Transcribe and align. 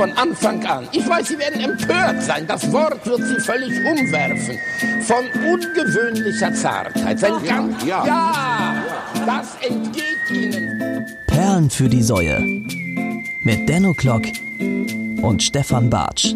von 0.00 0.12
Anfang 0.16 0.64
an. 0.64 0.88
Ich 0.92 1.06
weiß, 1.06 1.28
Sie 1.28 1.38
werden 1.38 1.60
empört 1.60 2.22
sein. 2.22 2.46
Das 2.46 2.72
Wort 2.72 3.04
wird 3.04 3.20
Sie 3.22 3.38
völlig 3.38 3.84
umwerfen. 3.84 4.58
Von 5.02 5.26
ungewöhnlicher 5.46 6.54
Zartheit. 6.54 7.18
Sein 7.18 7.34
ganz, 7.44 7.84
ja. 7.84 8.06
ja, 8.06 8.84
das 9.26 9.56
entgeht 9.56 10.30
Ihnen. 10.30 11.04
Perlen 11.26 11.68
für 11.68 11.90
die 11.90 12.02
Säue. 12.02 12.40
Mit 13.44 13.68
Denno 13.68 13.92
Klock 13.92 14.22
und 15.20 15.42
Stefan 15.42 15.90
Bartsch. 15.90 16.34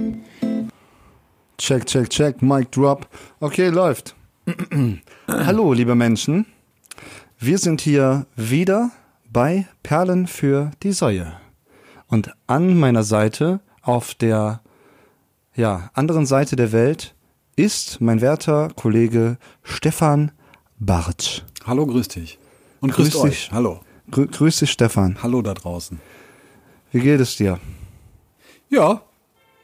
Check, 1.56 1.86
check, 1.86 2.10
check, 2.10 2.42
Mic 2.42 2.70
drop. 2.70 3.08
Okay, 3.40 3.70
läuft. 3.70 4.14
Hallo, 5.26 5.72
liebe 5.72 5.94
Menschen. 5.94 6.44
Wir 7.38 7.56
sind 7.56 7.80
hier 7.80 8.26
wieder 8.36 8.90
bei 9.32 9.66
Perlen 9.82 10.26
für 10.26 10.70
die 10.82 10.92
Säue. 10.92 11.43
Und 12.14 12.30
an 12.46 12.78
meiner 12.78 13.02
Seite, 13.02 13.58
auf 13.82 14.14
der 14.14 14.60
ja, 15.56 15.90
anderen 15.94 16.26
Seite 16.26 16.54
der 16.54 16.70
Welt, 16.70 17.12
ist 17.56 18.00
mein 18.00 18.20
werter 18.20 18.68
Kollege 18.76 19.36
Stefan 19.64 20.30
Bartsch. 20.78 21.42
Hallo, 21.66 21.84
grüß 21.84 22.06
dich. 22.06 22.38
Und 22.80 22.92
Grüß 22.92 23.10
grüßt 23.10 23.24
dich. 23.24 23.32
euch. 23.32 23.50
Hallo. 23.50 23.80
Grü 24.12 24.28
grüß 24.28 24.60
dich, 24.60 24.70
Stefan. 24.70 25.18
Hallo 25.24 25.42
da 25.42 25.54
draußen. 25.54 26.00
Wie 26.92 27.00
geht 27.00 27.18
es 27.18 27.34
dir? 27.34 27.58
Ja. 28.68 29.02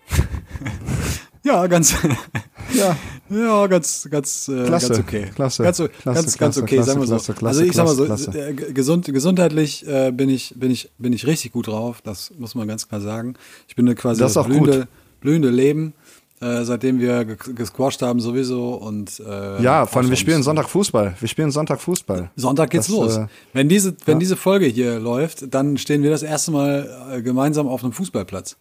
ja, 1.45 1.69
ganz, 1.69 1.95
Ja, 2.75 2.97
ja, 3.31 3.67
ganz, 3.67 4.09
ganz, 4.11 4.49
äh, 4.49 4.65
Klasse, 4.65 4.89
ganz 4.89 4.99
okay. 5.01 5.31
klasse, 5.35 5.63
ganz, 5.63 5.77
klasse, 5.77 5.91
ganz, 6.05 6.15
ganz 6.17 6.37
klasse, 6.39 6.63
okay, 6.63 6.75
klasse, 6.77 6.87
sagen 6.91 7.01
wir 7.01 7.07
so. 7.07 7.15
klasse, 7.15 7.33
klasse, 7.35 7.47
also 7.61 7.63
ich 7.65 7.73
sag 7.73 7.85
mal 7.87 7.95
so, 7.95 8.39
äh, 8.39 8.53
gesund, 8.73 9.07
gesundheitlich 9.07 9.87
äh, 9.87 10.11
bin 10.13 10.29
ich, 10.29 10.55
bin 10.57 10.71
ich, 10.71 10.91
bin 10.99 11.13
ich 11.13 11.27
richtig 11.27 11.53
gut 11.53 11.69
drauf. 11.69 12.01
Das 12.03 12.33
muss 12.39 12.55
man 12.55 12.67
ganz 12.69 12.89
klar 12.89 13.01
sagen. 13.01 13.35
Ich 13.69 13.77
bin 13.77 13.93
quasi 13.95 14.21
Das 14.21 14.37
auch 14.37 14.47
blühende, 14.47 14.79
gut. 14.81 14.89
blühende 15.21 15.51
Leben, 15.51 15.93
äh, 16.41 16.65
seitdem 16.65 16.99
wir 17.01 17.25
ge- 17.25 17.37
gesquasht 17.55 18.01
haben 18.03 18.19
sowieso 18.21 18.75
und 18.75 19.21
äh, 19.21 19.63
ja, 19.63 19.85
vor 19.87 20.01
allem 20.03 20.11
wir 20.11 20.17
spielen 20.17 20.43
Sonntag 20.43 20.69
Fußball. 20.71 21.15
Wir 21.21 21.29
spielen 21.29 21.51
Sonntag 21.51 21.81
Fußball. 21.81 22.31
Sonntag 22.37 22.71
geht's 22.71 22.87
Das, 22.87 22.97
los. 22.97 23.17
äh, 23.19 23.27
wenn 23.53 23.69
diese, 23.69 23.95
wenn 24.07 24.19
diese 24.19 24.37
Folge 24.37 24.67
hier 24.67 24.99
läuft, 24.99 25.53
dann 25.55 25.77
stehen 25.79 26.03
wir 26.03 26.11
das 26.11 26.23
erste 26.23 26.51
Mal 26.51 27.13
äh, 27.13 27.23
gemeinsam 27.23 27.69
auf 27.69 27.85
einem 27.85 27.93
Fußballplatz. 27.93 28.57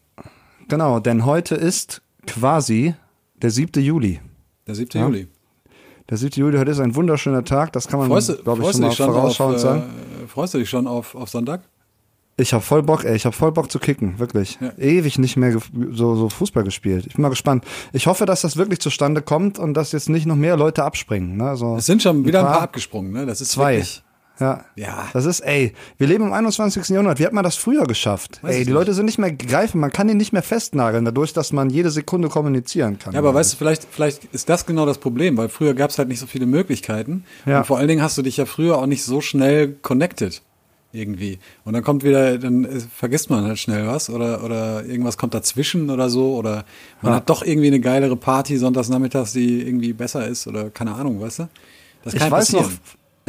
Genau, 0.68 1.00
denn 1.00 1.26
heute 1.26 1.56
ist 1.56 2.02
quasi 2.28 2.94
der 3.42 3.50
7. 3.52 3.82
Juli. 3.82 4.20
Der 4.70 4.76
7. 4.76 4.90
Ja. 4.94 5.08
Juli. 5.08 5.28
Der 6.12 6.18
7. 6.18 6.32
Juli, 6.36 6.58
heute 6.60 6.70
ist 6.70 6.80
ein 6.80 6.96
wunderschöner 6.96 7.44
Tag, 7.44 7.74
das 7.74 7.88
kann 7.88 7.98
man, 8.00 8.08
glaube 8.08 8.20
ich, 8.22 8.72
schon 8.72 8.82
mal 8.82 8.92
vorausschauend 8.92 9.60
sagen. 9.60 9.82
äh, 10.24 10.28
freust 10.28 10.54
du 10.54 10.60
dich 10.60 10.70
schon 10.70 10.86
auf, 10.86 11.16
auf 11.16 11.28
Sonntag? 11.28 11.62
Ich 12.38 12.54
habe 12.54 12.64
voll 12.64 12.84
Bock, 12.84 13.04
ey, 13.04 13.16
ich 13.16 13.26
habe 13.26 13.36
voll 13.36 13.52
Bock 13.52 13.72
zu 13.72 13.80
kicken, 13.80 14.20
wirklich. 14.20 14.60
Ja. 14.62 14.72
Ewig 14.78 15.18
nicht 15.18 15.38
mehr 15.38 15.58
so, 15.92 16.16
so 16.16 16.30
Fußball 16.30 16.64
gespielt. 16.64 17.08
Ich 17.08 17.16
bin 17.16 17.24
mal 17.24 17.30
gespannt. 17.30 17.66
Ich 17.94 18.06
hoffe, 18.06 18.28
dass 18.28 18.42
das 18.42 18.58
wirklich 18.58 18.80
zustande 18.80 19.24
kommt 19.24 19.58
und 19.58 19.74
dass 19.74 19.92
jetzt 19.92 20.08
nicht 20.08 20.28
noch 20.28 20.36
mehr 20.36 20.56
Leute 20.56 20.84
abspringen. 20.84 21.38
Ne? 21.38 21.50
Also 21.50 21.78
Es 21.78 21.88
sind 21.88 22.04
schon 22.04 22.24
wieder 22.26 22.42
ein 22.42 22.46
paar 22.46 22.62
abgesprungen, 22.62 23.12
ne? 23.12 23.26
Das 23.26 23.42
ist 23.42 23.50
Zwei. 23.52 23.78
wirklich. 23.78 24.04
Ja. 24.40 24.64
Ja. 24.76 25.08
Das 25.14 25.26
ist, 25.26 25.42
ey, 25.42 25.74
wir 25.98 26.08
leben 26.08 26.26
im 26.26 26.34
21. 26.34 26.90
Jahrhundert. 26.90 27.20
Wie 27.20 27.26
hat 27.26 27.34
man 27.34 27.44
das 27.44 27.56
früher 27.56 27.84
geschafft? 27.86 28.40
Weiß 28.42 28.52
ey, 28.54 28.60
die 28.60 28.66
nicht. 28.66 28.74
Leute 28.74 28.94
sind 28.94 29.06
nicht 29.06 29.18
mehr 29.20 29.32
greifen, 29.32 29.80
man 29.82 29.92
kann 29.92 30.08
die 30.08 30.14
nicht 30.16 30.32
mehr 30.34 30.44
festnageln, 30.44 31.06
dadurch, 31.06 31.34
dass 31.34 31.52
man 31.54 31.70
jede 31.70 31.92
Sekunde 31.92 32.30
kommunizieren 32.30 33.00
kann. 33.00 33.14
Ja, 33.14 33.20
aber 33.20 33.34
weißt 33.34 33.54
du, 33.54 33.58
vielleicht, 33.58 33.86
vielleicht 33.90 34.26
ist 34.26 34.50
das 34.50 34.66
genau 34.66 34.86
das 34.86 34.98
Problem, 34.98 35.38
weil 35.38 35.50
früher 35.50 35.74
gab 35.74 35.90
es 35.90 35.98
halt 35.98 36.08
nicht 36.08 36.20
so 36.20 36.28
viele 36.28 36.46
Möglichkeiten. 36.46 37.24
Ja. 37.46 37.60
Und 37.60 37.66
vor 37.68 37.78
allen 37.78 37.88
Dingen 37.88 38.02
hast 38.02 38.18
du 38.18 38.22
dich 38.22 38.38
ja 38.38 38.46
früher 38.46 38.78
auch 38.78 38.86
nicht 38.86 39.04
so 39.04 39.22
schnell 39.22 39.74
connected. 39.82 40.42
Irgendwie. 40.92 41.38
Und 41.66 41.74
dann 41.74 41.84
kommt 41.84 42.04
wieder, 42.04 42.40
dann 42.40 42.68
vergisst 42.96 43.30
man 43.30 43.44
halt 43.46 43.60
schnell 43.60 43.86
was 43.86 44.10
oder, 44.10 44.44
oder 44.44 44.84
irgendwas 44.86 45.18
kommt 45.20 45.36
dazwischen 45.36 45.92
oder 45.92 46.10
so 46.10 46.36
oder 46.36 46.66
man 47.04 47.12
Ja. 47.12 47.18
hat 47.18 47.30
doch 47.30 47.44
irgendwie 47.44 47.68
eine 47.68 47.80
geilere 47.80 48.16
Party 48.16 48.58
sonntags 48.58 48.90
nachmittags, 48.90 49.34
die 49.34 49.62
irgendwie 49.62 49.94
besser 49.94 50.28
ist 50.28 50.48
oder 50.48 50.72
keine 50.72 50.96
Ahnung, 50.96 51.22
weißt 51.22 51.40
du? 51.40 51.50
Das 52.04 52.16
kann 52.16 52.28
ich 52.28 52.32
weiß 52.32 52.46
passieren. 52.54 52.64
noch, 52.66 52.72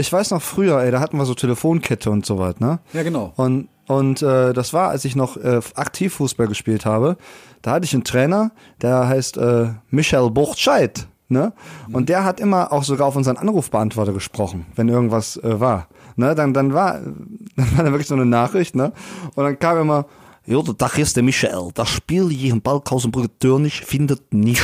ich 0.00 0.12
weiß 0.12 0.30
noch 0.30 0.42
früher, 0.42 0.82
ey, 0.82 0.90
da 0.90 1.00
hatten 1.00 1.16
wir 1.16 1.24
so 1.24 1.34
Telefonkette 1.34 2.10
und 2.10 2.26
so 2.26 2.38
was, 2.38 2.58
ne? 2.58 2.80
Ja, 2.92 3.02
genau. 3.02 3.32
Und, 3.36 3.68
und 3.86 4.22
äh, 4.22 4.52
das 4.52 4.72
war, 4.72 4.88
als 4.88 5.04
ich 5.04 5.16
noch 5.16 5.36
äh, 5.36 5.60
aktiv 5.74 6.14
Fußball 6.14 6.46
gespielt 6.46 6.84
habe, 6.84 7.16
da 7.62 7.72
hatte 7.72 7.84
ich 7.84 7.94
einen 7.94 8.04
Trainer, 8.04 8.52
der 8.82 9.06
heißt 9.08 9.36
äh, 9.36 9.68
Michel 9.90 10.30
Buchscheid, 10.30 11.06
ne? 11.28 11.52
Und 11.92 12.08
der 12.08 12.24
hat 12.24 12.40
immer 12.40 12.72
auch 12.72 12.84
sogar 12.84 13.06
auf 13.06 13.16
unseren 13.16 13.36
Anrufbeantworter 13.36 14.12
gesprochen, 14.12 14.66
wenn 14.74 14.88
irgendwas 14.88 15.36
äh, 15.36 15.60
war. 15.60 15.88
Ne? 16.16 16.34
Dann, 16.34 16.54
dann 16.54 16.74
war 16.74 17.00
dann 17.56 17.76
war 17.76 17.84
da 17.84 17.90
wirklich 17.90 18.08
so 18.08 18.14
eine 18.14 18.26
Nachricht, 18.26 18.74
ne? 18.74 18.92
Und 19.34 19.44
dann 19.44 19.58
kam 19.58 19.78
immer, 19.78 20.06
ja, 20.46 20.62
der 20.62 20.76
Tag 20.76 20.98
ist 20.98 21.16
der 21.16 21.22
Michael. 21.22 21.70
Das 21.74 21.88
Spiel 21.88 22.28
hier 22.30 22.52
in 22.52 22.62
Balkhausenbrücke 22.62 23.30
Türnich 23.38 23.82
findet 23.82 24.32
nicht 24.32 24.62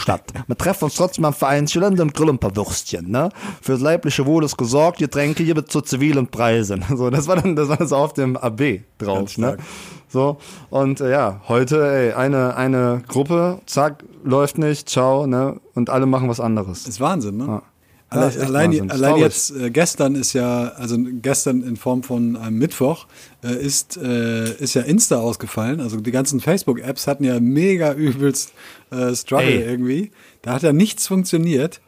statt. 0.00 0.32
Wir 0.46 0.56
treffen 0.56 0.84
uns 0.84 0.94
trotzdem 0.94 1.24
am 1.24 1.34
Vereinchen 1.34 1.82
und 1.82 2.14
grillen 2.14 2.36
ein 2.36 2.38
paar 2.38 2.54
Würstchen. 2.54 3.10
Ne? 3.10 3.30
Für 3.60 3.72
das 3.72 3.80
leibliche 3.80 4.24
Wohl 4.24 4.44
ist 4.44 4.56
gesorgt, 4.56 4.98
Getränke 4.98 5.42
hier 5.42 5.66
zu 5.66 5.80
zivilen 5.80 6.28
Preisen. 6.28 6.84
So, 6.96 7.10
das 7.10 7.26
war 7.26 7.36
dann 7.36 7.56
das 7.56 7.68
war 7.68 7.86
so 7.86 7.96
auf 7.96 8.14
dem 8.14 8.36
AB 8.36 8.80
drauf. 8.98 9.36
Ne? 9.36 9.58
So, 10.08 10.38
und 10.70 11.00
äh, 11.00 11.10
ja, 11.10 11.42
heute, 11.48 11.86
ey, 11.86 12.12
eine, 12.12 12.56
eine 12.56 13.02
Gruppe, 13.06 13.60
zack, 13.66 14.04
läuft 14.24 14.56
nicht, 14.56 14.88
ciao, 14.88 15.26
ne? 15.26 15.60
Und 15.74 15.90
alle 15.90 16.06
machen 16.06 16.28
was 16.28 16.40
anderes. 16.40 16.86
Ist 16.86 17.00
Wahnsinn, 17.00 17.36
ne? 17.36 17.46
Ja. 17.46 17.62
Alle, 18.16 18.46
allein 18.46 18.90
allein 18.90 19.16
jetzt, 19.16 19.50
äh, 19.50 19.70
gestern 19.70 20.14
ist 20.14 20.32
ja, 20.32 20.68
also 20.76 20.96
gestern 20.98 21.62
in 21.62 21.76
Form 21.76 22.02
von 22.02 22.36
einem 22.36 22.58
Mittwoch, 22.58 23.06
äh, 23.42 23.54
ist, 23.54 23.96
äh, 23.96 24.54
ist 24.56 24.74
ja 24.74 24.82
Insta 24.82 25.16
ausgefallen. 25.16 25.80
Also 25.80 26.00
die 26.00 26.10
ganzen 26.10 26.40
Facebook-Apps 26.40 27.06
hatten 27.06 27.24
ja 27.24 27.38
mega 27.40 27.92
übelst 27.92 28.52
äh, 28.90 29.14
Struggle 29.14 29.64
Ey. 29.64 29.70
irgendwie. 29.70 30.10
Da 30.42 30.52
hat 30.54 30.62
ja 30.62 30.72
nichts 30.72 31.06
funktioniert. 31.06 31.80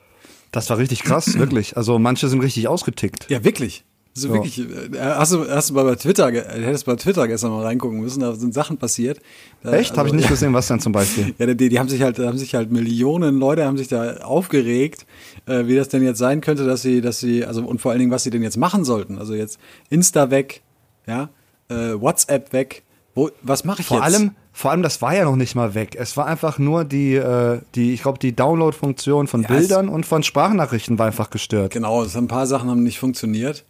Das 0.52 0.70
war 0.70 0.78
richtig 0.78 1.02
krass, 1.02 1.34
wirklich. 1.38 1.76
Also 1.76 1.98
manche 1.98 2.28
sind 2.28 2.40
richtig 2.40 2.68
ausgetickt. 2.68 3.26
Ja, 3.28 3.44
wirklich. 3.44 3.84
Also 4.24 4.34
wirklich, 4.34 4.58
äh, 4.58 4.98
hast 5.00 5.32
du, 5.32 5.48
hast 5.48 5.70
du 5.70 5.74
mal 5.74 5.84
bei 5.84 5.94
Twitter, 5.94 6.30
hättest 6.30 6.86
bei 6.86 6.96
Twitter 6.96 7.26
gestern 7.28 7.50
mal 7.50 7.64
reingucken 7.64 8.00
müssen, 8.00 8.20
da 8.20 8.34
sind 8.34 8.54
Sachen 8.54 8.76
passiert. 8.76 9.20
Da, 9.62 9.72
Echt? 9.72 9.96
Habe 9.96 10.08
ich 10.08 10.14
nicht 10.14 10.28
gesehen, 10.28 10.52
was 10.54 10.66
denn 10.68 10.80
zum 10.80 10.92
Beispiel? 10.92 11.34
Ja, 11.38 11.46
die, 11.54 11.68
die 11.68 11.78
haben 11.78 11.88
sich 11.88 12.02
halt, 12.02 12.18
haben 12.18 12.38
sich 12.38 12.54
halt 12.54 12.70
Millionen 12.70 13.38
Leute 13.38 13.64
haben 13.64 13.76
sich 13.78 13.88
da 13.88 14.18
aufgeregt, 14.18 15.06
äh, 15.46 15.66
wie 15.66 15.76
das 15.76 15.88
denn 15.88 16.02
jetzt 16.02 16.18
sein 16.18 16.40
könnte, 16.40 16.66
dass 16.66 16.82
sie, 16.82 17.00
dass 17.00 17.20
sie, 17.20 17.44
also 17.44 17.62
und 17.64 17.80
vor 17.80 17.90
allen 17.92 18.00
Dingen, 18.00 18.10
was 18.10 18.22
sie 18.24 18.30
denn 18.30 18.42
jetzt 18.42 18.56
machen 18.56 18.84
sollten. 18.84 19.18
Also 19.18 19.34
jetzt 19.34 19.58
Insta 19.90 20.30
weg, 20.30 20.62
ja, 21.06 21.28
äh, 21.68 21.92
WhatsApp 22.00 22.52
weg. 22.52 22.82
Wo, 23.14 23.30
was 23.42 23.64
mache 23.64 23.80
ich 23.80 23.86
Vor 23.88 23.96
jetzt? 23.98 24.04
allem, 24.14 24.30
vor 24.52 24.70
allem, 24.70 24.82
das 24.82 25.02
war 25.02 25.14
ja 25.14 25.24
noch 25.24 25.34
nicht 25.36 25.54
mal 25.56 25.74
weg. 25.74 25.96
Es 25.98 26.16
war 26.16 26.26
einfach 26.26 26.58
nur 26.58 26.84
die, 26.84 27.14
äh, 27.14 27.60
die, 27.74 27.92
ich 27.92 28.02
glaube, 28.02 28.18
die 28.18 28.34
Download-Funktion 28.34 29.26
von 29.26 29.42
Ja, 29.42 29.48
Bildern 29.48 29.88
und 29.88 30.06
von 30.06 30.22
Sprachnachrichten 30.22 30.98
war 30.98 31.06
einfach 31.06 31.30
gestört. 31.30 31.72
genau, 31.72 32.02
es 32.02 32.14
haben 32.14 32.24
ein 32.24 32.28
paar 32.28 32.46
Sachen 32.46 32.70
haben 32.70 32.82
nicht 32.82 32.98
funktioniert. 32.98 33.64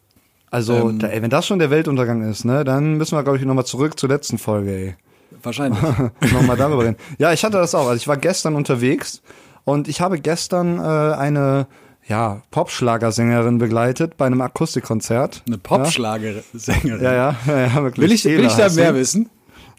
Also, 0.51 0.91
Ähm. 0.91 0.99
da, 0.99 1.09
ey, 1.09 1.23
wenn 1.23 1.31
das 1.31 1.47
schon 1.47 1.59
der 1.59 1.71
Weltuntergang 1.71 2.29
ist, 2.29 2.45
ne, 2.45 2.65
dann 2.65 2.95
müssen 2.95 3.17
wir, 3.17 3.23
glaube 3.23 3.39
ich, 3.39 3.45
nochmal 3.45 3.67
zurück 3.67 3.99
zur 3.99 4.09
letzten 4.09 4.39
Folge, 4.39 4.71
ey. 4.71 4.97
Wahrscheinlich. 5.43 5.81
nochmal 6.33 6.57
darüber 6.57 6.85
reden. 6.85 6.97
Ja, 7.19 7.33
ich 7.33 7.45
hatte 7.45 7.59
das 7.59 7.75
auch. 7.75 7.87
Also 7.87 7.97
ich 7.97 8.09
war 8.09 8.17
gestern 8.17 8.55
unterwegs 8.55 9.23
und 9.65 9.89
ich 9.89 10.01
habe 10.01 10.19
gestern 10.19 10.79
äh, 10.79 10.83
eine 10.83 11.67
ja, 12.09 12.41
Popschlagersängerin 12.51 13.59
begleitet 13.59 14.17
bei 14.17 14.27
einem 14.27 14.41
Akustikkonzert. 14.41 15.43
Eine 15.47 15.59
Popschlagersängerin. 15.59 17.03
Ja, 17.03 17.13
ja, 17.13 17.37
ja, 17.47 17.61
ja 17.67 17.83
wirklich. 17.83 18.05
Will 18.05 18.13
ich, 18.13 18.25
will 18.25 18.45
ich 18.47 18.55
da 18.55 18.65
heißt 18.65 18.77
mehr 18.77 18.95
wissen? 18.95 19.29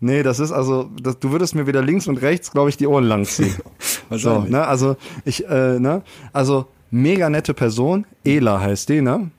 Nee, 0.02 0.24
das 0.24 0.40
ist 0.40 0.52
also, 0.52 0.90
das, 1.02 1.20
du 1.20 1.32
würdest 1.32 1.56
mir 1.56 1.68
wieder 1.68 1.82
links 1.82 2.08
und 2.08 2.22
rechts, 2.22 2.52
glaube 2.52 2.70
ich, 2.70 2.78
die 2.78 2.88
Ohren 2.88 3.04
langziehen. 3.04 3.56
so, 4.12 4.42
ne, 4.42 4.66
also 4.66 4.96
ich, 5.26 5.46
äh, 5.48 5.80
ne, 5.80 6.04
also 6.32 6.68
mega 6.92 7.30
nette 7.30 7.54
Person, 7.54 8.06
Ela 8.24 8.62
heißt 8.62 8.88
die, 8.90 9.02
ne? 9.02 9.32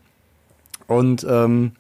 Und 0.91 1.25
ähm, 1.29 1.73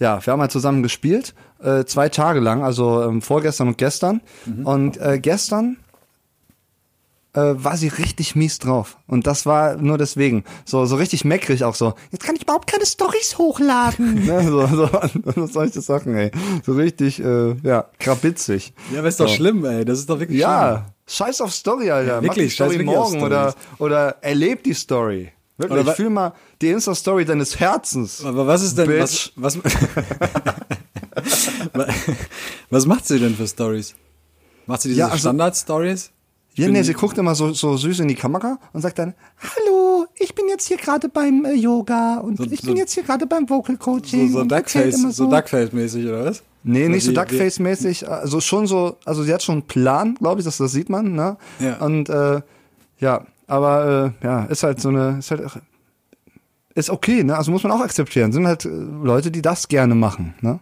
ja, 0.00 0.24
wir 0.26 0.32
haben 0.32 0.40
halt 0.40 0.50
zusammen 0.50 0.82
gespielt, 0.82 1.34
äh, 1.62 1.84
zwei 1.84 2.08
Tage 2.08 2.40
lang, 2.40 2.64
also 2.64 3.02
ähm, 3.02 3.22
vorgestern 3.22 3.68
und 3.68 3.78
gestern. 3.78 4.20
Und 4.64 4.96
äh, 5.00 5.20
gestern 5.20 5.76
äh, 7.32 7.40
war 7.54 7.76
sie 7.76 7.86
richtig 7.88 8.34
mies 8.34 8.58
drauf. 8.58 8.96
Und 9.06 9.28
das 9.28 9.46
war 9.46 9.76
nur 9.76 9.96
deswegen. 9.96 10.42
So, 10.64 10.84
so 10.84 10.96
richtig 10.96 11.24
meckrig 11.24 11.62
auch 11.62 11.76
so. 11.76 11.94
Jetzt 12.10 12.24
kann 12.24 12.34
ich 12.34 12.42
überhaupt 12.42 12.68
keine 12.68 12.84
Stories 12.86 13.38
hochladen. 13.38 14.14
ne, 14.26 14.42
so, 14.42 14.66
so, 14.66 14.88
so 15.34 15.46
solche 15.46 15.80
Sachen, 15.80 16.16
ey. 16.16 16.32
So 16.66 16.72
richtig, 16.72 17.22
äh, 17.22 17.54
ja, 17.62 17.86
krabitzig. 18.00 18.74
Ja, 18.92 18.98
aber 18.98 19.08
ist 19.08 19.20
doch 19.20 19.28
So. 19.28 19.34
schlimm, 19.34 19.64
ey. 19.64 19.84
Das 19.84 20.00
ist 20.00 20.10
doch 20.10 20.18
wirklich 20.18 20.38
schlimm. 20.40 20.50
Ja, 20.50 20.86
scheiß 21.06 21.40
auf 21.40 21.52
Story, 21.52 21.92
Alter. 21.92 22.16
Mach 22.16 22.22
wirklich, 22.22 22.48
die 22.48 22.54
Story 22.54 22.70
scheiß 22.70 22.78
wirklich 22.80 22.96
auf 22.98 23.12
morgen 23.12 23.22
oder, 23.24 23.54
oder 23.78 24.16
erleb 24.22 24.64
die 24.64 24.74
Story. 24.74 25.30
Wirklich, 25.56 25.80
Oder 25.82 25.94
fühl 25.94 26.10
mal 26.10 26.32
die 26.60 26.70
Insta-Story 26.70 27.24
deines 27.24 27.60
Herzens. 27.60 28.24
Aber 28.24 28.46
was 28.46 28.62
ist 28.62 28.76
denn, 28.76 28.88
Bitch. 28.88 29.30
was, 29.36 29.58
was, 31.72 31.86
was 32.70 32.86
macht 32.86 33.06
sie 33.06 33.18
denn 33.18 33.34
für 33.34 33.46
Stories? 33.46 33.94
Macht 34.66 34.82
sie 34.82 34.88
diese 34.88 35.00
Ja, 35.00 35.06
also- 35.08 35.18
Standard-Stories? 35.18 36.10
Ja, 36.56 36.68
nee, 36.68 36.82
sie 36.82 36.92
guckt 36.94 37.18
immer 37.18 37.34
so, 37.34 37.52
so 37.52 37.76
süß 37.76 37.98
in 38.00 38.08
die 38.08 38.14
Kamera 38.14 38.58
und 38.72 38.80
sagt 38.80 39.00
dann, 39.00 39.14
hallo, 39.40 40.06
ich 40.14 40.36
bin 40.36 40.46
jetzt 40.48 40.68
hier 40.68 40.76
gerade 40.76 41.08
beim 41.08 41.44
äh, 41.44 41.52
Yoga 41.54 42.18
und 42.18 42.36
So- 42.38 42.44
ich 42.44 42.60
so- 42.60 42.68
bin 42.68 42.76
jetzt 42.76 42.92
hier 42.94 43.02
gerade 43.02 43.26
beim 43.26 43.48
Vocal 43.50 43.76
Coaching. 43.76 44.30
So, 44.30 44.38
so 44.40 44.44
Duckface, 44.44 44.94
immer 44.94 45.10
so 45.10 45.28
Duckface-mäßig, 45.28 46.06
oder 46.08 46.26
was? 46.26 46.42
Nee, 46.62 46.88
nicht 46.88 47.04
so 47.04 47.10
Duckface-mäßig, 47.12 48.08
also 48.08 48.40
schon 48.40 48.66
so, 48.68 48.96
also 49.04 49.24
sie 49.24 49.34
hat 49.34 49.42
schon 49.42 49.54
einen 49.56 49.62
Plan, 49.66 50.14
glaube 50.14 50.40
ich, 50.40 50.44
das, 50.44 50.56
das 50.58 50.70
sieht 50.72 50.88
man, 50.88 51.12
ne? 51.14 51.36
Ja. 51.58 51.78
Und 51.80 52.08
äh, 52.08 52.40
ja, 53.00 53.26
aber 53.46 54.14
äh, 54.22 54.26
ja, 54.26 54.44
ist 54.44 54.62
halt 54.62 54.80
so 54.80 54.88
eine, 54.88 55.18
ist 55.18 55.30
halt 55.30 55.42
ist 56.74 56.90
okay, 56.90 57.22
ne? 57.22 57.36
Also 57.36 57.52
muss 57.52 57.62
man 57.62 57.72
auch 57.72 57.80
akzeptieren. 57.80 58.32
Sind 58.32 58.46
halt 58.46 58.64
äh, 58.64 58.68
Leute, 58.68 59.30
die 59.30 59.42
das 59.42 59.68
gerne 59.68 59.94
machen, 59.94 60.34
ne? 60.40 60.58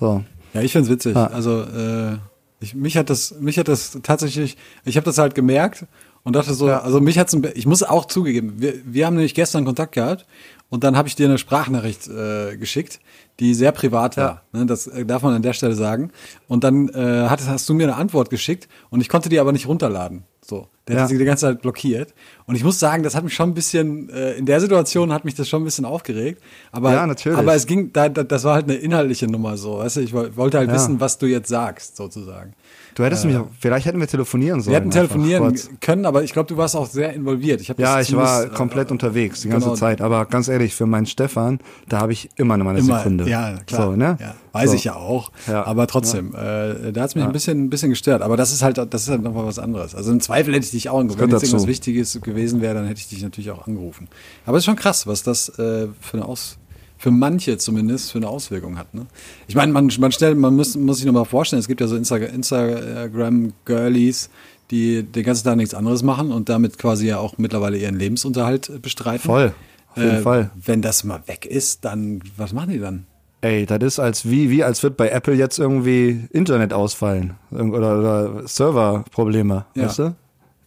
So. 0.00 0.24
Ja, 0.54 0.62
ich 0.62 0.72
find's 0.72 0.88
witzig. 0.88 1.14
Ja. 1.14 1.26
Also 1.26 1.62
äh, 1.62 2.16
ich, 2.60 2.74
mich 2.74 2.96
hat 2.96 3.10
das, 3.10 3.34
mich 3.40 3.58
hat 3.58 3.68
das 3.68 3.98
tatsächlich, 4.02 4.56
ich 4.84 4.96
habe 4.96 5.04
das 5.04 5.18
halt 5.18 5.34
gemerkt 5.34 5.84
und 6.22 6.34
dachte 6.36 6.54
so, 6.54 6.68
Ja. 6.68 6.80
also 6.80 7.00
mich 7.00 7.18
hat's, 7.18 7.36
ich 7.54 7.66
muss 7.66 7.82
auch 7.82 8.06
zugegeben, 8.06 8.54
wir, 8.56 8.74
wir 8.84 9.06
haben 9.06 9.14
nämlich 9.14 9.34
gestern 9.34 9.66
Kontakt 9.66 9.92
gehabt 9.92 10.26
und 10.70 10.82
dann 10.82 10.96
habe 10.96 11.08
ich 11.08 11.14
dir 11.16 11.26
eine 11.26 11.36
Sprachnachricht 11.38 12.08
äh, 12.08 12.56
geschickt, 12.56 13.00
die 13.40 13.52
sehr 13.54 13.72
privat 13.72 14.16
war. 14.16 14.42
Ne, 14.52 14.64
das 14.66 14.86
äh, 14.86 15.04
darf 15.04 15.22
man 15.22 15.34
an 15.34 15.42
der 15.42 15.52
Stelle 15.52 15.74
sagen. 15.74 16.10
Und 16.48 16.64
dann 16.64 16.88
äh, 16.88 17.26
hattest, 17.28 17.48
hast 17.48 17.68
du 17.68 17.74
mir 17.74 17.84
eine 17.84 17.96
Antwort 17.96 18.30
geschickt 18.30 18.68
und 18.90 19.00
ich 19.00 19.08
konnte 19.08 19.28
die 19.28 19.38
aber 19.38 19.52
nicht 19.52 19.66
runterladen. 19.68 20.22
So, 20.44 20.68
der 20.86 20.96
Ja. 20.96 21.02
hat 21.02 21.08
sie 21.08 21.18
die 21.18 21.24
ganze 21.24 21.42
Zeit 21.46 21.60
blockiert. 21.60 22.14
Und 22.46 22.54
ich 22.54 22.62
muss 22.62 22.78
sagen, 22.78 23.02
das 23.02 23.14
hat 23.16 23.24
mich 23.24 23.34
schon 23.34 23.50
ein 23.50 23.54
bisschen, 23.54 24.08
äh, 24.10 24.34
in 24.34 24.46
der 24.46 24.60
Situation 24.60 25.12
hat 25.12 25.24
mich 25.24 25.34
das 25.34 25.48
schon 25.48 25.62
ein 25.62 25.64
bisschen 25.64 25.84
aufgeregt. 25.84 26.40
Aber, 26.70 26.92
Ja, 26.92 27.06
natürlich. 27.06 27.36
aber 27.38 27.54
es 27.54 27.66
ging, 27.66 27.92
da, 27.92 28.08
da, 28.08 28.22
das 28.22 28.44
war 28.44 28.54
halt 28.54 28.64
eine 28.66 28.76
inhaltliche 28.76 29.26
Nummer 29.26 29.56
so. 29.56 29.78
Weißt 29.78 29.96
du, 29.96 30.00
ich 30.02 30.12
woll- 30.12 30.36
wollte 30.36 30.58
halt 30.58 30.68
Ja. 30.68 30.74
wissen, 30.76 31.00
was 31.00 31.18
du 31.18 31.26
jetzt 31.26 31.48
sagst, 31.48 31.96
sozusagen. 31.96 32.54
Du 32.96 33.04
hättest 33.04 33.26
mich 33.26 33.36
auch, 33.36 33.48
vielleicht 33.60 33.84
hätten 33.84 34.00
wir 34.00 34.06
telefonieren 34.06 34.62
sollen. 34.62 34.72
Wir 34.72 34.80
hätten 34.80 34.90
telefonieren 34.90 35.42
kurz. 35.42 35.68
können, 35.82 36.06
aber 36.06 36.24
ich 36.24 36.32
glaube, 36.32 36.48
du 36.48 36.56
warst 36.56 36.74
auch 36.74 36.86
sehr 36.86 37.12
involviert. 37.12 37.60
Ich 37.60 37.68
Ja, 37.76 38.00
ich 38.00 38.16
war 38.16 38.44
äh, 38.44 38.48
komplett 38.48 38.90
unterwegs 38.90 39.42
die 39.42 39.50
ganze 39.50 39.66
genau. 39.66 39.76
Zeit. 39.76 40.00
Aber 40.00 40.24
ganz 40.24 40.48
ehrlich, 40.48 40.74
für 40.74 40.86
meinen 40.86 41.04
Stefan, 41.04 41.60
da 41.90 42.00
habe 42.00 42.14
ich 42.14 42.30
immer 42.36 42.56
meine 42.56 42.78
Immer, 42.78 42.96
Sekunde. 43.00 43.28
ja, 43.28 43.58
klar. 43.66 43.90
So, 43.90 43.96
ne? 43.96 44.16
ja, 44.18 44.34
weiß 44.52 44.70
so. 44.70 44.76
ich 44.76 44.84
ja 44.84 44.94
auch. 44.94 45.30
Ja. 45.46 45.66
Aber 45.66 45.86
trotzdem, 45.86 46.34
äh, 46.34 46.90
da 46.90 47.02
hat 47.02 47.10
es 47.10 47.14
mich 47.14 47.24
ein, 47.24 47.32
bisschen, 47.32 47.64
ein 47.64 47.68
bisschen 47.68 47.90
gestört. 47.90 48.22
Aber 48.22 48.38
das 48.38 48.50
ist 48.50 48.62
halt, 48.62 48.78
das 48.78 49.02
ist 49.02 49.10
halt 49.10 49.22
nochmal 49.22 49.44
was 49.44 49.58
anderes. 49.58 49.94
Also 49.94 50.10
im 50.10 50.20
Zweifel 50.20 50.54
hätte 50.54 50.64
ich 50.64 50.70
dich 50.70 50.88
auch 50.88 50.98
angerufen. 50.98 51.20
Wenn 51.20 51.30
jetzt 51.30 51.42
irgendwas. 51.42 51.66
Wichtiges 51.66 52.18
gewesen 52.22 52.62
wäre, 52.62 52.76
dann 52.76 52.86
hätte 52.86 53.00
ich 53.00 53.08
dich 53.08 53.22
natürlich 53.22 53.50
auch 53.50 53.66
angerufen. 53.66 54.08
Aber 54.46 54.56
es 54.56 54.62
ist 54.62 54.64
schon 54.66 54.76
krass, 54.76 55.06
was 55.06 55.22
das 55.22 55.50
äh, 55.58 55.88
für 56.00 56.14
eine 56.14 56.24
Aus 56.24 56.56
für 57.06 57.12
manche 57.12 57.56
zumindest 57.56 58.10
für 58.10 58.18
eine 58.18 58.26
Auswirkung 58.26 58.76
hat. 58.78 58.92
Ne? 58.92 59.06
Ich 59.46 59.54
meine, 59.54 59.72
man, 59.72 59.88
man, 60.00 60.10
stellt, 60.10 60.36
man 60.36 60.56
muss, 60.56 60.76
muss 60.76 60.96
sich 60.96 61.06
nochmal 61.06 61.24
vorstellen, 61.24 61.60
es 61.60 61.68
gibt 61.68 61.80
ja 61.80 61.86
so 61.86 61.94
Insta 61.94 62.16
Instagram-Girlies, 62.16 64.28
die 64.72 65.04
den 65.04 65.22
ganzen 65.22 65.44
Tag 65.44 65.54
nichts 65.56 65.72
anderes 65.72 66.02
machen 66.02 66.32
und 66.32 66.48
damit 66.48 66.78
quasi 66.78 67.06
ja 67.06 67.18
auch 67.18 67.38
mittlerweile 67.38 67.78
ihren 67.78 67.96
Lebensunterhalt 67.96 68.70
äh, 68.70 68.80
bestreiten. 68.80 69.20
Voll, 69.20 69.54
auf 69.92 69.98
jeden 70.02 70.16
Äh, 70.16 70.20
Fall. 70.22 70.50
Wenn 70.56 70.82
das 70.82 71.04
mal 71.04 71.22
weg 71.26 71.46
ist, 71.46 71.84
dann, 71.84 72.22
was 72.36 72.52
machen 72.52 72.70
die 72.70 72.80
dann? 72.80 73.06
Ey, 73.40 73.66
das 73.66 73.78
ist 73.84 74.00
als 74.00 74.28
wie, 74.28 74.50
wie 74.50 74.64
als 74.64 74.82
wird 74.82 74.96
bei 74.96 75.08
Apple 75.10 75.34
jetzt 75.34 75.60
irgendwie 75.60 76.24
Internet 76.32 76.72
ausfallen. 76.72 77.34
Oder, 77.52 78.00
oder 78.00 78.48
Serverprobleme, 78.48 79.64
Ja. 79.76 79.84
weißt 79.84 79.98
du? 80.00 80.16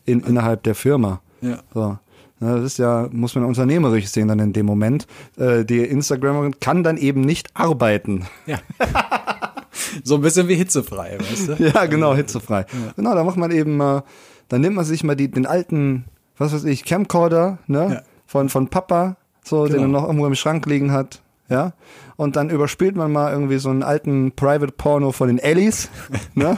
In, 0.06 0.22
innerhalb 0.22 0.64
der 0.64 0.76
Firma. 0.76 1.20
Ja. 1.42 1.58
So. 1.74 1.98
Das 2.40 2.62
ist 2.64 2.78
ja, 2.80 3.10
muss 3.12 3.36
man 3.36 3.44
unternehmerisch 3.44 4.08
sehen 4.08 4.30
dann 4.30 4.40
in 4.40 4.54
dem 4.54 4.66
Moment. 4.66 5.08
Äh, 5.38 5.66
die 5.66 5.80
Instagramerin 5.80 6.60
kann 6.62 6.84
dann 6.84 6.96
eben 6.98 7.22
nicht 7.22 7.50
arbeiten. 7.54 8.28
Ja. 8.46 8.60
so 10.04 10.16
ein 10.16 10.22
bisschen 10.22 10.48
wie 10.48 10.56
hitzefrei, 10.56 11.18
weißt 11.20 11.48
du? 11.50 11.54
Ja, 11.64 11.86
genau, 11.86 12.16
hitzefrei. 12.16 12.66
Genau, 12.96 13.14
da 13.14 13.24
macht 13.24 13.38
man 13.38 13.52
eben, 13.52 13.80
äh, 13.82 14.02
dann 14.48 14.62
nimmt 14.62 14.76
man 14.78 14.86
sich 14.86 15.04
mal 15.04 15.16
die, 15.16 15.30
den 15.30 15.46
alten, 15.46 16.06
was 16.38 16.54
weiß 16.54 16.64
ich, 16.66 16.86
Camcorder, 16.86 17.60
ne? 17.68 17.90
Ja. 17.94 18.02
Von, 18.26 18.48
von 18.50 18.68
Papa, 18.70 19.18
so, 19.44 19.66
den 19.66 19.74
Genau. 19.74 19.84
er 19.84 19.88
noch 19.88 20.04
irgendwo 20.06 20.28
im 20.28 20.36
Schrank 20.36 20.66
liegen 20.66 20.92
hat. 20.92 21.22
Ja. 21.50 21.74
Und 22.16 22.36
dann 22.36 22.50
überspielt 22.52 22.96
man 22.96 23.12
mal 23.12 23.32
irgendwie 23.32 23.58
so 23.58 23.70
einen 23.70 23.82
alten 23.84 24.32
Private 24.34 24.72
Porno 24.72 25.12
von 25.12 25.28
den 25.28 25.40
Ellis, 25.40 25.90
ne? 26.36 26.58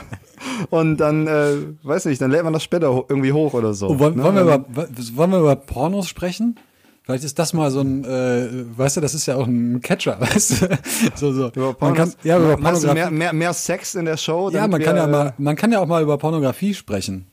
Und 0.70 0.98
dann, 0.98 1.26
äh, 1.26 1.56
weiß 1.82 2.06
nicht, 2.06 2.20
dann 2.20 2.30
lädt 2.30 2.44
man 2.44 2.52
das 2.52 2.62
später 2.62 3.04
irgendwie 3.08 3.32
hoch 3.32 3.54
oder 3.54 3.74
so. 3.74 3.88
Oh, 3.88 3.98
wollen, 3.98 4.16
ne? 4.16 4.24
wollen, 4.24 4.34
wir 4.34 4.42
über, 4.42 4.64
wollen 5.14 5.30
wir 5.30 5.38
über 5.40 5.56
Pornos 5.56 6.08
sprechen? 6.08 6.56
Vielleicht 7.04 7.24
ist 7.24 7.38
das 7.38 7.52
mal 7.52 7.70
so 7.70 7.80
ein, 7.80 8.04
äh, 8.04 8.78
weißt 8.78 8.96
du, 8.96 9.00
das 9.00 9.12
ist 9.14 9.26
ja 9.26 9.36
auch 9.36 9.46
ein 9.46 9.80
Catcher, 9.80 10.16
weißt 10.20 10.62
du? 10.62 10.78
So, 11.14 11.32
so. 11.32 11.48
Über 11.48 11.66
man 11.66 11.74
Pornos? 11.74 11.96
kann, 11.96 12.12
ja, 12.22 12.38
über 12.38 12.56
Pornografie. 12.56 12.94
mehr, 12.94 13.10
mehr, 13.10 13.32
mehr 13.32 13.52
Sex 13.52 13.94
in 13.94 14.04
der 14.04 14.16
Show? 14.16 14.50
ja, 14.50 14.68
man 14.68 14.80
wir, 14.80 14.86
kann 14.86 14.96
ja 14.96 15.06
mal, 15.06 15.34
man 15.38 15.56
kann 15.56 15.72
ja 15.72 15.80
auch 15.80 15.86
mal 15.86 16.02
über 16.02 16.16
Pornografie 16.18 16.74
sprechen. 16.74 17.26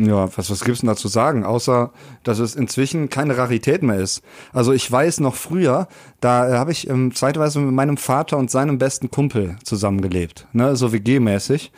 Ja, 0.00 0.28
was, 0.36 0.48
was 0.48 0.64
gibt's 0.64 0.80
denn 0.80 0.86
da 0.86 0.94
zu 0.94 1.08
sagen? 1.08 1.44
Außer, 1.44 1.90
dass 2.22 2.38
es 2.38 2.54
inzwischen 2.54 3.08
keine 3.08 3.36
Rarität 3.36 3.82
mehr 3.82 3.96
ist. 3.96 4.22
Also 4.52 4.72
ich 4.72 4.90
weiß 4.90 5.18
noch 5.18 5.34
früher, 5.34 5.88
da 6.20 6.48
äh, 6.48 6.52
habe 6.56 6.70
ich 6.70 6.88
ähm, 6.88 7.12
zeitweise 7.12 7.58
mit 7.58 7.74
meinem 7.74 7.96
Vater 7.96 8.38
und 8.38 8.48
seinem 8.48 8.78
besten 8.78 9.10
Kumpel 9.10 9.56
zusammengelebt, 9.64 10.46
ne, 10.52 10.76
so 10.76 10.92
WG-mäßig. 10.92 11.72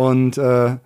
Und 0.00 0.38
äh, 0.38 0.76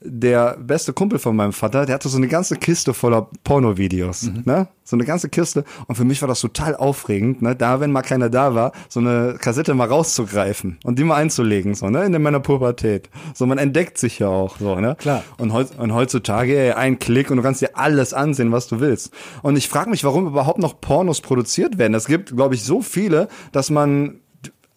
der 0.00 0.56
beste 0.58 0.92
Kumpel 0.92 1.20
von 1.20 1.36
meinem 1.36 1.52
Vater, 1.52 1.86
der 1.86 1.94
hatte 1.94 2.08
so 2.08 2.16
eine 2.16 2.26
ganze 2.26 2.56
Kiste 2.56 2.92
voller 2.92 3.28
Pornovideos, 3.44 4.28
ne? 4.44 4.66
So 4.82 4.96
eine 4.96 5.04
ganze 5.04 5.28
Kiste. 5.28 5.64
Und 5.86 5.94
für 5.94 6.04
mich 6.04 6.20
war 6.20 6.26
das 6.26 6.40
total 6.40 6.74
aufregend, 6.74 7.42
ne? 7.42 7.54
Da, 7.54 7.78
wenn 7.78 7.92
mal 7.92 8.02
keiner 8.02 8.30
da 8.30 8.56
war, 8.56 8.72
so 8.88 8.98
eine 8.98 9.36
Kassette 9.40 9.72
mal 9.72 9.86
rauszugreifen 9.86 10.78
und 10.82 10.98
die 10.98 11.04
mal 11.04 11.14
einzulegen, 11.14 11.74
so, 11.74 11.88
ne? 11.90 12.04
In 12.04 12.20
meiner 12.20 12.40
Pubertät. 12.40 13.08
So, 13.34 13.46
man 13.46 13.58
entdeckt 13.58 13.98
sich 13.98 14.18
ja 14.18 14.26
auch, 14.26 14.58
so, 14.58 14.80
ne? 14.80 14.96
Klar. 14.98 15.22
Und, 15.38 15.52
und 15.52 15.94
heutzutage, 15.94 16.58
ey, 16.58 16.72
ein 16.72 16.98
Klick 16.98 17.30
und 17.30 17.36
du 17.36 17.42
kannst 17.44 17.62
dir 17.62 17.70
alles 17.74 18.12
ansehen, 18.12 18.50
was 18.50 18.66
du 18.66 18.80
willst. 18.80 19.14
Und 19.42 19.56
ich 19.56 19.68
frage 19.68 19.90
mich, 19.90 20.02
warum 20.02 20.26
überhaupt 20.26 20.58
noch 20.58 20.80
Pornos 20.80 21.20
produziert 21.20 21.78
werden. 21.78 21.94
Es 21.94 22.06
gibt, 22.06 22.34
glaube 22.34 22.56
ich, 22.56 22.64
so 22.64 22.82
viele, 22.82 23.28
dass 23.52 23.70
man, 23.70 24.20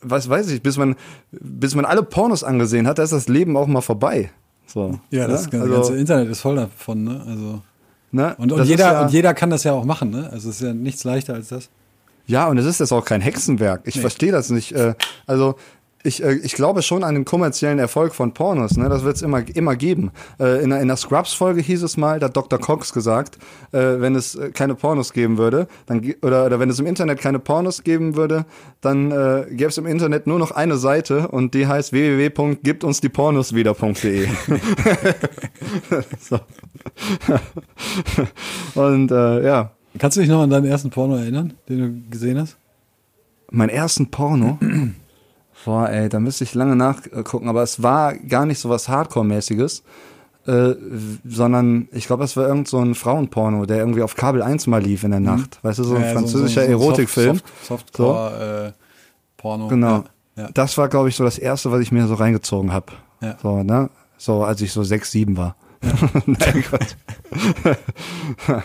was 0.10 0.30
weiß 0.30 0.50
ich, 0.52 0.62
bis 0.62 0.78
man, 0.78 0.96
bis 1.32 1.76
man 1.76 1.86
alle 1.86 2.04
Pornos 2.04 2.44
angesehen 2.44 2.88
hat, 2.88 2.98
da 2.98 3.04
ist 3.04 3.14
das 3.14 3.28
Leben 3.28 3.56
auch 3.58 3.68
mal 3.68 3.82
vorbei. 3.82 4.32
So, 4.66 5.00
Ja, 5.10 5.28
das 5.28 5.52
ne? 5.52 5.68
ganze 5.68 5.96
Internet 5.96 6.30
ist 6.30 6.42
voll 6.42 6.56
davon, 6.56 7.04
ne? 7.04 7.24
Also, 7.26 7.62
ne? 8.12 8.36
und, 8.38 8.52
und, 8.52 8.66
jeder, 8.66 8.92
ja, 8.92 9.02
und 9.04 9.12
jeder 9.12 9.34
kann 9.34 9.50
das 9.50 9.64
ja 9.64 9.72
auch 9.72 9.86
machen, 9.86 10.10
ne? 10.10 10.30
Also, 10.32 10.50
es 10.50 10.58
ist 10.58 10.62
ja 10.62 10.74
nichts 10.74 11.04
leichter 11.04 11.34
als 11.36 11.48
das. 11.50 11.70
Ja, 12.26 12.48
und 12.48 12.58
es 12.58 12.66
ist 12.66 12.82
jetzt 12.82 12.92
auch 12.92 13.06
kein 13.06 13.22
Hexenwerk. 13.22 13.82
Ich 13.86 14.02
verstehe 14.02 14.34
das 14.34 14.50
nicht. 14.50 14.74
Äh, 14.74 14.96
also 15.26 15.56
ich, 16.08 16.24
äh, 16.24 16.36
ich 16.36 16.54
glaube 16.54 16.82
schon 16.82 17.04
an 17.04 17.16
den 17.16 17.26
kommerziellen 17.26 17.80
Erfolg 17.80 18.16
von 18.16 18.34
Pornos. 18.34 18.78
Ne? 18.78 18.88
Das 18.90 19.04
wird 19.04 19.18
es 19.18 19.22
immer, 19.22 19.44
immer 19.56 19.76
geben. 19.76 20.12
Äh, 20.40 20.64
in, 20.64 20.70
der, 20.72 20.82
in 20.82 20.88
der 20.88 20.98
Scrubs-Folge 20.98 21.62
hieß 21.62 21.84
es 21.84 21.98
mal, 21.98 22.20
da 22.20 22.28
hat 22.28 22.38
Dr. 22.38 22.60
Cox 22.60 22.94
gesagt, 22.94 23.38
äh, 23.72 24.00
wenn 24.00 24.16
es 24.16 24.36
äh, 24.36 24.52
keine 24.52 24.76
Pornos 24.76 25.14
geben 25.14 25.38
würde, 25.38 25.68
dann 25.86 26.02
oder, 26.22 26.46
oder 26.46 26.60
wenn 26.60 26.70
es 26.70 26.80
im 26.80 26.86
Internet 26.86 27.20
keine 27.20 27.40
Pornos 27.40 27.84
geben 27.84 28.16
würde, 28.16 28.46
dann 28.82 29.12
äh, 29.12 29.48
gäbe 29.52 29.70
es 29.70 29.78
im 29.78 29.86
Internet 29.86 30.28
nur 30.28 30.40
noch 30.40 30.52
eine 30.52 30.78
Seite 30.78 31.28
und 31.28 31.54
die 31.54 31.68
heißt 31.68 31.92
www.gibtunstdiepornoswieder.de. 31.92 34.28
so. 36.20 36.40
und 38.82 39.12
äh, 39.12 39.46
ja, 39.46 39.72
Kannst 39.98 40.18
du 40.18 40.22
dich 40.22 40.30
noch 40.30 40.44
an 40.44 40.52
deinen 40.52 40.66
ersten 40.66 40.92
Porno 40.92 41.16
erinnern, 41.16 41.54
den 41.68 41.80
du 41.80 42.02
gesehen 42.10 42.38
hast? 42.38 42.56
Mein 43.50 43.70
ersten 43.70 44.12
Porno? 44.12 44.60
Boah, 45.68 45.90
ey, 45.90 46.08
da 46.08 46.22
müsste 46.22 46.46
ich 46.46 46.56
lange 46.56 46.78
nachgucken, 46.78 47.50
aber 47.50 47.62
es 47.62 47.84
war 47.84 48.16
gar 48.16 48.46
nicht 48.46 48.58
so 48.58 48.70
was 48.70 48.88
Hardcore-mäßiges, 48.88 49.84
äh, 50.46 50.76
sondern 51.28 51.90
ich 51.92 52.08
glaube, 52.08 52.24
es 52.24 52.38
war 52.38 52.48
irgend 52.48 52.70
so 52.70 52.80
ein 52.80 52.96
Frauenporno, 52.96 53.66
der 53.66 53.80
irgendwie 53.80 54.02
auf 54.02 54.16
Kabel 54.16 54.42
1 54.42 54.68
mal 54.68 54.82
lief 54.82 55.04
in 55.04 55.12
der 55.12 55.20
Nacht. 55.20 55.60
Weißt 55.64 55.80
du, 55.80 55.84
so 55.84 55.96
ein 55.96 56.04
Ja, 56.04 56.14
französischer 56.14 56.62
so 56.62 56.68
ein 56.68 56.72
Erotikfilm. 56.72 57.36
Soft, 57.36 57.66
Soft, 57.66 57.98
Softcore, 57.98 58.68
äh, 58.68 58.82
Porno. 59.36 59.68
Genau. 59.68 60.06
Ja, 60.38 60.44
ja. 60.44 60.50
Das 60.54 60.78
war, 60.78 60.88
glaube 60.88 61.10
ich, 61.10 61.18
so 61.18 61.26
das 61.26 61.38
erste, 61.38 61.70
was 61.70 61.82
ich 61.82 61.92
mir 61.92 62.08
so 62.08 62.14
reingezogen 62.14 62.72
habe. 62.72 62.94
Ja. 63.22 63.36
So, 63.44 63.62
ne? 63.62 63.90
So, 64.18 64.46
als 64.46 64.62
ich 64.62 64.72
so 64.72 64.84
sechs, 64.84 65.12
sieben 65.12 65.36
war. 65.36 65.58
Nein, 66.26 66.64
Quatsch. 66.64 66.96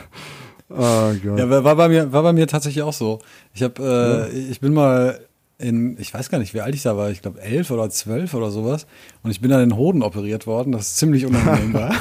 oh 0.69 1.13
Gott. 1.25 1.39
Ja, 1.39 1.51
war 1.51 1.65
war 1.65 1.75
bei 1.75 1.89
mir, 1.89 2.13
war 2.13 2.23
bei 2.23 2.33
mir 2.33 2.47
tatsächlich 2.47 2.85
auch 2.85 2.93
so. 2.93 3.19
Ich 3.55 3.65
habe, 3.65 4.31
äh, 4.33 4.39
ich 4.39 4.61
bin 4.61 4.73
mal 4.73 5.19
in, 5.63 5.97
ich 5.99 6.13
weiß 6.13 6.29
gar 6.29 6.39
nicht, 6.39 6.55
wie 6.55 6.61
alt 6.61 6.75
ich 6.75 6.83
da 6.83 6.97
war, 6.97 7.11
ich 7.11 7.23
glaube 7.23 7.41
elf 7.41 7.71
oder 7.71 7.89
zwölf 7.89 8.35
oder 8.35 8.51
sowas. 8.51 8.87
Und 9.23 9.31
ich 9.31 9.41
bin 9.41 9.51
dann 9.51 9.63
in 9.63 9.71
den 9.71 9.79
Hoden 9.79 10.03
operiert 10.03 10.47
worden, 10.47 10.73
das 10.73 10.97
ziemlich 10.97 11.25
unangenehm 11.25 11.73
war. 11.73 11.95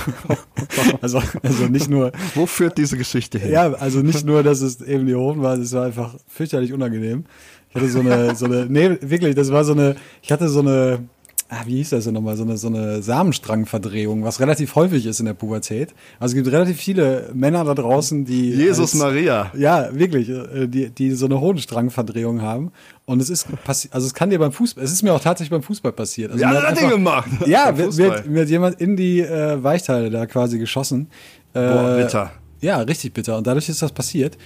also, 1.02 1.22
also 1.44 1.68
nicht 1.68 1.90
nur, 1.90 2.12
Wo 2.36 2.46
führt 2.46 2.78
diese 2.78 2.98
Geschichte 2.98 3.40
hin? 3.40 3.52
ja, 3.52 3.72
also 3.74 4.02
nicht 4.02 4.26
nur, 4.26 4.44
dass 4.44 4.62
es 4.62 4.82
eben 4.82 5.06
die 5.06 5.16
Hoden 5.16 5.42
waren, 5.42 5.62
es 5.62 5.72
war 5.74 5.86
einfach 5.86 6.16
fürchterlich 6.28 6.74
unangenehm. 6.74 7.26
Ich 7.70 7.76
hatte 7.76 7.90
so 7.90 8.00
eine, 8.00 8.36
so 8.36 8.46
eine, 8.46 8.66
nee, 8.66 8.98
wirklich, 9.02 9.36
das 9.36 9.52
war 9.52 9.64
so 9.64 9.72
eine, 9.74 9.96
ich 10.22 10.32
hatte 10.32 10.50
so 10.50 10.60
eine, 10.60 11.08
ah, 11.54 11.64
wie 11.66 11.76
hieß 11.76 11.90
das 11.90 12.06
denn 12.06 12.14
nochmal, 12.14 12.38
so 12.38 12.44
eine, 12.44 12.56
so 12.58 12.68
eine 12.68 13.02
Samenstrangverdrehung, 13.02 14.24
was 14.24 14.40
relativ 14.40 14.74
häufig 14.76 15.06
ist 15.06 15.20
in 15.20 15.26
der 15.26 15.34
Pubertät. 15.34 15.94
Also 16.20 16.32
es 16.32 16.42
gibt 16.44 16.54
relativ 16.56 16.78
viele 16.78 17.30
Männer 17.34 17.66
da 17.66 17.74
draußen, 17.76 18.24
die 18.24 18.52
Jesus 18.52 18.94
als- 18.94 19.02
Maria. 19.02 19.52
ja, 19.58 19.90
wirklich, 19.94 20.30
äh, 20.30 20.68
die, 20.68 20.90
die 20.90 21.12
so 21.12 21.26
eine 21.26 21.42
Hodenstrangverdrehung 21.42 22.42
haben. 22.42 22.72
Und 23.06 23.22
es 23.22 23.30
ist 23.30 23.48
passiert, 23.66 23.94
also 23.94 24.08
es 24.08 24.14
kann 24.14 24.30
dir 24.30 24.40
beim 24.40 24.54
Fußball, 24.54 24.82
es 24.84 24.94
ist 24.94 25.04
mir 25.04 25.14
auch 25.14 25.20
tatsächlich 25.20 25.52
beim 25.52 25.64
Fußball 25.64 25.92
passiert. 25.92 26.32
Also 26.32 26.42
Ja, 26.42 26.54
das 26.54 26.82
er 26.82 26.90
gemacht. 26.90 27.30
Ja, 27.46 27.72
mir, 27.74 28.24
mir 28.28 28.42
hat 28.44 28.50
jemand 28.50 28.80
in 28.80 28.96
die 28.96 29.20
äh, 29.20 29.62
Weichteile 29.62 30.10
da 30.10 30.26
quasi 30.28 30.58
geschossen. 30.58 31.08
Äh, 31.54 31.60
Boah, 31.68 31.98
bitter. 31.98 32.32
Ja, 32.62 32.78
richtig 32.78 33.14
bitter. 33.14 33.38
Und 33.38 33.46
dadurch 33.48 33.68
ist 33.68 33.82
das 33.82 33.92
passiert. 33.92 34.38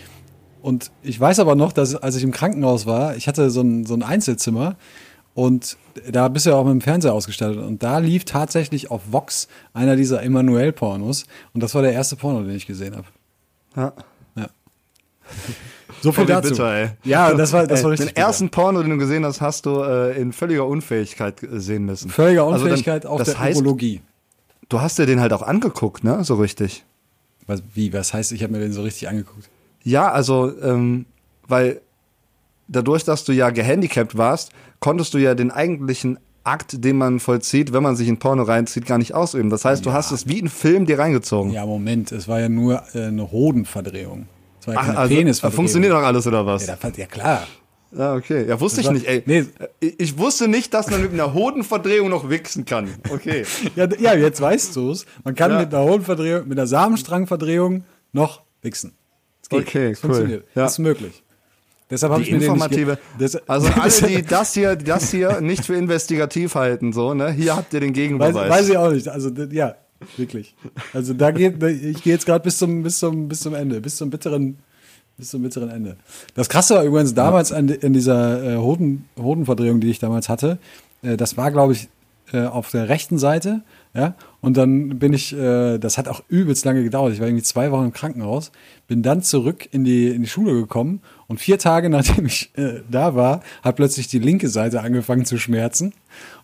Und 0.63 0.89
ich 1.03 1.19
weiß 1.19 1.39
aber 1.39 1.53
noch, 1.53 1.71
dass 1.71 1.93
als 1.95 2.15
ich 2.15 2.23
im 2.23 2.31
Krankenhaus 2.31 2.87
war, 2.87 3.15
ich 3.15 3.27
hatte 3.27 3.51
so 3.51 3.61
ein, 3.61 3.85
so 3.85 3.93
ein 3.93 4.01
Einzelzimmer 4.01 4.77
Und 5.35 5.77
da 6.11 6.27
bist 6.29 6.45
du 6.47 6.49
ja 6.51 6.55
auch 6.55 6.63
mit 6.63 6.71
dem 6.71 6.81
Fernseher 6.81 7.13
ausgestattet. 7.13 7.57
Und 7.59 7.83
da 7.83 7.99
lief 7.99 8.23
tatsächlich 8.25 8.89
auf 8.89 9.01
Vox 9.11 9.47
einer 9.73 9.95
dieser 9.97 10.23
Emanuel-Pornos. 10.23 11.25
Und 11.53 11.61
das 11.61 11.75
war 11.75 11.81
der 11.83 11.91
erste 11.93 12.15
Porno, 12.15 12.41
den 12.41 12.55
ich 12.55 12.65
gesehen 12.65 12.95
habe. 12.95 13.05
Ja. 13.75 13.93
Ja. 14.35 14.47
So 16.01 16.11
viel 16.11 16.25
dazu. 16.25 16.49
bitter, 16.49 16.71
ey. 16.73 16.89
Ja, 17.03 17.33
das 17.37 17.51
war, 17.51 17.65
das 17.65 17.79
Ey, 17.79 17.83
war 17.85 17.91
richtig. 17.91 18.09
Den 18.13 18.17
ersten 18.17 18.49
Porno, 18.49 18.81
den 18.83 18.91
du 18.91 18.97
gesehen 18.97 19.25
hast, 19.25 19.41
hast 19.41 19.65
du 19.65 19.81
äh, 19.81 20.19
in 20.21 20.33
völliger 20.33 20.67
Unfähigkeit 20.67 21.41
äh, 21.41 21.59
sehen 21.59 21.85
müssen. 21.85 22.07
bitter. 22.09 22.15
völliger 22.15 22.43
Also 22.43 22.53
dann- 22.53 22.61
Unfähigkeit 22.73 23.05
auf 23.07 23.17
das 23.19 23.29
der 23.29 23.39
heißt, 23.39 23.57
Urologie. 23.59 24.01
Du 24.69 24.81
hast 24.81 24.99
dir 24.99 25.05
den 25.07 25.19
halt 25.19 25.33
auch 25.33 25.41
angeguckt, 25.41 26.03
ne? 26.03 26.23
So 26.23 26.35
richtig. 26.35 26.83
Was, 27.47 27.63
wie, 27.73 27.91
was 27.93 28.13
heißt, 28.13 28.33
ich 28.33 28.43
habe 28.43 28.53
mir 28.53 28.59
den 28.59 28.71
so 28.73 28.83
richtig 28.83 29.07
angeguckt? 29.09 29.49
Ja, 29.83 30.11
also, 30.11 30.53
ähm, 30.61 31.05
weil 31.47 31.81
dadurch, 32.67 33.03
dass 33.03 33.23
du 33.23 33.31
ja 33.31 33.49
gehandicapt 33.49 34.17
warst, 34.17 34.51
konntest 34.79 35.13
du 35.13 35.17
ja 35.17 35.35
den 35.35 35.51
eigentlichen 35.51 36.19
Akt, 36.43 36.83
den 36.83 36.97
man 36.97 37.19
vollzieht, 37.19 37.73
wenn 37.73 37.81
man 37.81 37.95
sich 37.95 38.07
in 38.07 38.17
Porno 38.19 38.43
reinzieht, 38.43 38.85
gar 38.85 38.99
nicht 38.99 39.13
ausüben. 39.15 39.49
Das 39.49 39.65
heißt, 39.65 39.85
du 39.85 39.93
hast 39.93 40.11
es 40.11 40.27
wie 40.27 40.39
ein 40.41 40.47
Film 40.49 40.85
dir 40.85 40.99
reingezogen. 40.99 41.51
Ja, 41.51 41.65
Moment, 41.65 42.11
es 42.11 42.27
war 42.27 42.39
ja 42.39 42.49
nur 42.49 42.83
äh, 42.93 43.05
eine 43.05 43.31
Hodenverdrehung. 43.31 44.27
Es 44.61 44.67
war 44.67 44.75
ja 44.75 44.79
Ach, 44.81 44.95
also, 44.95 45.15
Penisverdrehung. 45.15 45.55
funktioniert 45.55 45.93
doch 45.93 46.03
alles, 46.03 46.27
oder 46.27 46.45
was? 46.45 46.67
Ja, 46.67 46.77
ja, 46.95 47.05
klar. 47.07 47.47
Ja, 47.97 48.13
okay. 48.13 48.45
Ja, 48.47 48.59
wusste 48.59 48.81
Das 48.81 48.83
ich 48.83 48.87
war- 48.87 48.93
nicht, 48.93 49.07
ey. 49.07 49.23
Nee. 49.25 49.45
Ich, 49.79 49.99
ich 49.99 50.17
wusste 50.17 50.47
nicht, 50.47 50.73
dass 50.73 50.89
man 50.91 51.01
mit 51.01 51.13
einer 51.13 51.33
Hodenverdrehung 51.33 52.09
noch 52.09 52.29
wichsen 52.29 52.65
kann. 52.65 52.89
Okay. 53.09 53.45
Ja, 53.75 53.87
ja 53.97 54.13
jetzt 54.15 54.41
weißt 54.41 54.75
du 54.75 54.91
es. 54.91 55.05
Man 55.23 55.33
kann 55.33 55.51
Ja. 55.51 55.59
mit 55.61 55.73
einer 55.73 55.83
Hodenverdrehung, 55.83 56.47
mit 56.47 56.57
einer 56.59 56.67
Samenstrangverdrehung 56.67 57.85
noch 58.11 58.41
wichsen. 58.61 58.93
Es 59.41 59.49
geht. 59.49 59.61
Okay, 59.61 59.87
cool. 59.89 59.95
funktioniert. 59.95 60.43
Ja. 60.55 60.63
Das 60.63 60.73
ist 60.73 60.79
möglich. 60.79 61.23
Deshalb 61.89 62.13
habe 62.13 62.23
ich 62.23 62.31
mir 62.31 62.39
den 62.39 62.49
informative. 62.49 62.97
das, 63.19 63.35
also 63.47 63.67
alle, 63.79 63.91
die 64.07 64.23
das 64.23 64.53
hier, 64.53 64.75
das 64.75 65.11
hier 65.11 65.41
nicht 65.41 65.65
für 65.65 65.75
investigativ 65.75 66.55
halten, 66.55 66.93
so, 66.93 67.13
ne? 67.13 67.31
Hier 67.31 67.55
habt 67.55 67.73
ihr 67.73 67.79
den 67.79 67.89
weiß, 67.89 67.95
Gegenbeweis. 67.95 68.49
weiß 68.49 68.69
ich 68.69 68.77
auch 68.77 68.91
nicht. 68.91 69.07
Also 69.07 69.29
ja, 69.51 69.75
wirklich. 70.17 70.55
Also 70.93 71.13
da 71.13 71.31
geht, 71.31 71.61
ich 71.61 72.01
gehe 72.01 72.13
jetzt 72.13 72.25
gerade 72.25 72.43
bis 72.43 72.57
zum, 72.57 72.81
bis 72.81 72.97
zum, 72.97 73.27
bis 73.27 73.41
zum 73.41 73.53
Ende, 73.53 73.81
bis 73.81 73.97
zum 73.97 74.09
bitteren, 74.09 74.57
bis 75.17 75.29
zum 75.29 75.43
bitteren 75.43 75.69
Ende. 75.69 75.97
Das 76.33 76.49
Krasse 76.49 76.75
war 76.75 76.83
übrigens 76.83 77.13
damals 77.13 77.51
an, 77.51 77.69
in 77.69 77.93
dieser 77.93 78.55
äh, 78.55 78.57
Hoden, 78.57 79.07
Hodenverdrehung, 79.19 79.79
die 79.79 79.91
ich 79.91 79.99
damals 79.99 80.27
hatte. 80.27 80.57
Äh, 81.03 81.17
das 81.17 81.37
war, 81.37 81.51
glaube 81.51 81.73
ich, 81.73 81.87
äh, 82.33 82.45
auf 82.45 82.71
der 82.71 82.89
rechten 82.89 83.17
Seite. 83.17 83.61
Ja, 83.93 84.15
und 84.41 84.57
dann 84.57 84.99
bin 84.99 85.13
ich, 85.13 85.31
äh, 85.31 85.77
das 85.77 85.97
hat 85.97 86.09
auch 86.09 86.21
übelst 86.27 86.65
lange 86.65 86.83
gedauert. 86.83 87.13
Ich 87.13 87.19
war 87.21 87.27
irgendwie 87.27 87.43
zwei 87.43 87.71
Wochen 87.71 87.85
im 87.85 87.93
Krankenhaus, 87.93 88.51
bin 88.87 89.03
dann 89.03 89.23
zurück 89.23 89.69
in 89.71 89.85
die, 89.85 90.09
in 90.09 90.23
die 90.23 90.27
Schule 90.27 90.53
gekommen 90.53 91.01
und 91.27 91.39
vier 91.39 91.57
Tage 91.57 91.89
nachdem 91.91 92.25
ich 92.25 92.51
äh, 92.57 92.81
da 92.91 93.15
war, 93.15 93.41
hat 93.63 93.77
plötzlich 93.77 94.07
die 94.07 94.19
linke 94.19 94.49
Seite 94.49 94.81
angefangen 94.81 95.25
zu 95.25 95.37
schmerzen. 95.37 95.93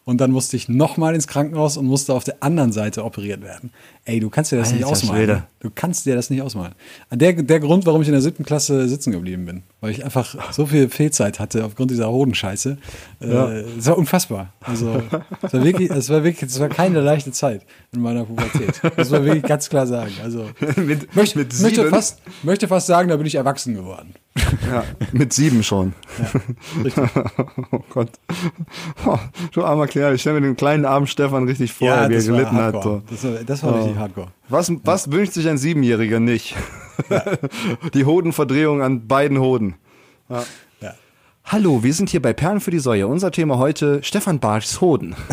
Und 0.06 0.20
dann 0.20 0.32
musste 0.32 0.56
ich 0.56 0.70
nochmal 0.70 1.14
ins 1.14 1.28
Krankenhaus 1.28 1.78
und 1.78 1.86
musste 1.86 2.14
auf 2.14 2.24
der 2.24 2.42
anderen 2.42 2.72
Seite 2.72 3.04
operiert 3.04 3.42
werden. 3.42 3.72
Ey, 4.06 4.20
du 4.20 4.30
kannst 4.30 4.52
dir 4.52 4.58
das 4.58 4.72
nicht 4.72 4.84
Alter 4.84 4.94
ausmalen. 4.94 5.26
Schwede. 5.26 5.44
Du 5.62 5.70
kannst 5.74 6.08
dir 6.08 6.16
das 6.16 6.32
nicht 6.32 6.42
ausmalen. 6.42 6.74
Der, 7.12 7.34
der 7.34 7.60
Grund, 7.60 7.86
warum 7.86 8.02
ich 8.02 8.08
in 8.08 8.14
der 8.14 8.22
siebten 8.22 8.44
Klasse 8.44 8.90
sitzen 8.90 9.12
geblieben 9.12 9.46
bin, 9.46 9.62
weil 9.80 9.92
ich 9.92 10.04
einfach 10.04 10.52
so 10.52 10.66
viel 10.66 10.90
Fehlzeit 10.90 11.40
hatte 11.40 11.64
aufgrund 11.64 11.92
dieser 11.92 12.10
Hodenscheiße. 12.10 12.78
Äh, 13.22 13.26
Es 13.78 13.86
war 13.86 13.96
unfassbar. 13.98 14.54
Also, 14.62 15.04
es 15.44 15.54
war 15.54 15.64
wirklich, 15.64 15.92
es 15.92 16.10
war 16.10 16.24
wirklich, 16.24 16.50
es 16.50 16.60
war 16.60 16.68
keine 16.70 17.00
leichte 17.02 17.32
Zeit 17.32 17.64
in 17.94 18.02
meiner 18.02 18.26
Pubertät. 18.26 18.82
Das 18.98 19.12
war 19.12 19.24
wirklich 19.24 19.44
ganz 19.44 19.70
klar 19.70 19.86
sagen. 19.86 20.12
Also, 20.24 20.50
mit, 20.78 21.16
möchte, 21.16 21.38
mit 21.38 21.54
möchte, 21.62 21.82
sieben? 21.82 21.90
fast, 21.90 22.22
möchte 22.42 22.68
fast 22.68 22.88
sagen, 22.88 23.10
da 23.10 23.16
bin 23.18 23.28
ich 23.28 23.36
erwachsen 23.36 23.76
geworden. 23.76 24.16
Ja, 24.72 24.84
mit 25.12 25.32
sieben 25.34 25.62
schon. 25.64 25.94
Richtig. 26.84 27.04
Oh 27.74 27.80
Gott. 27.90 28.10
Oh, 29.06 29.18
du 29.54 29.64
armer 29.64 29.88
Kerl, 29.88 30.16
ich 30.16 30.22
stelle 30.22 30.40
mir 30.42 30.48
den 30.48 30.58
kleinen 30.58 30.86
armen 30.86 31.08
Stefan 31.08 31.46
richtig 31.46 31.72
vor, 31.72 31.88
wie 32.10 32.16
er 32.16 32.22
gelitten 32.24 32.56
hat. 32.58 32.84
So. 32.84 33.02
Das 33.10 33.24
war, 33.24 33.32
das 33.46 33.64
war 33.64 33.76
richtig 33.78 33.98
hardcore. 33.98 34.28
Was, 34.52 34.72
was 34.84 35.12
wünscht 35.12 35.34
sich 35.34 35.48
ein 35.48 35.58
Siebenjähriger 35.58 36.20
nicht? 36.20 36.56
Die 37.94 38.06
Hodenverdrehung 38.06 38.82
an 38.82 39.08
beiden 39.08 39.40
Hoden. 39.40 39.76
Ja. 40.30 40.44
Hallo, 41.46 41.84
wir 41.84 41.94
sind 41.94 42.10
hier 42.10 42.22
bei 42.22 42.34
Perlen 42.34 42.60
für 42.62 42.72
die 42.72 42.80
Säue. 42.80 43.08
Unser 43.08 43.32
Thema 43.32 43.58
heute 43.58 44.04
Stefan 44.04 44.40
Barschs 44.40 44.82
Hoden. 44.82 45.16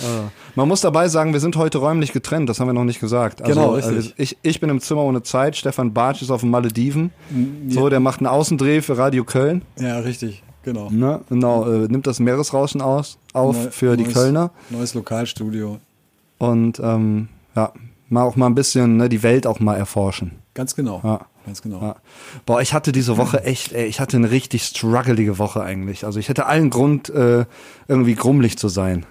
Äh, 0.00 0.28
Man 0.56 0.66
muss 0.66 0.80
dabei 0.80 1.06
sagen, 1.06 1.32
wir 1.32 1.38
sind 1.38 1.54
heute 1.54 1.78
räumlich 1.78 2.12
getrennt, 2.12 2.48
das 2.48 2.58
haben 2.58 2.66
wir 2.66 2.72
noch 2.72 2.82
nicht 2.82 2.98
gesagt. 2.98 3.40
Also, 3.42 3.54
Genau, 3.54 3.74
richtig. 3.74 4.10
äh, 4.18 4.22
ich, 4.22 4.36
ich 4.42 4.58
bin 4.58 4.68
im 4.68 4.80
Zimmer 4.80 5.02
ohne 5.04 5.22
Zeit, 5.22 5.54
Stefan 5.54 5.92
Bartsch 5.94 6.20
ist 6.20 6.32
auf 6.32 6.40
den 6.40 6.50
Malediven. 6.50 7.12
So, 7.68 7.88
der 7.88 8.00
macht 8.00 8.18
einen 8.18 8.26
Außendreh 8.26 8.80
für 8.82 8.98
Radio 8.98 9.22
Köln. 9.22 9.62
ja, 9.78 10.00
richtig. 10.00 10.42
Genau. 10.64 10.90
Ne? 10.90 11.20
Genau, 11.28 11.70
äh, 11.70 11.86
nimmt 11.86 12.08
das 12.08 12.18
Meeresrauschen 12.18 12.80
aus, 12.82 13.18
auf 13.34 13.54
Neu- 13.56 13.70
für 13.70 13.96
die 13.96 14.02
neues- 14.02 14.14
Kölner. 14.14 14.50
Neues 14.70 14.94
Lokalstudio. 14.94 15.78
Und 16.38 16.80
ähm, 16.80 17.28
ja, 17.54 17.72
mal 18.08 18.22
auch 18.22 18.36
mal 18.36 18.46
ein 18.46 18.54
bisschen 18.54 18.96
ne, 18.96 19.08
die 19.08 19.22
Welt 19.22 19.46
auch 19.46 19.60
mal 19.60 19.76
erforschen. 19.76 20.32
Ganz 20.54 20.74
genau. 20.74 21.00
Ja. 21.04 21.26
Ganz 21.46 21.60
genau. 21.60 21.82
Ja. 21.82 21.96
Boah, 22.46 22.62
ich 22.62 22.72
hatte 22.72 22.90
diese 22.90 23.18
Woche 23.18 23.42
echt, 23.44 23.72
ey, 23.72 23.86
ich 23.86 24.00
hatte 24.00 24.16
eine 24.16 24.30
richtig 24.30 24.64
struggelige 24.64 25.38
Woche 25.38 25.62
eigentlich. 25.62 26.06
Also 26.06 26.18
ich 26.18 26.28
hätte 26.28 26.46
allen 26.46 26.70
Grund, 26.70 27.10
äh, 27.10 27.44
irgendwie 27.86 28.14
grummelig 28.14 28.56
zu 28.56 28.68
sein. 28.68 29.04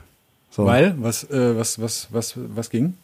So. 0.50 0.66
Weil, 0.66 0.96
was, 1.00 1.30
äh, 1.30 1.58
was, 1.58 1.80
was, 1.80 2.08
was, 2.12 2.34
was 2.36 2.70
ging? 2.70 2.96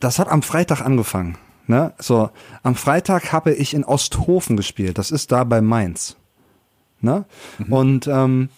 das 0.00 0.18
hat 0.18 0.28
am 0.28 0.42
Freitag 0.42 0.80
angefangen. 0.80 1.36
Ne? 1.66 1.92
So, 1.98 2.30
am 2.62 2.74
Freitag 2.74 3.32
habe 3.32 3.52
ich 3.52 3.74
in 3.74 3.84
Osthofen 3.84 4.56
gespielt. 4.56 4.98
Das 4.98 5.10
ist 5.10 5.32
da 5.32 5.44
bei 5.44 5.60
Mainz. 5.60 6.16
Ne? 7.00 7.24
Und 7.68 8.06
ähm, 8.06 8.48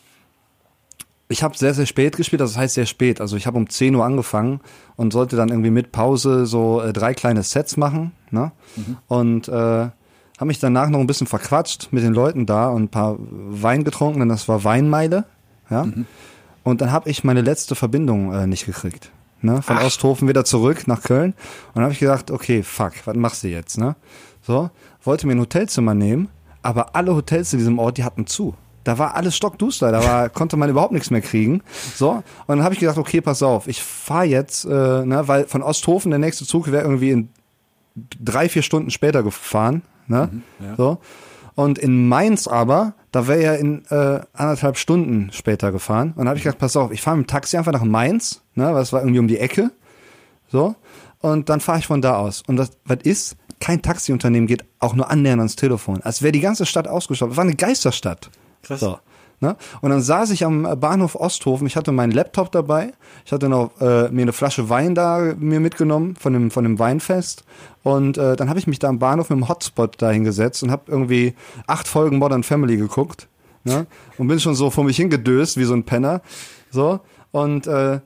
ich 1.31 1.45
habe 1.45 1.57
sehr, 1.57 1.73
sehr 1.75 1.87
spät 1.87 2.17
gespielt, 2.17 2.41
das 2.41 2.57
heißt 2.57 2.75
sehr 2.75 2.87
spät. 2.87 3.21
Also 3.21 3.37
ich 3.37 3.47
habe 3.47 3.57
um 3.57 3.71
10 3.71 3.95
Uhr 3.95 4.05
angefangen 4.05 4.61
und 4.97 5.13
sollte 5.13 5.37
dann 5.37 5.49
irgendwie 5.49 5.71
mit 5.71 5.93
Pause 5.93 6.45
so 6.45 6.83
äh, 6.83 6.93
drei 6.93 7.15
kleine 7.15 7.45
Sets 7.45 7.77
machen. 7.77 8.11
Ne? 8.33 8.51
Und 9.07 9.49
äh, 9.49 9.53
habe 9.53 10.47
mich 10.47 10.59
danach 10.59 10.89
noch 10.89 10.99
ein 10.99 11.07
bisschen 11.07 11.29
verquatscht 11.29 11.89
mit 11.93 12.03
den 12.03 12.15
Leuten 12.15 12.47
da 12.47 12.69
und 12.69 12.83
ein 12.83 12.89
paar 12.89 13.17
Wein 13.19 13.85
getrunken, 13.85 14.19
denn 14.19 14.29
das 14.29 14.49
war 14.49 14.65
Weinmeile. 14.65 15.25
Ja? 15.71 15.87
Und 16.65 16.81
dann 16.81 16.91
habe 16.91 17.09
ich 17.09 17.23
meine 17.23 17.43
letzte 17.43 17.77
Verbindung 17.77 18.33
äh, 18.33 18.49
nicht 18.49 18.67
gekriegt. 18.67 19.13
Ne? 19.41 19.63
Von 19.63 19.79
Osthofen 19.79 20.27
wieder 20.27 20.45
zurück 20.45 20.89
nach 20.89 21.03
Köln. 21.03 21.35
Und 21.69 21.77
dann 21.77 21.85
habe 21.85 21.93
ich 21.93 22.01
gedacht, 22.01 22.33
okay, 22.33 22.65
fuck, 22.65 22.95
was 23.05 23.17
machst 23.17 23.45
du 23.45 23.49
jetzt? 23.49 23.79
Ne? 23.79 23.95
So, 24.43 24.71
wollte 25.05 25.29
mir 25.29 25.35
ein 25.35 25.41
Hotelzimmer 25.41 25.95
nehmen, 25.95 26.29
aber 26.63 26.97
alle 26.97 27.15
Hotels 27.15 27.53
in 27.53 27.61
diesem 27.61 27.79
Ort, 27.79 27.99
die 27.99 28.05
hatten 28.05 28.27
zu. 28.27 28.57
Da 28.85 28.99
war 28.99 29.15
alles 29.15 29.37
stockduster, 29.37 29.93
da 29.93 30.03
war, 30.03 30.29
konnte 30.31 30.57
man 30.57 30.71
überhaupt 30.71 30.93
nichts 30.93 31.11
mehr 31.11 31.21
kriegen. 31.21 31.63
So, 31.95 32.11
und 32.13 32.25
dann 32.47 32.63
habe 32.63 32.75
ich 32.75 32.81
gedacht, 32.81 32.97
okay, 32.97 33.21
pass 33.21 33.43
auf, 33.43 33.69
ich 33.69 33.83
fahre 33.83 34.25
jetzt, 34.25 34.65
äh, 34.65 34.69
ne, 34.69 35.23
weil 35.27 35.47
von 35.47 35.63
Osthofen 35.63 36.11
der 36.11 36.19
nächste 36.19 36.47
Zug 36.47 36.73
wäre 36.73 36.83
irgendwie 36.83 37.11
in 37.11 37.29
drei, 37.95 38.49
vier 38.49 38.63
Stunden 38.63 38.91
später 38.91 39.23
gefahren. 39.23 39.83
Ne? 40.07 40.43
ja. 40.61 40.77
So. 40.77 40.99
Und 41.55 41.79
in 41.79 42.09
Mainz 42.09 42.47
aber, 42.47 42.95
da 43.13 43.27
wäre 43.27 43.43
er 43.43 43.59
in 43.59 43.85
äh, 43.91 44.21
anderthalb 44.33 44.79
Stunden 44.79 45.31
später 45.33 45.73
gefahren. 45.73 46.11
Und 46.11 46.19
dann 46.19 46.29
habe 46.29 46.39
ich 46.39 46.45
gedacht, 46.45 46.59
pass 46.59 46.77
auf, 46.77 46.91
ich 46.91 47.03
fahre 47.03 47.19
mit 47.19 47.27
dem 47.27 47.31
Taxi 47.31 47.57
einfach 47.57 47.73
nach 47.73 47.85
Mainz, 47.85 48.43
ne, 48.55 48.73
weil 48.73 48.83
es 48.83 48.93
war 48.93 49.01
irgendwie 49.01 49.19
um 49.19 49.29
die 49.29 49.39
Ecke. 49.39 49.71
So. 50.49 50.75
Und 51.21 51.49
dann 51.49 51.61
fahre 51.61 51.79
ich 51.79 51.87
von 51.87 52.01
da 52.01 52.17
aus. 52.17 52.43
Und 52.47 52.57
das, 52.57 52.71
was 52.85 52.99
ist? 53.03 53.37
Kein 53.61 53.83
Taxiunternehmen 53.83 54.47
geht 54.47 54.65
auch 54.79 54.95
nur 54.95 55.11
annähernd 55.11 55.41
ans 55.41 55.55
Telefon. 55.57 56.01
Als 56.03 56.23
wäre 56.23 56.33
die 56.33 56.41
ganze 56.41 56.65
Stadt 56.65 56.89
ausgestattet. 56.89 57.33
Es 57.33 57.37
war 57.37 57.45
eine 57.45 57.57
Geisterstadt. 57.57 58.31
Krass. 58.62 58.81
So. 58.81 58.99
Ne? 59.43 59.57
Und 59.81 59.88
dann 59.88 60.02
saß 60.02 60.31
ich 60.33 60.45
am 60.45 60.79
Bahnhof 60.79 61.14
Osthofen, 61.14 61.67
ich 61.67 61.75
hatte 61.75 61.93
meinen 61.93 62.12
Laptop 62.12 62.52
dabei, 62.52 62.93
ich 63.25 63.33
hatte 63.33 63.49
noch 63.49 63.71
äh, 63.81 64.11
mir 64.11 64.23
eine 64.23 64.35
Flasche 64.35 64.69
Wein 64.69 64.95
da 64.95 65.33
mir 65.38 65.61
mitgenommen 65.61 66.14
von 66.17 66.35
dem, 66.35 66.50
von 66.50 66.62
dem 66.64 66.79
Weinfest 66.79 67.45
und 67.83 68.19
äh, 68.19 68.37
dann 68.37 68.50
habe 68.50 68.59
ich 68.59 68.67
mich 68.67 68.81
da 68.81 68.88
am 68.88 68.99
Bahnhof 68.99 69.31
mit 69.31 69.38
dem 69.38 69.49
Hotspot 69.49 69.95
da 69.97 70.11
hingesetzt 70.11 70.62
und 70.62 70.71
habe 70.71 70.83
irgendwie 70.88 71.35
acht 71.67 71.88
Folgen 71.88 72.19
Modern 72.19 72.43
Family 72.43 72.76
geguckt 72.76 73.29
ne? 73.64 73.87
und 74.19 74.29
bin 74.29 74.40
schon 74.40 74.55
so 74.55 74.69
vor 74.69 74.85
mich 74.85 74.99
hingedöst 74.99 75.57
wie 75.57 75.64
so 75.64 75.73
ein 75.73 75.85
Penner. 75.85 76.21
So 76.71 77.00
und 77.31 77.67
äh, 77.67 78.00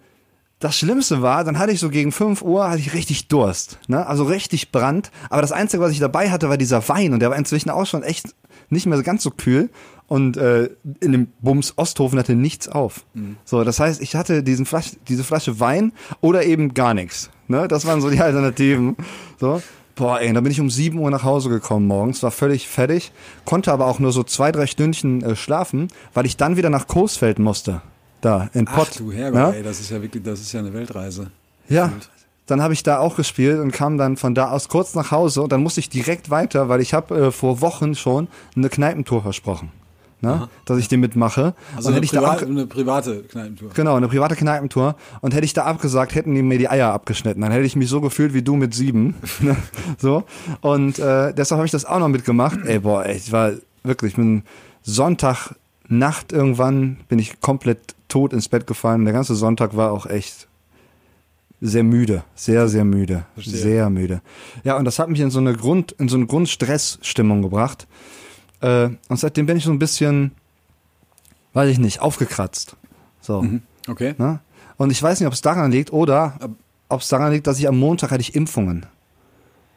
das 0.60 0.78
Schlimmste 0.78 1.20
war, 1.20 1.42
dann 1.42 1.58
hatte 1.58 1.72
ich 1.72 1.80
so 1.80 1.90
gegen 1.90 2.12
5 2.12 2.42
Uhr 2.42 2.70
hatte 2.70 2.78
ich 2.78 2.94
richtig 2.94 3.28
Durst, 3.28 3.78
ne? 3.86 4.06
Also 4.06 4.24
richtig 4.24 4.72
Brand. 4.72 5.10
Aber 5.28 5.42
das 5.42 5.52
Einzige, 5.52 5.82
was 5.82 5.92
ich 5.92 5.98
dabei 5.98 6.30
hatte, 6.30 6.48
war 6.48 6.56
dieser 6.56 6.88
Wein 6.88 7.12
und 7.12 7.20
der 7.20 7.30
war 7.30 7.36
inzwischen 7.36 7.68
auch 7.68 7.84
schon 7.84 8.02
echt 8.02 8.34
nicht 8.74 8.84
mehr 8.86 9.02
ganz 9.02 9.22
so 9.22 9.30
kühl. 9.30 9.70
Und 10.06 10.36
äh, 10.36 10.68
in 11.00 11.12
dem 11.12 11.28
Bums 11.40 11.72
Osthofen 11.76 12.18
hatte 12.18 12.34
nichts 12.34 12.68
auf. 12.68 13.06
So, 13.46 13.64
das 13.64 13.80
heißt, 13.80 14.02
ich 14.02 14.14
hatte 14.14 14.42
diesen 14.42 14.66
Flasch, 14.66 14.90
diese 15.08 15.24
Flasche 15.24 15.60
Wein 15.60 15.92
oder 16.20 16.44
eben 16.44 16.74
gar 16.74 16.92
nichts. 16.92 17.30
Ne? 17.48 17.68
Das 17.68 17.86
waren 17.86 18.02
so 18.02 18.10
die 18.10 18.20
Alternativen. 18.20 18.96
So. 19.40 19.62
Boah, 19.96 20.20
ey, 20.20 20.30
da 20.32 20.40
bin 20.42 20.50
ich 20.52 20.60
um 20.60 20.68
7 20.68 20.98
Uhr 20.98 21.10
nach 21.10 21.22
Hause 21.22 21.48
gekommen 21.48 21.86
morgens, 21.86 22.22
war 22.24 22.32
völlig 22.32 22.66
fertig, 22.68 23.12
konnte 23.44 23.72
aber 23.72 23.86
auch 23.86 24.00
nur 24.00 24.10
so 24.12 24.24
zwei, 24.24 24.50
drei 24.50 24.66
Stündchen 24.66 25.22
äh, 25.22 25.36
schlafen, 25.36 25.86
weil 26.12 26.26
ich 26.26 26.36
dann 26.36 26.56
wieder 26.56 26.68
nach 26.68 26.88
Coesfeld 26.88 27.38
musste. 27.38 27.80
Da, 28.20 28.50
in 28.54 28.64
Pott. 28.64 28.88
Ach 28.92 28.96
du 28.96 29.12
Herrgott, 29.12 29.38
Ja? 29.38 29.50
ey, 29.52 29.62
das 29.62 29.78
ist 29.80 29.90
ja 29.90 30.02
wirklich, 30.02 30.22
das 30.22 30.40
ist 30.40 30.52
ja 30.52 30.60
eine 30.60 30.72
Weltreise. 30.74 31.30
Ja, 31.68 31.92
dann 32.46 32.62
habe 32.62 32.74
ich 32.74 32.82
da 32.82 32.98
auch 32.98 33.16
gespielt 33.16 33.58
und 33.60 33.72
kam 33.72 33.96
dann 33.98 34.16
von 34.16 34.34
da 34.34 34.50
aus 34.50 34.68
kurz 34.68 34.94
nach 34.94 35.10
Hause 35.10 35.42
und 35.42 35.52
dann 35.52 35.62
musste 35.62 35.80
ich 35.80 35.88
direkt 35.88 36.30
weiter, 36.30 36.68
weil 36.68 36.80
ich 36.80 36.92
habe 36.92 37.26
äh, 37.26 37.30
vor 37.30 37.60
Wochen 37.60 37.94
schon 37.94 38.28
eine 38.56 38.68
Kneipentour 38.68 39.22
versprochen. 39.22 39.70
ne? 40.20 40.48
dass 40.64 40.78
ich 40.78 40.88
die 40.88 40.96
mitmache. 40.96 41.54
Also 41.76 41.88
und 41.88 41.94
eine, 41.94 41.96
hätte 41.96 42.04
ich 42.04 42.10
da 42.10 42.30
eine 42.32 42.66
private 42.66 43.22
Kneipentour. 43.24 43.70
Genau, 43.74 43.96
eine 43.96 44.08
private 44.08 44.36
Kneipentour. 44.36 44.96
Und 45.20 45.34
hätte 45.34 45.44
ich 45.44 45.52
da 45.52 45.64
abgesagt, 45.64 46.14
hätten 46.14 46.34
die 46.34 46.42
mir 46.42 46.58
die 46.58 46.68
Eier 46.68 46.92
abgeschnitten. 46.92 47.40
Dann 47.42 47.52
hätte 47.52 47.64
ich 47.64 47.76
mich 47.76 47.88
so 47.88 48.00
gefühlt 48.00 48.34
wie 48.34 48.42
du 48.42 48.56
mit 48.56 48.74
sieben. 48.74 49.14
Ne? 49.40 49.56
so. 49.98 50.24
Und 50.62 50.98
äh, 50.98 51.34
deshalb 51.34 51.58
habe 51.58 51.66
ich 51.66 51.72
das 51.72 51.84
auch 51.84 51.98
noch 51.98 52.08
mitgemacht. 52.08 52.58
Ey, 52.64 52.78
boah, 52.78 53.04
ey, 53.04 53.16
ich 53.16 53.30
war 53.30 53.52
wirklich, 53.82 54.12
ich 54.12 54.16
bin 54.16 54.42
Sonntagnacht 54.82 56.32
irgendwann, 56.32 56.98
bin 57.08 57.18
ich 57.18 57.40
komplett 57.40 57.94
tot 58.08 58.32
ins 58.32 58.48
Bett 58.48 58.66
gefallen. 58.66 59.04
Der 59.04 59.12
ganze 59.12 59.34
Sonntag 59.34 59.76
war 59.76 59.92
auch 59.92 60.06
echt 60.06 60.48
sehr 61.66 61.82
müde, 61.82 62.24
sehr, 62.34 62.68
sehr 62.68 62.84
müde, 62.84 63.24
Verstehe. 63.34 63.56
sehr 63.56 63.90
müde. 63.90 64.20
Ja, 64.64 64.76
und 64.76 64.84
das 64.84 64.98
hat 64.98 65.08
mich 65.08 65.20
in 65.20 65.30
so 65.30 65.38
eine 65.38 65.54
Grund, 65.54 65.92
in 65.92 66.08
so 66.08 66.16
eine 66.16 66.26
Grundstressstimmung 66.26 67.40
gebracht. 67.40 67.86
Äh, 68.60 68.90
und 69.08 69.16
seitdem 69.18 69.46
bin 69.46 69.56
ich 69.56 69.64
so 69.64 69.70
ein 69.70 69.78
bisschen, 69.78 70.32
weiß 71.54 71.70
ich 71.70 71.78
nicht, 71.78 72.00
aufgekratzt. 72.00 72.76
So. 73.22 73.46
Okay. 73.88 74.14
Ne? 74.18 74.40
Und 74.76 74.90
ich 74.90 75.02
weiß 75.02 75.20
nicht, 75.20 75.26
ob 75.26 75.32
es 75.32 75.40
daran 75.40 75.70
liegt 75.70 75.90
oder 75.90 76.38
ob 76.90 77.00
es 77.00 77.08
daran 77.08 77.32
liegt, 77.32 77.46
dass 77.46 77.58
ich 77.58 77.66
am 77.66 77.78
Montag 77.78 78.10
hatte 78.10 78.20
ich 78.20 78.34
Impfungen. 78.34 78.84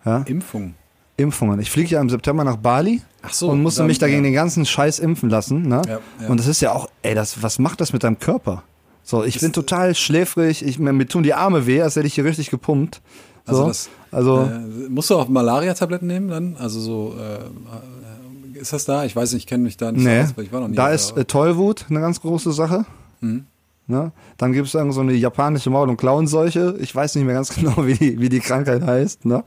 Ja? 0.04 0.24
Impfung. 0.24 0.76
Impfungen. 1.16 1.60
Ich 1.62 1.72
fliege 1.72 1.92
ja 1.92 2.02
im 2.02 2.10
September 2.10 2.44
nach 2.44 2.58
Bali 2.58 3.02
so, 3.32 3.50
und 3.50 3.62
musste 3.62 3.80
dann- 3.80 3.88
mich 3.88 3.98
dagegen 3.98 4.24
ja. 4.24 4.30
den 4.30 4.34
ganzen 4.34 4.66
Scheiß 4.66 5.00
impfen 5.00 5.30
lassen. 5.30 5.62
Ne? 5.62 5.82
Ja, 5.88 6.00
ja. 6.22 6.28
Und 6.28 6.38
das 6.38 6.48
ist 6.48 6.60
ja 6.60 6.74
auch, 6.74 6.90
ey, 7.02 7.16
das, 7.16 7.42
was 7.42 7.60
macht 7.60 7.80
das 7.80 7.94
mit 7.94 8.04
deinem 8.04 8.20
Körper? 8.20 8.64
So, 9.10 9.24
ich 9.24 9.40
bin 9.40 9.54
total 9.54 9.96
schläfrig, 9.96 10.66
ich, 10.66 10.80
mir, 10.80 10.92
mir 10.92 11.08
tun 11.08 11.24
die 11.24 11.34
Arme 11.34 11.66
weh, 11.66 11.82
als 11.82 11.96
hätte 11.96 12.08
ich 12.08 12.14
hier 12.16 12.26
richtig 12.26 12.50
gepumpt. 12.50 13.02
So, 13.46 13.52
Also, 13.52 13.68
das, 13.68 13.90
also 14.12 14.42
äh, 14.42 14.90
musst 14.90 15.10
du 15.10 15.16
auch 15.16 15.30
Malaria-Tabletten 15.30 16.08
nehmen 16.08 16.28
dann? 16.28 16.58
Also 16.60 16.82
so, 16.82 17.16
äh, 17.18 17.36
äh, 17.36 18.60
ist 18.60 18.74
das 18.74 18.84
da? 18.84 19.06
Ich 19.06 19.16
weiß 19.16 19.32
nicht, 19.32 19.44
ich 19.44 19.48
kenne 19.48 19.64
mich 19.64 19.78
da 19.78 19.94
nicht 19.94 20.04
nee, 20.04 20.24
aus, 20.24 20.36
weil 20.36 20.44
ich 20.44 20.52
war 20.52 20.60
noch 20.60 20.68
nie 20.68 20.76
da 20.76 20.90
ist 20.90 21.16
äh, 21.16 21.24
Tollwut 21.24 21.86
eine 21.90 22.02
ganz 22.02 22.20
große 22.20 22.52
Sache. 22.52 22.86
Mhm. 23.22 23.46
Ne? 23.90 24.12
Dann 24.38 24.52
gibt 24.52 24.68
es 24.68 24.74
irgend 24.74 24.94
so 24.94 25.00
eine 25.00 25.14
japanische 25.14 25.70
Maul- 25.70 25.88
und 25.90 25.96
Klauenseuche. 25.96 26.76
Ich 26.82 26.94
weiß 26.94 27.16
nicht 27.16 27.24
mehr 27.24 27.36
ganz 27.36 27.50
genau, 27.56 27.88
wie 27.88 27.94
die, 27.94 28.20
wie 28.20 28.28
die 28.28 28.42
Krankheit 28.42 28.82
heißt. 28.86 29.24
Ne? 29.24 29.42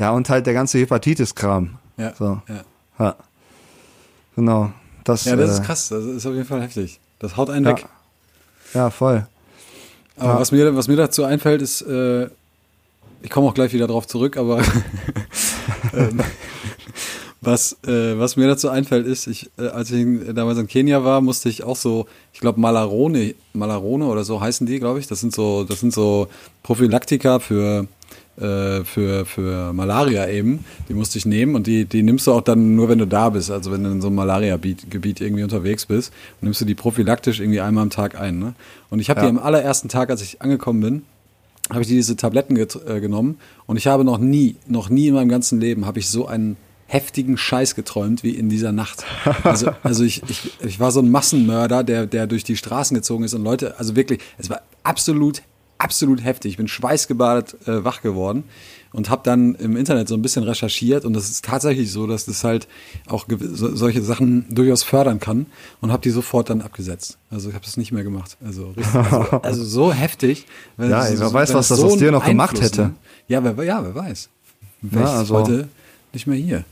Ja. 0.00 0.10
und 0.10 0.28
halt 0.28 0.46
der 0.46 0.54
ganze 0.54 0.78
Hepatitis-Kram. 0.80 1.76
ja, 1.96 2.12
So. 2.18 2.40
ja. 2.48 2.64
Ja. 2.98 3.14
Genau. 4.34 4.72
Das, 5.04 5.24
ja, 5.26 5.36
das 5.36 5.50
äh, 5.50 5.52
ist 5.52 5.62
krass. 5.62 5.88
Das 5.90 6.04
ist 6.04 6.26
auf 6.26 6.32
jeden 6.34 6.46
Fall 6.46 6.60
heftig. 6.62 6.98
Das 7.20 7.36
haut 7.36 7.50
einen 7.50 7.64
Ja. 7.66 7.70
weg. 7.70 7.86
Ja, 8.74 8.90
voll. 8.90 9.26
Aber 10.16 10.34
Ja. 10.34 10.40
was, 10.40 10.52
mir, 10.52 10.74
was 10.76 10.88
mir 10.88 10.96
dazu 10.96 11.24
einfällt, 11.24 11.62
ist, 11.62 11.82
äh, 11.82 12.28
ich 13.22 13.30
komme 13.30 13.48
auch 13.48 13.54
gleich 13.54 13.72
wieder 13.72 13.86
drauf 13.86 14.06
zurück, 14.06 14.36
aber 14.36 14.62
ähm, 15.94 16.20
was, 17.40 17.76
äh, 17.86 18.18
was 18.18 18.36
mir 18.36 18.46
dazu 18.48 18.68
einfällt, 18.68 19.06
ist, 19.06 19.26
ich, 19.26 19.50
äh, 19.58 19.68
als 19.68 19.90
ich 19.90 20.04
damals 20.34 20.58
in 20.58 20.66
Kenia 20.66 21.04
war, 21.04 21.20
musste 21.20 21.48
ich 21.48 21.62
auch 21.64 21.76
so, 21.76 22.06
ich 22.32 22.40
glaube 22.40 22.60
Malarone, 22.60 23.34
Malarone 23.52 24.06
oder 24.06 24.24
so 24.24 24.40
heißen 24.40 24.66
die, 24.66 24.78
glaube 24.78 24.98
ich. 25.00 25.06
Das 25.06 25.20
sind 25.20 25.34
so, 25.34 25.64
das 25.64 25.80
sind 25.80 25.92
so 25.92 26.28
Prophylaktika 26.62 27.38
für 27.38 27.86
äh, 28.38 28.84
für, 28.84 29.24
für 29.24 29.72
Malaria 29.72 30.28
eben, 30.28 30.64
die 30.88 30.94
musste 30.94 31.18
ich 31.18 31.26
nehmen 31.26 31.54
und 31.54 31.66
die, 31.66 31.84
die 31.84 32.02
nimmst 32.02 32.26
du 32.26 32.32
auch 32.32 32.42
dann 32.42 32.76
nur, 32.76 32.88
wenn 32.88 32.98
du 32.98 33.06
da 33.06 33.30
bist, 33.30 33.50
also 33.50 33.72
wenn 33.72 33.84
du 33.84 33.90
in 33.90 34.00
so 34.00 34.08
einem 34.08 34.16
Malaria-Gebiet 34.16 35.20
irgendwie 35.20 35.42
unterwegs 35.42 35.86
bist, 35.86 36.12
nimmst 36.40 36.60
du 36.60 36.64
die 36.64 36.74
prophylaktisch 36.74 37.40
irgendwie 37.40 37.60
einmal 37.60 37.82
am 37.82 37.90
Tag 37.90 38.20
ein. 38.20 38.38
Ne? 38.38 38.54
Und 38.90 39.00
ich 39.00 39.10
habe 39.10 39.20
die 39.20 39.26
Ja. 39.26 39.30
am 39.30 39.38
allerersten 39.38 39.88
Tag, 39.88 40.10
als 40.10 40.22
ich 40.22 40.42
angekommen 40.42 40.80
bin, 40.80 41.02
habe 41.70 41.82
ich 41.82 41.88
diese 41.88 42.16
Tabletten 42.16 42.56
äh, 42.56 43.00
genommen 43.00 43.38
und 43.66 43.76
ich 43.76 43.86
habe 43.86 44.04
noch 44.04 44.18
nie, 44.18 44.56
noch 44.68 44.88
nie 44.88 45.08
in 45.08 45.14
meinem 45.14 45.28
ganzen 45.28 45.60
Leben 45.60 45.86
habe 45.86 45.98
ich 45.98 46.08
so 46.08 46.26
einen 46.26 46.56
heftigen 46.88 47.36
Scheiß 47.36 47.74
geträumt 47.74 48.22
wie 48.22 48.30
in 48.30 48.48
dieser 48.48 48.70
Nacht. 48.70 49.04
Also, 49.42 49.70
also 49.82 50.04
ich, 50.04 50.22
ich, 50.28 50.52
ich 50.60 50.78
war 50.78 50.92
so 50.92 51.00
ein 51.00 51.10
Massenmörder, 51.10 51.82
der, 51.82 52.06
der 52.06 52.26
durch 52.28 52.44
die 52.44 52.56
Straßen 52.56 52.94
gezogen 52.94 53.24
ist 53.24 53.34
und 53.34 53.42
Leute, 53.42 53.78
also 53.78 53.96
wirklich, 53.96 54.20
es 54.38 54.48
war 54.50 54.60
absolut, 54.84 55.42
absolut 55.86 56.22
heftig. 56.24 56.50
Ich 56.52 56.56
bin 56.56 56.68
schweißgebadet 56.68 57.66
äh, 57.68 57.84
wach 57.84 58.02
geworden 58.02 58.42
und 58.92 59.08
habe 59.10 59.22
dann 59.24 59.54
im 59.54 59.76
Internet 59.76 60.08
so 60.08 60.14
ein 60.14 60.22
bisschen 60.22 60.42
recherchiert 60.42 61.04
und 61.04 61.12
das 61.14 61.30
ist 61.30 61.44
tatsächlich 61.44 61.92
so, 61.92 62.06
dass 62.06 62.24
das 62.26 62.42
halt 62.44 62.66
auch 63.06 63.26
solche 63.28 64.02
Sachen 64.02 64.46
durchaus 64.54 64.82
fördern 64.82 65.20
kann 65.20 65.46
und 65.80 65.92
habe 65.92 66.02
die 66.02 66.10
sofort 66.10 66.50
dann 66.50 66.60
abgesetzt. 66.60 67.18
Also 67.30 67.48
ich 67.50 67.54
habe 67.54 67.64
das 67.64 67.76
nicht 67.76 67.92
mehr 67.92 68.02
gemacht. 68.04 68.36
Also, 68.44 68.68
richtig, 68.70 68.94
also, 68.94 69.18
also 69.42 69.64
so 69.64 69.92
heftig. 69.92 70.46
wenn 70.76 70.90
Ja, 70.90 71.04
wer 71.08 71.16
so- 71.16 71.32
weiß, 71.32 71.54
was 71.54 71.68
das 71.68 71.78
so 71.78 71.86
aus 71.86 71.98
dir 71.98 72.10
noch 72.10 72.24
gemacht 72.24 72.60
hätte. 72.60 72.82
nimmt. 72.82 72.96
Ja, 73.28 73.42
wer, 73.44 73.64
ja, 73.64 73.82
wer 73.84 73.94
weiß. 73.94 74.28
Wäre 74.82 75.04
Ja, 75.04 75.12
also- 75.18 75.34
heute 75.36 75.68
nicht 76.12 76.26
mehr 76.26 76.38
hier. 76.38 76.64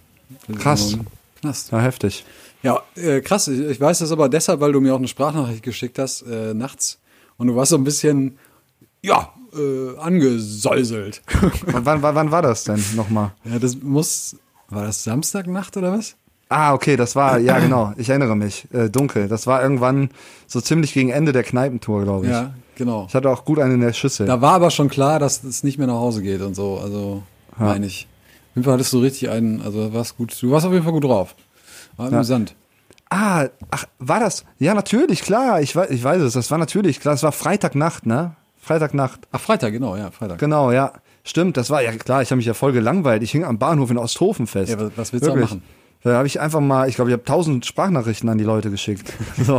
Krass. 0.59 0.91
So 0.91 0.97
ein 0.99 1.07
Knast. 1.41 1.71
Ja, 1.73 1.81
heftig. 1.81 2.25
Ja, 2.63 2.81
äh, 2.97 3.21
krass. 3.21 3.47
Ich, 3.49 3.61
ich 3.61 3.79
weiß 3.81 3.99
das 3.99 4.11
aber 4.11 4.29
deshalb, 4.31 4.61
weil 4.61 4.73
du 4.73 4.81
mir 4.81 4.95
auch 4.95 4.99
eine 4.99 5.09
Sprachnachricht 5.09 5.63
geschickt 5.63 5.99
hast, 5.99 6.23
äh, 6.23 6.55
nachts. 6.55 6.99
Und 7.37 7.49
du 7.49 7.57
warst 7.57 7.71
so 7.71 7.77
ein 7.77 7.85
bisschen, 7.85 8.39
ja, 9.05 9.29
äh, 9.55 9.99
angesäuselt. 9.99 11.23
Wann, 11.67 12.03
wann, 12.03 12.15
wann 12.15 12.31
war 12.31 12.43
das 12.43 12.65
denn 12.65 12.83
nochmal? 12.97 13.33
ja, 13.45 13.59
das 13.59 13.77
muss, 13.77 14.37
war 14.71 14.85
das 14.85 15.05
Samstagnacht 15.05 15.77
oder 15.77 15.93
was? 15.93 16.17
Ah, 16.49 16.73
okay, 16.73 16.97
das 16.97 17.15
war, 17.17 17.39
ja 17.39 17.59
genau, 17.59 17.93
ich 17.97 18.09
erinnere 18.09 18.37
mich, 18.37 18.67
äh, 18.73 18.89
dunkel. 18.89 19.29
Das 19.29 19.47
war 19.47 19.63
irgendwann 19.63 20.11
so 20.47 20.61
ziemlich 20.61 20.93
gegen 20.95 21.11
Ende 21.11 21.33
der 21.33 21.43
Kneipentour, 21.43 22.05
glaube 22.05 22.27
ich. 22.27 22.33
Ja, 22.33 22.55
genau. 22.77 23.07
Ich 23.09 23.15
hatte 23.15 23.31
auch 23.31 23.45
gut 23.45 23.59
einen 23.59 23.75
in 23.75 23.81
der 23.81 23.93
Schüssel. 23.93 24.27
Da 24.27 24.41
war 24.41 24.55
aber 24.55 24.71
schon 24.71 24.89
klar, 24.89 25.19
dass 25.19 25.45
es 25.45 25.65
nicht 25.65 25.79
mehr 25.79 25.87
nach 25.87 25.95
Hause 25.95 26.23
geht 26.23 26.41
und 26.41 26.55
so. 26.55 26.79
Also, 26.79 27.23
meine 27.59 27.87
ich. 27.87 28.07
Auf 28.51 28.57
jeden 28.57 28.65
Fall 28.65 28.75
hattest 28.75 28.93
du 28.93 29.01
richtig 29.01 29.31
einen, 29.31 29.63
also 29.63 29.93
warst 29.93 30.17
gut. 30.17 30.37
Du 30.41 30.51
warst 30.51 30.65
auf 30.65 30.73
jeden 30.73 30.85
Fall 30.85 30.93
gut 30.93 31.05
drauf. 31.05 31.35
War 31.97 32.13
amüsant. 32.13 32.55
Ah, 33.11 33.49
ach, 33.71 33.85
war 33.99 34.21
das? 34.21 34.45
Ja, 34.59 34.75
natürlich, 34.75 35.23
klar, 35.23 35.61
ich 35.61 35.75
weiß, 35.77 35.91
ich 35.91 36.03
weiß 36.03 36.23
es, 36.23 36.33
das 36.33 36.51
war 36.51 36.59
natürlich, 36.59 37.01
klar, 37.01 37.15
es 37.15 37.23
war 37.23 37.33
Freitagnacht, 37.33 38.07
ne? 38.07 38.37
Freitagnacht. 38.65 39.21
Ach, 39.33 39.41
Freitag, 39.41 39.73
genau, 39.73 39.97
ja, 39.97 40.11
Freitag. 40.11 40.39
Genau, 40.39 40.73
ja. 40.73 40.93
Stimmt, 41.23 41.57
das 41.57 41.71
war 41.71 41.83
ja 41.83 41.93
klar, 41.93 42.23
ich 42.23 42.31
habe 42.31 42.37
mich 42.39 42.47
ja 42.47 42.55
voll 42.55 42.73
gelangweilt. 42.73 43.23
Ich 43.23 43.31
hing 43.31 43.45
am 43.45 43.59
Bahnhof 43.59 43.91
in 43.91 43.99
Osthofen 43.99 44.47
fest. 44.47 44.73
Ja, 44.73 44.91
was- 44.97 45.13
willst 45.13 45.27
du 45.27 45.31
Wirklich. 45.31 45.51
machen? 45.51 45.63
Da 46.03 46.17
habe 46.19 46.27
ich 46.27 46.39
einfach 46.39 46.61
mal, 46.61 46.87
ich 46.87 46.97
glaube, 46.97 47.11
ich 47.11 47.15
habe 47.15 47.25
tausend 47.25 47.65
Sprachnachrichten 47.65 48.29
an 48.29 48.37
die 48.37 48.45
Leute 48.45 48.71
geschickt. 48.71 49.11
so. 49.43 49.59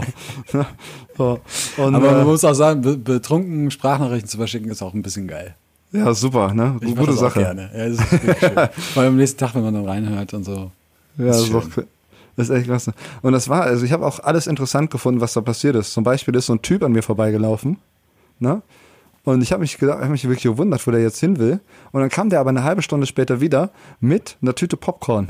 so. 1.17 1.39
Und, 1.77 1.95
Aber 1.95 2.11
man 2.11 2.21
äh, 2.21 2.23
muss 2.23 2.43
auch 2.45 2.53
sagen, 2.53 2.81
be 2.81 2.97
betrunken 2.97 3.71
Sprachnachrichten 3.71 4.29
zu 4.29 4.37
verschicken 4.37 4.69
ist 4.69 4.83
auch 4.83 4.93
ein 4.93 5.01
bisschen 5.01 5.27
geil. 5.27 5.55
ja, 5.91 6.13
super, 6.13 6.53
ne? 6.53 6.77
Ich 6.81 6.95
Gute 6.95 7.13
Sache. 7.13 7.39
gerne. 7.39 7.71
Ja, 7.75 7.87
das 7.89 7.97
ist 7.99 8.11
wirklich 8.11 8.37
schön. 8.39 8.53
Vor 8.93 9.01
allem 9.03 9.13
am 9.13 9.17
nächsten 9.17 9.39
Tag, 9.39 9.55
wenn 9.55 9.63
man 9.63 9.73
dann 9.73 9.85
reinhört 9.85 10.33
und 10.35 10.43
so. 10.43 10.71
Ja, 11.17 11.25
Das 11.27 11.49
das 11.49 11.63
ist 11.65 11.77
ist, 11.77 11.87
das 12.37 12.49
ist 12.49 12.55
echt 12.55 12.65
klasse. 12.65 12.93
Und 13.23 13.33
das 13.33 13.49
war, 13.49 13.61
also 13.63 13.83
ich 13.83 13.91
habe 13.91 14.05
auch 14.05 14.19
alles 14.19 14.45
interessant 14.45 14.91
gefunden, 14.91 15.21
was 15.21 15.33
da 15.33 15.41
passiert 15.41 15.75
ist. 15.75 15.93
Zum 15.93 16.03
Beispiel 16.03 16.35
ist 16.35 16.45
so 16.45 16.53
ein 16.53 16.61
Typ 16.61 16.83
an 16.83 16.91
mir 16.91 17.01
vorbeigelaufen, 17.01 17.77
ne? 18.39 18.61
Und 19.25 19.41
ich 19.41 19.51
habe 19.51 19.61
mich, 19.61 19.77
gedacht- 19.77 20.07
mich 20.09 20.23
wirklich 20.23 20.43
gewundert, 20.43 20.85
wo 20.87 20.91
der 20.91 21.01
jetzt 21.01 21.19
hin 21.19 21.37
will. 21.39 21.59
Und 21.91 21.99
dann 22.01 22.09
kam 22.09 22.29
der 22.29 22.39
aber 22.39 22.51
eine 22.51 22.63
halbe 22.63 22.81
Stunde 22.81 23.05
später 23.07 23.41
wieder 23.41 23.71
mit 23.99 24.37
einer 24.41 24.55
Tüte 24.55 24.77
Popcorn. 24.77 25.29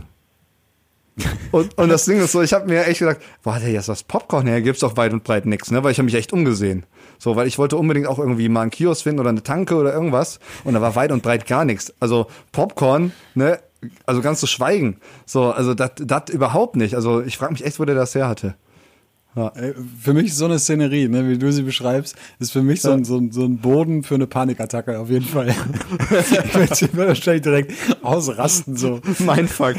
Und, 1.53 1.77
und 1.77 1.87
das 1.87 2.03
Ding 2.03 2.19
ist 2.19 2.33
so, 2.33 2.41
ich 2.41 2.51
habe 2.51 2.67
mir 2.67 2.85
echt 2.87 2.99
gedacht, 2.99 3.19
boah, 3.41 3.55
hat 3.55 3.63
der 3.63 3.71
jetzt 3.71 3.87
das 3.87 4.03
Popcorn 4.03 4.47
her, 4.47 4.61
gibt's 4.61 4.81
doch 4.81 4.97
weit 4.97 5.13
und 5.13 5.23
breit 5.23 5.45
nix, 5.45 5.71
ne? 5.71 5.81
Weil 5.81 5.93
ich 5.93 5.97
habe 5.97 6.05
mich 6.05 6.15
echt 6.15 6.33
umgesehen. 6.33 6.85
So, 7.19 7.37
weil 7.37 7.47
ich 7.47 7.57
wollte 7.57 7.77
unbedingt 7.77 8.07
auch 8.07 8.19
irgendwie 8.19 8.49
mal 8.49 8.63
einen 8.63 8.71
Kiosk 8.71 9.03
finden 9.03 9.21
oder 9.21 9.29
eine 9.29 9.41
Tanke 9.41 9.75
oder 9.75 9.93
irgendwas. 9.93 10.39
Und 10.65 10.73
da 10.73 10.81
war 10.81 10.95
weit 10.95 11.13
und 11.13 11.23
breit 11.23 11.47
gar 11.47 11.63
nichts. 11.63 11.93
Also 12.01 12.27
Popcorn, 12.51 13.13
ne? 13.33 13.59
Also 14.05 14.21
ganz 14.21 14.41
zu 14.41 14.47
schweigen. 14.47 14.97
So, 15.25 15.51
also 15.51 15.73
das 15.73 15.91
überhaupt 16.31 16.75
nicht. 16.75 16.95
Also 16.95 17.21
ich 17.21 17.37
frage 17.37 17.53
mich 17.53 17.63
echt, 17.63 17.79
wo 17.79 17.85
der 17.85 17.95
das 17.95 18.13
her 18.13 18.27
hatte. 18.27 18.55
Ey, 19.35 19.73
Für 20.01 20.13
mich 20.13 20.27
ist 20.27 20.37
so 20.37 20.45
eine 20.45 20.57
Szenerie, 20.59 21.09
ne, 21.09 21.27
wie 21.29 21.37
du 21.37 21.51
sie 21.51 21.63
beschreibst, 21.63 22.15
ist 22.39 22.51
für 22.51 22.61
mich 22.61 22.81
so, 22.81 22.91
ein, 22.91 23.03
so, 23.03 23.17
ein, 23.17 23.31
so 23.31 23.43
ein 23.43 23.57
Boden 23.57 24.03
für 24.03 24.15
eine 24.15 24.27
Panikattacke 24.27 24.97
auf 24.97 25.09
jeden 25.09 25.25
Fall. 25.25 25.49
ich 25.49 26.81
werde 26.95 27.07
wahrscheinlich 27.09 27.43
direkt 27.43 27.73
ausrasten 28.01 28.77
so. 28.77 29.01
Mein 29.19 29.47
Fuck. 29.47 29.75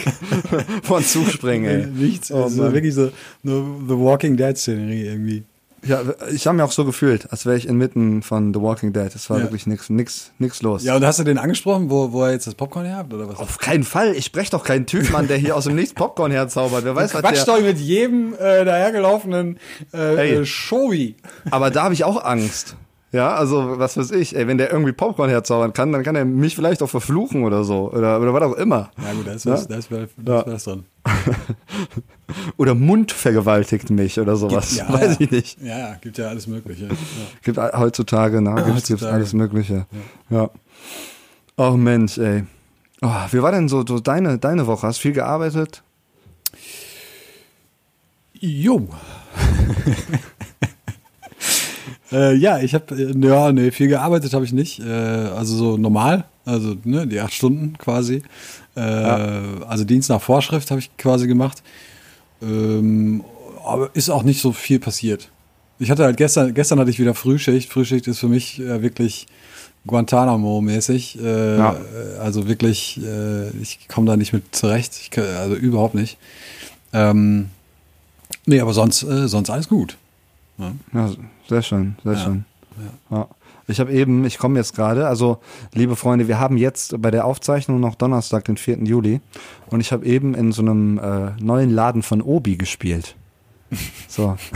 Von 0.83 1.03
Zug 1.03 1.29
springen, 1.31 1.65
ey. 1.65 1.87
Nichts, 1.87 2.31
Oh, 2.31 2.45
also 2.45 2.63
Mann. 2.65 2.75
wirklich 2.75 2.95
so 2.95 3.11
eine 3.45 3.65
The 3.89 3.95
Walking 3.99 4.37
Dead 4.37 4.57
Szenerie 4.59 5.07
irgendwie. 5.07 5.45
Ja, 5.87 6.03
ich 6.33 6.47
habe 6.47 6.57
mich 6.57 6.65
auch 6.65 6.73
so 6.73 6.85
gefühlt, 6.85 7.31
als 7.31 7.47
wäre 7.47 7.57
ich 7.57 7.67
inmitten 7.69 8.23
von 8.23 8.53
The 8.53 8.61
Walking 8.61 8.93
Dead. 8.93 9.15
Es 9.15 9.29
war 9.31 9.39
Ja. 9.39 9.45
wirklich 9.45 9.67
nix, 9.67 9.89
nix, 9.91 10.33
nix 10.39 10.63
los. 10.63 10.83
Ja, 10.85 10.97
und 10.97 11.05
hast 11.05 11.19
du 11.19 11.25
den 11.25 11.39
angesprochen, 11.39 11.91
wo, 11.91 12.13
wo 12.13 12.25
er 12.25 12.33
jetzt 12.33 12.47
das 12.47 12.55
Popcorn 12.55 12.87
her 12.87 12.97
hat 12.97 13.13
oder 13.13 13.29
was? 13.29 13.39
Auf 13.39 13.59
keinen 13.59 13.85
Fall. 13.85 14.15
Ich 14.17 14.25
spreche 14.25 14.51
doch 14.51 14.65
keinen 14.65 14.87
Typ 14.87 15.15
an, 15.15 15.29
der 15.29 15.37
hier 15.37 15.57
aus 15.57 15.65
dem 15.65 15.75
Nichts 15.77 15.95
Popcorn 15.95 16.31
herzaubert. 16.33 16.85
Wer 16.85 16.95
weiß, 16.97 17.15
was 17.15 17.21
Quatsch 17.23 17.37
der... 17.47 17.57
doch 17.57 17.61
mit 17.61 17.79
jedem 17.79 18.35
äh, 18.35 18.65
dahergelaufenen 18.65 19.59
äh, 19.93 20.17
Ey. 20.17 20.35
äh, 20.39 20.47
Showy. 20.47 21.17
Aber 21.51 21.71
da 21.71 21.85
habe 21.85 21.95
ich 21.95 22.05
auch 22.05 22.23
Angst. 22.25 22.77
Ja, 23.17 23.35
also 23.35 23.79
was 23.79 23.97
weiß 23.97 24.11
ich, 24.11 24.37
ey, 24.37 24.47
wenn 24.47 24.59
der 24.59 24.71
irgendwie 24.71 24.93
Popcorn 24.93 25.31
herzaubern 25.31 25.73
kann, 25.73 25.91
dann 25.91 26.03
kann 26.03 26.17
er 26.17 26.25
mich 26.27 26.55
vielleicht 26.55 26.83
auch 26.83 26.91
verfluchen 26.91 27.45
oder 27.45 27.65
so. 27.65 27.91
Oder, 27.91 28.21
oder 28.21 28.35
was 28.35 28.43
auch 28.43 28.53
immer. 28.55 28.91
Ja 29.03 29.13
gut, 29.15 29.27
da 29.27 29.33
ist 29.33 29.45
Ja? 29.47 29.53
was, 29.53 29.67
da 29.69 29.77
ist, 29.77 29.91
was- 29.91 30.09
da 30.17 30.41
ist 30.43 30.67
Ja. 30.67 30.73
dran. 30.75 30.85
Oder 32.57 32.75
Mund 32.75 33.13
vergewaltigt 33.13 33.89
mich 33.91 34.21
oder 34.21 34.37
sowas. 34.37 34.77
Ja, 34.77 34.93
Weiß 34.93 35.17
ich 35.21 35.31
nicht. 35.31 35.63
Ja, 35.63 35.95
gibt 35.95 36.19
ja 36.19 36.29
alles 36.29 36.47
Mögliche. 36.47 36.89
Gibt 37.43 37.59
heutzutage, 37.59 38.41
na, 38.43 38.55
gibt's, 38.57 38.67
gibt's 38.67 38.91
Heutzutage. 38.91 39.15
alles 39.15 39.33
Mögliche. 39.33 39.87
Ja. 40.29 40.51
Oh 41.57 41.71
Mensch, 41.73 42.19
ey. 42.19 42.45
Oh, 43.03 43.09
wie 43.31 43.41
war 43.43 43.53
denn 43.53 43.69
so, 43.69 43.85
so 43.87 43.99
deine, 44.01 44.39
deine 44.39 44.67
Woche? 44.67 44.87
Hast 44.87 44.99
viel 44.99 45.13
gearbeitet? 45.13 45.83
Jo. 48.35 48.89
äh, 52.13 52.35
ja, 52.35 52.59
ich 52.61 52.75
habe, 52.75 52.95
äh, 52.95 53.27
ja, 53.27 53.53
nee, 53.53 53.71
viel 53.71 53.89
gearbeitet 53.89 54.33
habe 54.35 54.45
ich 54.45 54.53
nicht. 54.53 54.81
Äh, 54.81 54.91
also 54.91 55.57
so 55.57 55.77
normal, 55.77 56.25
also 56.45 56.77
ne, 56.85 57.07
die 57.07 57.21
acht 57.21 57.33
Stunden 57.33 57.77
quasi. 57.79 58.23
Äh, 58.77 58.81
ja. 58.81 59.41
Also 59.67 59.85
Dienst 59.85 60.11
nach 60.11 60.21
Vorschrift 60.21 60.71
habe 60.71 60.81
ich 60.81 60.97
quasi 60.97 61.27
gemacht. 61.27 61.63
Ähm, 62.43 63.25
aber 63.65 63.91
ist 63.95 64.11
auch 64.11 64.23
nicht 64.23 64.41
so 64.41 64.53
viel 64.53 64.79
passiert. 64.79 65.31
Ich 65.79 65.91
hatte 65.91 66.05
halt 66.05 66.17
gestern, 66.17 66.55
gestern 66.55 66.79
hatte 66.79 66.91
ich 66.91 66.99
wieder 66.99 67.15
Frühschicht. 67.15 67.71
Frühschicht 67.71 68.07
ist 68.07 68.21
für 68.21 68.29
mich 68.29 68.61
äh, 68.61 68.83
wirklich 68.83 69.27
Guantanamo-mäßig. 69.87 71.21
Äh, 71.21 71.59
ja. 71.59 71.77
Also 72.21 72.49
wirklich, 72.49 73.01
äh, 73.03 73.51
ich 73.61 73.89
komme 73.89 74.07
da 74.07 74.17
nicht 74.17 74.33
mit 74.33 74.55
zurecht. 74.55 74.95
Ich, 75.01 75.19
also 75.19 75.55
überhaupt 75.55 75.95
nicht. 75.95 76.19
Ähm, 76.93 77.51
nee, 78.47 78.61
aber 78.61 78.73
sonst, 78.73 79.03
äh, 79.03 79.29
sonst 79.29 79.51
alles 79.51 79.69
gut. 79.69 79.97
Ja. 80.59 80.73
ja 80.95 81.11
sehr 81.49 81.63
schön, 81.63 81.97
sehr 82.05 82.13
ja. 82.13 82.19
schön. 82.19 82.45
Ja. 83.11 83.29
Ich 83.69 83.81
habe 83.81 83.93
eben, 83.93 84.25
ich 84.25 84.39
komme 84.39 84.59
jetzt 84.59 84.77
gerade, 84.77 85.09
also 85.09 85.39
liebe 85.73 85.97
Freunde, 85.97 86.29
wir 86.29 86.39
haben 86.39 86.57
jetzt 86.57 87.01
bei 87.03 87.11
der 87.11 87.25
Aufzeichnung 87.25 87.81
noch 87.81 87.97
Donnerstag, 87.97 88.45
den 88.45 88.57
4. 88.57 88.85
Juli, 88.85 89.21
und 89.71 89.81
ich 89.81 89.93
habe 89.93 90.07
eben 90.07 90.35
in 90.35 90.53
so 90.53 90.63
einem 90.63 90.99
äh, 90.99 91.31
neuen 91.41 91.71
Laden 91.71 92.03
von 92.03 92.23
Obi 92.23 92.57
gespielt. 92.57 93.17
So. 94.09 94.37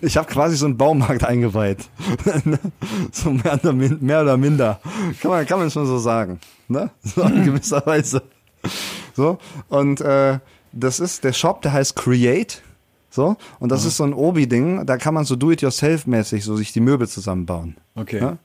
Ich 0.00 0.16
habe 0.16 0.28
quasi 0.28 0.56
so 0.56 0.66
einen 0.66 0.76
Baumarkt 0.76 1.24
eingeweiht. 1.24 1.88
so 3.12 3.30
mehr 3.30 3.54
oder, 3.54 3.72
mehr 3.72 4.22
oder, 4.22 4.36
minder. 4.36 4.80
Kann 5.20 5.30
man, 5.32 5.46
kann 5.46 5.58
man 5.58 5.70
schon 5.70 5.86
so 5.86 5.98
sagen. 5.98 6.38
Ne? 6.68 6.90
So 7.02 7.22
in 7.22 7.44
gewisser 7.44 7.84
Weise. 7.84 8.22
So. 9.16 9.38
Und 9.68 10.00
äh, 10.00 10.38
das 10.72 11.00
ist 11.00 11.24
der 11.24 11.32
Shop, 11.32 11.62
der 11.62 11.72
heißt 11.72 11.96
Create. 11.96 12.62
So. 13.10 13.36
Und 13.58 13.70
das 13.70 13.82
mhm. 13.82 13.88
ist 13.88 13.96
so 13.96 14.04
ein 14.04 14.12
Obi-Ding. 14.12 14.86
Da 14.86 14.96
kann 14.96 15.14
man 15.14 15.24
so 15.24 15.36
do-it-yourself-mäßig 15.36 16.44
so 16.44 16.56
sich 16.56 16.72
die 16.72 16.80
Möbel 16.80 17.08
zusammenbauen. 17.08 17.76
Okay. 17.94 18.20
Ja? 18.20 18.38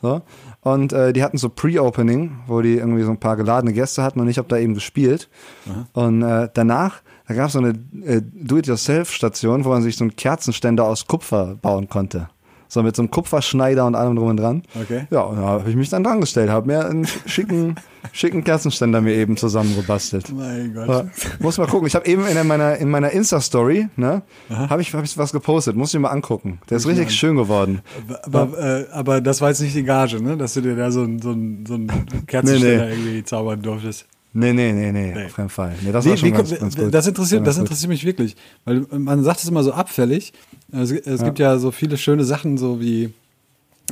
So. 0.00 0.22
Und 0.62 0.92
äh, 0.92 1.12
die 1.12 1.22
hatten 1.22 1.38
so 1.38 1.48
Pre-Opening, 1.48 2.38
wo 2.46 2.60
die 2.62 2.76
irgendwie 2.76 3.02
so 3.02 3.10
ein 3.10 3.18
paar 3.18 3.36
geladene 3.36 3.72
Gäste 3.72 4.02
hatten 4.02 4.20
und 4.20 4.28
ich 4.28 4.38
habe 4.38 4.48
da 4.48 4.56
eben 4.56 4.74
gespielt. 4.74 5.28
Mhm. 5.66 5.86
Und 5.92 6.22
äh, 6.22 6.48
danach 6.52 7.02
da 7.28 7.34
gab 7.34 7.48
es 7.48 7.52
so 7.52 7.58
eine 7.58 7.74
äh, 8.06 8.22
Do-it-yourself-Station, 8.22 9.66
wo 9.66 9.68
man 9.68 9.82
sich 9.82 9.96
so 9.96 10.04
einen 10.04 10.16
Kerzenständer 10.16 10.84
aus 10.84 11.06
Kupfer 11.06 11.56
bauen 11.60 11.88
konnte. 11.88 12.30
So 12.68 12.82
mit 12.82 12.94
so 12.94 13.02
einem 13.02 13.10
Kupferschneider 13.10 13.86
und 13.86 13.94
allem 13.94 14.16
drum 14.16 14.28
und 14.28 14.36
dran. 14.36 14.62
Okay. 14.80 15.06
Ja, 15.10 15.22
und 15.22 15.36
da 15.36 15.42
habe 15.42 15.70
ich 15.70 15.76
mich 15.76 15.88
dann 15.88 16.04
dran 16.04 16.20
gestellt, 16.20 16.50
habe 16.50 16.66
mir 16.66 16.86
einen 16.86 17.06
schicken, 17.26 17.76
schicken 18.12 18.44
Kerzenständer 18.44 19.00
mir 19.00 19.14
eben 19.14 19.36
zusammengebastelt. 19.38 20.32
Mein 20.34 20.74
Gott. 20.74 20.88
Ja, 20.88 21.04
muss 21.40 21.56
mal 21.56 21.66
gucken. 21.66 21.86
Ich 21.86 21.94
habe 21.94 22.06
eben 22.06 22.26
in 22.26 22.46
meiner, 22.46 22.76
in 22.76 22.90
meiner 22.90 23.10
Insta-Story, 23.10 23.88
ne, 23.96 24.22
habe 24.50 24.82
ich, 24.82 24.92
hab 24.94 25.02
ich 25.02 25.16
was 25.16 25.32
gepostet. 25.32 25.76
Muss 25.76 25.94
ich 25.94 26.00
mal 26.00 26.10
angucken. 26.10 26.60
Der 26.68 26.76
ist 26.76 26.86
richtig 26.86 27.06
an. 27.06 27.10
schön 27.10 27.36
geworden. 27.36 27.80
Aber, 28.22 28.42
aber, 28.42 28.58
äh, 28.58 28.86
aber, 28.92 29.20
das 29.20 29.40
war 29.40 29.48
jetzt 29.48 29.60
nicht 29.60 29.74
die 29.74 29.84
Gage, 29.84 30.22
ne? 30.22 30.36
Dass 30.36 30.54
du 30.54 30.60
dir 30.60 30.76
da 30.76 30.90
so 30.90 31.02
einen 31.02 31.20
so 31.20 31.30
so 31.66 31.74
ein 31.74 31.90
Kerzenständer 32.26 32.86
nee, 32.86 32.94
nee. 32.94 33.02
irgendwie 33.02 33.24
zaubern 33.24 33.62
durftest. 33.62 34.06
Nee, 34.34 34.52
nee, 34.52 34.72
nee, 34.72 34.92
nee, 34.92 35.12
nee, 35.14 35.24
auf 35.26 35.34
keinen 35.34 35.48
Fall. 35.48 35.74
Nee, 35.82 35.90
das, 35.90 36.04
wie, 36.04 36.22
wie, 36.22 36.30
ganz, 36.30 36.56
ganz 36.58 36.76
das, 36.76 37.06
interessiert, 37.06 37.46
das 37.46 37.58
interessiert 37.58 37.88
mich 37.88 38.04
wirklich. 38.04 38.36
Weil 38.64 38.86
man 38.90 39.24
sagt 39.24 39.40
es 39.40 39.48
immer 39.48 39.62
so 39.62 39.72
abfällig. 39.72 40.32
Es, 40.70 40.90
es 40.90 41.20
ja. 41.20 41.26
gibt 41.26 41.38
ja 41.38 41.58
so 41.58 41.70
viele 41.70 41.96
schöne 41.96 42.24
Sachen, 42.24 42.58
so 42.58 42.80
wie, 42.80 43.14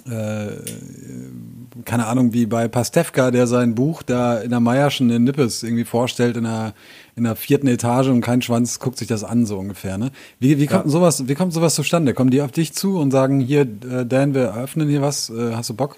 äh, 0.05 0.49
keine 1.85 2.07
Ahnung, 2.07 2.33
wie 2.33 2.46
bei 2.46 2.68
Pastewka, 2.68 3.31
der 3.31 3.46
sein 3.46 3.75
Buch 3.75 4.03
da 4.03 4.38
in 4.38 4.51
der 4.51 4.61
Meierschen 4.61 5.11
in 5.11 5.25
Nippes 5.25 5.62
irgendwie 5.62 5.85
vorstellt, 5.85 6.37
in 6.37 6.44
der, 6.44 6.75
in 7.16 7.25
der 7.25 7.37
vierten 7.37 7.66
Etage 7.66 8.09
und 8.09 8.20
kein 8.20 8.42
Schwanz 8.42 8.79
guckt 8.79 8.99
sich 8.99 9.09
das 9.09 9.25
an, 9.25 9.46
so 9.46 9.59
ungefähr. 9.59 9.96
Ne? 9.99 10.11
Wie, 10.38 10.59
wie, 10.59 10.66
kommt 10.66 10.85
ja. 10.85 10.90
sowas, 10.90 11.29
wie 11.29 11.35
kommt 11.35 11.53
sowas 11.53 11.75
zustande? 11.75 12.14
Kommen 12.14 12.31
die 12.31 12.42
auf 12.42 12.53
dich 12.53 12.75
zu 12.75 12.99
und 12.99 13.11
sagen, 13.11 13.40
hier, 13.40 13.62
äh, 13.62 14.05
Dan, 14.07 14.35
wir 14.35 14.42
eröffnen 14.42 14.88
hier 14.88 15.03
was, 15.03 15.31
äh, 15.31 15.55
hast 15.55 15.70
du 15.70 15.75
Bock? 15.75 15.96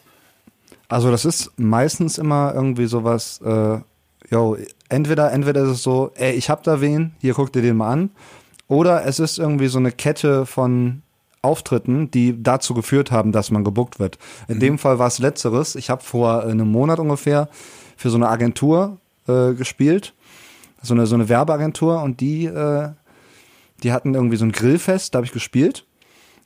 Also 0.88 1.10
das 1.10 1.24
ist 1.24 1.52
meistens 1.56 2.18
immer 2.18 2.52
irgendwie 2.54 2.86
sowas, 2.86 3.40
äh, 3.44 3.78
yo, 4.30 4.56
entweder, 4.88 5.32
entweder 5.32 5.62
ist 5.62 5.70
es 5.70 5.82
so, 5.82 6.12
ey, 6.14 6.32
ich 6.32 6.50
hab 6.50 6.62
da 6.62 6.80
wen, 6.80 7.14
hier 7.20 7.34
guck 7.34 7.52
dir 7.52 7.62
den 7.62 7.76
mal 7.76 7.90
an. 7.90 8.10
Oder 8.68 9.06
es 9.06 9.18
ist 9.18 9.38
irgendwie 9.38 9.68
so 9.68 9.78
eine 9.78 9.92
Kette 9.92 10.44
von 10.44 11.02
Auftritten, 11.40 12.10
die 12.10 12.42
dazu 12.42 12.74
geführt 12.74 13.10
haben, 13.10 13.32
dass 13.32 13.50
man 13.50 13.64
gebuckt 13.64 13.98
wird. 13.98 14.18
In 14.48 14.56
mhm. 14.56 14.60
dem 14.60 14.78
Fall 14.78 14.98
war 14.98 15.06
es 15.06 15.18
letzteres. 15.18 15.76
Ich 15.76 15.88
habe 15.88 16.02
vor 16.02 16.42
einem 16.42 16.70
Monat 16.70 16.98
ungefähr 16.98 17.48
für 17.96 18.10
so 18.10 18.16
eine 18.16 18.28
Agentur 18.28 18.98
äh, 19.26 19.54
gespielt, 19.54 20.14
so 20.82 20.94
eine 20.94 21.06
so 21.06 21.14
eine 21.14 21.28
Werbeagentur 21.28 22.02
und 22.02 22.20
die 22.20 22.46
äh, 22.46 22.90
die 23.82 23.92
hatten 23.92 24.14
irgendwie 24.14 24.36
so 24.36 24.44
ein 24.44 24.52
Grillfest, 24.52 25.14
da 25.14 25.18
habe 25.18 25.26
ich 25.26 25.32
gespielt 25.32 25.84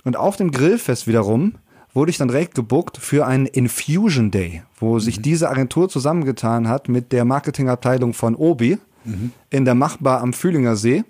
und 0.04 0.16
auf 0.16 0.36
dem 0.36 0.50
Grillfest 0.50 1.06
wiederum 1.06 1.54
wurde 1.94 2.10
ich 2.10 2.18
dann 2.18 2.28
direkt 2.28 2.54
gebuckt 2.54 2.96
für 2.96 3.26
einen 3.26 3.46
Infusion 3.46 4.30
Day, 4.30 4.62
wo 4.78 4.98
sich 4.98 5.18
mhm. 5.18 5.22
diese 5.22 5.50
Agentur 5.50 5.88
zusammengetan 5.88 6.68
hat 6.68 6.88
mit 6.88 7.12
der 7.12 7.24
Marketingabteilung 7.24 8.14
von 8.14 8.34
Obi 8.34 8.78
mhm. 9.04 9.32
in 9.50 9.64
der 9.64 9.74
Machbar 9.74 10.20
am 10.20 10.32
Fühlinger 10.32 10.76
See. 10.76 11.04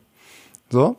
So. 0.71 0.97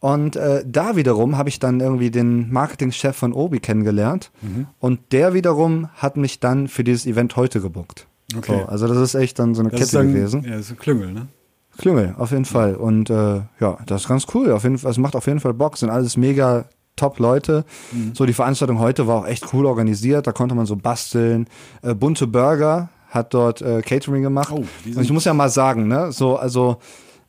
Und 0.00 0.34
äh, 0.36 0.64
da 0.66 0.96
wiederum 0.96 1.36
habe 1.36 1.50
ich 1.50 1.58
dann 1.58 1.80
irgendwie 1.80 2.10
den 2.10 2.50
Marketingchef 2.50 3.14
von 3.14 3.34
Obi 3.34 3.60
kennengelernt. 3.60 4.30
Mhm. 4.40 4.66
Und 4.78 5.12
der 5.12 5.34
wiederum 5.34 5.88
hat 5.94 6.16
mich 6.16 6.40
dann 6.40 6.68
für 6.68 6.84
dieses 6.84 7.06
Event 7.06 7.36
heute 7.36 7.60
gebuckt. 7.60 8.06
Okay. 8.36 8.60
So, 8.60 8.66
also 8.66 8.88
das 8.88 8.98
ist 8.98 9.14
echt 9.14 9.38
dann 9.38 9.54
so 9.54 9.60
eine 9.60 9.70
das 9.70 9.80
Kette 9.80 9.98
dann, 9.98 10.12
gewesen. 10.12 10.42
Ja, 10.42 10.52
das 10.52 10.60
ist 10.60 10.70
ein 10.70 10.78
Klüngel, 10.78 11.12
ne? 11.12 11.28
Klüngel, 11.76 12.14
auf 12.18 12.30
jeden 12.30 12.44
Fall. 12.44 12.74
Und 12.74 13.10
äh, 13.10 13.42
ja, 13.60 13.78
das 13.86 14.02
ist 14.02 14.08
ganz 14.08 14.26
cool. 14.34 14.52
Auf 14.52 14.64
jeden 14.64 14.78
Fall, 14.78 14.90
es 14.90 14.98
macht 14.98 15.16
auf 15.16 15.26
jeden 15.26 15.40
Fall 15.40 15.54
Bock. 15.54 15.76
Sind 15.76 15.90
alles 15.90 16.16
mega 16.16 16.64
Top-Leute. 17.00 17.64
Mhm. 17.92 18.12
So, 18.14 18.26
die 18.26 18.32
Veranstaltung 18.32 18.78
heute 18.78 19.06
war 19.06 19.16
auch 19.20 19.26
echt 19.26 19.52
cool 19.54 19.66
organisiert. 19.66 20.26
Da 20.26 20.32
konnte 20.32 20.54
man 20.54 20.66
so 20.66 20.76
basteln. 20.76 21.46
Äh, 21.82 21.94
bunte 21.94 22.26
Burger 22.26 22.90
hat 23.08 23.32
dort 23.34 23.62
äh, 23.62 23.80
Catering 23.82 24.22
gemacht. 24.22 24.52
Oh, 24.52 24.64
Und 24.84 25.00
ich 25.00 25.10
muss 25.10 25.24
ja 25.24 25.34
mal 25.34 25.48
sagen, 25.48 25.88
ne, 25.88 26.12
so, 26.12 26.36
also 26.36 26.76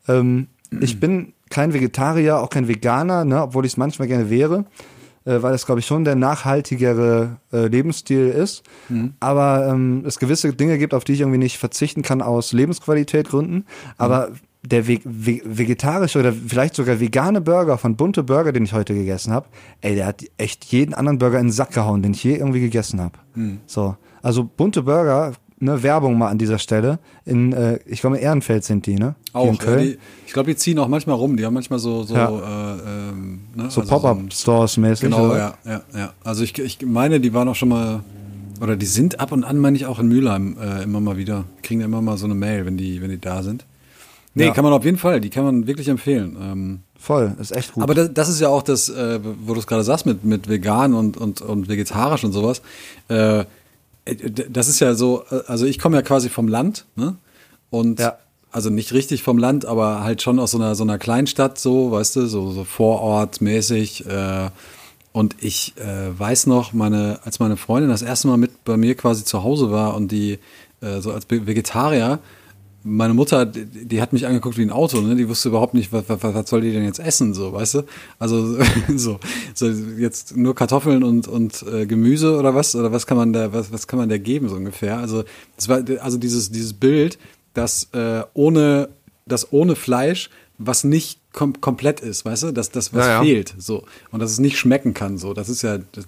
ähm, 0.07 0.47
mhm. 0.69 0.81
ich 0.81 0.99
bin 0.99 1.33
kein 1.49 1.73
Vegetarier, 1.73 2.39
auch 2.39 2.49
kein 2.49 2.67
Veganer, 2.67 3.25
ne, 3.25 3.41
obwohl 3.41 3.65
ich 3.65 3.73
es 3.73 3.77
manchmal 3.77 4.07
gerne 4.07 4.29
wäre. 4.29 4.65
Äh, 5.23 5.41
weil 5.41 5.53
es, 5.53 5.65
glaube 5.67 5.79
ich, 5.79 5.85
schon 5.85 6.03
der 6.03 6.15
nachhaltigere 6.15 7.37
äh, 7.53 7.67
Lebensstil 7.67 8.27
ist. 8.27 8.63
Mhm. 8.89 9.13
Aber 9.19 9.67
ähm, 9.67 10.03
es 10.05 10.17
gewisse 10.17 10.51
Dinge 10.53 10.79
gibt, 10.79 10.93
auf 10.93 11.03
die 11.03 11.13
ich 11.13 11.21
irgendwie 11.21 11.37
nicht 11.37 11.59
verzichten 11.59 12.01
kann 12.01 12.21
aus 12.21 12.53
Lebensqualität 12.53 13.29
Gründen. 13.29 13.65
Aber 13.97 14.29
mhm 14.29 14.35
der 14.63 14.87
ve 14.87 14.99
ve 15.03 15.41
vegetarische 15.43 16.19
oder 16.19 16.33
vielleicht 16.33 16.75
sogar 16.75 16.99
vegane 16.99 17.41
Burger 17.41 17.77
von 17.77 17.95
Bunte 17.95 18.23
Burger, 18.23 18.51
den 18.51 18.63
ich 18.63 18.73
heute 18.73 18.93
gegessen 18.93 19.33
habe, 19.33 19.47
ey, 19.81 19.95
der 19.95 20.05
hat 20.05 20.23
echt 20.37 20.65
jeden 20.65 20.93
anderen 20.93 21.17
Burger 21.17 21.39
in 21.39 21.47
den 21.47 21.51
Sack 21.51 21.71
gehauen, 21.71 22.03
den 22.03 22.11
ich 22.11 22.23
je 22.23 22.35
irgendwie 22.35 22.61
gegessen 22.61 23.01
habe. 23.01 23.17
Hm. 23.33 23.59
So, 23.65 23.95
also 24.21 24.43
Bunte 24.43 24.83
Burger, 24.83 25.33
ne 25.61 25.81
Werbung 25.81 26.17
mal 26.17 26.29
an 26.29 26.37
dieser 26.37 26.59
Stelle. 26.59 26.99
In, 27.25 27.53
äh, 27.53 27.79
ich 27.85 28.01
glaube, 28.01 28.17
in 28.17 28.23
Ehrenfeld 28.23 28.63
sind 28.63 28.85
die, 28.85 28.95
ne? 28.95 29.15
Auch. 29.33 29.47
in 29.47 29.57
Köln. 29.57 29.79
Ja, 29.79 29.85
die, 29.85 29.97
ich 30.27 30.33
glaube, 30.33 30.51
die 30.51 30.57
ziehen 30.57 30.77
auch 30.79 30.87
manchmal 30.87 31.15
rum. 31.15 31.37
Die 31.37 31.45
haben 31.45 31.53
manchmal 31.53 31.79
so 31.79 32.03
so, 32.03 32.15
ja. 32.15 32.29
äh, 32.29 33.09
ähm, 33.09 33.41
ne? 33.55 33.69
so 33.69 33.81
also 33.81 33.89
Pop-up-Stores 33.89 34.77
mäßig. 34.77 35.09
Genau, 35.09 35.27
oder? 35.27 35.37
ja, 35.37 35.53
ja, 35.65 35.81
ja. 35.95 36.13
Also 36.23 36.43
ich, 36.43 36.57
ich 36.59 36.85
meine, 36.85 37.19
die 37.19 37.33
waren 37.33 37.47
auch 37.47 37.55
schon 37.55 37.69
mal 37.69 38.01
oder 38.61 38.75
die 38.75 38.85
sind 38.85 39.19
ab 39.19 39.31
und 39.31 39.43
an, 39.43 39.57
meine 39.57 39.75
ich, 39.75 39.87
auch 39.87 39.97
in 39.99 40.07
Mülheim 40.07 40.55
äh, 40.61 40.83
immer 40.83 40.99
mal 40.99 41.17
wieder. 41.17 41.45
Kriegen 41.63 41.81
immer 41.81 42.01
mal 42.01 42.17
so 42.17 42.25
eine 42.25 42.35
Mail, 42.35 42.65
wenn 42.65 42.77
die, 42.77 43.01
wenn 43.01 43.09
die 43.09 43.19
da 43.19 43.41
sind. 43.41 43.65
Nee, 44.33 44.45
ja. 44.45 44.53
kann 44.53 44.63
man 44.63 44.73
auf 44.73 44.85
jeden 44.85 44.97
Fall. 44.97 45.19
Die 45.19 45.29
kann 45.29 45.43
man 45.43 45.67
wirklich 45.67 45.87
empfehlen. 45.87 46.37
Ähm, 46.41 46.79
Voll, 46.97 47.35
ist 47.39 47.51
echt 47.51 47.73
gut. 47.73 47.83
Aber 47.83 47.95
das, 47.95 48.13
das 48.13 48.29
ist 48.29 48.39
ja 48.39 48.47
auch 48.47 48.61
das, 48.61 48.87
äh, 48.87 49.19
wo 49.23 49.53
du 49.53 49.59
es 49.59 49.67
gerade 49.67 49.83
sagst, 49.83 50.05
mit, 50.05 50.23
mit 50.23 50.47
vegan 50.47 50.93
und, 50.93 51.17
und, 51.17 51.41
und 51.41 51.67
vegetarisch 51.67 52.23
und 52.23 52.31
sowas. 52.31 52.61
Äh, 53.07 53.45
das 54.49 54.67
ist 54.67 54.79
ja 54.79 54.93
so, 54.95 55.23
also 55.47 55.65
ich 55.65 55.79
komme 55.79 55.95
ja 55.95 56.01
quasi 56.01 56.29
vom 56.29 56.47
Land, 56.47 56.85
ne? 56.95 57.15
Und 57.69 57.99
ja. 57.99 58.17
also 58.51 58.69
nicht 58.69 58.93
richtig 58.93 59.23
vom 59.23 59.37
Land, 59.37 59.65
aber 59.65 60.03
halt 60.03 60.21
schon 60.21 60.39
aus 60.39 60.51
so 60.51 60.57
einer 60.57 60.75
so 60.75 60.83
einer 60.83 60.97
Kleinstadt, 60.97 61.57
so, 61.57 61.91
weißt 61.91 62.15
du, 62.15 62.25
so, 62.27 62.51
so 62.51 62.63
Vorortmäßig. 62.63 64.05
Äh, 64.07 64.49
und 65.11 65.35
ich 65.39 65.73
äh, 65.77 66.17
weiß 66.17 66.47
noch, 66.47 66.73
meine, 66.73 67.19
als 67.23 67.39
meine 67.39 67.57
Freundin 67.57 67.89
das 67.89 68.01
erste 68.01 68.27
Mal 68.27 68.37
mit 68.37 68.63
bei 68.63 68.77
mir 68.77 68.95
quasi 68.95 69.23
zu 69.23 69.43
Hause 69.43 69.71
war 69.71 69.95
und 69.95 70.11
die 70.11 70.39
äh, 70.81 70.99
so 71.01 71.11
als 71.11 71.27
Vegetarier, 71.29 72.19
meine 72.83 73.13
Mutter, 73.13 73.45
die, 73.45 73.65
die, 73.65 74.01
hat 74.01 74.13
mich 74.13 74.25
angeguckt 74.25 74.57
wie 74.57 74.63
ein 74.63 74.71
Auto, 74.71 75.01
ne? 75.01 75.15
Die 75.15 75.29
wusste 75.29 75.49
überhaupt 75.49 75.73
nicht, 75.73 75.93
was, 75.93 76.05
was, 76.07 76.21
was 76.21 76.49
soll 76.49 76.61
die 76.61 76.71
denn 76.71 76.83
jetzt 76.83 76.99
essen, 76.99 77.33
so, 77.33 77.53
weißt 77.53 77.75
du? 77.75 77.83
Also 78.19 78.57
so, 78.95 79.19
so 79.53 79.67
jetzt 79.67 80.35
nur 80.35 80.55
Kartoffeln 80.55 81.03
und 81.03 81.27
und 81.27 81.63
äh, 81.71 81.85
Gemüse 81.85 82.37
oder 82.37 82.55
was 82.55 82.75
oder 82.75 82.91
was 82.91 83.05
kann 83.05 83.17
man 83.17 83.33
da 83.33 83.53
was 83.53 83.71
was 83.71 83.87
kann 83.87 83.99
man 83.99 84.09
da 84.09 84.17
geben 84.17 84.49
so 84.49 84.55
ungefähr? 84.55 84.97
Also 84.97 85.23
das 85.55 85.69
war 85.69 85.83
also 85.99 86.17
dieses 86.17 86.51
dieses 86.51 86.73
Bild, 86.73 87.19
das 87.53 87.89
äh, 87.93 88.23
ohne 88.33 88.89
das 89.25 89.51
ohne 89.53 89.75
Fleisch, 89.75 90.29
was 90.57 90.83
nicht 90.83 91.19
kom 91.33 91.61
komplett 91.61 91.99
ist, 92.01 92.25
weißt 92.25 92.43
du, 92.43 92.51
dass 92.51 92.71
das 92.71 92.93
was 92.93 93.05
ja, 93.05 93.13
ja. 93.13 93.21
fehlt, 93.21 93.53
so 93.57 93.83
und 94.11 94.19
dass 94.19 94.31
es 94.31 94.39
nicht 94.39 94.57
schmecken 94.57 94.93
kann, 94.93 95.17
so, 95.17 95.33
das 95.33 95.49
ist 95.49 95.61
ja 95.61 95.77
das, 95.77 96.05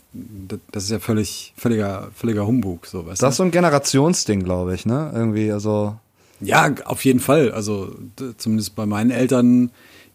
das 0.72 0.84
ist 0.86 0.90
ja 0.90 1.00
völlig 1.00 1.54
völliger 1.56 2.10
völliger 2.16 2.46
Humbug, 2.46 2.86
so, 2.88 3.06
weißt 3.06 3.22
du? 3.22 3.26
Das 3.26 3.34
ist 3.34 3.38
so 3.38 3.44
ein 3.44 3.52
Generationsding, 3.52 4.44
glaube 4.44 4.76
ich, 4.76 4.86
ne? 4.86 5.12
Irgendwie, 5.14 5.52
also 5.52 5.96
ja, 6.44 6.74
auf 6.86 7.04
jeden 7.06 7.20
Fall. 7.20 7.52
Also 7.52 7.96
zumindest 8.38 8.76
bei 8.76 8.86
meinen 8.86 9.12
Eltern, 9.12 9.72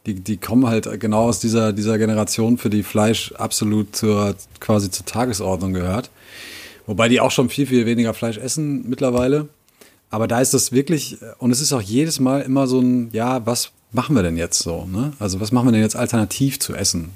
die, 0.06 0.14
die 0.14 0.36
kommen 0.36 0.66
halt 0.66 1.00
genau 1.00 1.24
aus 1.24 1.40
dieser, 1.40 1.72
dieser 1.72 1.98
Generation, 1.98 2.58
für 2.58 2.70
die 2.70 2.82
Fleisch 2.82 3.32
absolut 3.32 3.94
zur, 3.94 4.34
quasi 4.60 4.90
zur 4.90 5.06
Tagesordnung 5.06 5.72
gehört. 5.72 6.10
Wobei 6.86 7.08
die 7.08 7.20
auch 7.20 7.30
schon 7.30 7.50
viel, 7.50 7.66
viel 7.66 7.84
weniger 7.86 8.14
Fleisch 8.14 8.38
essen 8.38 8.88
mittlerweile. 8.88 9.48
Aber 10.10 10.26
da 10.26 10.40
ist 10.40 10.54
das 10.54 10.72
wirklich, 10.72 11.18
und 11.38 11.50
es 11.50 11.60
ist 11.60 11.72
auch 11.72 11.82
jedes 11.82 12.18
Mal 12.18 12.40
immer 12.40 12.66
so 12.66 12.80
ein, 12.80 13.10
ja, 13.12 13.44
was 13.44 13.72
machen 13.92 14.16
wir 14.16 14.22
denn 14.22 14.36
jetzt 14.36 14.58
so? 14.60 14.86
Ne? 14.86 15.12
Also 15.18 15.40
was 15.40 15.52
machen 15.52 15.68
wir 15.68 15.72
denn 15.72 15.82
jetzt 15.82 15.96
alternativ 15.96 16.58
zu 16.58 16.74
essen, 16.74 17.10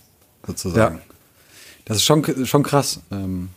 sozusagen? 0.46 0.96
Ja. 0.96 1.02
Das 1.86 1.96
ist 1.96 2.04
schon, 2.04 2.46
schon 2.46 2.62
krass. 2.62 3.00
Ähm, 3.10 3.48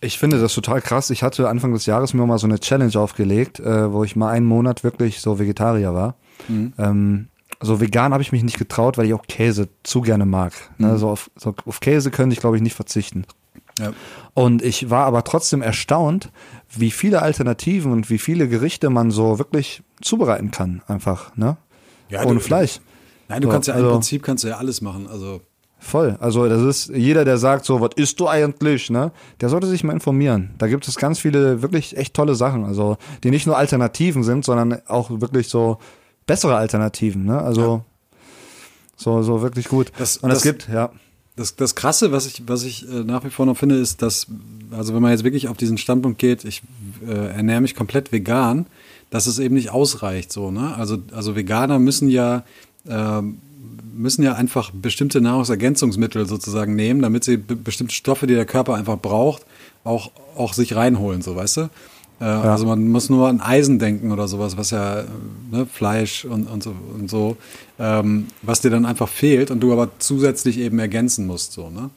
ich 0.00 0.18
finde 0.18 0.40
das 0.40 0.54
total 0.54 0.80
krass. 0.80 1.10
Ich 1.10 1.22
hatte 1.22 1.48
Anfang 1.48 1.72
des 1.72 1.86
Jahres 1.86 2.14
mir 2.14 2.26
mal 2.26 2.38
so 2.38 2.46
eine 2.46 2.58
Challenge 2.58 2.96
aufgelegt, 2.96 3.60
äh, 3.60 3.92
wo 3.92 4.04
ich 4.04 4.16
mal 4.16 4.30
einen 4.30 4.46
Monat 4.46 4.82
wirklich 4.82 5.20
so 5.20 5.38
Vegetarier 5.38 5.94
war. 5.94 6.16
Mhm. 6.48 6.72
Ähm, 6.78 7.28
so 7.62 7.80
vegan 7.80 8.12
habe 8.12 8.22
ich 8.22 8.32
mich 8.32 8.42
nicht 8.42 8.58
getraut, 8.58 8.96
weil 8.96 9.06
ich 9.06 9.14
auch 9.14 9.26
Käse 9.26 9.68
zu 9.82 10.00
gerne 10.00 10.24
mag. 10.24 10.54
Ne? 10.78 10.88
Mhm. 10.88 10.98
So, 10.98 11.10
auf, 11.10 11.30
so 11.36 11.54
auf 11.66 11.80
Käse 11.80 12.10
könnte 12.10 12.32
ich, 12.32 12.40
glaube 12.40 12.56
ich, 12.56 12.62
nicht 12.62 12.74
verzichten. 12.74 13.26
Ja. 13.78 13.92
Und 14.34 14.62
ich 14.62 14.88
war 14.88 15.04
aber 15.04 15.24
trotzdem 15.24 15.60
erstaunt, 15.60 16.30
wie 16.70 16.90
viele 16.90 17.22
Alternativen 17.22 17.92
und 17.92 18.08
wie 18.08 18.18
viele 18.18 18.48
Gerichte 18.48 18.88
man 18.88 19.10
so 19.10 19.38
wirklich 19.38 19.82
zubereiten 20.00 20.50
kann, 20.50 20.82
einfach, 20.86 21.36
ne? 21.36 21.56
Ja, 22.08 22.24
Ohne 22.24 22.34
du, 22.34 22.40
Fleisch. 22.40 22.80
Nein, 23.28 23.42
du 23.42 23.48
so, 23.48 23.52
kannst 23.52 23.68
ja 23.68 23.74
also, 23.74 23.86
im 23.86 23.92
Prinzip 23.92 24.22
kannst 24.22 24.44
du 24.44 24.48
ja 24.48 24.56
alles 24.56 24.80
machen. 24.80 25.06
Also 25.06 25.40
Voll. 25.82 26.16
Also 26.20 26.46
das 26.46 26.62
ist 26.62 26.94
jeder, 26.94 27.24
der 27.24 27.38
sagt 27.38 27.64
so, 27.64 27.80
was 27.80 27.90
isst 27.96 28.20
du 28.20 28.28
eigentlich, 28.28 28.90
ne? 28.90 29.12
Der 29.40 29.48
sollte 29.48 29.66
sich 29.66 29.82
mal 29.82 29.94
informieren. 29.94 30.50
Da 30.58 30.68
gibt 30.68 30.86
es 30.86 30.94
ganz 30.96 31.18
viele 31.18 31.62
wirklich 31.62 31.96
echt 31.96 32.12
tolle 32.12 32.34
Sachen, 32.34 32.64
also 32.64 32.98
die 33.24 33.30
nicht 33.30 33.46
nur 33.46 33.56
Alternativen 33.56 34.22
sind, 34.22 34.44
sondern 34.44 34.78
auch 34.86 35.10
wirklich 35.10 35.48
so 35.48 35.78
bessere 36.26 36.56
Alternativen, 36.56 37.24
ne? 37.24 37.40
Also 37.40 37.62
ja. 37.62 37.84
so 38.94 39.22
so 39.22 39.40
wirklich 39.40 39.68
gut. 39.68 39.90
Das, 39.96 40.18
Und 40.18 40.30
es 40.30 40.42
gibt, 40.42 40.68
ja. 40.68 40.92
Das, 41.34 41.56
das 41.56 41.74
Krasse, 41.74 42.12
was 42.12 42.26
ich, 42.26 42.42
was 42.46 42.64
ich 42.64 42.86
äh, 42.86 43.02
nach 43.02 43.24
wie 43.24 43.30
vor 43.30 43.46
noch 43.46 43.56
finde, 43.56 43.76
ist, 43.76 44.02
dass, 44.02 44.26
also 44.72 44.94
wenn 44.94 45.00
man 45.00 45.12
jetzt 45.12 45.24
wirklich 45.24 45.48
auf 45.48 45.56
diesen 45.56 45.78
Standpunkt 45.78 46.18
geht, 46.18 46.44
ich 46.44 46.60
äh, 47.08 47.10
ernähre 47.10 47.62
mich 47.62 47.74
komplett 47.74 48.12
vegan, 48.12 48.66
dass 49.08 49.26
es 49.26 49.38
eben 49.38 49.54
nicht 49.54 49.70
ausreicht, 49.70 50.30
so, 50.30 50.50
ne? 50.50 50.74
Also, 50.76 50.98
also 51.12 51.36
Veganer 51.36 51.78
müssen 51.78 52.10
ja 52.10 52.44
äh, 52.86 53.22
müssen 54.00 54.22
ja 54.22 54.34
einfach 54.34 54.70
bestimmte 54.72 55.20
Nahrungsergänzungsmittel 55.20 56.26
sozusagen 56.26 56.74
nehmen, 56.74 57.02
damit 57.02 57.24
sie 57.24 57.36
bestimmte 57.36 57.94
Stoffe, 57.94 58.26
die 58.26 58.34
der 58.34 58.46
Körper 58.46 58.74
einfach 58.74 58.98
braucht, 58.98 59.44
auch, 59.84 60.10
auch 60.36 60.54
sich 60.54 60.74
reinholen, 60.74 61.22
so 61.22 61.36
weißt 61.36 61.56
du? 61.58 61.60
Äh, 62.20 62.24
ja. 62.24 62.42
Also 62.42 62.66
man 62.66 62.88
muss 62.88 63.08
nur 63.08 63.28
an 63.28 63.40
Eisen 63.40 63.78
denken 63.78 64.12
oder 64.12 64.28
sowas, 64.28 64.56
was 64.56 64.70
ja 64.70 65.04
ne, 65.50 65.66
Fleisch 65.66 66.24
und, 66.24 66.48
und 66.48 66.62
so, 66.62 66.74
und 66.94 67.10
so 67.10 67.36
ähm, 67.78 68.26
was 68.42 68.60
dir 68.60 68.70
dann 68.70 68.84
einfach 68.84 69.08
fehlt 69.08 69.50
und 69.50 69.60
du 69.60 69.72
aber 69.72 69.90
zusätzlich 69.98 70.58
eben 70.58 70.78
ergänzen 70.78 71.26
musst, 71.26 71.52
so, 71.52 71.70
ne? 71.70 71.90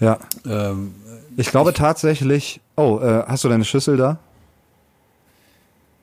Ja. 0.00 0.18
Ähm, 0.44 0.94
ich 1.36 1.50
glaube 1.50 1.70
ich, 1.70 1.76
tatsächlich. 1.76 2.60
Oh, 2.76 2.98
äh, 3.00 3.22
hast 3.26 3.44
du 3.44 3.48
deine 3.48 3.64
Schüssel 3.64 3.96
da? 3.96 4.18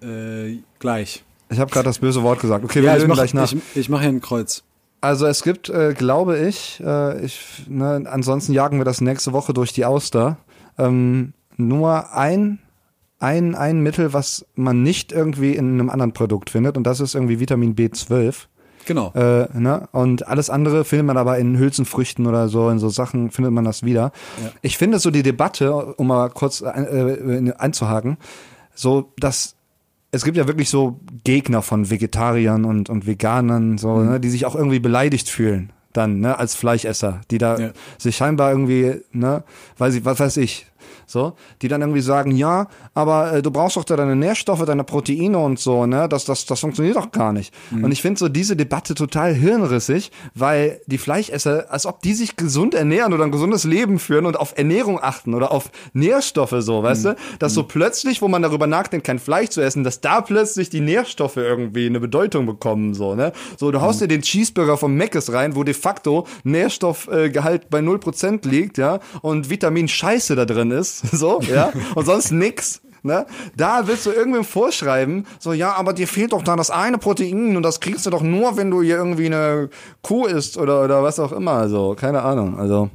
Äh, 0.01 0.59
gleich. 0.79 1.23
Ich 1.49 1.59
habe 1.59 1.69
gerade 1.71 1.85
das 1.85 1.99
böse 1.99 2.23
Wort 2.23 2.39
gesagt. 2.39 2.63
Okay, 2.63 2.81
wir 2.81 2.91
ja, 2.91 2.97
ich 2.97 3.07
mach, 3.07 3.15
gleich 3.15 3.33
nach. 3.33 3.51
Ich, 3.51 3.57
ich 3.75 3.89
mache 3.89 4.01
hier 4.01 4.09
ein 4.09 4.21
Kreuz. 4.21 4.63
Also 5.01 5.27
es 5.27 5.43
gibt, 5.43 5.69
äh, 5.69 5.93
glaube 5.93 6.37
ich, 6.39 6.81
äh, 6.85 7.23
ich 7.23 7.65
ne, 7.67 8.03
ansonsten 8.09 8.53
jagen 8.53 8.79
wir 8.79 8.85
das 8.85 9.01
nächste 9.01 9.31
Woche 9.31 9.53
durch 9.53 9.71
die 9.71 9.85
Auster. 9.85 10.37
Ähm, 10.77 11.33
nur 11.57 12.13
ein, 12.13 12.59
ein, 13.19 13.55
ein 13.55 13.81
Mittel, 13.81 14.13
was 14.13 14.45
man 14.55 14.83
nicht 14.83 15.11
irgendwie 15.11 15.55
in 15.55 15.73
einem 15.73 15.89
anderen 15.89 16.13
Produkt 16.13 16.49
findet, 16.49 16.77
und 16.77 16.83
das 16.83 16.99
ist 16.99 17.15
irgendwie 17.15 17.39
Vitamin 17.39 17.75
B12. 17.75 18.47
Genau. 18.85 19.11
Äh, 19.13 19.47
ne? 19.53 19.87
Und 19.91 20.27
alles 20.27 20.49
andere 20.49 20.83
findet 20.83 21.05
man 21.05 21.17
aber 21.17 21.37
in 21.37 21.57
Hülsenfrüchten 21.57 22.25
oder 22.25 22.49
so, 22.49 22.69
in 22.69 22.79
so 22.79 22.89
Sachen 22.89 23.29
findet 23.29 23.53
man 23.53 23.63
das 23.63 23.83
wieder. 23.83 24.11
Ja. 24.41 24.51
Ich 24.61 24.77
finde 24.77 24.99
so 24.99 25.11
die 25.11 25.21
Debatte, 25.21 25.73
um 25.73 26.07
mal 26.07 26.29
kurz 26.29 26.61
äh, 26.61 26.67
äh 26.67 27.53
einzuhaken, 27.57 28.17
so 28.73 29.13
dass 29.17 29.55
es 30.11 30.23
gibt 30.23 30.37
ja 30.37 30.47
wirklich 30.47 30.69
so 30.69 30.99
Gegner 31.23 31.61
von 31.61 31.89
Vegetariern 31.89 32.65
und, 32.65 32.89
und 32.89 33.05
Veganern, 33.05 33.77
so, 33.77 33.95
mhm. 33.95 34.09
ne, 34.09 34.19
die 34.19 34.29
sich 34.29 34.45
auch 34.45 34.55
irgendwie 34.55 34.79
beleidigt 34.79 35.29
fühlen 35.29 35.71
dann, 35.93 36.19
ne, 36.19 36.37
als 36.37 36.55
Fleischesser, 36.55 37.21
die 37.31 37.37
da 37.37 37.57
ja. 37.57 37.71
sich 37.97 38.15
scheinbar 38.15 38.51
irgendwie, 38.51 39.01
ne, 39.11 39.43
weiß 39.77 39.95
ich, 39.95 40.05
was 40.05 40.19
weiß 40.19 40.37
ich, 40.37 40.67
so, 41.09 41.33
die 41.61 41.67
dann 41.67 41.81
irgendwie 41.81 42.01
sagen, 42.01 42.31
ja, 42.31 42.67
aber 42.93 43.33
äh, 43.33 43.41
du 43.41 43.49
brauchst 43.49 43.77
doch 43.77 43.83
da 43.83 43.95
deine 43.95 44.15
Nährstoffe, 44.15 44.63
deine 44.65 44.83
Proteine 44.83 45.39
und 45.39 45.59
so, 45.59 45.87
ne, 45.87 46.07
das, 46.07 46.25
das, 46.25 46.45
das 46.45 46.59
funktioniert 46.59 46.95
doch 46.95 47.11
gar 47.11 47.33
nicht. 47.33 47.51
Mhm. 47.71 47.85
Und 47.85 47.91
ich 47.91 48.03
finde 48.03 48.19
so 48.19 48.29
diese 48.29 48.55
Debatte 48.55 48.93
total 48.93 49.33
hirnrissig, 49.33 50.11
weil 50.35 50.81
die 50.85 50.99
Fleischesser, 50.99 51.65
als 51.71 51.87
ob 51.87 52.03
die 52.03 52.13
sich 52.13 52.35
gesund 52.35 52.75
ernähren 52.75 53.13
oder 53.13 53.23
ein 53.23 53.31
gesundes 53.31 53.63
Leben 53.63 53.97
führen 53.97 54.27
und 54.27 54.37
auf 54.37 54.53
Ernährung 54.55 55.01
achten 55.01 55.33
oder 55.33 55.51
auf 55.51 55.71
Nährstoffe 55.93 56.55
so, 56.59 56.83
weißt 56.83 57.05
mhm. 57.05 57.09
du, 57.09 57.15
dass 57.39 57.55
so 57.55 57.63
mhm. 57.63 57.69
plötzlich, 57.69 58.21
wo 58.21 58.27
man 58.27 58.43
darüber 58.43 58.67
nachdenkt, 58.67 59.07
kein 59.07 59.17
Fleisch 59.17 59.49
zu 59.49 59.61
essen, 59.61 59.83
dass 59.83 60.01
da 60.01 60.21
plötzlich 60.21 60.69
die 60.69 60.81
Nährstoffe 60.81 61.37
irgendwie 61.37 61.87
eine 61.87 61.99
Bedeutung 61.99 62.45
bekommen, 62.45 62.93
so, 62.93 63.15
ne. 63.15 63.31
So, 63.57 63.71
du 63.71 63.81
haust 63.81 63.99
mhm. 63.99 64.03
dir 64.03 64.07
den 64.09 64.21
Cheeseburger 64.21 64.77
vom 64.77 64.95
Mc's 64.95 65.33
rein, 65.33 65.55
wo 65.55 65.63
de 65.63 65.73
facto 65.73 66.27
Nährstoffgehalt 66.43 67.63
äh, 67.63 67.67
bei 67.67 67.79
0% 67.79 68.47
liegt, 68.47 68.77
ja, 68.77 68.99
und 69.21 69.49
Vitamin 69.49 69.87
Scheiße 69.87 70.35
da 70.35 70.45
drin 70.45 70.69
ist, 70.69 70.98
so, 71.11 71.39
ja, 71.41 71.71
und 71.95 72.05
sonst 72.05 72.31
nix. 72.31 72.81
Ne? 73.01 73.25
Da 73.55 73.87
willst 73.87 74.05
du 74.05 74.11
irgendwem 74.11 74.43
vorschreiben, 74.43 75.25
so, 75.39 75.53
ja, 75.53 75.73
aber 75.73 75.93
dir 75.93 76.07
fehlt 76.07 76.33
doch 76.33 76.43
da 76.43 76.57
das 76.57 76.69
eine 76.69 76.97
Protein 76.97 77.55
und 77.55 77.63
das 77.63 77.79
kriegst 77.79 78.05
du 78.05 78.09
doch 78.09 78.21
nur, 78.21 78.57
wenn 78.57 78.69
du 78.69 78.81
hier 78.81 78.97
irgendwie 78.97 79.27
eine 79.27 79.69
Kuh 80.01 80.25
isst 80.25 80.57
oder, 80.57 80.83
oder 80.83 81.01
was 81.01 81.17
auch 81.17 81.31
immer, 81.31 81.69
so, 81.69 81.95
keine 81.97 82.21
Ahnung, 82.23 82.59
also. 82.59 82.89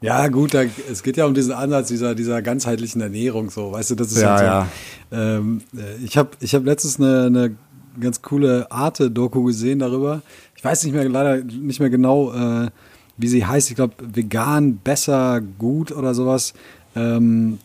Ja, 0.00 0.26
gut, 0.28 0.54
da, 0.54 0.62
es 0.90 1.02
geht 1.02 1.16
ja 1.16 1.26
um 1.26 1.34
diesen 1.34 1.52
Ansatz 1.52 1.88
dieser, 1.88 2.16
dieser 2.16 2.42
ganzheitlichen 2.42 3.00
Ernährung, 3.00 3.50
so, 3.50 3.70
weißt 3.70 3.90
du, 3.90 3.94
das 3.94 4.10
ist 4.10 4.22
ja, 4.22 4.28
halt 4.28 4.38
so, 4.38 5.16
ja. 5.16 5.38
Ähm, 5.38 5.62
ich 6.04 6.16
habe 6.16 6.30
ich 6.40 6.54
hab 6.56 6.64
letztens 6.64 6.98
eine, 6.98 7.26
eine 7.26 7.56
ganz 8.00 8.22
coole 8.22 8.70
Arte-Doku 8.70 9.44
gesehen 9.44 9.78
darüber. 9.78 10.22
Ich 10.56 10.64
weiß 10.64 10.84
nicht 10.84 10.94
mehr, 10.94 11.08
leider 11.08 11.44
nicht 11.44 11.80
mehr 11.80 11.90
genau, 11.90 12.32
äh, 12.32 12.70
wie 13.16 13.28
sie 13.28 13.44
heißt. 13.44 13.70
Ich 13.70 13.76
glaube, 13.76 13.94
vegan, 14.00 14.78
besser, 14.78 15.40
gut 15.40 15.92
oder 15.92 16.14
sowas. 16.14 16.54
Ähm, 16.98 17.58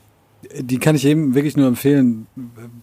die 0.59 0.77
kann 0.77 0.95
ich 0.95 1.05
eben 1.05 1.35
wirklich 1.35 1.55
nur 1.55 1.67
empfehlen, 1.67 2.27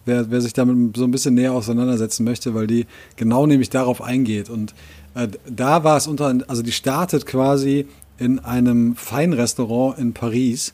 wer, 0.05 0.31
wer 0.31 0.41
sich 0.41 0.53
damit 0.53 0.97
so 0.97 1.03
ein 1.03 1.11
bisschen 1.11 1.35
näher 1.35 1.53
auseinandersetzen 1.53 2.23
möchte, 2.23 2.53
weil 2.53 2.67
die 2.67 2.85
genau 3.15 3.45
nämlich 3.45 3.69
darauf 3.69 4.01
eingeht. 4.01 4.49
Und 4.49 4.73
äh, 5.15 5.27
da 5.47 5.83
war 5.83 5.97
es 5.97 6.07
unter, 6.07 6.35
also 6.47 6.63
die 6.63 6.71
startet 6.71 7.25
quasi 7.25 7.85
in 8.17 8.39
einem 8.39 8.95
Feinrestaurant 8.95 9.97
in 9.97 10.13
Paris, 10.13 10.73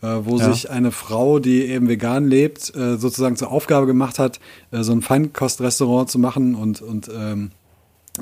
äh, 0.00 0.06
wo 0.24 0.38
ja. 0.38 0.52
sich 0.52 0.70
eine 0.70 0.92
Frau, 0.92 1.38
die 1.38 1.64
eben 1.64 1.88
vegan 1.88 2.28
lebt, 2.28 2.74
äh, 2.74 2.96
sozusagen 2.96 3.36
zur 3.36 3.50
Aufgabe 3.50 3.86
gemacht 3.86 4.18
hat, 4.18 4.40
äh, 4.70 4.82
so 4.82 4.92
ein 4.92 5.02
Feinkostrestaurant 5.02 6.10
zu 6.10 6.18
machen 6.18 6.54
und, 6.54 6.82
und, 6.82 7.10
ähm, 7.16 7.50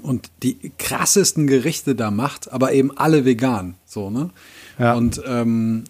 und 0.02 0.30
die 0.42 0.72
krassesten 0.78 1.46
Gerichte 1.46 1.94
da 1.94 2.10
macht, 2.10 2.52
aber 2.52 2.72
eben 2.72 2.96
alle 2.96 3.24
vegan. 3.24 3.74
So, 3.84 4.10
ne? 4.10 4.30
Ja. 4.78 4.94
Und 4.94 5.20
ähm, 5.26 5.84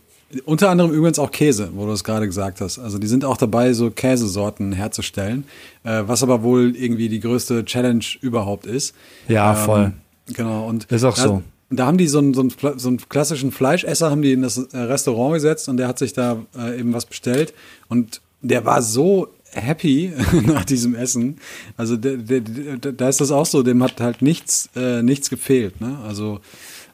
unter 0.44 0.70
anderem 0.70 0.92
übrigens 0.92 1.18
auch 1.18 1.30
Käse, 1.30 1.70
wo 1.74 1.86
du 1.86 1.92
es 1.92 2.04
gerade 2.04 2.26
gesagt 2.26 2.60
hast. 2.60 2.78
Also 2.78 2.98
die 2.98 3.06
sind 3.06 3.24
auch 3.24 3.36
dabei, 3.36 3.72
so 3.72 3.90
Käsesorten 3.90 4.72
herzustellen, 4.72 5.44
äh, 5.84 6.02
was 6.06 6.22
aber 6.22 6.42
wohl 6.42 6.74
irgendwie 6.76 7.08
die 7.08 7.20
größte 7.20 7.64
Challenge 7.64 8.04
überhaupt 8.20 8.66
ist. 8.66 8.94
Ja, 9.28 9.52
ähm, 9.52 9.64
voll. 9.64 9.92
Genau. 10.34 10.66
Und 10.66 10.84
ist 10.84 11.04
auch 11.04 11.16
da, 11.16 11.22
so. 11.22 11.42
Da 11.70 11.86
haben 11.86 11.98
die 11.98 12.06
so 12.06 12.18
einen, 12.18 12.34
so, 12.34 12.42
einen, 12.42 12.78
so 12.78 12.88
einen 12.88 12.98
klassischen 13.08 13.50
Fleischesser, 13.50 14.10
haben 14.10 14.22
die 14.22 14.32
in 14.32 14.42
das 14.42 14.58
äh, 14.58 14.78
Restaurant 14.78 15.34
gesetzt 15.34 15.68
und 15.68 15.76
der 15.76 15.88
hat 15.88 15.98
sich 15.98 16.12
da 16.12 16.38
äh, 16.56 16.78
eben 16.78 16.92
was 16.92 17.06
bestellt 17.06 17.54
und 17.88 18.20
der 18.42 18.64
war 18.64 18.82
so 18.82 19.28
happy 19.52 20.12
nach 20.46 20.64
diesem 20.64 20.94
Essen. 20.94 21.38
Also 21.76 21.96
da 21.96 23.08
ist 23.08 23.20
das 23.20 23.30
auch 23.30 23.46
so, 23.46 23.62
dem 23.62 23.82
hat 23.82 24.00
halt 24.00 24.22
nichts, 24.22 24.70
äh, 24.76 25.02
nichts 25.02 25.30
gefehlt. 25.30 25.80
Ne? 25.80 25.98
Also 26.06 26.40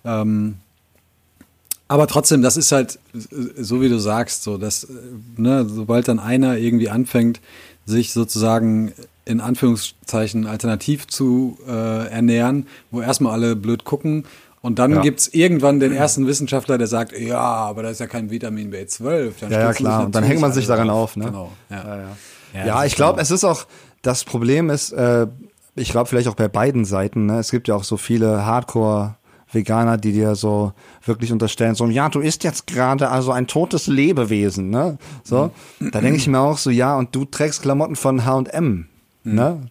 ähm, 0.04 0.56
aber 1.88 2.06
trotzdem, 2.06 2.42
das 2.42 2.58
ist 2.58 2.70
halt, 2.70 2.98
so 3.12 3.80
wie 3.80 3.88
du 3.88 3.98
sagst, 3.98 4.42
so, 4.42 4.58
dass, 4.58 4.86
ne, 5.36 5.66
sobald 5.66 6.06
dann 6.06 6.18
einer 6.18 6.58
irgendwie 6.58 6.90
anfängt, 6.90 7.40
sich 7.86 8.12
sozusagen 8.12 8.92
in 9.24 9.40
Anführungszeichen 9.40 10.46
alternativ 10.46 11.06
zu 11.06 11.58
äh, 11.66 12.08
ernähren, 12.08 12.66
wo 12.90 13.00
erstmal 13.00 13.32
alle 13.32 13.56
blöd 13.56 13.84
gucken. 13.84 14.24
Und 14.60 14.78
dann 14.78 14.92
ja. 14.92 15.00
gibt's 15.00 15.28
irgendwann 15.28 15.80
den 15.80 15.92
ersten 15.92 16.26
Wissenschaftler, 16.26 16.76
der 16.76 16.88
sagt, 16.88 17.18
ja, 17.18 17.40
aber 17.40 17.84
da 17.84 17.90
ist 17.90 18.00
ja 18.00 18.06
kein 18.06 18.30
Vitamin 18.30 18.72
B12. 18.72 19.32
Dann 19.40 19.50
ja, 19.50 19.60
ja, 19.60 19.72
klar. 19.72 20.04
Und 20.04 20.14
dann 20.14 20.24
hängt 20.24 20.40
man 20.40 20.52
sich 20.52 20.66
daran 20.66 20.90
auf. 20.90 21.16
Ne? 21.16 21.26
Genau. 21.26 21.52
Ja, 21.70 21.84
ja, 21.86 22.16
ja. 22.54 22.66
ja 22.66 22.84
ich 22.84 22.96
glaube, 22.96 23.20
es 23.20 23.30
ist 23.30 23.44
auch, 23.44 23.66
das 24.02 24.24
Problem 24.24 24.68
ist, 24.68 24.92
äh, 24.92 25.26
ich 25.74 25.90
glaube 25.90 26.08
vielleicht 26.08 26.28
auch 26.28 26.34
bei 26.34 26.48
beiden 26.48 26.84
Seiten, 26.84 27.26
ne? 27.26 27.38
es 27.38 27.50
gibt 27.50 27.68
ja 27.68 27.74
auch 27.74 27.84
so 27.84 27.96
viele 27.96 28.44
Hardcore- 28.44 29.17
Veganer, 29.50 29.96
die 29.96 30.12
dir 30.12 30.34
so 30.34 30.72
wirklich 31.04 31.32
unterstellen, 31.32 31.74
so, 31.74 31.86
ja, 31.86 32.08
du 32.08 32.20
isst 32.20 32.44
jetzt 32.44 32.66
gerade 32.66 33.10
also 33.10 33.32
ein 33.32 33.46
totes 33.46 33.86
Lebewesen, 33.86 34.70
ne? 34.70 34.98
So, 35.24 35.50
mhm. 35.78 35.90
da 35.90 36.00
denke 36.00 36.18
ich 36.18 36.26
mir 36.26 36.40
auch 36.40 36.58
so, 36.58 36.70
ja, 36.70 36.96
und 36.96 37.14
du 37.14 37.24
trägst 37.24 37.62
Klamotten 37.62 37.96
von 37.96 38.24
H&M, 38.24 38.88
mhm. 39.24 39.34
ne? 39.34 39.62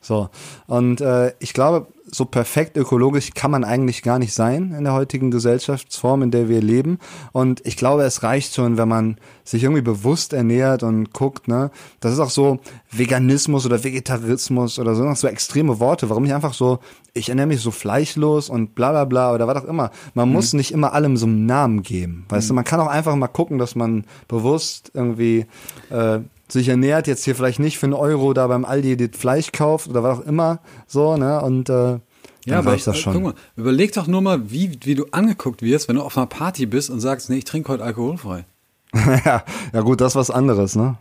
So, 0.00 0.30
und 0.66 1.02
äh, 1.02 1.34
ich 1.40 1.52
glaube, 1.52 1.86
so 2.12 2.24
perfekt 2.24 2.76
ökologisch 2.76 3.30
kann 3.34 3.50
man 3.50 3.64
eigentlich 3.64 4.02
gar 4.02 4.18
nicht 4.18 4.34
sein 4.34 4.74
in 4.76 4.84
der 4.84 4.92
heutigen 4.92 5.30
Gesellschaftsform, 5.30 6.22
in 6.22 6.30
der 6.30 6.48
wir 6.48 6.60
leben. 6.60 6.98
Und 7.32 7.64
ich 7.66 7.76
glaube, 7.76 8.02
es 8.02 8.22
reicht 8.22 8.54
schon, 8.54 8.76
wenn 8.76 8.88
man 8.88 9.16
sich 9.44 9.62
irgendwie 9.62 9.82
bewusst 9.82 10.32
ernährt 10.32 10.82
und 10.82 11.12
guckt, 11.12 11.48
ne. 11.48 11.70
Das 12.00 12.12
ist 12.12 12.20
auch 12.20 12.30
so 12.30 12.60
Veganismus 12.90 13.66
oder 13.66 13.82
Vegetarismus 13.82 14.78
oder 14.78 14.94
so, 14.94 15.12
so 15.14 15.26
extreme 15.26 15.80
Worte. 15.80 16.08
Warum 16.08 16.22
nicht 16.24 16.34
einfach 16.34 16.54
so, 16.54 16.78
ich 17.14 17.28
ernähre 17.28 17.48
mich 17.48 17.60
so 17.60 17.70
fleischlos 17.70 18.48
und 18.48 18.74
bla 18.74 18.90
bla 18.90 19.04
bla 19.04 19.34
oder 19.34 19.46
was 19.46 19.64
auch 19.64 19.68
immer. 19.68 19.90
Man 20.14 20.28
mhm. 20.28 20.34
muss 20.34 20.52
nicht 20.52 20.72
immer 20.72 20.92
allem 20.92 21.16
so 21.16 21.26
einen 21.26 21.46
Namen 21.46 21.82
geben. 21.82 22.24
Weißt 22.28 22.46
mhm. 22.46 22.48
du, 22.48 22.54
man 22.54 22.64
kann 22.64 22.80
auch 22.80 22.88
einfach 22.88 23.14
mal 23.16 23.28
gucken, 23.28 23.58
dass 23.58 23.74
man 23.74 24.04
bewusst 24.28 24.90
irgendwie 24.94 25.46
äh, 25.90 26.20
sich 26.52 26.68
ernährt, 26.68 27.06
jetzt 27.06 27.24
hier 27.24 27.34
vielleicht 27.34 27.58
nicht 27.60 27.78
für 27.78 27.86
einen 27.86 27.94
Euro 27.94 28.32
da 28.32 28.46
beim 28.46 28.64
Aldi 28.64 28.96
das 28.96 29.18
Fleisch 29.18 29.52
kauft 29.52 29.88
oder 29.88 30.02
was 30.02 30.18
auch 30.18 30.26
immer, 30.26 30.60
so, 30.86 31.16
ne, 31.16 31.40
und 31.42 31.68
äh, 31.68 31.98
ja, 32.46 32.58
aber 32.58 32.74
ich 32.74 32.84
das 32.84 32.98
schon. 32.98 33.12
Guck 33.12 33.22
mal, 33.22 33.34
überleg 33.56 33.92
doch 33.92 34.06
nur 34.06 34.22
mal, 34.22 34.50
wie, 34.50 34.78
wie 34.82 34.94
du 34.94 35.06
angeguckt 35.12 35.62
wirst, 35.62 35.88
wenn 35.88 35.96
du 35.96 36.02
auf 36.02 36.16
einer 36.16 36.26
Party 36.26 36.66
bist 36.66 36.90
und 36.90 37.00
sagst, 37.00 37.28
nee, 37.30 37.38
ich 37.38 37.44
trinke 37.44 37.70
heute 37.72 37.84
alkoholfrei. 37.84 38.44
ja, 39.24 39.44
ja 39.72 39.80
gut, 39.82 40.00
das 40.00 40.12
ist 40.12 40.16
was 40.16 40.30
anderes, 40.30 40.74
ne? 40.74 40.96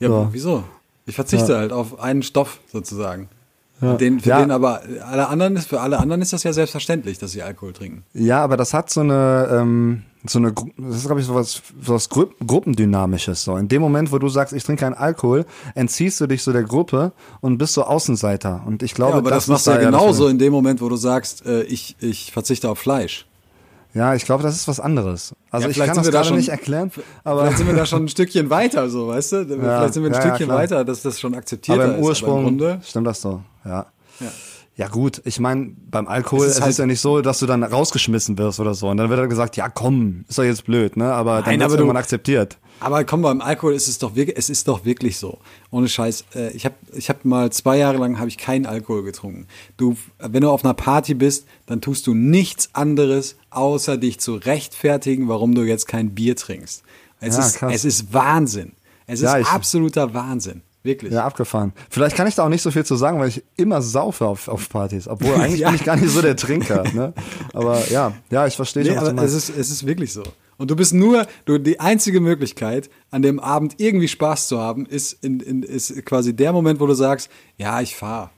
Ja, 0.00 0.08
so. 0.08 0.28
wieso? 0.32 0.64
Ich 1.06 1.14
verzichte 1.14 1.52
ja. 1.52 1.58
halt 1.58 1.72
auf 1.72 2.00
einen 2.00 2.22
Stoff 2.22 2.60
sozusagen. 2.70 3.28
Ja. 3.80 3.94
Den, 3.94 4.20
für 4.20 4.28
ja. 4.28 4.40
den 4.40 4.50
aber 4.50 4.82
alle 5.04 5.28
anderen 5.28 5.56
ist, 5.56 5.68
für 5.68 5.80
alle 5.80 5.98
anderen 5.98 6.22
ist 6.22 6.32
das 6.32 6.44
ja 6.44 6.52
selbstverständlich, 6.52 7.18
dass 7.18 7.32
sie 7.32 7.42
Alkohol 7.42 7.72
trinken. 7.72 8.04
Ja, 8.12 8.42
aber 8.42 8.56
das 8.56 8.74
hat 8.74 8.90
so 8.90 9.00
eine, 9.00 9.48
ähm, 9.50 10.02
so 10.24 10.38
eine, 10.38 10.52
das 10.52 10.96
ist 10.96 11.06
glaube 11.06 11.20
ich 11.20 11.26
sowas, 11.26 11.62
sowas 11.80 12.08
Gru 12.08 12.26
Gruppendynamisches. 12.46 13.42
So 13.42 13.56
in 13.56 13.68
dem 13.68 13.82
Moment, 13.82 14.12
wo 14.12 14.18
du 14.18 14.28
sagst, 14.28 14.52
ich 14.54 14.62
trinke 14.62 14.84
keinen 14.84 14.94
Alkohol, 14.94 15.44
entziehst 15.74 16.20
du 16.20 16.26
dich 16.26 16.42
so 16.42 16.52
der 16.52 16.62
Gruppe 16.62 17.12
und 17.40 17.58
bist 17.58 17.74
so 17.74 17.84
Außenseiter. 17.84 18.62
Und 18.66 18.82
ich 18.82 18.94
glaube, 18.94 19.12
ja, 19.12 19.18
aber 19.18 19.30
das, 19.30 19.44
das 19.44 19.48
machst 19.48 19.66
du 19.66 19.70
ja 19.72 19.78
genauso 19.78 20.28
in 20.28 20.38
dem 20.38 20.52
Moment, 20.52 20.80
wo 20.80 20.88
du 20.88 20.96
sagst, 20.96 21.44
äh, 21.46 21.62
ich 21.64 21.96
ich 22.00 22.32
verzichte 22.32 22.68
auf 22.70 22.78
Fleisch. 22.78 23.26
Ja, 23.94 24.14
ich 24.14 24.24
glaube, 24.24 24.42
das 24.42 24.56
ist 24.56 24.68
was 24.68 24.80
anderes. 24.80 25.34
Also 25.50 25.66
ja, 25.66 25.70
ich 25.70 25.78
kann 25.78 25.96
das 25.96 26.10
gerade 26.10 26.30
da 26.30 26.34
nicht 26.34 26.48
erklären, 26.48 26.90
aber 27.24 27.42
vielleicht 27.42 27.58
sind 27.58 27.66
wir 27.66 27.74
da 27.74 27.84
schon 27.86 28.04
ein 28.04 28.08
Stückchen 28.08 28.48
weiter, 28.48 28.88
so 28.88 29.08
weißt 29.08 29.32
du? 29.32 29.36
Ja, 29.36 29.44
vielleicht 29.44 29.94
sind 29.94 30.02
wir 30.04 30.10
ein 30.10 30.14
ja, 30.14 30.20
Stückchen 30.20 30.48
weiter, 30.48 30.84
dass 30.84 31.02
das 31.02 31.20
schon 31.20 31.34
akzeptiert 31.34 31.78
ist. 31.78 31.84
Aber 31.84 31.96
im 31.96 32.02
Ursprung 32.02 32.60
aber 32.60 32.72
im 32.72 32.82
stimmt 32.82 33.06
das 33.06 33.20
so. 33.20 33.42
Ja. 33.64 33.86
ja. 34.20 34.32
Ja 34.74 34.88
gut, 34.88 35.20
ich 35.24 35.38
meine, 35.38 35.74
beim 35.90 36.08
Alkohol 36.08 36.46
es 36.46 36.52
ist, 36.52 36.56
es 36.56 36.62
halt 36.62 36.70
ist 36.70 36.78
ja 36.78 36.86
nicht 36.86 37.00
so, 37.00 37.20
dass 37.20 37.40
du 37.40 37.46
dann 37.46 37.62
rausgeschmissen 37.62 38.38
wirst 38.38 38.58
oder 38.58 38.72
so. 38.74 38.88
Und 38.88 38.96
dann 38.96 39.10
wird 39.10 39.20
dann 39.20 39.28
gesagt, 39.28 39.56
ja 39.56 39.68
komm, 39.68 40.24
ist 40.28 40.38
doch 40.38 40.44
jetzt 40.44 40.64
blöd, 40.64 40.96
ne? 40.96 41.12
Aber 41.12 41.42
Nein, 41.42 41.60
dann 41.60 41.68
wird 41.68 41.80
irgendwann 41.80 41.98
akzeptiert. 41.98 42.56
Aber 42.80 43.04
komm, 43.04 43.22
beim 43.22 43.42
Alkohol 43.42 43.74
ist 43.74 43.86
es 43.86 43.98
doch 43.98 44.16
wirklich, 44.16 44.36
es 44.36 44.48
ist 44.48 44.66
doch 44.66 44.84
wirklich 44.84 45.18
so. 45.18 45.38
Ohne 45.70 45.88
Scheiß. 45.88 46.24
Äh, 46.34 46.50
ich 46.52 46.64
habe 46.64 46.74
ich 46.94 47.10
hab 47.10 47.24
mal 47.24 47.52
zwei 47.52 47.76
Jahre 47.76 47.98
lang 47.98 48.18
habe 48.18 48.28
ich 48.28 48.38
keinen 48.38 48.64
Alkohol 48.64 49.04
getrunken. 49.04 49.46
Du, 49.76 49.96
wenn 50.18 50.40
du 50.40 50.50
auf 50.50 50.64
einer 50.64 50.74
Party 50.74 51.14
bist, 51.14 51.46
dann 51.66 51.82
tust 51.82 52.06
du 52.06 52.14
nichts 52.14 52.70
anderes, 52.72 53.36
außer 53.50 53.98
dich 53.98 54.20
zu 54.20 54.36
rechtfertigen, 54.36 55.28
warum 55.28 55.54
du 55.54 55.62
jetzt 55.62 55.86
kein 55.86 56.14
Bier 56.14 56.34
trinkst. 56.34 56.82
Es, 57.20 57.36
ja, 57.36 57.46
ist, 57.46 57.56
krass. 57.56 57.72
es 57.74 57.84
ist 57.84 58.14
Wahnsinn. 58.14 58.72
Es 59.06 59.20
ja, 59.20 59.36
ist 59.36 59.52
absoluter 59.52 60.14
Wahnsinn. 60.14 60.62
Wirklich. 60.84 61.12
Ja, 61.12 61.24
abgefahren. 61.24 61.72
Vielleicht 61.90 62.16
kann 62.16 62.26
ich 62.26 62.34
da 62.34 62.44
auch 62.44 62.48
nicht 62.48 62.62
so 62.62 62.72
viel 62.72 62.84
zu 62.84 62.96
sagen, 62.96 63.20
weil 63.20 63.28
ich 63.28 63.44
immer 63.56 63.80
saufe 63.82 64.26
auf, 64.26 64.48
auf 64.48 64.68
Partys. 64.68 65.06
Obwohl 65.06 65.34
eigentlich 65.40 65.60
ja. 65.60 65.68
bin 65.68 65.76
ich 65.76 65.84
gar 65.84 65.96
nicht 65.96 66.10
so 66.10 66.20
der 66.22 66.36
Trinker. 66.36 66.84
Ne? 66.92 67.12
Aber 67.52 67.88
ja, 67.90 68.14
ja, 68.30 68.46
ich 68.46 68.56
verstehe 68.56 68.82
nee, 68.82 68.88
schon. 68.90 68.98
Aber 68.98 69.22
es 69.22 69.32
ist, 69.32 69.48
es 69.48 69.70
ist 69.70 69.86
wirklich 69.86 70.12
so. 70.12 70.24
Und 70.58 70.70
du 70.70 70.76
bist 70.76 70.92
nur, 70.92 71.26
du, 71.44 71.58
die 71.58 71.80
einzige 71.80 72.20
Möglichkeit, 72.20 72.90
an 73.10 73.22
dem 73.22 73.40
Abend 73.40 73.74
irgendwie 73.78 74.08
Spaß 74.08 74.48
zu 74.48 74.60
haben, 74.60 74.86
ist, 74.86 75.12
in, 75.24 75.40
in, 75.40 75.62
ist 75.62 76.04
quasi 76.04 76.34
der 76.34 76.52
Moment, 76.52 76.80
wo 76.80 76.86
du 76.86 76.94
sagst, 76.94 77.30
ja, 77.56 77.80
ich 77.80 77.96
fahre. 77.96 78.30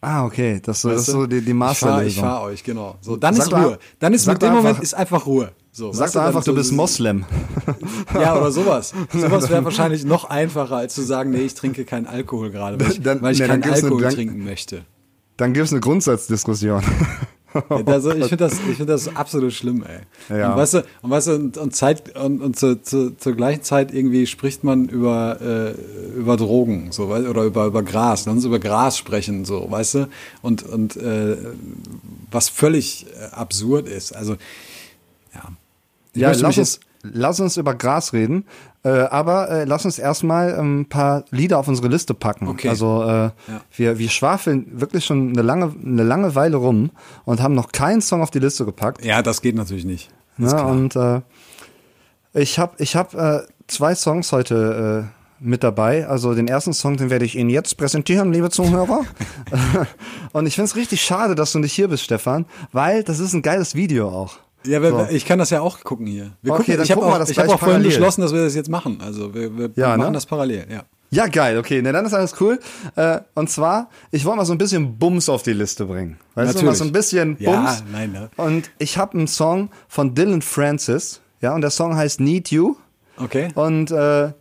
Ah, 0.00 0.24
okay. 0.24 0.60
Das, 0.62 0.82
das 0.82 1.02
ist 1.02 1.06
so 1.06 1.26
die, 1.26 1.40
die 1.42 1.54
Masterlösung. 1.54 2.06
Ich 2.06 2.16
fahre 2.16 2.40
fahr 2.40 2.42
euch, 2.42 2.64
genau. 2.64 2.96
So, 3.00 3.16
dann 3.16 3.34
sag 3.34 3.46
ist 3.46 3.52
Ruhe. 3.52 3.78
Dann 4.00 4.12
ist 4.14 4.26
mit 4.26 4.42
dem 4.42 4.52
Moment 4.52 4.80
ist 4.80 4.94
einfach 4.94 5.26
Ruhe. 5.26 5.52
So, 5.74 5.90
Sag 5.90 6.12
doch 6.12 6.20
einfach, 6.20 6.44
du 6.44 6.54
bist 6.54 6.70
Moslem. 6.72 7.24
Ja, 8.14 8.36
oder 8.36 8.52
sowas. 8.52 8.92
Sowas 9.12 9.48
wäre 9.48 9.64
wahrscheinlich 9.64 10.04
noch 10.04 10.24
einfacher, 10.24 10.76
als 10.76 10.94
zu 10.94 11.00
sagen, 11.00 11.30
nee, 11.30 11.40
ich 11.40 11.54
trinke 11.54 11.86
keinen 11.86 12.06
Alkohol 12.06 12.50
gerade, 12.50 12.78
weil 12.78 12.92
ich, 12.92 13.00
dann, 13.00 13.22
weil 13.22 13.32
ich 13.32 13.40
nee, 13.40 13.46
keinen 13.46 13.62
Alkohol 13.62 14.04
eine, 14.04 14.14
trinken 14.14 14.44
möchte. 14.44 14.84
Dann 15.38 15.54
gibt 15.54 15.64
es 15.64 15.72
eine 15.72 15.80
Grundsatzdiskussion. 15.80 16.82
Also 17.86 18.12
ich 18.12 18.24
finde 18.28 18.36
das, 18.36 18.52
ich 18.54 18.76
finde 18.76 18.92
das 18.92 19.16
absolut 19.16 19.54
schlimm, 19.54 19.82
ey. 19.82 20.38
Ja. 20.38 20.52
Und 20.52 20.58
weißt 20.58 20.74
du, 20.74 20.84
und 21.00 21.10
weißt 21.10 21.28
du, 21.28 21.32
und, 21.36 21.56
und 21.56 21.74
Zeit 21.74 22.16
und, 22.16 22.42
und 22.42 22.58
zu, 22.58 22.82
zu, 22.82 23.16
zur 23.16 23.32
gleichen 23.32 23.62
Zeit 23.62 23.94
irgendwie 23.94 24.26
spricht 24.26 24.64
man 24.64 24.88
über 24.88 25.40
äh, 25.40 26.18
über 26.18 26.36
Drogen, 26.36 26.92
so 26.92 27.04
oder 27.04 27.44
über 27.44 27.66
über 27.66 27.82
Gras, 27.82 28.26
lass 28.26 28.34
uns 28.34 28.44
über 28.44 28.58
Gras 28.58 28.98
sprechen, 28.98 29.46
so, 29.46 29.70
weißt 29.70 29.94
du, 29.94 30.08
und 30.42 30.64
und 30.64 30.96
äh, 30.96 31.36
was 32.30 32.50
völlig 32.50 33.06
absurd 33.32 33.88
ist. 33.88 34.14
Also 34.14 34.36
ja, 35.34 35.52
ich 36.14 36.22
ja, 36.22 36.32
lass 36.32 36.58
uns, 36.58 36.80
lass 37.02 37.40
uns 37.40 37.56
über 37.56 37.74
Gras 37.74 38.12
reden. 38.12 38.44
Äh, 38.84 38.88
aber 38.88 39.48
äh, 39.48 39.64
lass 39.64 39.84
uns 39.84 39.98
erstmal 39.98 40.58
ein 40.58 40.86
paar 40.86 41.24
Lieder 41.30 41.58
auf 41.58 41.68
unsere 41.68 41.88
Liste 41.88 42.14
packen. 42.14 42.48
Okay. 42.48 42.68
Also 42.68 43.02
äh, 43.02 43.06
ja. 43.06 43.32
wir, 43.76 43.98
wir 43.98 44.08
schwafeln 44.08 44.80
wirklich 44.80 45.04
schon 45.04 45.30
eine 45.30 45.42
lange, 45.42 45.72
eine 45.84 46.02
lange 46.02 46.34
Weile 46.34 46.56
rum 46.56 46.90
und 47.24 47.40
haben 47.40 47.54
noch 47.54 47.70
keinen 47.70 48.00
Song 48.00 48.22
auf 48.22 48.32
die 48.32 48.40
Liste 48.40 48.64
gepackt. 48.64 49.04
Ja, 49.04 49.22
das 49.22 49.40
geht 49.40 49.54
natürlich 49.54 49.84
nicht. 49.84 50.10
Ja, 50.38 50.62
und 50.62 50.96
äh, 50.96 51.20
ich 52.34 52.58
habe 52.58 52.74
ich 52.78 52.96
hab, 52.96 53.14
äh, 53.14 53.42
zwei 53.68 53.94
Songs 53.94 54.32
heute 54.32 55.08
äh, 55.08 55.44
mit 55.44 55.62
dabei. 55.62 56.06
Also 56.06 56.34
den 56.34 56.48
ersten 56.48 56.72
Song, 56.72 56.96
den 56.96 57.10
werde 57.10 57.24
ich 57.24 57.36
Ihnen 57.36 57.50
jetzt 57.50 57.76
präsentieren, 57.76 58.32
liebe 58.32 58.50
Zuhörer. 58.50 59.04
und 60.32 60.46
ich 60.46 60.54
finde 60.54 60.66
es 60.66 60.76
richtig 60.76 61.02
schade, 61.02 61.34
dass 61.34 61.52
du 61.52 61.58
nicht 61.58 61.72
hier 61.72 61.88
bist, 61.88 62.04
Stefan, 62.04 62.46
weil 62.72 63.02
das 63.02 63.18
ist 63.18 63.32
ein 63.32 63.42
geiles 63.42 63.74
Video 63.74 64.08
auch. 64.08 64.38
Ja, 64.64 64.80
so. 64.80 65.06
ich 65.10 65.24
kann 65.24 65.38
das 65.38 65.50
ja 65.50 65.60
auch 65.60 65.82
gucken 65.82 66.06
hier. 66.06 66.32
Wir 66.42 66.52
okay, 66.52 66.72
gucken, 66.72 66.82
ich 66.82 66.90
habe 66.92 67.02
auch, 67.02 67.28
ich 67.28 67.38
hab 67.38 67.48
auch 67.48 67.58
vorhin 67.58 67.82
beschlossen, 67.82 68.22
dass 68.22 68.32
wir 68.32 68.44
das 68.44 68.54
jetzt 68.54 68.70
machen. 68.70 69.00
Also 69.00 69.34
wir, 69.34 69.56
wir 69.56 69.70
ja, 69.76 69.96
machen 69.96 70.10
ne? 70.10 70.12
das 70.12 70.26
parallel, 70.26 70.66
ja. 70.70 70.82
Ja, 71.10 71.26
geil, 71.26 71.58
okay, 71.58 71.82
ne, 71.82 71.92
dann 71.92 72.06
ist 72.06 72.14
alles 72.14 72.34
cool. 72.40 72.58
Äh, 72.96 73.20
und 73.34 73.50
zwar, 73.50 73.90
ich 74.10 74.24
wollte 74.24 74.38
mal 74.38 74.44
so 74.46 74.54
ein 74.54 74.58
bisschen 74.58 74.98
Bums 74.98 75.28
auf 75.28 75.42
die 75.42 75.52
Liste 75.52 75.84
bringen. 75.84 76.16
Weißt 76.34 76.54
Natürlich. 76.54 76.60
du, 76.60 76.66
mal 76.66 76.74
so 76.74 76.84
ein 76.84 76.92
bisschen 76.92 77.36
Bums. 77.36 77.80
Ja, 77.80 77.82
nein, 77.92 78.12
ne? 78.12 78.30
Und 78.38 78.70
ich 78.78 78.96
habe 78.96 79.18
einen 79.18 79.28
Song 79.28 79.68
von 79.88 80.14
Dylan 80.14 80.40
Francis, 80.40 81.20
ja, 81.42 81.54
und 81.54 81.60
der 81.60 81.70
Song 81.70 81.96
heißt 81.96 82.20
Need 82.20 82.50
You. 82.50 82.76
Okay. 83.18 83.48
Und 83.54 83.90
äh, 83.90 84.32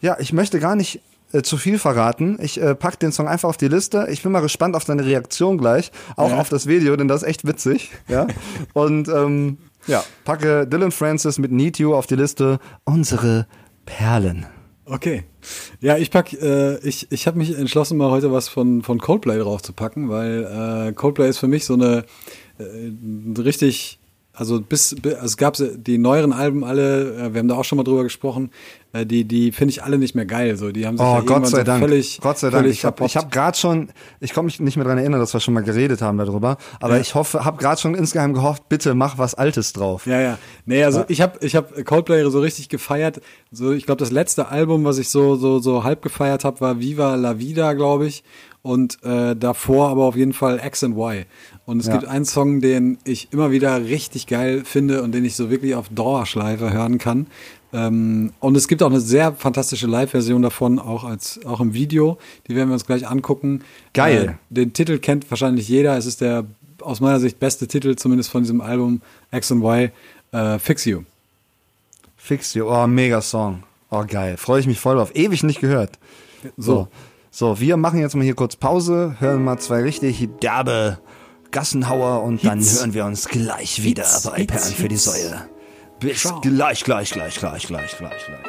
ja, 0.00 0.16
ich 0.18 0.32
möchte 0.32 0.60
gar 0.60 0.76
nicht 0.76 1.02
äh, 1.32 1.42
zu 1.42 1.56
viel 1.56 1.78
verraten. 1.78 2.38
Ich 2.40 2.60
äh, 2.60 2.74
pack 2.74 2.98
den 2.98 3.12
Song 3.12 3.28
einfach 3.28 3.48
auf 3.48 3.56
die 3.56 3.68
Liste. 3.68 4.06
Ich 4.10 4.22
bin 4.22 4.32
mal 4.32 4.40
gespannt 4.40 4.76
auf 4.76 4.84
deine 4.84 5.04
Reaktion 5.04 5.58
gleich, 5.58 5.92
auch 6.16 6.30
ja. 6.30 6.38
auf 6.38 6.48
das 6.48 6.66
Video, 6.66 6.96
denn 6.96 7.08
das 7.08 7.22
ist 7.22 7.28
echt 7.28 7.46
witzig. 7.46 7.90
Ja. 8.08 8.26
Und 8.72 9.08
ähm, 9.08 9.58
ja, 9.86 10.04
packe 10.24 10.66
Dylan 10.66 10.92
Francis 10.92 11.38
mit 11.38 11.50
Need 11.52 11.78
You 11.78 11.94
auf 11.94 12.06
die 12.06 12.16
Liste. 12.16 12.58
Unsere 12.84 13.46
Perlen. 13.84 14.46
Okay. 14.84 15.24
Ja, 15.80 15.96
ich 15.96 16.10
pack, 16.10 16.32
äh, 16.34 16.78
ich, 16.78 17.10
ich 17.10 17.26
habe 17.26 17.38
mich 17.38 17.56
entschlossen, 17.56 17.96
mal 17.96 18.10
heute 18.10 18.32
was 18.32 18.48
von, 18.48 18.82
von 18.82 18.98
Coldplay 18.98 19.38
drauf 19.38 19.62
zu 19.62 19.72
packen, 19.72 20.08
weil 20.08 20.88
äh, 20.88 20.92
Coldplay 20.92 21.28
ist 21.28 21.38
für 21.38 21.48
mich 21.48 21.64
so 21.64 21.74
eine 21.74 22.04
äh, 22.58 22.92
richtig 23.40 24.00
also 24.34 24.60
bis, 24.62 24.96
bis 25.00 25.14
also 25.14 25.26
es 25.26 25.36
gab 25.36 25.56
die 25.58 25.98
neueren 25.98 26.32
Alben 26.32 26.64
alle, 26.64 27.16
äh, 27.16 27.34
wir 27.34 27.40
haben 27.40 27.48
da 27.48 27.54
auch 27.54 27.64
schon 27.64 27.76
mal 27.76 27.84
drüber 27.84 28.02
gesprochen, 28.02 28.50
äh, 28.94 29.04
die 29.04 29.24
die 29.24 29.52
finde 29.52 29.72
ich 29.72 29.82
alle 29.82 29.98
nicht 29.98 30.14
mehr 30.14 30.24
geil. 30.24 30.56
So, 30.56 30.72
die 30.72 30.86
haben 30.86 30.96
sich 30.96 31.06
oh, 31.06 31.16
ja 31.16 31.20
Gott 31.20 31.46
sei 31.48 31.58
so 31.58 31.64
Dank. 31.64 31.82
völlig, 31.82 32.18
Gott 32.22 32.38
sei 32.38 32.48
Dank. 32.48 32.66
Ich 32.66 32.84
habe 32.86 33.04
ich 33.04 33.16
hab 33.16 33.30
gerade 33.30 33.58
schon, 33.58 33.90
ich 34.20 34.32
komme 34.32 34.46
mich 34.46 34.58
nicht 34.58 34.76
mehr 34.76 34.86
dran 34.86 34.96
erinnern, 34.96 35.20
dass 35.20 35.34
wir 35.34 35.40
schon 35.40 35.52
mal 35.52 35.62
geredet 35.62 36.00
haben 36.00 36.16
darüber, 36.16 36.56
aber 36.80 36.94
ja. 36.94 37.02
ich 37.02 37.14
hoffe, 37.14 37.44
habe 37.44 37.58
gerade 37.58 37.78
schon 37.78 37.94
insgeheim 37.94 38.32
gehofft, 38.32 38.70
bitte 38.70 38.94
mach 38.94 39.18
was 39.18 39.34
Altes 39.34 39.74
drauf. 39.74 40.06
Ja, 40.06 40.20
ja. 40.20 40.38
Nee, 40.64 40.82
also 40.82 41.00
ja. 41.00 41.06
ich 41.08 41.20
habe 41.20 41.38
ich 41.44 41.54
habe 41.54 41.84
Coldplay 41.84 42.28
so 42.30 42.40
richtig 42.40 42.70
gefeiert. 42.70 43.20
So, 43.50 43.72
ich 43.72 43.84
glaube, 43.84 43.98
das 43.98 44.10
letzte 44.10 44.48
Album, 44.48 44.84
was 44.84 44.96
ich 44.96 45.10
so 45.10 45.36
so 45.36 45.58
so 45.58 45.84
halb 45.84 46.00
gefeiert 46.00 46.44
habe, 46.44 46.58
war 46.62 46.80
Viva 46.80 47.16
la 47.16 47.38
Vida, 47.38 47.74
glaube 47.74 48.06
ich 48.06 48.24
und 48.62 49.02
äh, 49.02 49.34
davor 49.34 49.88
aber 49.88 50.04
auf 50.04 50.16
jeden 50.16 50.32
Fall 50.32 50.60
X 50.64 50.84
and 50.84 50.96
Y. 50.96 51.24
Und 51.66 51.80
es 51.80 51.86
ja. 51.86 51.96
gibt 51.96 52.06
einen 52.06 52.24
Song, 52.24 52.60
den 52.60 52.98
ich 53.04 53.28
immer 53.32 53.50
wieder 53.50 53.84
richtig 53.84 54.26
geil 54.26 54.62
finde 54.64 55.02
und 55.02 55.12
den 55.12 55.24
ich 55.24 55.36
so 55.36 55.50
wirklich 55.50 55.74
auf 55.74 55.88
Dauerschleife 55.88 56.72
hören 56.72 56.98
kann. 56.98 57.26
Ähm, 57.72 58.32
und 58.40 58.56
es 58.56 58.68
gibt 58.68 58.82
auch 58.82 58.90
eine 58.90 59.00
sehr 59.00 59.32
fantastische 59.32 59.86
Live-Version 59.86 60.42
davon, 60.42 60.78
auch 60.78 61.04
als 61.04 61.40
auch 61.44 61.60
im 61.60 61.74
Video. 61.74 62.18
Die 62.46 62.54
werden 62.54 62.68
wir 62.68 62.74
uns 62.74 62.86
gleich 62.86 63.08
angucken. 63.08 63.62
Geil. 63.94 64.38
Äh, 64.50 64.54
den 64.54 64.72
Titel 64.72 64.98
kennt 64.98 65.30
wahrscheinlich 65.30 65.68
jeder. 65.68 65.96
Es 65.96 66.06
ist 66.06 66.20
der 66.20 66.44
aus 66.80 67.00
meiner 67.00 67.20
Sicht 67.20 67.38
beste 67.38 67.66
Titel, 67.68 67.96
zumindest 67.96 68.30
von 68.30 68.42
diesem 68.42 68.60
Album 68.60 69.00
X 69.30 69.52
and 69.52 69.62
Y. 69.62 69.90
Äh, 70.32 70.58
Fix 70.58 70.84
You. 70.84 71.02
Fix 72.16 72.54
You, 72.54 72.66
oh, 72.68 72.86
mega 72.86 73.20
Song. 73.20 73.62
Oh, 73.90 74.04
geil. 74.06 74.36
Freue 74.36 74.60
ich 74.60 74.66
mich 74.66 74.78
voll 74.78 74.96
drauf. 74.96 75.10
Ewig 75.14 75.42
nicht 75.42 75.60
gehört. 75.60 75.98
So. 76.56 76.72
so. 76.74 76.88
So, 77.34 77.58
wir 77.60 77.78
machen 77.78 77.98
jetzt 77.98 78.14
mal 78.14 78.24
hier 78.24 78.34
kurz 78.34 78.56
Pause, 78.56 79.16
hören 79.18 79.42
mal 79.42 79.58
zwei 79.58 79.80
richtig 79.80 80.28
derbe 80.42 80.98
Gassenhauer 81.50 82.22
und 82.24 82.44
dann 82.44 82.60
hören 82.62 82.92
wir 82.92 83.06
uns 83.06 83.26
gleich 83.26 83.82
wieder 83.82 84.02
Hits, 84.02 84.24
bei 84.24 84.36
Hits, 84.36 84.52
Perlen 84.52 84.74
für 84.74 84.88
die 84.88 84.98
Säule. 84.98 85.48
Bis 85.98 86.20
Ciao. 86.20 86.42
gleich, 86.42 86.84
gleich, 86.84 87.10
gleich, 87.10 87.38
gleich, 87.38 87.66
gleich, 87.66 87.96
gleich, 87.96 88.26
gleich. 88.26 88.44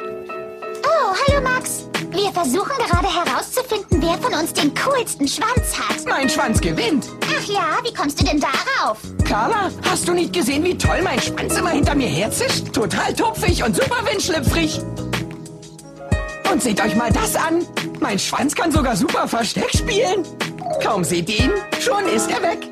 Oh, 0.84 1.14
hallo 1.26 1.42
Max. 1.42 1.88
Wir 2.10 2.30
versuchen 2.30 2.76
gerade 2.76 3.08
herauszufinden, 3.08 4.02
wer 4.02 4.18
von 4.18 4.34
uns 4.34 4.52
den 4.52 4.74
coolsten 4.74 5.28
Schwanz 5.28 5.78
hat. 5.78 6.04
Mein 6.06 6.28
Schwanz 6.28 6.60
gewinnt. 6.60 7.08
Ach 7.22 7.44
ja, 7.48 7.78
wie 7.84 7.94
kommst 7.94 8.20
du 8.20 8.26
denn 8.26 8.38
darauf? 8.38 8.98
Carla, 9.24 9.70
hast 9.88 10.06
du 10.06 10.12
nicht 10.12 10.34
gesehen, 10.34 10.62
wie 10.62 10.76
toll 10.76 11.00
mein 11.02 11.22
Schwanz 11.22 11.56
immer 11.56 11.70
hinter 11.70 11.94
mir 11.94 12.08
herzischt? 12.08 12.70
Total 12.74 13.14
tupfig 13.14 13.64
und 13.64 13.74
super 13.74 14.04
windschlüpfrig. 14.04 14.82
Und 16.52 16.62
seht 16.62 16.84
euch 16.84 16.94
mal 16.96 17.10
das 17.10 17.34
an. 17.34 17.66
Mein 18.00 18.18
Schwanz 18.18 18.54
kann 18.54 18.72
sogar 18.72 18.96
super 18.96 19.26
Versteck 19.28 19.70
spielen. 19.70 20.24
Kaum 20.82 21.04
seht 21.04 21.28
ihr 21.28 21.44
ihn, 21.44 21.52
schon 21.80 22.06
ist 22.06 22.30
er 22.30 22.42
weg. 22.42 22.68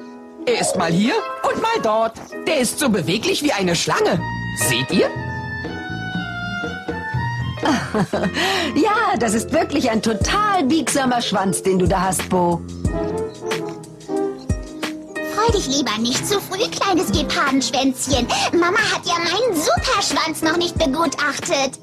Er 0.47 0.61
ist 0.61 0.77
mal 0.77 0.91
hier 0.91 1.15
und 1.49 1.63
mal 1.63 1.81
dort. 1.83 2.15
Der 2.47 2.59
ist 2.59 2.79
so 2.79 2.89
beweglich 2.89 3.43
wie 3.43 3.53
eine 3.53 3.77
Schlange. 3.77 4.21
Seht 4.57 4.91
ihr? 4.91 5.09
Ja, 8.75 9.17
das 9.19 9.35
ist 9.35 9.53
wirklich 9.53 9.91
ein 9.91 10.03
total 10.03 10.65
biegsamer 10.65 11.23
Schwanz, 11.23 11.63
den 11.63 11.79
du 11.79 11.87
da 11.87 12.01
hast, 12.01 12.29
Bo. 12.29 12.61
Freu 15.35 15.53
dich 15.55 15.69
lieber 15.69 15.97
nicht 15.99 16.27
zu 16.27 16.41
früh, 16.41 16.69
kleines 16.71 17.13
Gepardenschwänzchen. 17.13 18.27
Mama 18.53 18.79
hat 18.79 19.07
ja 19.07 19.15
meinen 19.19 19.55
Superschwanz 19.57 20.43
noch 20.43 20.57
nicht 20.57 20.77
begutachtet. 20.79 21.79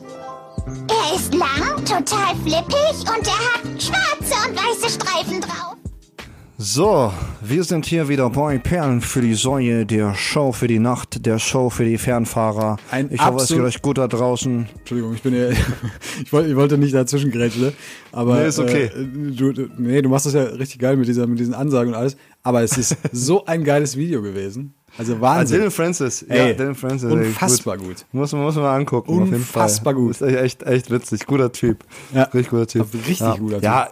Er 1.02 1.16
ist 1.16 1.34
lang, 1.34 1.78
total 1.86 2.36
flippig 2.44 3.00
und 3.02 3.26
er 3.28 3.40
hat 3.54 3.82
schwarze 3.82 4.50
und 4.50 4.56
weiße 4.58 4.90
Streifen 4.94 5.42
drauf. 5.42 5.76
So, 6.62 7.14
wir 7.42 7.64
sind 7.64 7.86
hier 7.86 8.10
wieder 8.10 8.30
bei 8.30 8.58
Perlen 8.58 9.00
für 9.00 9.22
die 9.22 9.34
Säue, 9.34 9.86
der 9.86 10.14
Show 10.14 10.52
für 10.52 10.68
die 10.68 10.80
Nacht, 10.80 11.26
der 11.26 11.40
Show 11.40 11.70
für 11.70 11.86
die 11.86 11.98
Fernfahrer. 11.98 12.76
Ein 12.92 13.10
ich 13.14 13.26
hoffe, 13.26 13.44
es 13.44 13.48
geht 13.48 13.60
euch 13.62 13.82
gut 13.82 13.98
da 13.98 14.10
draußen. 14.10 14.68
Entschuldigung, 14.80 15.14
ich 15.14 15.22
bin 15.22 15.34
ja, 15.36 15.50
ich 16.22 16.34
wollte, 16.34 16.50
ich 16.50 16.56
wollte 16.58 16.78
nicht 16.78 16.94
dazwischen 16.94 17.32
grätschen, 17.32 17.72
aber 18.12 18.40
Nee, 18.42 18.48
ist 18.48 18.60
okay. 18.60 18.86
Äh, 18.94 19.06
du, 19.32 19.54
du- 19.54 19.70
nee, 19.78 20.02
du 20.02 20.10
machst 20.10 20.26
das 20.26 20.34
ja 20.34 20.44
richtig 20.44 20.80
geil 20.80 20.98
mit 20.98 21.08
dieser, 21.08 21.28
mit 21.28 21.40
diesen 21.40 21.54
Ansagen 21.54 21.94
und 21.94 22.00
alles. 22.00 22.18
Aber 22.44 22.62
es 22.62 22.78
ist 22.78 22.98
so 23.14 23.46
ein 23.46 23.64
geiles 23.64 23.96
Video 23.96 24.22
gewesen. 24.22 24.74
Also 25.00 25.16
Ah, 25.16 25.22
Wahnsinn. 25.22 25.58
Dylan 25.60 25.72
Francis. 25.72 26.26
ja, 26.28 26.36
Ey, 26.36 26.56
Dylan 26.58 26.76
Francis. 26.76 27.10
ey, 27.10 27.18
unfassbar 27.18 27.78
gut. 27.78 28.06
Muss, 28.12 28.34
man- 28.34 28.42
muss 28.44 28.56
man 28.56 28.64
mal 28.66 28.76
angucken. 28.76 29.10
auf 29.12 29.18
jeden 29.30 29.44
Fall. 29.46 29.64
Unfassbar 29.64 29.94
gut. 29.94 30.12
Ist 30.12 30.22
echt, 30.22 30.62
echt 30.64 30.92
witzig. 30.92 31.26
Guter 31.26 31.52
Typ. 31.52 31.86
Ja. 32.14 32.24
Richtig 32.24 32.50
guter 32.50 32.68
Typ. 32.68 32.94
Richtig 32.94 33.20
ja. 33.22 33.36
guter 33.38 33.56
Typ. 33.56 33.64
Ja, 33.64 33.88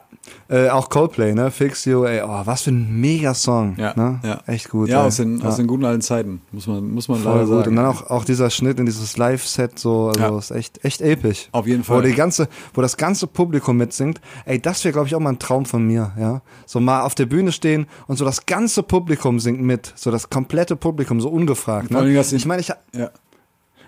äh, 0.49 0.69
auch 0.69 0.89
Coldplay, 0.89 1.33
ne? 1.33 1.51
Fix 1.51 1.85
You, 1.85 2.03
ey, 2.05 2.21
oh, 2.23 2.41
was 2.45 2.63
für 2.63 2.71
ein 2.71 2.99
Mega-Song. 3.01 3.75
Ja, 3.77 3.93
ne? 3.95 4.19
ja. 4.23 4.39
Echt 4.47 4.69
gut. 4.69 4.89
Ja, 4.89 5.01
ey. 5.01 5.07
aus 5.07 5.17
den, 5.17 5.41
aus 5.41 5.53
Ja. 5.57 5.63
den 5.63 5.67
guten 5.67 5.85
alten 5.85 6.01
Zeiten, 6.01 6.41
muss 6.51 6.67
man, 6.67 6.89
muss 6.91 7.07
man 7.07 7.19
Voll 7.19 7.31
leider 7.33 7.45
gut. 7.45 7.55
sagen. 7.57 7.69
Und 7.69 7.75
dann 7.75 7.85
auch, 7.85 8.09
auch 8.09 8.25
dieser 8.25 8.49
Schnitt 8.49 8.79
in 8.79 8.85
dieses 8.85 9.17
Live-Set, 9.17 9.77
so, 9.79 10.07
also 10.09 10.19
Ja. 10.21 10.37
ist 10.37 10.51
echt, 10.51 10.83
echt 10.85 11.01
episch. 11.01 11.49
Auf 11.51 11.67
jeden 11.67 11.81
Wo 11.87 11.93
Fall. 11.95 12.03
die 12.03 12.13
ganze, 12.13 12.47
wo 12.73 12.81
das 12.81 12.97
ganze 12.97 13.27
Publikum 13.27 13.77
mitsingt. 13.77 14.21
Ey, 14.45 14.61
das 14.61 14.83
wäre, 14.83 14.93
glaube 14.93 15.07
ich, 15.07 15.15
auch 15.15 15.19
mal 15.19 15.31
ein 15.31 15.39
Traum 15.39 15.65
von 15.65 15.85
mir, 15.85 16.11
ja. 16.19 16.41
So 16.65 16.79
mal 16.79 17.01
auf 17.01 17.15
der 17.15 17.25
Bühne 17.25 17.51
stehen 17.51 17.87
und 18.07 18.17
so 18.17 18.25
das 18.25 18.45
ganze 18.45 18.83
Publikum 18.83 19.39
singt 19.39 19.61
mit. 19.61 19.93
So 19.95 20.11
das 20.11 20.29
komplette 20.29 20.75
Publikum, 20.75 21.21
so 21.21 21.29
ungefragt. 21.29 21.91
Ne? 21.91 22.19
Ich 22.21 22.45
meine, 22.45 22.61
ich, 22.61 22.69
ja. 22.93 23.09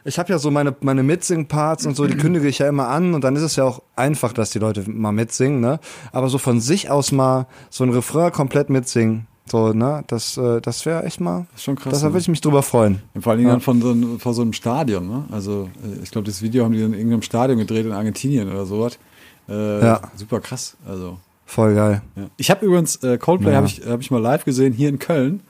Ich 0.10 0.20
habe 0.20 0.30
ja 0.34 0.38
so 0.40 0.52
meine, 0.52 0.76
meine 0.82 1.04
Mitsing-Parts 1.04 1.86
und 1.86 1.96
so, 1.96 2.06
die 2.06 2.18
kündige 2.18 2.48
ich 2.50 2.60
ja 2.60 2.68
immer 2.68 2.90
an 2.90 3.14
und 3.14 3.24
dann 3.24 3.36
ist 3.38 3.44
es 3.44 3.56
ja 3.56 3.64
auch 3.64 3.82
einfach, 3.96 4.34
dass 4.34 4.50
die 4.50 4.60
Leute 4.60 4.84
mal 4.90 5.12
mitsingen, 5.14 5.62
ne? 5.62 5.80
Aber 6.12 6.28
so 6.28 6.38
von 6.38 6.60
sich 6.60 6.90
aus 6.90 7.12
mal 7.14 7.48
so 7.70 7.84
ein 7.86 7.92
Refrain 7.92 8.32
komplett 8.34 8.70
mitsingen, 8.70 9.28
so, 9.50 9.72
ne? 9.72 10.04
Das, 10.08 10.36
äh, 10.38 10.60
das 10.62 10.86
wäre 10.86 11.04
echt 11.06 11.22
mal, 11.22 11.46
ist 11.56 11.64
schon 11.64 11.76
krass, 11.78 12.02
da 12.02 12.08
ne? 12.08 12.14
würde 12.14 12.22
ich 12.22 12.28
mich 12.28 12.42
drüber 12.42 12.62
freuen. 12.64 13.02
Vor 13.22 13.32
allen 13.32 13.40
Dingen 13.40 13.52
dann 13.52 13.62
von 13.62 13.82
so, 13.82 13.92
einem- 13.92 14.20
vor 14.20 14.34
so 14.34 14.42
einem 14.42 14.54
Stadion, 14.54 15.08
ne? 15.08 15.24
Also, 15.32 15.70
äh, 15.84 16.04
ich 16.04 16.12
glaube, 16.12 16.26
das 16.28 16.42
Video 16.42 16.66
haben 16.66 16.74
die 16.74 16.82
in 16.82 16.94
irgendeinem 16.94 17.22
Stadion 17.22 17.58
gedreht 17.60 17.86
in 17.86 17.92
Argentinien 17.94 18.52
oder 18.52 18.66
sowas. 18.66 19.00
Äh, 19.48 19.80
Ja. 19.86 20.02
Super 20.16 20.42
krass. 20.42 20.76
Also, 20.88 21.18
Voll 21.46 21.74
geil. 21.74 22.02
ja. 22.16 22.24
Ich 22.38 22.52
habe 22.52 22.64
übrigens 22.66 22.98
äh, 22.98 23.18
Coldplay 23.18 23.52
Ja. 23.52 23.58
habe 23.58 23.66
ich, 23.68 23.82
hab 23.88 24.00
ich 24.02 24.12
mal 24.12 24.22
live 24.22 24.46
gesehen 24.46 24.72
hier 24.74 24.90
in 24.90 25.00
Köln. 25.00 25.42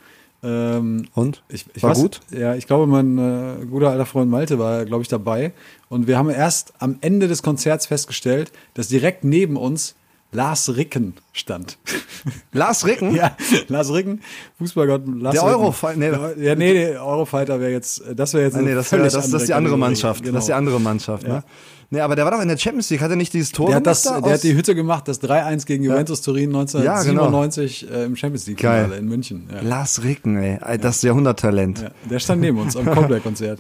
Ähm, 0.42 1.08
Und? 1.16 1.44
ich, 1.50 1.66
ich 1.74 1.84
War 1.84 1.92
weiß, 1.92 2.02
gut? 2.02 2.22
Ja, 2.32 2.56
ich 2.56 2.66
glaube, 2.68 2.88
mein 2.88 3.18
äh, 3.18 3.66
guter 3.66 3.90
alter 3.90 4.06
Freund 4.06 4.32
Malte 4.32 4.58
war, 4.60 4.86
glaube 4.86 5.02
ich, 5.02 5.10
dabei. 5.10 5.52
Und 5.90 6.08
wir 6.08 6.18
haben 6.18 6.30
erst 6.30 6.74
am 6.80 6.98
Ende 7.02 7.28
des 7.28 7.44
Konzerts 7.44 7.88
festgestellt, 7.88 8.52
dass 8.74 8.88
direkt 8.88 9.24
neben 9.24 9.58
uns 9.58 9.96
Lars 10.32 10.76
Ricken 10.76 11.14
stand. 11.34 11.78
Lars 12.52 12.86
Ricken? 12.86 13.16
ja, 13.16 13.36
Lars 13.68 13.92
Ricken, 13.92 14.22
Fußballgott 14.60 15.04
Lars 15.08 15.34
Der. 15.34 15.44
Eurofighter, 15.44 15.98
nee. 15.98 16.10
Der- 16.12 16.38
Ja, 16.38 16.56
nee, 16.56 16.74
der 16.74 17.04
Eurofighter 17.06 17.60
wäre 17.60 17.72
jetzt, 17.72 18.04
das 18.16 18.34
wäre 18.34 18.44
jetzt 18.46 18.56
eine 18.56 18.68
nee, 18.70 18.76
das, 18.76 18.92
wär, 18.92 19.00
das, 19.00 19.14
das 19.14 19.34
ist 19.34 19.48
die 19.48 19.54
andere. 19.54 19.78
Mannschaft. 19.78 20.22
Genau. 20.24 20.36
Das 20.36 20.44
ist 20.44 20.48
die 20.50 20.54
andere 20.54 20.80
Mannschaft, 20.80 21.24
Ja. 21.24 21.30
ne? 21.38 21.44
Nee, 21.92 22.02
aber 22.02 22.16
der 22.16 22.24
war 22.26 22.32
doch 22.32 22.42
in 22.42 22.48
der 22.48 22.58
Champions 22.60 22.88
League, 22.92 23.02
hat 23.02 23.10
er 23.10 23.16
nicht 23.16 23.34
dieses 23.34 23.52
Tor 23.52 23.68
Der 23.70 23.78
hat, 23.78 23.88
das, 23.88 24.04
da 24.04 24.22
der 24.22 24.34
hat 24.34 24.44
die 24.44 24.54
Hütte 24.54 24.76
gemacht, 24.76 25.08
das 25.08 25.20
3-1 25.24 25.66
gegen 25.66 25.84
Juventus 25.84 26.22
Turin 26.22 26.50
1997 26.56 27.90
äh, 27.92 28.04
im 28.06 28.16
Champions 28.16 28.46
League 28.46 28.60
Finale 28.60 28.90
Geil. 28.90 29.00
in 29.00 29.08
München. 29.08 29.50
Ja. 29.52 29.62
Lars 29.62 30.04
Ricken, 30.04 30.38
ey. 30.38 30.60
Das 30.80 31.02
Jahrhunderttalent. 31.02 31.82
Ja, 31.82 31.90
der 32.08 32.20
stand 32.20 32.42
neben 32.42 32.60
uns 32.60 32.78
am 32.78 32.86
Coldplay-Konzert. 32.94 33.60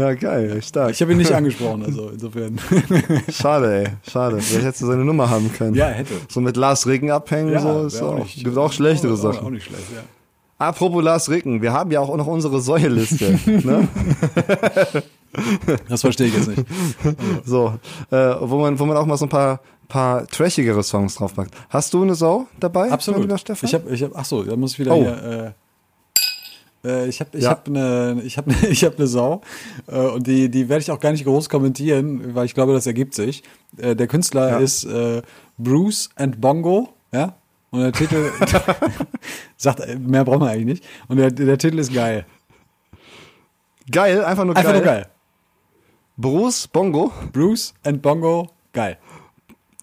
Ja, 0.00 0.14
geil, 0.14 0.62
stark. 0.62 0.90
Ich 0.92 1.00
habe 1.02 1.12
ihn 1.12 1.18
nicht 1.18 1.32
angesprochen, 1.32 1.84
also 1.84 2.08
insofern. 2.10 2.58
Schade, 3.32 3.84
ey. 3.84 3.88
Schade. 4.10 4.40
Vielleicht 4.40 4.64
hättest 4.66 4.82
du 4.82 4.86
seine 4.86 5.04
Nummer 5.04 5.28
haben 5.30 5.52
können. 5.52 5.74
Ja, 5.74 5.86
hätte. 5.88 6.14
So 6.28 6.40
mit 6.40 6.56
Lars 6.56 6.86
Ricken 6.86 7.10
abhängen, 7.10 7.58
so 7.60 7.84
ist 7.86 8.00
wär 8.00 8.08
auch, 8.08 8.18
nicht- 8.18 8.42
gibt 8.44 8.56
auch 8.58 8.72
schlechtere 8.72 9.12
auch, 9.12 9.16
Sachen. 9.16 9.46
Auch 9.46 9.50
nicht 9.50 9.64
schlecht, 9.66 9.84
ja. 9.94 10.02
Apropos 10.58 11.02
Lars 11.02 11.30
Ricken, 11.30 11.62
wir 11.62 11.72
haben 11.72 11.90
ja 11.90 12.00
auch 12.00 12.14
noch 12.16 12.26
unsere 12.26 12.60
Säueliste. 12.60 13.38
ne? 13.46 13.88
Das 15.88 16.00
verstehe 16.00 16.26
ich 16.26 16.34
jetzt 16.34 16.48
nicht. 16.48 16.64
So, 17.44 17.74
äh, 18.10 18.16
wo 18.40 18.58
man, 18.58 18.78
wo 18.78 18.84
man 18.84 18.96
auch 18.96 19.06
mal 19.06 19.16
so 19.16 19.26
ein 19.26 19.28
paar, 19.30 19.60
paar 19.88 20.26
trashigere 20.26 20.82
Songs 20.82 21.14
draufpackt. 21.14 21.54
Hast 21.68 21.94
du 21.94 22.02
eine 22.02 22.14
Sau 22.14 22.46
dabei? 22.58 22.90
Absolut. 22.90 23.30
Ich 23.62 23.74
habe, 23.74 23.90
ich 23.90 24.02
hab, 24.02 24.10
ach 24.14 24.24
so, 24.24 24.42
da 24.42 24.56
muss 24.56 24.72
ich 24.72 24.78
wieder 24.80 24.92
Oh. 24.94 25.00
hier. 25.00 25.22
Äh, 25.46 25.50
ich 26.82 27.20
habe, 27.20 27.36
ich 27.36 27.44
Ja. 27.44 27.50
habe 27.50 27.62
eine, 27.66 28.22
ich 28.24 28.36
habe, 28.38 28.52
ich 28.70 28.84
habe 28.84 28.96
eine 28.96 29.06
Sau 29.06 29.42
äh, 29.86 29.96
und 29.98 30.26
die, 30.26 30.48
die 30.48 30.68
werde 30.68 30.82
ich 30.82 30.90
auch 30.90 31.00
gar 31.00 31.12
nicht 31.12 31.24
groß 31.24 31.48
kommentieren, 31.48 32.34
weil 32.34 32.46
ich 32.46 32.54
glaube, 32.54 32.72
das 32.72 32.86
ergibt 32.86 33.14
sich. 33.14 33.42
Äh, 33.76 33.94
der 33.96 34.06
Künstler 34.06 34.50
Ja. 34.50 34.58
ist 34.58 34.84
äh, 34.84 35.22
Bruce 35.58 36.08
and 36.16 36.40
Bongo, 36.40 36.88
ja. 37.12 37.34
Und 37.70 37.80
der 37.82 37.92
Titel 37.92 38.30
sagt, 39.56 39.80
äh, 39.80 39.96
mehr 39.96 40.24
braucht 40.24 40.40
man 40.40 40.48
eigentlich 40.48 40.64
nicht. 40.80 40.84
Und 41.08 41.18
der, 41.18 41.30
der 41.30 41.58
Titel 41.58 41.78
ist 41.78 41.92
geil. 41.94 42.24
Geil, 43.90 44.24
einfach 44.24 44.44
nur 44.44 44.56
Einfach 44.56 44.72
geil. 44.72 44.80
nur 44.82 44.86
geil. 44.92 45.06
Bruce 46.16 46.66
Bongo. 46.68 47.12
Bruce 47.32 47.72
and 47.84 48.02
Bongo, 48.02 48.48
geil. 48.72 48.98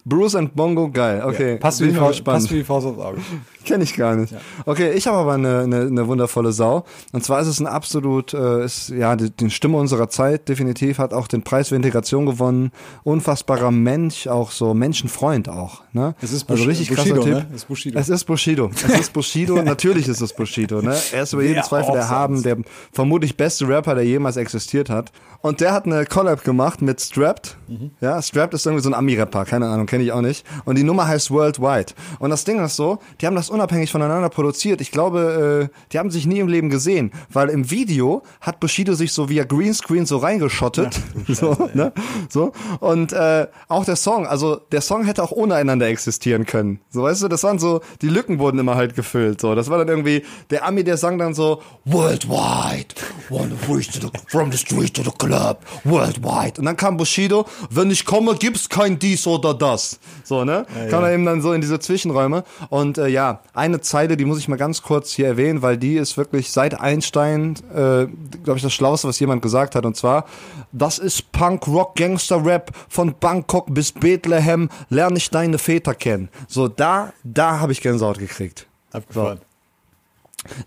Bruce 0.04 0.34
and 0.36 0.54
Bongo, 0.54 0.88
geil. 0.90 1.22
Okay, 1.24 1.56
Passt 1.58 1.80
wie, 1.80 1.88
die 1.88 1.94
Faust, 1.94 2.24
passt 2.24 2.50
wie 2.50 2.56
die 2.58 2.64
Faust 2.64 2.86
aufs 2.86 2.98
Auge. 2.98 3.20
Kenne 3.68 3.84
ich 3.84 3.94
gar 3.96 4.16
nicht. 4.16 4.34
Okay, 4.66 4.92
ich 4.92 5.06
habe 5.06 5.18
aber 5.18 5.34
eine, 5.34 5.60
eine, 5.60 5.80
eine 5.82 6.08
wundervolle 6.08 6.52
Sau. 6.52 6.84
Und 7.12 7.24
zwar 7.24 7.40
ist 7.40 7.46
es 7.46 7.60
ein 7.60 7.66
absolut, 7.66 8.34
äh, 8.34 8.64
ist 8.64 8.88
ja 8.88 9.14
die, 9.16 9.30
die 9.30 9.50
Stimme 9.50 9.76
unserer 9.78 10.08
Zeit 10.08 10.48
definitiv, 10.48 10.98
hat 10.98 11.12
auch 11.14 11.28
den 11.28 11.42
Preis 11.42 11.68
für 11.68 11.76
Integration 11.76 12.26
gewonnen. 12.26 12.72
Unfassbarer 13.04 13.70
Mensch, 13.70 14.26
auch 14.26 14.50
so 14.50 14.74
Menschenfreund 14.74 15.48
auch. 15.48 15.82
Ne? 15.92 16.14
Es 16.20 16.32
ist 16.32 16.48
also 16.50 16.62
Bush- 16.62 16.68
richtig 16.68 16.88
Bushido, 16.90 17.14
krasser 17.22 17.24
Typ. 17.26 17.34
ne? 17.34 17.46
Es 17.54 17.56
ist 17.62 17.66
Bushido. 17.68 17.98
Es 17.98 18.08
ist 18.08 18.24
Bushido. 18.24 18.70
Es 18.74 19.00
ist 19.00 19.12
Bushido. 19.12 19.62
Natürlich 19.62 20.08
ist 20.08 20.20
es 20.20 20.32
Bushido. 20.32 20.82
Ne? 20.82 20.96
Er 21.12 21.22
ist 21.22 21.32
über 21.32 21.42
jeden 21.42 21.56
Wer 21.56 21.62
Zweifel 21.64 21.94
erhaben, 21.94 22.42
der 22.42 22.56
vermutlich 22.92 23.36
beste 23.36 23.68
Rapper, 23.68 23.94
der 23.94 24.04
jemals 24.04 24.36
existiert 24.36 24.90
hat. 24.90 25.12
Und 25.40 25.60
der 25.60 25.72
hat 25.72 25.86
eine 25.86 26.04
Collab 26.04 26.42
gemacht 26.44 26.82
mit 26.82 27.00
Strapped. 27.00 27.56
Mhm. 27.68 27.92
Ja, 28.00 28.20
Strapped 28.20 28.54
ist 28.54 28.66
irgendwie 28.66 28.82
so 28.82 28.90
ein 28.90 28.94
Ami-Rapper, 28.94 29.44
keine 29.44 29.68
Ahnung, 29.68 29.86
kenne 29.86 30.02
ich 30.02 30.10
auch 30.12 30.20
nicht. 30.20 30.44
Und 30.64 30.76
die 30.76 30.82
Nummer 30.82 31.06
heißt 31.06 31.30
Worldwide. 31.30 31.92
Und 32.18 32.30
das 32.30 32.44
Ding 32.44 32.58
ist 32.64 32.76
so, 32.76 32.98
die 33.20 33.26
haben 33.26 33.36
das 33.36 33.48
unabhängig 33.58 33.90
voneinander 33.90 34.28
produziert. 34.28 34.80
Ich 34.80 34.92
glaube, 34.92 35.70
äh, 35.70 35.76
die 35.92 35.98
haben 35.98 36.10
sich 36.10 36.26
nie 36.26 36.38
im 36.38 36.48
Leben 36.48 36.70
gesehen, 36.70 37.10
weil 37.30 37.48
im 37.48 37.70
Video 37.70 38.22
hat 38.40 38.60
Bushido 38.60 38.94
sich 38.94 39.12
so 39.12 39.28
via 39.28 39.44
Greenscreen 39.44 40.06
so 40.06 40.18
reingeschottet. 40.18 41.00
so, 41.28 41.68
ne? 41.74 41.92
so. 42.28 42.52
Und 42.80 43.12
äh, 43.12 43.48
auch 43.66 43.84
der 43.84 43.96
Song, 43.96 44.26
also 44.26 44.56
der 44.70 44.80
Song 44.80 45.04
hätte 45.04 45.22
auch 45.22 45.32
ohne 45.32 45.56
einander 45.56 45.88
existieren 45.88 46.46
können. 46.46 46.80
So, 46.90 47.02
weißt 47.02 47.22
du, 47.22 47.28
das 47.28 47.42
waren 47.42 47.58
so, 47.58 47.80
die 48.00 48.08
Lücken 48.08 48.38
wurden 48.38 48.58
immer 48.58 48.76
halt 48.76 48.94
gefüllt. 48.94 49.40
So, 49.40 49.54
das 49.54 49.68
war 49.70 49.78
dann 49.78 49.88
irgendwie, 49.88 50.24
der 50.50 50.64
Ami, 50.64 50.84
der 50.84 50.96
sang 50.96 51.18
dann 51.18 51.34
so, 51.34 51.60
Worldwide, 51.84 52.94
one 53.30 53.54
bridge 53.66 53.98
to 53.98 54.06
the, 54.06 54.12
from 54.28 54.52
the 54.52 54.58
street 54.58 54.94
to 54.94 55.02
the 55.02 55.10
club, 55.18 55.58
worldwide. 55.84 56.58
Und 56.58 56.66
dann 56.66 56.76
kam 56.76 56.96
Bushido, 56.96 57.46
wenn 57.70 57.90
ich 57.90 58.04
komme, 58.04 58.36
gibt's 58.36 58.68
kein 58.68 58.98
dies 58.98 59.26
oder 59.26 59.52
das. 59.52 59.98
So, 60.22 60.44
ne? 60.44 60.64
kam 60.90 61.02
er 61.02 61.12
eben 61.12 61.24
dann 61.24 61.42
so 61.42 61.52
in 61.52 61.60
diese 61.60 61.80
Zwischenräume. 61.80 62.44
Und 62.68 62.98
äh, 62.98 63.08
ja, 63.08 63.37
eine 63.54 63.80
Zeile, 63.80 64.16
die 64.16 64.24
muss 64.24 64.38
ich 64.38 64.48
mal 64.48 64.56
ganz 64.56 64.82
kurz 64.82 65.12
hier 65.12 65.26
erwähnen, 65.26 65.62
weil 65.62 65.76
die 65.76 65.96
ist 65.96 66.16
wirklich 66.16 66.50
seit 66.52 66.78
Einstein, 66.80 67.54
äh, 67.74 68.06
glaube 68.42 68.56
ich, 68.56 68.62
das 68.62 68.72
Schlauste, 68.72 69.08
was 69.08 69.18
jemand 69.20 69.42
gesagt 69.42 69.74
hat. 69.74 69.84
Und 69.86 69.96
zwar, 69.96 70.24
das 70.72 70.98
ist 70.98 71.32
Punk, 71.32 71.66
Rock, 71.68 71.96
Gangster, 71.96 72.44
Rap 72.44 72.70
von 72.88 73.14
Bangkok 73.18 73.66
bis 73.74 73.92
Bethlehem, 73.92 74.68
lerne 74.90 75.16
ich 75.18 75.30
deine 75.30 75.58
Väter 75.58 75.94
kennen. 75.94 76.28
So, 76.46 76.68
da, 76.68 77.12
da 77.24 77.60
habe 77.60 77.72
ich 77.72 77.80
Gänsehaut 77.80 78.18
gekriegt. 78.18 78.66
Abgefahren. 78.92 79.40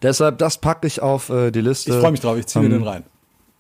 Deshalb, 0.02 0.38
das 0.38 0.58
packe 0.58 0.86
ich 0.88 1.02
auf 1.02 1.30
äh, 1.30 1.52
die 1.52 1.62
Liste. 1.62 1.92
Ich 1.92 1.98
freue 2.00 2.12
mich 2.12 2.20
drauf, 2.20 2.38
ich 2.38 2.46
ziehe 2.48 2.62
mir 2.64 2.74
Ähm, 2.76 2.82
den 2.82 2.88
rein. 2.88 3.04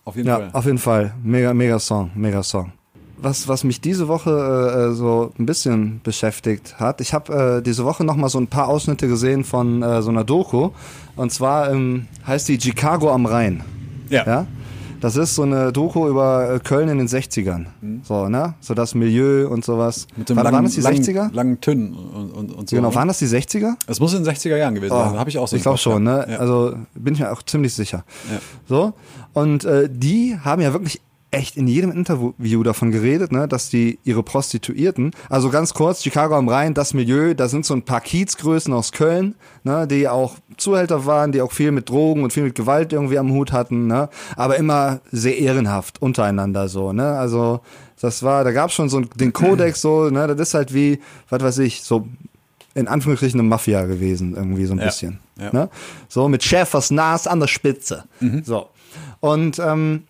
Auf 0.04 0.16
jeden 0.16 0.28
Ja, 0.28 0.38
Fall. 0.38 0.50
auf 0.54 0.66
jeden 0.66 0.78
Fall. 0.78 1.14
Mega, 1.24 1.54
mega 1.54 1.80
Song, 1.80 2.12
mega 2.16 2.44
Song. 2.44 2.74
Was, 3.22 3.48
was 3.48 3.64
mich 3.64 3.82
diese 3.82 4.08
Woche 4.08 4.90
äh, 4.92 4.96
so 4.96 5.32
ein 5.38 5.46
bisschen 5.46 6.02
beschäftigt 6.04 6.80
hat. 6.80 7.02
Ich 7.02 7.14
habe 7.14 7.58
äh, 7.58 7.62
diese 7.62 7.86
Woche 7.86 8.04
noch 8.04 8.16
mal 8.16 8.30
so 8.30 8.40
ein 8.40 8.48
paar 8.48 8.68
Ausschnitte 8.68 9.08
gesehen 9.08 9.44
von 9.44 9.84
äh, 9.84 10.02
so 10.02 10.10
einer 10.10 10.24
Doku. 10.24 10.72
Und 11.16 11.32
zwar 11.32 11.72
ähm, 11.72 12.08
heißt 12.26 12.48
die 12.50 12.60
Chicago 12.60 13.12
am 13.12 13.26
Rhein. 13.26 13.64
Ja. 14.10 14.26
ja? 14.26 14.48
Das 15.02 15.16
ist 15.16 15.34
so 15.34 15.42
eine 15.42 15.72
Doku 15.72 16.08
über 16.08 16.56
äh, 16.56 16.60
Köln 16.60 16.88
in 16.88 17.00
den 17.00 17.08
60ern. 17.08 17.66
So, 18.04 18.30
ne? 18.30 18.54
So 18.60 18.76
das 18.76 18.94
Milieu 18.94 19.48
und 19.50 19.66
sowas. 19.66 20.08
Mit 20.16 20.30
dem 20.30 20.38
War, 20.38 20.44
langen, 20.44 20.56
waren 20.56 20.66
das 20.66 20.76
die 20.76 20.82
langen, 20.82 21.04
60er? 21.04 21.34
langen 21.34 21.60
Tünn 21.60 21.94
und, 21.94 22.32
und, 22.32 22.52
und 22.52 22.70
so. 22.70 22.76
Genau, 22.76 22.90
ne? 22.90 22.96
waren 22.96 23.08
das 23.08 23.18
die 23.18 23.26
60er? 23.26 23.74
Es 23.88 24.00
muss 24.00 24.14
in 24.14 24.24
den 24.24 24.32
60er 24.34 24.58
Jahren 24.58 24.76
gewesen 24.76 24.94
sein. 24.94 25.18
Habe 25.18 25.30
ich 25.30 25.40
auch 25.40 25.48
so. 25.48 25.56
Ich 25.56 25.64
glaube 25.64 25.80
schon, 25.80 26.04
ne? 26.04 26.28
Ja. 26.30 26.38
Also 26.38 26.76
bin 26.94 27.16
ich 27.16 27.20
mir 27.20 27.32
auch 27.32 27.42
ziemlich 27.42 27.74
sicher. 27.74 28.04
Ja. 28.32 28.40
So. 28.68 28.94
Und 29.34 29.66
äh, 29.66 29.90
die 29.92 30.38
haben 30.44 30.62
ja 30.62 30.72
wirklich 30.74 31.02
echt 31.32 31.56
in 31.56 31.66
jedem 31.68 31.92
Interview 31.92 32.62
davon 32.64 32.92
geredet, 32.92 33.32
ne, 33.32 33.48
dass 33.48 33.70
die 33.70 34.00
ihre 34.04 34.22
Prostituierten, 34.22 35.12
also 35.30 35.50
ganz 35.50 35.74
kurz, 35.74 36.04
Chicago 36.04 36.36
am 36.36 36.50
Rhein, 36.50 36.74
das 36.74 36.94
Milieu, 36.94 37.34
da 37.34 37.48
sind 37.48 37.66
so 37.66 37.74
ein 37.74 37.84
paar 37.84 38.02
Kiezgrößen 38.02 38.74
aus 38.74 38.92
Köln, 38.92 39.36
ne, 39.64 39.88
die 39.88 40.10
auch 40.10 40.36
Zuhälter 40.58 41.06
waren, 41.06 41.32
die 41.32 41.42
auch 41.42 41.54
viel 41.54 41.72
mit 41.72 41.90
Drogen 41.90 42.24
und 42.24 42.34
viel 42.34 42.44
mit 42.44 42.56
Gewalt 42.56 42.92
irgendwie 42.92 43.18
am 43.18 43.32
Hut 43.32 43.54
hatten, 43.54 43.88
ne, 43.88 44.10
aber 44.36 44.58
immer 44.58 45.00
sehr 45.12 45.38
ehrenhaft 45.38 46.02
untereinander 46.02 46.68
so, 46.68 46.92
ne, 46.92 47.18
also 47.18 47.62
das 48.02 48.24
war, 48.24 48.44
da 48.44 48.52
gab's 48.52 48.74
schon 48.74 48.90
so 48.90 49.00
den 49.00 49.32
Kodex 49.32 49.80
so, 49.82 50.10
ne, 50.10 50.28
das 50.28 50.50
ist 50.50 50.54
halt 50.54 50.74
wie, 50.74 51.00
was 51.30 51.42
weiß 51.42 51.58
ich, 51.60 51.82
so 51.84 52.08
in 52.74 52.88
Anführungsstrichen 52.88 53.40
eine 53.40 53.48
Mafia 53.48 53.86
gewesen, 53.86 54.36
irgendwie 54.36 54.66
so 54.66 54.74
ein 54.74 54.80
Ja, 54.80 54.86
bisschen. 54.86 55.20
ja. 55.40 55.50
Ne? 55.52 55.70
So 56.08 56.30
mit 56.30 56.42
Schäfers 56.42 56.90
Nas 56.90 57.28
an 57.28 57.42
der 57.42 57.48
Spitze. 57.48 58.06
So. 58.44 58.70
Und 59.20 59.60
ähm, 59.60 60.04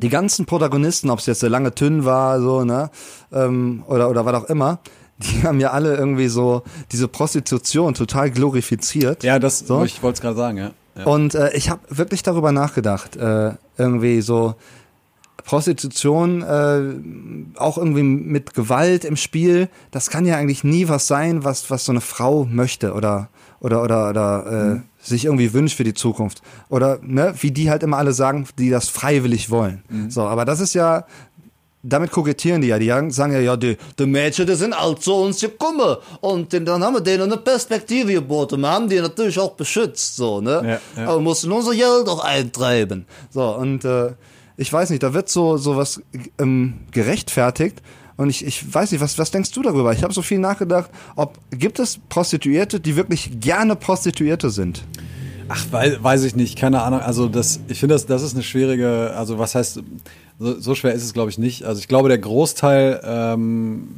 die 0.00 0.08
ganzen 0.08 0.46
Protagonisten, 0.46 1.10
ob 1.10 1.18
es 1.18 1.26
jetzt 1.26 1.42
der 1.42 1.50
lange 1.50 1.74
Tünn 1.74 2.04
war, 2.04 2.40
so, 2.40 2.64
ne, 2.64 2.90
ähm, 3.32 3.84
oder, 3.86 4.10
oder 4.10 4.24
was 4.24 4.34
auch 4.34 4.44
immer, 4.44 4.80
die 5.18 5.42
haben 5.42 5.60
ja 5.60 5.70
alle 5.70 5.96
irgendwie 5.96 6.28
so 6.28 6.62
diese 6.92 7.08
Prostitution 7.08 7.94
total 7.94 8.30
glorifiziert. 8.30 9.22
Ja, 9.22 9.38
das, 9.38 9.60
So. 9.60 9.84
ich 9.84 10.02
wollte 10.02 10.16
es 10.16 10.20
gerade 10.22 10.36
sagen, 10.36 10.58
ja. 10.58 10.70
ja. 10.96 11.04
Und 11.04 11.34
äh, 11.34 11.52
ich 11.54 11.70
habe 11.70 11.80
wirklich 11.90 12.22
darüber 12.22 12.52
nachgedacht, 12.52 13.16
äh, 13.16 13.52
irgendwie 13.76 14.22
so 14.22 14.54
Prostitution, 15.44 16.42
äh, 16.42 17.58
auch 17.58 17.76
irgendwie 17.78 18.02
mit 18.02 18.54
Gewalt 18.54 19.04
im 19.04 19.16
Spiel, 19.16 19.68
das 19.90 20.10
kann 20.10 20.24
ja 20.24 20.36
eigentlich 20.36 20.64
nie 20.64 20.88
was 20.88 21.06
sein, 21.06 21.44
was 21.44 21.70
was 21.70 21.84
so 21.84 21.92
eine 21.92 22.00
Frau 22.00 22.46
möchte 22.50 22.92
oder 22.94 23.28
oder 23.58 23.82
oder 23.82 24.10
oder 24.10 24.76
äh, 24.76 24.80
sich 25.02 25.24
irgendwie 25.24 25.52
wünscht 25.52 25.76
für 25.76 25.84
die 25.84 25.94
Zukunft 25.94 26.42
oder 26.68 26.98
ne, 27.02 27.34
wie 27.40 27.50
die 27.50 27.70
halt 27.70 27.82
immer 27.82 27.98
alle 27.98 28.12
sagen, 28.12 28.46
die 28.58 28.70
das 28.70 28.88
freiwillig 28.88 29.50
wollen. 29.50 29.82
So, 30.08 30.22
aber 30.22 30.44
das 30.44 30.60
ist 30.60 30.74
ja 30.74 31.06
damit 31.82 32.10
kokettieren 32.10 32.60
die 32.60 32.68
ja. 32.68 32.78
Die 32.78 33.10
sagen 33.10 33.32
ja, 33.32 33.40
ja, 33.40 33.56
die, 33.56 33.76
die 33.98 34.06
Mädchen, 34.06 34.46
die 34.46 34.54
sind 34.54 34.72
alt 34.72 35.02
zu 35.02 35.14
uns 35.14 35.40
gekommen. 35.40 35.96
Und 36.20 36.52
dann 36.52 36.84
haben 36.84 36.94
wir 36.94 37.00
denen 37.00 37.24
eine 37.24 37.38
Perspektive 37.38 38.12
geboten. 38.12 38.60
Wir 38.60 38.68
haben 38.68 38.88
die 38.88 39.00
natürlich 39.00 39.38
auch 39.38 39.52
beschützt, 39.52 40.16
so, 40.16 40.40
ne? 40.40 40.80
Ja, 40.96 41.02
ja. 41.02 41.08
Aber 41.08 41.18
wir 41.18 41.22
mussten 41.22 41.50
unser 41.50 41.72
Geld 41.72 42.08
auch 42.08 42.22
eintreiben. 42.22 43.06
So, 43.30 43.54
und 43.56 43.84
äh, 43.84 44.12
ich 44.56 44.72
weiß 44.72 44.90
nicht, 44.90 45.02
da 45.02 45.14
wird 45.14 45.28
so, 45.28 45.56
so 45.56 45.76
was 45.76 46.02
ähm, 46.38 46.80
gerechtfertigt. 46.90 47.80
Und 48.20 48.28
ich, 48.28 48.44
ich 48.44 48.74
weiß 48.74 48.92
nicht, 48.92 49.00
was, 49.00 49.16
was 49.16 49.30
denkst 49.30 49.50
du 49.52 49.62
darüber? 49.62 49.94
Ich 49.94 50.02
habe 50.02 50.12
so 50.12 50.20
viel 50.20 50.38
nachgedacht, 50.38 50.90
ob 51.16 51.38
gibt 51.52 51.78
es 51.78 51.98
Prostituierte, 52.10 52.78
die 52.78 52.94
wirklich 52.94 53.40
gerne 53.40 53.76
Prostituierte 53.76 54.50
sind? 54.50 54.84
Ach, 55.48 55.64
weiß, 55.70 56.02
weiß 56.02 56.24
ich 56.24 56.36
nicht, 56.36 56.58
keine 56.58 56.82
Ahnung. 56.82 57.00
Also 57.00 57.28
das, 57.30 57.60
ich 57.68 57.80
finde, 57.80 57.94
das, 57.94 58.04
das 58.04 58.22
ist 58.22 58.34
eine 58.34 58.42
schwierige, 58.42 59.14
also 59.16 59.38
was 59.38 59.54
heißt, 59.54 59.82
so, 60.38 60.60
so 60.60 60.74
schwer 60.74 60.92
ist 60.92 61.02
es, 61.02 61.14
glaube 61.14 61.30
ich, 61.30 61.38
nicht. 61.38 61.64
Also 61.64 61.80
ich 61.80 61.88
glaube, 61.88 62.10
der 62.10 62.18
Großteil, 62.18 63.00
ähm, 63.04 63.88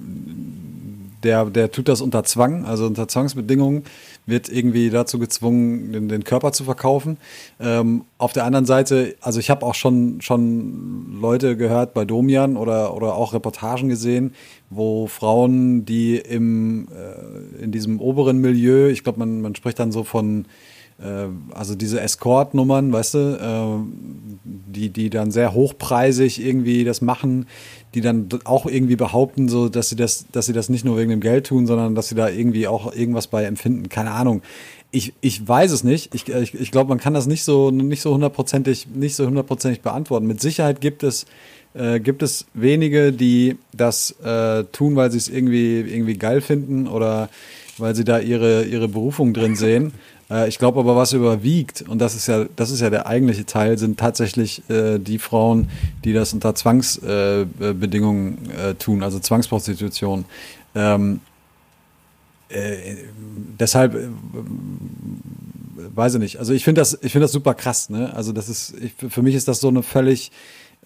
der, 1.24 1.46
der 1.46 1.72
tut 1.72 1.88
das 1.88 2.00
unter 2.00 2.22
Zwang, 2.22 2.64
also 2.64 2.86
unter 2.86 3.08
Zwangsbedingungen, 3.08 3.82
wird 4.26 4.48
irgendwie 4.48 4.90
dazu 4.90 5.18
gezwungen, 5.18 5.92
den, 5.92 6.08
den 6.08 6.24
Körper 6.24 6.52
zu 6.52 6.64
verkaufen. 6.64 7.18
Ähm, 7.60 8.04
auf 8.18 8.32
der 8.32 8.44
anderen 8.44 8.66
Seite, 8.66 9.16
also 9.20 9.40
ich 9.40 9.50
habe 9.50 9.66
auch 9.66 9.74
schon, 9.74 10.20
schon 10.20 11.20
Leute 11.20 11.56
gehört 11.56 11.94
bei 11.94 12.04
Domian 12.04 12.56
oder, 12.56 12.94
oder 12.94 13.14
auch 13.14 13.34
Reportagen 13.34 13.88
gesehen, 13.88 14.34
wo 14.70 15.06
Frauen, 15.06 15.84
die 15.84 16.16
im, 16.16 16.88
äh, 16.88 17.64
in 17.64 17.72
diesem 17.72 18.00
oberen 18.00 18.38
Milieu, 18.38 18.88
ich 18.88 19.02
glaube, 19.02 19.18
man, 19.18 19.40
man 19.40 19.54
spricht 19.54 19.78
dann 19.78 19.92
so 19.92 20.04
von 20.04 20.46
also 21.54 21.74
diese 21.74 22.00
Escort-Nummern, 22.00 22.92
weißt 22.92 23.14
du, 23.14 23.18
äh, 23.18 24.40
die, 24.44 24.90
die 24.90 25.10
dann 25.10 25.30
sehr 25.30 25.52
hochpreisig 25.52 26.44
irgendwie 26.44 26.84
das 26.84 27.00
machen, 27.00 27.46
die 27.94 28.00
dann 28.00 28.28
auch 28.44 28.66
irgendwie 28.66 28.96
behaupten, 28.96 29.48
so, 29.48 29.68
dass 29.68 29.88
sie 29.88 29.96
das, 29.96 30.26
dass 30.32 30.46
sie 30.46 30.52
das 30.52 30.68
nicht 30.68 30.84
nur 30.84 30.96
wegen 30.98 31.10
dem 31.10 31.20
Geld 31.20 31.46
tun, 31.46 31.66
sondern 31.66 31.94
dass 31.94 32.08
sie 32.08 32.14
da 32.14 32.28
irgendwie 32.28 32.66
auch 32.66 32.94
irgendwas 32.94 33.26
bei 33.26 33.44
empfinden. 33.44 33.88
Keine 33.88 34.12
Ahnung. 34.12 34.42
Ich, 34.90 35.12
ich 35.20 35.46
weiß 35.46 35.72
es 35.72 35.84
nicht. 35.84 36.14
Ich, 36.14 36.28
ich, 36.28 36.54
ich 36.54 36.70
glaube, 36.70 36.90
man 36.90 36.98
kann 36.98 37.14
das 37.14 37.26
nicht 37.26 37.44
so, 37.44 37.70
nicht 37.70 38.02
so 38.02 38.12
hundertprozentig, 38.12 38.88
nicht 38.94 39.16
so 39.16 39.26
hundertprozentig 39.26 39.80
beantworten. 39.80 40.26
Mit 40.26 40.40
Sicherheit 40.40 40.80
gibt 40.80 41.02
es, 41.02 41.26
äh, 41.74 41.98
gibt 41.98 42.22
es 42.22 42.46
wenige, 42.54 43.12
die 43.12 43.56
das 43.72 44.14
äh, 44.22 44.64
tun, 44.64 44.96
weil 44.96 45.10
sie 45.10 45.18
es 45.18 45.28
irgendwie, 45.28 45.80
irgendwie 45.80 46.16
geil 46.16 46.40
finden 46.40 46.86
oder 46.86 47.28
weil 47.78 47.94
sie 47.94 48.04
da 48.04 48.18
ihre, 48.18 48.64
ihre 48.64 48.88
Berufung 48.88 49.34
drin 49.34 49.56
sehen. 49.56 49.92
Äh, 50.32 50.48
ich 50.48 50.58
glaube 50.58 50.80
aber, 50.80 50.96
was 50.96 51.12
überwiegt, 51.12 51.82
und 51.82 51.98
das 51.98 52.14
ist 52.14 52.26
ja, 52.26 52.46
das 52.56 52.70
ist 52.70 52.80
ja 52.80 52.90
der 52.90 53.06
eigentliche 53.06 53.44
Teil, 53.44 53.76
sind 53.78 54.00
tatsächlich 54.00 54.68
äh, 54.70 54.98
die 54.98 55.18
Frauen, 55.18 55.68
die 56.04 56.12
das 56.12 56.32
unter 56.32 56.54
Zwangsbedingungen 56.54 58.50
äh, 58.50 58.70
äh, 58.70 58.74
tun, 58.74 59.02
also 59.02 59.18
Zwangsprostitution. 59.18 60.24
Ähm, 60.74 61.20
äh, 62.48 62.96
deshalb 63.58 63.96
weiß 65.94 66.14
ich 66.14 66.20
nicht. 66.20 66.38
Also 66.38 66.52
ich 66.52 66.64
finde 66.64 66.80
das, 66.80 66.98
ich 67.02 67.12
finde 67.12 67.24
das 67.24 67.32
super 67.32 67.54
krass. 67.54 67.90
Ne? 67.90 68.14
Also 68.14 68.32
das 68.32 68.48
ist, 68.48 68.74
ich, 68.80 68.94
für 68.94 69.22
mich 69.22 69.34
ist 69.34 69.48
das 69.48 69.60
so 69.60 69.68
eine 69.68 69.82
völlig, 69.82 70.30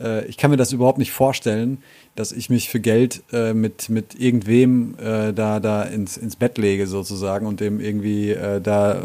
äh, 0.00 0.24
ich 0.26 0.36
kann 0.36 0.50
mir 0.50 0.56
das 0.56 0.72
überhaupt 0.72 0.98
nicht 0.98 1.12
vorstellen, 1.12 1.78
dass 2.14 2.32
ich 2.32 2.48
mich 2.50 2.68
für 2.70 2.80
Geld 2.80 3.22
äh, 3.32 3.52
mit 3.54 3.88
mit 3.88 4.18
irgendwem 4.18 4.94
äh, 4.98 5.32
da 5.32 5.60
da 5.60 5.82
ins 5.82 6.16
ins 6.16 6.36
Bett 6.36 6.58
lege 6.58 6.86
sozusagen 6.86 7.46
und 7.46 7.60
dem 7.60 7.80
irgendwie 7.80 8.30
äh, 8.30 8.60
da 8.60 8.94
äh, 8.94 8.98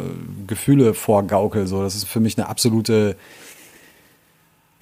Gefühle 0.47 0.93
vorgaukel. 0.93 1.67
So, 1.67 1.81
das 1.83 1.95
ist 1.95 2.05
für 2.05 2.19
mich 2.19 2.37
eine 2.37 2.47
absolute 2.49 3.15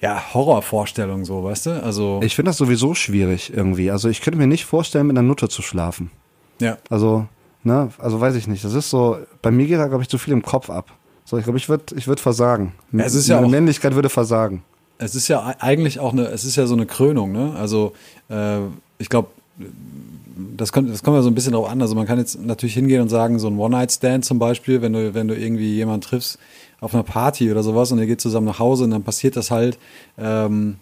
ja, 0.00 0.32
Horrorvorstellung, 0.32 1.24
so, 1.26 1.44
weißt 1.44 1.66
du? 1.66 1.82
Also, 1.82 2.20
Ich 2.22 2.34
finde 2.34 2.48
das 2.50 2.56
sowieso 2.56 2.94
schwierig 2.94 3.52
irgendwie. 3.54 3.90
Also 3.90 4.08
ich 4.08 4.22
könnte 4.22 4.38
mir 4.38 4.46
nicht 4.46 4.64
vorstellen, 4.64 5.06
mit 5.06 5.18
einer 5.18 5.26
Nutte 5.26 5.48
zu 5.50 5.60
schlafen. 5.62 6.10
ja. 6.58 6.78
Also, 6.88 7.26
ne, 7.64 7.90
also 7.98 8.18
weiß 8.18 8.34
ich 8.36 8.46
nicht. 8.48 8.64
Das 8.64 8.72
ist 8.72 8.88
so, 8.88 9.18
bei 9.42 9.50
mir 9.50 9.66
geht 9.66 9.78
da, 9.78 9.88
glaube 9.88 10.02
ich, 10.02 10.08
zu 10.08 10.16
viel 10.16 10.32
im 10.32 10.40
Kopf 10.42 10.70
ab. 10.70 10.90
So, 11.26 11.36
ich 11.36 11.44
glaube, 11.44 11.58
ich 11.58 11.68
würde 11.68 11.94
ich 11.96 12.08
würd 12.08 12.18
versagen. 12.18 12.72
Ja, 12.92 13.04
es 13.04 13.14
ist 13.14 13.28
ja 13.28 13.36
Meine 13.36 13.46
auch- 13.48 13.50
Männlichkeit 13.50 13.94
würde 13.94 14.08
versagen. 14.08 14.62
Es 15.02 15.14
ist 15.14 15.28
ja 15.28 15.54
eigentlich 15.58 15.98
auch 15.98 16.12
eine, 16.12 16.26
es 16.26 16.44
ist 16.44 16.56
ja 16.56 16.66
so 16.66 16.74
eine 16.74 16.86
Krönung, 16.86 17.32
ne? 17.32 17.54
Also 17.56 17.92
äh, 18.28 18.58
ich 18.98 19.08
glaube, 19.08 19.28
das 20.56 20.72
kommt, 20.72 20.90
das 20.90 21.02
kommt 21.02 21.16
ja 21.16 21.22
so 21.22 21.30
ein 21.30 21.34
bisschen 21.34 21.52
drauf 21.52 21.68
an. 21.68 21.80
Also 21.80 21.94
man 21.94 22.06
kann 22.06 22.18
jetzt 22.18 22.40
natürlich 22.40 22.74
hingehen 22.74 23.00
und 23.00 23.08
sagen, 23.08 23.38
so 23.38 23.48
ein 23.48 23.58
One-Night-Stand 23.58 24.24
zum 24.24 24.38
Beispiel, 24.38 24.82
wenn 24.82 24.92
du, 24.92 25.14
wenn 25.14 25.26
du 25.26 25.34
irgendwie 25.34 25.74
jemanden 25.74 26.02
triffst 26.02 26.38
auf 26.80 26.94
einer 26.94 27.02
Party 27.02 27.50
oder 27.50 27.62
sowas 27.62 27.92
und 27.92 27.98
ihr 27.98 28.06
geht 28.06 28.20
zusammen 28.20 28.46
nach 28.46 28.58
Hause 28.58 28.84
und 28.84 28.90
dann 28.90 29.02
passiert 29.02 29.36
das 29.36 29.50
halt. 29.50 29.78
Ähm, 30.18 30.76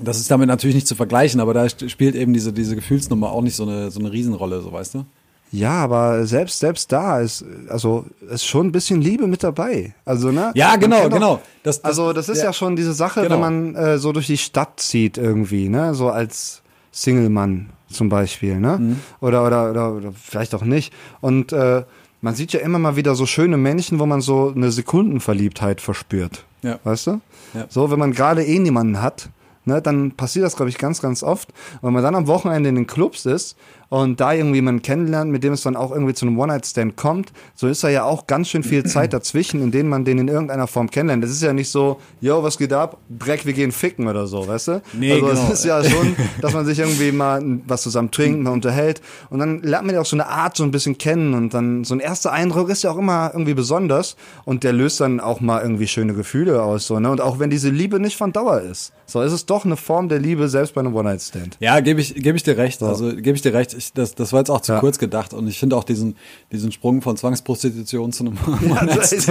das 0.00 0.18
ist 0.18 0.30
damit 0.30 0.48
natürlich 0.48 0.76
nicht 0.76 0.86
zu 0.86 0.94
vergleichen, 0.94 1.40
aber 1.40 1.54
da 1.54 1.68
spielt 1.68 2.14
eben 2.14 2.32
diese, 2.32 2.52
diese 2.52 2.76
Gefühlsnummer 2.76 3.32
auch 3.32 3.42
nicht 3.42 3.56
so 3.56 3.64
eine, 3.64 3.90
so 3.90 3.98
eine 3.98 4.12
Riesenrolle, 4.12 4.60
so 4.60 4.72
weißt 4.72 4.94
du? 4.94 5.04
Ja, 5.50 5.72
aber 5.72 6.26
selbst, 6.26 6.58
selbst 6.58 6.92
da 6.92 7.20
ist, 7.20 7.44
also, 7.68 8.04
ist 8.28 8.44
schon 8.44 8.66
ein 8.66 8.72
bisschen 8.72 9.00
Liebe 9.00 9.26
mit 9.26 9.42
dabei. 9.42 9.94
Also, 10.04 10.30
ne? 10.30 10.52
Ja, 10.54 10.76
genau, 10.76 11.04
doch- 11.08 11.10
genau. 11.16 11.40
Das- 11.62 11.76
das- 11.80 11.84
also, 11.84 12.12
das 12.12 12.28
ist 12.28 12.38
ja, 12.38 12.44
ja. 12.44 12.52
schon 12.52 12.76
diese 12.76 12.92
Sache, 12.92 13.22
Genau. 13.22 13.34
wenn 13.34 13.40
man 13.40 13.74
äh, 13.74 13.98
so 13.98 14.12
durch 14.12 14.26
die 14.26 14.36
Stadt 14.38 14.78
zieht 14.80 15.16
irgendwie, 15.16 15.68
ne? 15.70 15.94
So 15.94 16.10
als 16.10 16.62
Single-Mann 16.92 17.70
zum 17.90 18.08
Beispiel, 18.10 18.60
ne? 18.60 18.76
Mhm. 18.78 19.00
Oder, 19.20 19.46
oder, 19.46 19.70
oder, 19.70 19.92
oder 19.94 20.12
vielleicht 20.12 20.54
auch 20.54 20.64
nicht. 20.64 20.92
Und 21.22 21.52
äh, 21.52 21.84
man 22.20 22.34
sieht 22.34 22.52
ja 22.52 22.60
immer 22.60 22.78
mal 22.78 22.96
wieder 22.96 23.14
so 23.14 23.24
schöne 23.24 23.56
Männchen, 23.56 23.98
wo 23.98 24.04
man 24.06 24.20
so 24.20 24.52
eine 24.54 24.70
Sekundenverliebtheit 24.70 25.80
verspürt. 25.80 26.44
Ja. 26.62 26.78
Weißt 26.84 27.06
du? 27.06 27.20
Ja. 27.54 27.64
So, 27.68 27.90
wenn 27.90 27.98
man 27.98 28.12
gerade 28.12 28.44
eh 28.44 28.58
niemanden 28.58 29.00
hat, 29.00 29.30
ne, 29.64 29.80
dann 29.80 30.10
passiert 30.12 30.44
das, 30.44 30.56
glaube 30.56 30.68
ich, 30.70 30.78
ganz, 30.78 31.00
ganz 31.00 31.22
oft. 31.22 31.50
Und 31.80 31.86
wenn 31.86 31.92
man 31.94 32.02
dann 32.02 32.14
am 32.16 32.26
Wochenende 32.26 32.68
in 32.68 32.74
den 32.74 32.86
Clubs 32.86 33.24
ist 33.26 33.56
und 33.88 34.20
da 34.20 34.32
irgendwie 34.32 34.56
jemanden 34.56 34.82
kennenlernt, 34.82 35.30
mit 35.30 35.42
dem 35.44 35.52
es 35.52 35.62
dann 35.62 35.76
auch 35.76 35.92
irgendwie 35.92 36.14
zu 36.14 36.26
einem 36.26 36.38
One-Night-Stand 36.38 36.96
kommt, 36.96 37.32
so 37.54 37.68
ist 37.68 37.82
da 37.82 37.88
ja 37.88 38.04
auch 38.04 38.26
ganz 38.26 38.48
schön 38.48 38.62
viel 38.62 38.84
Zeit 38.86 39.12
dazwischen, 39.12 39.62
in 39.62 39.70
denen 39.70 39.88
man 39.88 40.04
den 40.04 40.18
in 40.18 40.28
irgendeiner 40.28 40.66
Form 40.66 40.90
kennenlernt. 40.90 41.24
Das 41.24 41.30
ist 41.30 41.42
ja 41.42 41.52
nicht 41.52 41.70
so, 41.70 42.00
yo, 42.20 42.42
was 42.42 42.58
geht 42.58 42.72
ab? 42.72 42.98
Breck, 43.08 43.46
wir 43.46 43.52
gehen 43.52 43.72
ficken 43.72 44.06
oder 44.08 44.26
so, 44.26 44.46
weißt 44.46 44.68
du? 44.68 44.82
Nee, 44.92 45.12
also 45.12 45.26
genau. 45.26 45.42
es 45.44 45.50
ist 45.50 45.64
ja 45.64 45.82
schon, 45.82 46.16
dass 46.40 46.52
man 46.52 46.66
sich 46.66 46.78
irgendwie 46.78 47.12
mal 47.12 47.42
was 47.66 47.82
zusammen 47.82 48.10
trinkt, 48.10 48.42
mal 48.42 48.50
unterhält 48.50 49.00
und 49.30 49.38
dann 49.38 49.62
lernt 49.62 49.86
man 49.86 49.94
ja 49.94 50.00
auch 50.00 50.06
so 50.06 50.16
eine 50.16 50.26
Art 50.26 50.56
so 50.56 50.64
ein 50.64 50.70
bisschen 50.70 50.98
kennen 50.98 51.34
und 51.34 51.54
dann 51.54 51.84
so 51.84 51.94
ein 51.94 52.00
erster 52.00 52.32
Eindruck 52.32 52.68
ist 52.68 52.82
ja 52.82 52.90
auch 52.90 52.98
immer 52.98 53.30
irgendwie 53.32 53.54
besonders 53.54 54.16
und 54.44 54.64
der 54.64 54.72
löst 54.72 55.00
dann 55.00 55.20
auch 55.20 55.40
mal 55.40 55.62
irgendwie 55.62 55.86
schöne 55.86 56.14
Gefühle 56.14 56.62
aus, 56.62 56.86
so, 56.86 57.00
ne? 57.00 57.10
Und 57.10 57.20
auch 57.20 57.38
wenn 57.38 57.50
diese 57.50 57.70
Liebe 57.70 58.00
nicht 58.00 58.16
von 58.16 58.32
Dauer 58.32 58.60
ist, 58.60 58.92
so 59.08 59.22
ist 59.22 59.32
es 59.32 59.46
doch 59.46 59.64
eine 59.64 59.76
Form 59.76 60.10
der 60.10 60.18
Liebe, 60.18 60.50
selbst 60.50 60.74
bei 60.74 60.82
einem 60.82 60.94
One-Night-Stand. 60.94 61.56
Ja, 61.60 61.80
gebe 61.80 62.02
ich, 62.02 62.14
gebe 62.14 62.36
ich 62.36 62.42
dir 62.42 62.58
recht. 62.58 62.82
Also 62.82 63.16
gebe 63.16 63.32
ich 63.32 63.40
dir 63.40 63.54
recht. 63.54 63.74
Ich, 63.78 63.92
das, 63.92 64.14
das 64.14 64.32
war 64.32 64.40
jetzt 64.40 64.50
auch 64.50 64.60
zu 64.60 64.72
Ja. 64.72 64.80
kurz 64.80 64.98
gedacht. 64.98 65.32
Und 65.32 65.48
ich 65.48 65.58
finde 65.58 65.76
auch 65.76 65.84
diesen, 65.84 66.16
diesen 66.52 66.72
Sprung 66.72 67.00
von 67.00 67.16
Zwangsprostitution 67.16 68.12
zu 68.12 68.24
einem 68.24 68.36
das 68.86 68.86
der 68.86 68.96
das 68.96 69.12
ist 69.12 69.26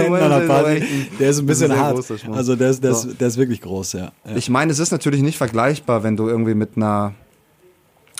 Party, 0.48 0.82
der 1.20 1.30
ist 1.30 1.38
ein 1.38 1.46
bisschen 1.46 1.76
hart. 1.78 1.94
groß. 1.96 2.12
Also 2.32 2.56
der 2.56 2.70
ist, 2.70 2.82
der, 2.82 2.90
ist, 2.92 3.20
der 3.20 3.28
ist 3.28 3.36
wirklich 3.36 3.60
groß, 3.60 3.92
ja. 3.92 4.12
ja. 4.24 4.36
Ich 4.36 4.48
meine, 4.50 4.72
es 4.72 4.78
ist 4.78 4.90
natürlich 4.90 5.22
nicht 5.22 5.38
vergleichbar, 5.38 6.02
wenn 6.02 6.16
du 6.16 6.28
irgendwie 6.28 6.54
mit 6.54 6.76
einer 6.76 7.14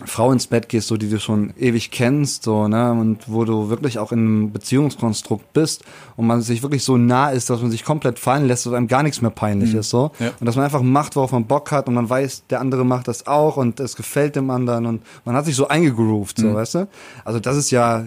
Frau 0.04 0.30
ins 0.30 0.46
Bett 0.46 0.68
gehst, 0.68 0.86
so 0.86 0.96
die 0.96 1.10
du 1.10 1.18
schon 1.18 1.52
ewig 1.58 1.90
kennst, 1.90 2.44
so, 2.44 2.68
ne, 2.68 2.92
und 2.92 3.24
wo 3.26 3.44
du 3.44 3.68
wirklich 3.68 3.98
auch 3.98 4.12
in 4.12 4.18
einem 4.20 4.52
Beziehungskonstrukt 4.52 5.52
bist 5.52 5.82
und 6.14 6.24
man 6.24 6.40
sich 6.40 6.62
wirklich 6.62 6.84
so 6.84 6.96
nah 6.96 7.30
ist, 7.30 7.50
dass 7.50 7.60
man 7.60 7.72
sich 7.72 7.84
komplett 7.84 8.20
fallen 8.20 8.46
lässt 8.46 8.64
und 8.68 8.76
einem 8.76 8.86
gar 8.86 9.02
nichts 9.02 9.22
mehr 9.22 9.32
peinlich 9.32 9.74
ist, 9.74 9.90
so. 9.90 10.12
Ja. 10.20 10.30
Und 10.38 10.46
dass 10.46 10.54
man 10.54 10.64
einfach 10.64 10.82
macht, 10.82 11.16
worauf 11.16 11.32
man 11.32 11.46
Bock 11.46 11.72
hat 11.72 11.88
und 11.88 11.94
man 11.94 12.08
weiß, 12.08 12.44
der 12.48 12.60
andere 12.60 12.84
macht 12.84 13.08
das 13.08 13.26
auch 13.26 13.56
und 13.56 13.80
es 13.80 13.96
gefällt 13.96 14.36
dem 14.36 14.50
anderen 14.50 14.86
und 14.86 15.02
man 15.24 15.34
hat 15.34 15.46
sich 15.46 15.56
so 15.56 15.66
eingegroovt, 15.66 16.38
so, 16.38 16.54
weißt 16.54 16.74
du? 16.76 16.88
Also 17.24 17.40
das 17.40 17.56
ist 17.56 17.72
ja, 17.72 18.04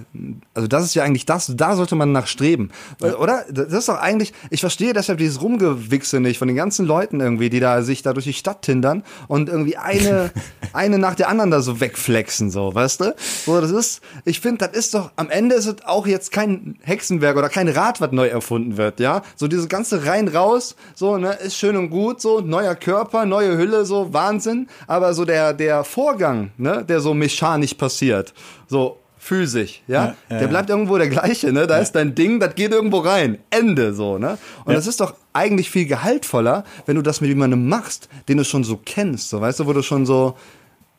also 0.54 0.70
das 0.70 0.86
ist 0.86 0.96
ja 0.96 1.04
eigentlich 1.04 1.26
das, 1.26 1.52
da 1.58 1.76
sollte 1.76 1.96
man 1.96 2.14
nach 2.14 2.28
streben, 2.28 2.70
oder? 3.02 3.44
Das 3.52 3.74
ist 3.74 3.89
doch 3.89 4.00
eigentlich, 4.00 4.32
ich 4.50 4.62
verstehe 4.62 4.94
deshalb 4.94 5.18
dieses 5.18 5.42
Rumgewichse 5.42 6.22
nicht 6.22 6.38
von 6.38 6.48
den 6.48 6.56
ganzen 6.56 6.86
Leuten 6.86 7.20
irgendwie, 7.20 7.50
die 7.50 7.60
da 7.60 7.82
sich 7.82 8.02
da 8.02 8.14
durch 8.14 8.26
die 8.26 8.34
Stadt 8.34 8.62
tindern 8.62 9.04
und 9.28 9.50
irgendwie 9.50 9.76
eine, 9.76 10.32
eine 10.74 10.98
nach 10.98 11.16
der 11.16 11.28
anderen 11.28 11.52
da 11.52 11.62
so 11.62 11.81
wegflexen, 11.82 12.50
so, 12.50 12.74
weißt 12.74 13.02
du? 13.02 13.16
So, 13.46 13.60
das 13.60 13.72
ist, 13.72 14.02
ich 14.24 14.40
finde, 14.40 14.68
das 14.68 14.78
ist 14.78 14.94
doch, 14.94 15.12
am 15.16 15.30
Ende 15.30 15.56
ist 15.56 15.66
es 15.66 15.76
auch 15.86 16.08
jetzt 16.08 16.32
kein 16.32 16.78
Hexenwerk 16.82 17.36
oder 17.36 17.50
kein 17.50 17.68
Rad, 17.68 18.00
was 18.00 18.12
neu 18.12 18.28
erfunden 18.28 18.78
wird, 18.78 19.00
ja? 19.00 19.24
So 19.36 19.48
diese 19.48 19.68
ganze 19.68 20.06
rein 20.06 20.28
raus, 20.28 20.76
so, 20.96 21.18
ne, 21.18 21.34
ist 21.34 21.58
schön 21.58 21.76
und 21.76 21.90
gut, 21.90 22.22
so, 22.22 22.40
neuer 22.40 22.76
Körper, 22.76 23.26
neue 23.26 23.58
Hülle, 23.58 23.86
so, 23.86 24.14
Wahnsinn, 24.14 24.68
aber 24.88 25.14
so 25.14 25.26
der, 25.26 25.54
der 25.54 25.84
Vorgang, 25.84 26.52
ne, 26.58 26.86
der 26.88 27.02
so 27.02 27.14
mechanisch 27.14 27.74
passiert, 27.74 28.34
so, 28.68 28.98
physisch, 29.18 29.84
ja, 29.88 29.94
Ja, 29.94 30.06
ja, 30.08 30.16
der 30.30 30.42
ja. 30.42 30.48
bleibt 30.48 30.70
irgendwo 30.72 30.98
der 30.98 31.08
gleiche, 31.08 31.54
ne? 31.54 31.68
Da 31.68 31.78
ist 31.78 31.92
dein 31.92 32.16
Ding, 32.16 32.40
das 32.40 32.56
geht 32.56 32.72
irgendwo 32.72 32.98
rein. 33.00 33.38
Ende 33.52 33.94
so, 33.94 34.18
ne? 34.18 34.40
Und 34.66 34.74
das 34.74 34.88
ist 34.88 35.00
doch 35.00 35.14
eigentlich 35.32 35.70
viel 35.70 35.86
gehaltvoller, 35.86 36.64
wenn 36.88 36.96
du 36.96 37.04
das 37.04 37.22
mit 37.22 37.30
jemandem 37.30 37.70
machst, 37.70 38.10
den 38.28 38.38
du 38.38 38.44
schon 38.44 38.64
so 38.64 38.80
kennst, 38.84 39.30
so, 39.30 39.40
weißt 39.40 39.60
du, 39.60 39.68
wo 39.68 39.74
du 39.74 39.84
schon 39.84 40.08
so, 40.08 40.36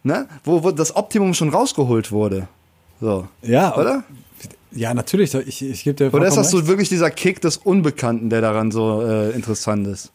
ne? 0.02 0.28
Wo, 0.44 0.62
wo 0.62 0.70
das 0.70 0.94
Optimum 0.96 1.34
schon 1.34 1.48
rausgeholt 1.48 2.12
wurde. 2.12 2.48
So. 3.00 3.26
Ja, 3.42 3.76
Oder? 3.76 4.04
Ja, 4.74 4.94
natürlich. 4.94 5.34
Ich, 5.34 5.62
ich 5.62 5.84
gebe 5.84 5.96
dir 5.96 6.14
Oder 6.14 6.26
ist 6.26 6.36
das 6.36 6.50
so 6.50 6.66
wirklich 6.66 6.88
dieser 6.88 7.10
Kick 7.10 7.40
des 7.40 7.58
Unbekannten, 7.58 8.30
der 8.30 8.40
daran 8.40 8.70
so 8.70 9.02
äh, 9.02 9.30
interessant 9.30 9.86
ist? 9.86 10.12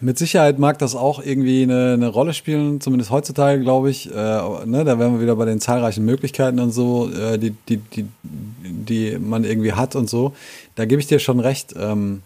Mit 0.00 0.16
Sicherheit 0.16 0.58
mag 0.58 0.78
das 0.78 0.94
auch 0.94 1.20
irgendwie 1.20 1.64
eine, 1.64 1.94
eine 1.94 2.08
Rolle 2.08 2.34
spielen, 2.34 2.80
zumindest 2.80 3.10
heutzutage, 3.10 3.60
glaube 3.60 3.90
ich. 3.90 4.08
Äh, 4.08 4.14
ne, 4.14 4.84
da 4.84 4.98
wären 4.98 5.14
wir 5.14 5.20
wieder 5.20 5.34
bei 5.34 5.44
den 5.44 5.60
zahlreichen 5.60 6.04
Möglichkeiten 6.04 6.60
und 6.60 6.70
so, 6.70 7.10
äh, 7.10 7.36
die, 7.36 7.50
die, 7.68 7.78
die, 7.78 8.06
die 8.22 9.18
man 9.18 9.44
irgendwie 9.44 9.72
hat 9.72 9.96
und 9.96 10.08
so. 10.08 10.34
Da 10.76 10.84
gebe 10.84 11.00
ich 11.00 11.08
dir 11.08 11.18
schon 11.18 11.40
recht. 11.40 11.74
Ähm, 11.76 12.22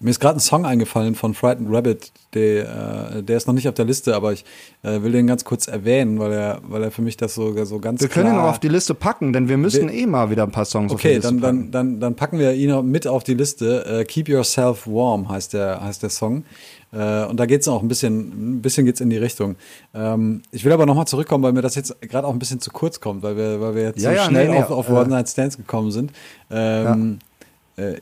mir 0.00 0.10
ist 0.10 0.20
gerade 0.20 0.36
ein 0.38 0.40
Song 0.40 0.66
eingefallen 0.66 1.14
von 1.14 1.34
Frightened 1.34 1.72
Rabbit, 1.72 2.12
der, 2.34 3.12
äh, 3.16 3.22
der 3.22 3.36
ist 3.36 3.46
noch 3.46 3.54
nicht 3.54 3.68
auf 3.68 3.74
der 3.74 3.84
Liste, 3.84 4.14
aber 4.16 4.32
ich 4.32 4.44
äh, 4.82 5.02
will 5.02 5.12
den 5.12 5.26
ganz 5.26 5.44
kurz 5.44 5.66
erwähnen, 5.68 6.18
weil 6.18 6.32
er, 6.32 6.60
weil 6.68 6.82
er 6.82 6.90
für 6.90 7.00
mich 7.02 7.16
das 7.16 7.34
so, 7.34 7.64
so 7.64 7.78
ganz 7.78 8.00
Wir 8.00 8.08
können 8.08 8.34
ihn 8.34 8.38
auch 8.38 8.48
auf 8.50 8.58
die 8.58 8.68
Liste 8.68 8.92
packen, 8.94 9.32
denn 9.32 9.48
wir 9.48 9.56
müssen 9.56 9.88
Wir- 9.88 9.94
eh 9.94 10.06
mal 10.06 10.30
wieder 10.30 10.42
ein 10.42 10.50
paar 10.50 10.64
Songs 10.64 10.92
auf 10.92 11.00
die 11.00 11.06
Okay, 11.08 11.14
Liste 11.16 11.28
dann, 11.32 11.40
packen. 11.40 11.70
dann, 11.70 11.70
dann, 11.92 12.00
dann 12.00 12.14
packen 12.16 12.38
wir 12.38 12.52
ihn 12.54 12.90
mit 12.90 13.06
auf 13.06 13.22
die 13.24 13.34
Liste. 13.34 13.86
Äh, 13.86 14.04
Keep 14.04 14.28
Yourself 14.28 14.86
Warm 14.86 15.28
heißt 15.28 15.52
der, 15.54 15.80
heißt 15.82 16.02
der 16.02 16.10
Song. 16.10 16.44
Äh, 16.92 17.24
und 17.26 17.38
da 17.40 17.46
geht's 17.46 17.66
auch 17.68 17.80
ein 17.82 17.88
bisschen, 17.88 18.56
ein 18.58 18.62
bisschen 18.62 18.84
geht's 18.86 19.00
in 19.00 19.10
die 19.10 19.16
Richtung. 19.16 19.56
Ähm, 19.94 20.42
ich 20.50 20.64
will 20.64 20.72
aber 20.72 20.86
nochmal 20.86 21.06
zurückkommen, 21.06 21.42
weil 21.44 21.52
mir 21.52 21.62
das 21.62 21.74
jetzt 21.76 22.00
gerade 22.02 22.26
auch 22.26 22.32
ein 22.32 22.38
bisschen 22.38 22.60
zu 22.60 22.70
kurz 22.70 23.00
kommt, 23.00 23.22
weil 23.22 23.36
wir, 23.36 23.60
weil 23.60 23.74
wir 23.74 23.82
jetzt 23.84 24.00
Ja, 24.02 24.10
so 24.10 24.16
ja, 24.16 24.24
schnell 24.24 24.48
nee, 24.48 24.54
nee, 24.54 24.62
auf, 24.62 24.70
auf 24.70 24.88
äh, 24.88 24.92
One 24.92 25.08
Night 25.08 25.28
Stands 25.28 25.56
gekommen 25.56 25.90
sind. 25.92 26.12
Ähm, 26.50 27.18
äh, 27.20 27.24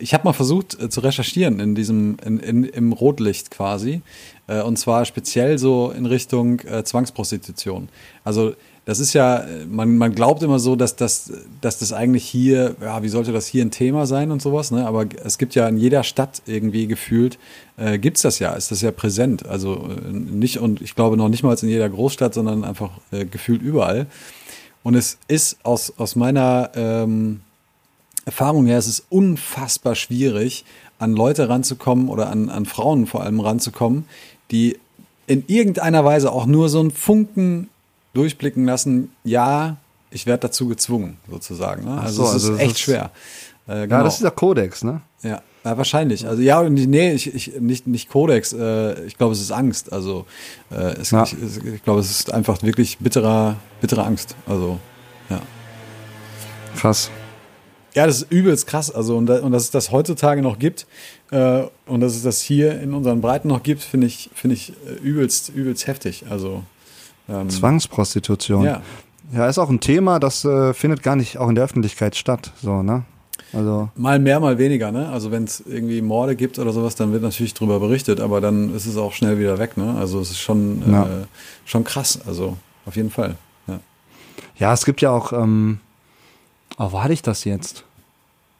Ich 0.00 0.12
habe 0.12 0.24
mal 0.24 0.32
versucht 0.34 0.80
äh, 0.80 0.90
zu 0.90 1.00
recherchieren 1.00 1.58
in 1.58 1.74
diesem, 1.74 2.16
in, 2.24 2.38
in, 2.38 2.64
im 2.64 2.92
Rotlicht 2.92 3.50
quasi. 3.50 4.02
Äh, 4.46 4.62
und 4.62 4.78
zwar 4.78 5.04
speziell 5.04 5.58
so 5.58 5.90
in 5.90 6.06
Richtung 6.06 6.60
äh, 6.60 6.84
Zwangsprostitution. 6.84 7.88
Also 8.24 8.54
das 8.84 8.98
ist 8.98 9.12
ja, 9.12 9.38
äh, 9.38 9.64
man, 9.66 9.96
man 9.96 10.14
glaubt 10.14 10.42
immer 10.42 10.58
so, 10.58 10.74
dass 10.76 10.96
das, 10.96 11.32
dass 11.60 11.78
das 11.78 11.92
eigentlich 11.92 12.24
hier, 12.24 12.74
ja, 12.80 13.02
wie 13.02 13.08
sollte 13.08 13.32
das 13.32 13.46
hier 13.46 13.64
ein 13.64 13.70
Thema 13.70 14.06
sein 14.06 14.30
und 14.30 14.42
sowas, 14.42 14.72
ne? 14.72 14.86
Aber 14.86 15.06
es 15.24 15.38
gibt 15.38 15.54
ja 15.54 15.68
in 15.68 15.78
jeder 15.78 16.02
Stadt 16.02 16.42
irgendwie 16.46 16.86
gefühlt, 16.86 17.38
äh, 17.76 17.98
gibt's 17.98 18.22
das 18.22 18.40
ja, 18.40 18.52
ist 18.54 18.72
das 18.72 18.82
ja 18.82 18.90
präsent. 18.90 19.46
Also 19.46 19.88
äh, 19.88 20.12
nicht, 20.12 20.58
und 20.58 20.82
ich 20.82 20.94
glaube 20.94 21.16
noch 21.16 21.28
nicht 21.28 21.44
mal 21.44 21.56
in 21.62 21.68
jeder 21.68 21.88
Großstadt, 21.88 22.34
sondern 22.34 22.64
einfach 22.64 22.90
äh, 23.12 23.24
gefühlt 23.24 23.62
überall. 23.62 24.06
Und 24.82 24.96
es 24.96 25.18
ist 25.28 25.58
aus, 25.62 25.92
aus 25.96 26.16
meiner 26.16 26.70
ähm, 26.74 27.40
Erfahrung 28.24 28.66
her, 28.66 28.78
es 28.78 28.86
ist 28.88 29.04
unfassbar 29.10 29.94
schwierig, 29.94 30.64
an 30.98 31.12
Leute 31.14 31.48
ranzukommen 31.48 32.08
oder 32.08 32.30
an, 32.30 32.48
an 32.48 32.66
Frauen 32.66 33.06
vor 33.06 33.22
allem 33.22 33.40
ranzukommen, 33.40 34.04
die 34.50 34.78
in 35.26 35.44
irgendeiner 35.48 36.04
Weise 36.04 36.30
auch 36.32 36.46
nur 36.46 36.68
so 36.68 36.80
einen 36.80 36.90
Funken 36.90 37.68
durchblicken 38.14 38.64
lassen, 38.66 39.10
ja, 39.24 39.76
ich 40.10 40.26
werde 40.26 40.42
dazu 40.42 40.68
gezwungen, 40.68 41.16
sozusagen. 41.30 41.84
Ne? 41.84 42.00
Also 42.00 42.22
so, 42.22 42.28
es 42.28 42.34
also 42.34 42.52
ist 42.54 42.60
echt 42.60 42.70
ist- 42.72 42.80
schwer. 42.80 43.10
Äh, 43.68 43.72
Ja, 43.80 43.86
genau. 43.86 44.02
das 44.04 44.14
ist 44.14 44.22
der 44.22 44.30
Kodex, 44.32 44.82
ne? 44.84 45.00
Ja, 45.22 45.40
ja 45.64 45.76
wahrscheinlich. 45.78 46.26
Also 46.26 46.42
ja, 46.42 46.60
und 46.60 46.74
nee, 46.74 47.12
ich, 47.12 47.32
ich, 47.32 47.60
nicht, 47.60 47.86
nicht 47.86 48.08
Kodex, 48.10 48.52
äh, 48.52 49.04
ich 49.06 49.16
glaube, 49.16 49.32
es 49.32 49.40
ist 49.40 49.52
Angst. 49.52 49.92
Also 49.92 50.26
äh, 50.70 50.74
es, 51.00 51.12
Ja. 51.12 51.22
ich, 51.22 51.34
ich 51.64 51.82
glaube, 51.84 52.00
es 52.00 52.10
ist 52.10 52.32
einfach 52.32 52.62
wirklich 52.62 52.98
bitterer, 52.98 53.56
bittere 53.80 54.04
Angst. 54.04 54.34
Also, 54.46 54.78
ja. 55.30 55.40
Krass. 56.76 57.10
Ja, 57.94 58.06
das 58.06 58.22
ist 58.22 58.32
übelst 58.32 58.66
krass. 58.66 58.90
Also, 58.90 59.16
und, 59.16 59.28
und 59.28 59.52
dass 59.52 59.64
es 59.64 59.70
das 59.70 59.90
heutzutage 59.90 60.40
noch 60.42 60.58
gibt 60.58 60.86
äh, 61.30 61.64
und 61.86 62.00
dass 62.00 62.14
es 62.16 62.22
das 62.22 62.40
hier 62.40 62.80
in 62.80 62.94
unseren 62.94 63.20
Breiten 63.20 63.48
noch 63.48 63.62
gibt, 63.62 63.82
finde 63.82 64.06
ich, 64.06 64.30
finde 64.34 64.54
ich 64.54 64.72
äh, 64.86 64.94
übelst, 65.02 65.50
übelst 65.50 65.86
heftig. 65.86 66.24
Also, 66.30 66.62
ähm, 67.28 67.48
Zwangsprostitution. 67.50 68.64
ja. 68.64 68.82
Ja, 69.34 69.48
ist 69.48 69.56
auch 69.58 69.70
ein 69.70 69.80
Thema, 69.80 70.18
das 70.20 70.44
äh, 70.44 70.74
findet 70.74 71.02
gar 71.02 71.16
nicht 71.16 71.38
auch 71.38 71.48
in 71.48 71.54
der 71.54 71.64
Öffentlichkeit 71.64 72.16
statt, 72.16 72.52
so, 72.62 72.82
ne? 72.82 73.04
Also, 73.54 73.88
Mal 73.94 74.18
mehr, 74.18 74.40
mal 74.40 74.58
weniger, 74.58 74.92
ne? 74.92 75.08
Also 75.08 75.30
wenn 75.30 75.44
es 75.44 75.60
irgendwie 75.66 76.02
Morde 76.02 76.36
gibt 76.36 76.58
oder 76.58 76.72
sowas, 76.72 76.96
dann 76.96 77.12
wird 77.12 77.22
natürlich 77.22 77.54
drüber 77.54 77.80
berichtet, 77.80 78.20
aber 78.20 78.42
dann 78.42 78.74
ist 78.74 78.84
es 78.84 78.96
auch 78.98 79.12
schnell 79.14 79.38
wieder 79.38 79.58
weg, 79.58 79.76
ne? 79.78 79.94
Also 79.98 80.20
es 80.20 80.30
ist 80.32 80.40
schon, 80.40 80.82
Ja. 80.90 81.04
äh, 81.04 81.06
schon 81.64 81.82
krass, 81.84 82.18
also 82.26 82.56
auf 82.84 82.96
jeden 82.96 83.10
Fall. 83.10 83.36
Ja. 83.68 83.80
ja, 84.58 84.72
es 84.74 84.84
gibt 84.84 85.00
ja 85.00 85.10
auch, 85.10 85.32
ähm, 85.32 85.78
oh, 86.78 86.92
wo 86.92 87.02
hatte 87.02 87.12
ich 87.12 87.22
das 87.22 87.44
jetzt? 87.44 87.84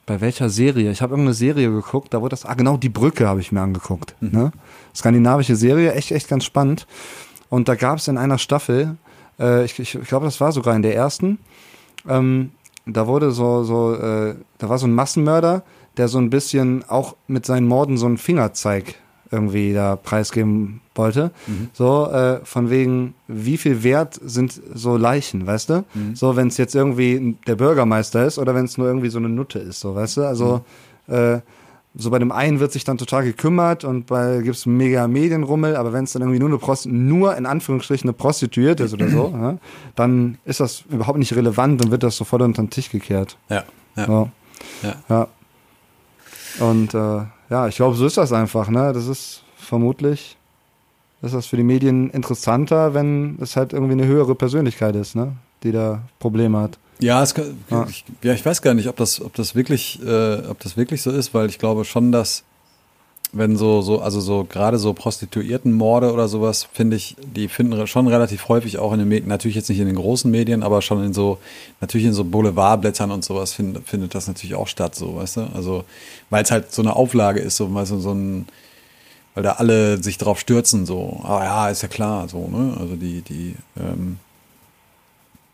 Bei 0.07 0.21
welcher 0.21 0.49
Serie? 0.51 0.91
Ich 0.91 1.01
habe 1.01 1.13
irgendeine 1.13 1.35
Serie 1.35 1.71
geguckt, 1.71 2.13
da 2.13 2.21
wurde 2.21 2.31
das, 2.31 2.45
ah 2.45 2.55
genau, 2.55 2.77
die 2.77 2.89
Brücke 2.89 3.29
habe 3.29 3.41
ich 3.41 3.53
mir 3.53 3.61
angeguckt. 3.61 4.15
Ne? 4.21 4.53
Skandinavische 4.95 5.57
Serie, 5.57 5.93
echt, 5.93 6.11
echt 6.11 6.29
ganz 6.29 6.45
spannend. 6.45 6.87
Und 7.49 7.69
da 7.69 7.75
gab 7.75 7.99
es 7.99 8.09
in 8.09 8.19
einer 8.19 8.39
Staffel, 8.39 8.97
äh, 9.39 9.65
ich, 9.65 9.79
ich, 9.79 9.95
ich 9.95 10.09
glaube, 10.09 10.25
das 10.25 10.41
war 10.41 10.53
sogar 10.53 10.75
in 10.75 10.83
der 10.83 10.95
ersten, 10.95 11.39
ähm, 12.09 12.51
da 12.85 13.07
wurde 13.07 13.31
so, 13.31 13.63
so, 13.63 13.95
äh, 13.95 14.35
da 14.59 14.69
war 14.69 14.79
so 14.79 14.87
ein 14.87 14.95
Massenmörder, 14.95 15.63
der 15.97 16.09
so 16.09 16.19
ein 16.19 16.31
bisschen 16.31 16.85
auch 16.89 17.15
mit 17.29 17.47
seinen 17.47 17.69
Morden 17.69 17.97
so 17.97 18.07
einen 18.07 18.19
Fingerzeig 18.19 18.97
irgendwie 19.33 19.73
da 19.73 19.97
preisgeben 19.97 20.81
wollte. 20.95 21.31
So, 21.73 22.11
äh, 22.11 22.41
von 22.45 22.71
wegen, 22.71 23.15
wie 23.29 23.57
viel 23.57 23.83
wert 23.83 24.21
sind 24.23 24.61
so 24.75 24.97
Leichen, 24.97 25.47
weißt 25.47 25.71
du? 25.71 25.85
So, 26.15 26.37
wenn 26.37 26.49
es 26.49 26.59
jetzt 26.59 26.75
irgendwie 26.75 27.37
der 27.47 27.57
Bürgermeister 27.57 28.27
ist 28.27 28.39
oder 28.39 28.55
wenn 28.55 28.67
es 28.67 28.77
nur 28.79 28.87
irgendwie 28.87 29.09
so 29.09 29.19
eine 29.19 29.29
Nutte 29.29 29.59
ist, 29.59 29.81
so, 29.81 29.95
weißt 29.95 30.19
du? 30.19 30.23
Also, 30.23 30.65
äh, 31.09 31.41
so 31.95 32.11
bei 32.11 32.19
dem 32.19 32.33
einen 32.33 32.59
wird 32.59 32.73
sich 32.73 32.85
dann 32.85 32.97
total 32.97 33.25
gekümmert 33.25 33.85
und 33.85 34.07
bei 34.07 34.41
gibt's 34.43 34.65
mega 34.65 35.07
Medienrummel, 35.09 35.77
aber 35.77 35.93
wenn 35.93 36.05
es 36.05 36.13
dann 36.13 36.23
irgendwie 36.23 36.39
nur 36.39 36.49
eine 36.49 36.59
Prost 36.59 36.87
nur 36.87 37.37
in 37.37 37.45
Anführungsstrichen 37.45 38.09
eine 38.09 38.15
Prostituierte 38.15 38.85
ist 38.85 38.95
oder 38.95 39.09
so, 39.09 39.35
ja, 39.41 39.59
dann 39.95 40.39
ist 40.45 40.61
das 40.61 40.85
überhaupt 40.89 41.19
nicht 41.19 41.35
relevant 41.35 41.85
und 41.85 41.91
wird 41.91 42.03
das 42.03 42.17
sofort 42.17 42.43
unter 42.43 42.63
den 42.63 42.71
Tisch 42.71 42.91
gekehrt. 42.91 43.37
Ja. 43.51 43.65
Ja. 43.97 44.09
Ja. 44.09 44.29
Ja. 44.83 44.95
ja. 45.09 45.29
Und 46.67 46.95
äh, 46.95 47.25
ja, 47.53 47.69
ich 47.69 47.77
glaube, 47.77 47.95
so 47.97 48.07
ist 48.07 48.17
das 48.17 48.33
einfach, 48.33 48.69
ne? 48.71 48.93
Das 48.93 49.07
ist 49.07 49.43
vermutlich 49.57 50.37
ist 51.25 51.35
das 51.35 51.47
für 51.47 51.57
die 51.57 51.63
Medien 51.63 52.11
interessanter, 52.11 52.95
wenn 52.95 53.39
es 53.41 53.55
halt 53.55 53.73
irgendwie 53.73 53.93
eine 53.93 54.07
höhere 54.07 54.35
Persönlichkeit 54.35 54.97
ist, 54.97 55.15
ne? 55.15 55.37
die 55.63 55.71
da 55.71 56.03
Probleme 56.19 56.59
hat. 56.59 56.79
Ja, 56.99 57.23
kann- 57.35 57.55
Ich, 57.89 58.05
ja, 58.23 58.33
ich 58.33 58.45
weiß 58.45 58.61
gar 58.61 58.75
nicht, 58.75 58.89
ob 58.89 58.97
das, 58.97 59.21
ob 59.21 59.33
das 59.35 59.55
wirklich, 59.55 60.01
äh, 60.05 60.39
ob 60.49 60.59
das 60.59 60.77
wirklich 60.77 61.01
so 61.01 61.13
ist, 61.13 61.33
weil 61.33 61.49
ich 61.49 61.61
glaube 61.61 61.85
schon, 61.85 62.11
dass 62.11 62.43
wenn 63.33 63.57
so, 63.57 63.81
so, 63.81 64.01
also 64.01 64.21
so 64.21 64.45
gerade 64.45 64.79
so 64.79 64.93
Prostituiertenmorde 64.93 66.13
oder 66.13 66.29
sowas, 66.29 66.69
finde 66.71 66.97
ich, 66.97 67.17
die 67.19 67.49
finden 67.49 67.87
schon 67.87 68.07
relativ 68.07 68.49
häufig 68.49 68.79
auch 68.79 68.93
in 68.93 68.99
den 68.99 69.09
Medien, 69.09 69.29
natürlich 69.29 69.57
jetzt 69.57 69.71
nicht 69.71 69.81
in 69.81 69.87
den 69.87 69.97
großen 69.97 70.31
Medien, 70.31 70.63
aber 70.63 70.83
schon 70.83 71.03
in 71.03 71.15
so, 71.15 71.39
natürlich 71.81 72.07
in 72.07 72.13
so 72.13 72.25
Boulevardblättern 72.25 73.11
und 73.11 73.25
sowas 73.25 73.55
find, 73.55 73.87
findet 73.89 74.15
das 74.15 74.29
natürlich 74.29 74.55
auch 74.55 74.69
statt, 74.69 74.95
so, 74.95 75.17
weißt 75.17 75.39
du? 75.39 75.41
Also, 75.55 75.85
weil 76.29 76.45
es 76.45 76.51
halt 76.51 76.73
so 76.73 76.83
eine 76.83 76.95
Auflage 76.95 77.41
ist, 77.41 77.57
so, 77.57 77.73
weißt 77.73 77.93
du, 77.93 78.01
so 78.01 78.13
ein, 78.13 78.47
weil 79.35 79.43
da 79.43 79.53
alle 79.53 80.03
sich 80.03 80.19
drauf 80.19 80.39
stürzen, 80.39 80.85
so, 80.85 81.21
ah 81.25 81.43
ja, 81.43 81.69
ist 81.71 81.83
ja 81.83 81.89
klar, 81.89 82.29
so, 82.29 82.49
ne? 82.49 82.77
Also 82.79 82.97
die, 82.97 83.23
die, 83.23 83.57
ähm, 83.79 84.19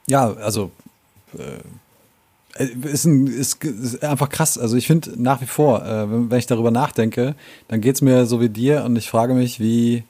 ja, 0.09 0.33
also 0.33 0.73
äh, 1.35 1.61
ist, 2.65 3.05
ein, 3.05 3.27
ist, 3.27 3.65
ist 3.65 4.03
einfach 4.03 4.29
krass. 4.29 4.59
Also 4.59 4.77
ich 4.77 4.87
finde 4.87 5.13
nach 5.17 5.41
wie 5.41 5.47
vor, 5.47 5.85
äh, 5.85 6.11
wenn, 6.11 6.31
wenn 6.31 6.39
ich 6.39 6.47
darüber 6.47 6.71
nachdenke, 6.71 7.35
dann 7.69 7.81
geht's 7.81 8.01
mir 8.01 8.27
so 8.27 8.41
wie 8.41 8.49
dir 8.49 8.85
und 8.85 8.97
ich 8.97 9.09
frage 9.09 9.35
mich, 9.35 9.61
wie, 9.61 10.05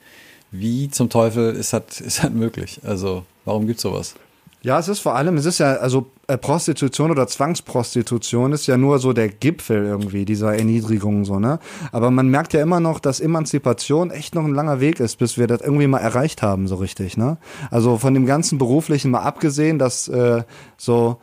wie 0.51 0.89
zum 0.89 1.09
Teufel 1.09 1.55
ist 1.55 1.73
das, 1.73 1.81
ist 2.01 2.23
das 2.23 2.31
möglich? 2.31 2.79
Also 2.83 3.23
warum 3.45 3.67
gibt's 3.67 3.83
sowas? 3.83 4.15
Ja, 4.61 4.77
es 4.77 4.89
ist 4.89 4.99
vor 4.99 5.15
allem, 5.15 5.37
es 5.37 5.45
ist 5.45 5.59
ja, 5.59 5.75
also 5.75 6.07
äh, 6.27 6.37
Prostitution 6.37 7.11
oder 7.11 7.27
Zwangsprostitution 7.27 8.51
ist 8.51 8.67
ja 8.67 8.75
nur 8.75 8.99
so 8.99 9.13
der 9.13 9.29
Gipfel 9.29 9.85
irgendwie 9.85 10.25
dieser 10.25 10.53
Erniedrigung 10.53 11.23
so, 11.23 11.39
ne? 11.39 11.59
Aber 11.93 12.11
man 12.11 12.27
merkt 12.27 12.51
ja 12.51 12.61
immer 12.61 12.81
noch, 12.81 12.99
dass 12.99 13.21
Emanzipation 13.21 14.11
echt 14.11 14.35
noch 14.35 14.43
ein 14.43 14.53
langer 14.53 14.81
Weg 14.81 14.99
ist, 14.99 15.17
bis 15.17 15.37
wir 15.37 15.47
das 15.47 15.61
irgendwie 15.61 15.87
mal 15.87 15.99
erreicht 15.99 16.41
haben, 16.41 16.67
so 16.67 16.75
richtig, 16.75 17.15
ne? 17.15 17.37
Also 17.71 17.97
von 17.97 18.13
dem 18.13 18.25
ganzen 18.25 18.57
Beruflichen 18.57 19.11
mal 19.11 19.21
abgesehen, 19.21 19.79
dass 19.79 20.09
äh, 20.09 20.43
so 20.75 21.19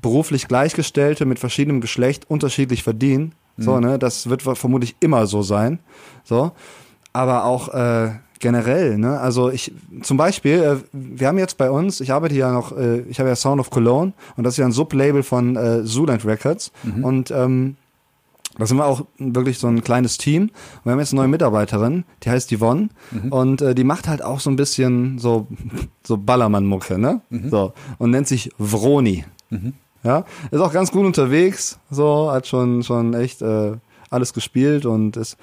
beruflich 0.00 0.48
Gleichgestellte 0.48 1.24
mit 1.24 1.38
verschiedenem 1.38 1.80
Geschlecht 1.80 2.30
unterschiedlich 2.30 2.82
verdienen, 2.82 3.32
so, 3.56 3.80
ne? 3.80 3.98
Das 3.98 4.28
wird 4.28 4.42
vermutlich 4.42 4.96
immer 5.00 5.26
so 5.26 5.42
sein, 5.42 5.80
so. 6.24 6.52
Aber 7.12 7.44
auch 7.44 7.68
äh, 7.74 8.10
generell, 8.38 8.98
ne? 8.98 9.18
Also 9.18 9.50
ich 9.50 9.72
zum 10.02 10.16
Beispiel, 10.16 10.62
äh, 10.62 10.76
wir 10.92 11.26
haben 11.26 11.38
jetzt 11.38 11.58
bei 11.58 11.70
uns, 11.70 12.00
ich 12.00 12.12
arbeite 12.12 12.36
ja 12.36 12.52
noch, 12.52 12.76
äh, 12.76 13.00
ich 13.00 13.18
habe 13.18 13.28
ja 13.28 13.34
Sound 13.36 13.60
of 13.60 13.70
Cologne 13.70 14.12
und 14.36 14.44
das 14.44 14.54
ist 14.54 14.58
ja 14.58 14.64
ein 14.64 14.72
Sublabel 14.72 15.22
von 15.24 15.56
äh, 15.56 15.84
Zooland 15.84 16.24
Records 16.24 16.70
und 17.02 17.30
ähm, 17.32 17.76
da 18.56 18.66
sind 18.66 18.76
wir 18.76 18.86
auch 18.86 19.06
wirklich 19.18 19.58
so 19.58 19.68
ein 19.68 19.84
kleines 19.84 20.18
Team. 20.18 20.42
Und 20.44 20.84
wir 20.84 20.92
haben 20.92 20.98
jetzt 20.98 21.12
eine 21.12 21.20
neue 21.20 21.28
Mitarbeiterin, 21.28 22.04
die 22.24 22.30
heißt 22.30 22.52
Yvonne. 22.56 22.88
Und 23.30 23.62
äh, 23.62 23.72
die 23.74 23.84
macht 23.84 24.08
halt 24.08 24.20
auch 24.20 24.40
so 24.40 24.50
ein 24.50 24.56
bisschen 24.56 25.18
so, 25.20 25.46
so 26.02 26.16
Ballermann-Mucke, 26.16 26.98
ne? 26.98 27.20
So. 27.50 27.72
Und 27.98 28.10
nennt 28.10 28.26
sich 28.26 28.50
Vroni. 28.58 29.24
Ja. 30.02 30.24
Ist 30.50 30.60
auch 30.60 30.72
ganz 30.72 30.90
gut 30.92 31.04
unterwegs. 31.04 31.78
So, 31.90 32.30
hat 32.30 32.46
schon, 32.46 32.82
schon 32.82 33.14
echt 33.14 33.42
äh, 33.42 33.72
alles 34.10 34.32
gespielt 34.32 34.86
und 34.86 35.16
ist 35.16 35.36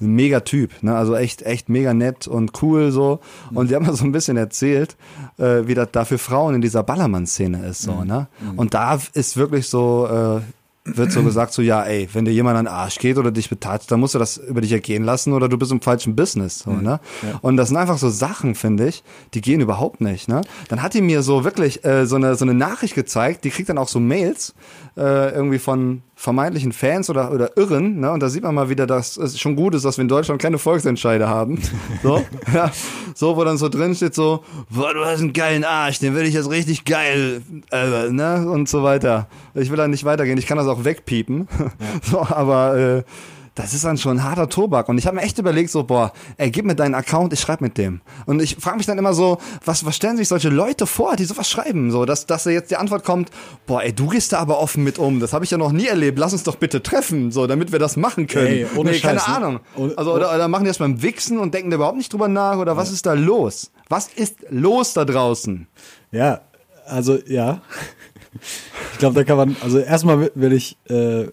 ein 0.00 0.14
mega 0.14 0.40
Typ, 0.40 0.82
ne? 0.82 0.96
Also 0.96 1.14
echt, 1.14 1.42
echt 1.42 1.68
mega 1.68 1.92
nett 1.92 2.26
und 2.26 2.62
cool 2.62 2.90
so. 2.90 3.20
Und 3.52 3.70
die 3.70 3.74
haben 3.74 3.84
mir 3.84 3.94
so 3.94 4.04
ein 4.04 4.12
bisschen 4.12 4.36
erzählt, 4.36 4.96
äh, 5.38 5.66
wie 5.66 5.74
das 5.74 5.88
da 5.92 6.04
für 6.04 6.18
Frauen 6.18 6.54
in 6.54 6.60
dieser 6.60 6.82
Ballermann-Szene 6.82 7.66
ist, 7.66 7.82
so, 7.82 8.04
ne? 8.04 8.26
Und 8.56 8.74
da 8.74 8.98
ist 9.12 9.36
wirklich 9.36 9.68
so, 9.68 10.06
äh, 10.06 10.40
wird 10.84 11.12
so 11.12 11.22
gesagt, 11.22 11.52
so, 11.52 11.60
ja, 11.60 11.82
ey, 11.84 12.08
wenn 12.12 12.24
dir 12.24 12.32
jemand 12.32 12.56
an 12.56 12.64
den 12.64 12.72
Arsch 12.72 12.98
geht 12.98 13.18
oder 13.18 13.30
dich 13.30 13.50
betatscht, 13.50 13.90
dann 13.90 14.00
musst 14.00 14.14
du 14.14 14.18
das 14.18 14.38
über 14.38 14.62
dich 14.62 14.72
ergehen 14.72 15.04
lassen 15.04 15.34
oder 15.34 15.48
du 15.48 15.58
bist 15.58 15.72
im 15.72 15.82
falschen 15.82 16.16
Business, 16.16 16.60
so, 16.60 16.72
ne? 16.72 17.00
Und 17.42 17.58
das 17.58 17.68
sind 17.68 17.76
einfach 17.76 17.98
so 17.98 18.08
Sachen, 18.08 18.54
finde 18.54 18.88
ich, 18.88 19.02
die 19.34 19.42
gehen 19.42 19.60
überhaupt 19.60 20.00
nicht, 20.00 20.28
ne? 20.28 20.40
Dann 20.68 20.82
hat 20.82 20.94
die 20.94 21.02
mir 21.02 21.22
so 21.22 21.44
wirklich 21.44 21.84
äh, 21.84 22.06
so 22.06 22.16
eine 22.16 22.34
so 22.34 22.44
eine 22.44 22.54
Nachricht 22.54 22.94
gezeigt, 22.94 23.44
die 23.44 23.50
kriegt 23.50 23.68
dann 23.68 23.78
auch 23.78 23.88
so 23.88 24.00
Mails 24.00 24.54
äh, 24.96 25.34
irgendwie 25.34 25.58
von 25.58 26.02
vermeintlichen 26.20 26.72
Fans 26.72 27.08
oder, 27.08 27.32
oder 27.32 27.56
Irren, 27.56 27.98
ne? 27.98 28.12
Und 28.12 28.20
da 28.20 28.28
sieht 28.28 28.42
man 28.42 28.54
mal 28.54 28.68
wieder, 28.68 28.86
dass 28.86 29.16
es 29.16 29.40
schon 29.40 29.56
gut 29.56 29.74
ist, 29.74 29.86
dass 29.86 29.96
wir 29.96 30.02
in 30.02 30.08
Deutschland 30.08 30.40
keine 30.40 30.58
Volksentscheide 30.58 31.26
haben. 31.26 31.58
So, 32.02 32.24
ja, 32.54 32.70
so, 33.14 33.36
wo 33.36 33.44
dann 33.44 33.58
so 33.58 33.68
drin 33.68 33.94
steht 33.94 34.14
so, 34.14 34.42
boah, 34.70 34.94
du 34.94 35.04
hast 35.04 35.20
einen 35.20 35.32
geilen 35.32 35.64
Arsch, 35.64 35.98
den 35.98 36.14
will 36.14 36.24
ich 36.24 36.34
jetzt 36.34 36.50
richtig 36.50 36.84
geil, 36.84 37.42
äh, 37.72 38.10
ne? 38.10 38.48
Und 38.48 38.68
so 38.68 38.82
weiter. 38.82 39.28
Ich 39.54 39.70
will 39.70 39.76
da 39.76 39.86
nicht 39.86 40.04
weitergehen, 40.04 40.38
ich 40.38 40.46
kann 40.46 40.56
das 40.58 40.66
auch 40.66 40.84
wegpiepen. 40.84 41.48
So, 42.02 42.20
aber 42.22 42.76
äh, 42.76 43.02
das 43.60 43.74
ist 43.74 43.84
dann 43.84 43.98
schon 43.98 44.18
ein 44.18 44.24
harter 44.24 44.48
Tobak. 44.48 44.88
Und 44.88 44.98
ich 44.98 45.06
habe 45.06 45.16
mir 45.16 45.22
echt 45.22 45.38
überlegt, 45.38 45.70
so, 45.70 45.84
boah, 45.84 46.12
ey, 46.36 46.50
gib 46.50 46.64
mir 46.64 46.74
deinen 46.74 46.94
Account, 46.94 47.32
ich 47.32 47.40
schreib 47.40 47.60
mit 47.60 47.76
dem. 47.78 48.00
Und 48.26 48.40
ich 48.40 48.56
frage 48.56 48.76
mich 48.78 48.86
dann 48.86 48.98
immer 48.98 49.12
so, 49.14 49.38
was, 49.64 49.84
was 49.84 49.96
stellen 49.96 50.16
sich 50.16 50.28
solche 50.28 50.48
Leute 50.48 50.86
vor, 50.86 51.16
die 51.16 51.24
sowas 51.24 51.48
schreiben? 51.48 51.90
So, 51.90 52.04
dass, 52.04 52.26
dass 52.26 52.44
da 52.44 52.50
jetzt 52.50 52.70
die 52.70 52.76
Antwort 52.76 53.04
kommt, 53.04 53.30
boah, 53.66 53.82
ey, 53.82 53.92
du 53.92 54.08
gehst 54.08 54.32
da 54.32 54.38
aber 54.38 54.58
offen 54.60 54.84
mit 54.84 54.98
um. 54.98 55.20
Das 55.20 55.32
habe 55.32 55.44
ich 55.44 55.50
ja 55.50 55.58
noch 55.58 55.72
nie 55.72 55.86
erlebt. 55.86 56.18
Lass 56.18 56.32
uns 56.32 56.42
doch 56.42 56.56
bitte 56.56 56.82
treffen, 56.82 57.30
so, 57.30 57.46
damit 57.46 57.72
wir 57.72 57.78
das 57.78 57.96
machen 57.96 58.26
können. 58.26 58.46
Ey, 58.46 58.66
ohne 58.76 58.90
nee, 58.92 58.98
keine 59.00 59.18
Scheiß, 59.20 59.28
ne? 59.28 59.36
Ahnung. 59.36 59.60
Und- 59.76 59.98
Also, 59.98 60.12
oder, 60.14 60.34
oder 60.34 60.48
machen 60.48 60.64
die 60.64 60.68
das 60.70 60.78
beim 60.78 61.02
Wichsen 61.02 61.38
und 61.38 61.54
denken 61.54 61.70
da 61.70 61.76
überhaupt 61.76 61.96
nicht 61.98 62.12
drüber 62.12 62.28
nach? 62.28 62.56
Oder 62.58 62.76
was 62.76 62.90
ist 62.90 63.06
da 63.06 63.12
los? 63.14 63.70
Was 63.88 64.08
ist 64.08 64.36
los 64.50 64.92
da 64.94 65.04
draußen? 65.04 65.66
Ja, 66.12 66.40
also 66.86 67.18
ja. 67.26 67.60
Ich 68.92 68.98
glaube, 68.98 69.14
da 69.16 69.24
kann 69.24 69.36
man, 69.36 69.56
also 69.62 69.78
erstmal 69.80 70.20
will- 70.20 70.32
will 70.36 70.52
ich, 70.52 70.76
äh, 70.88 71.26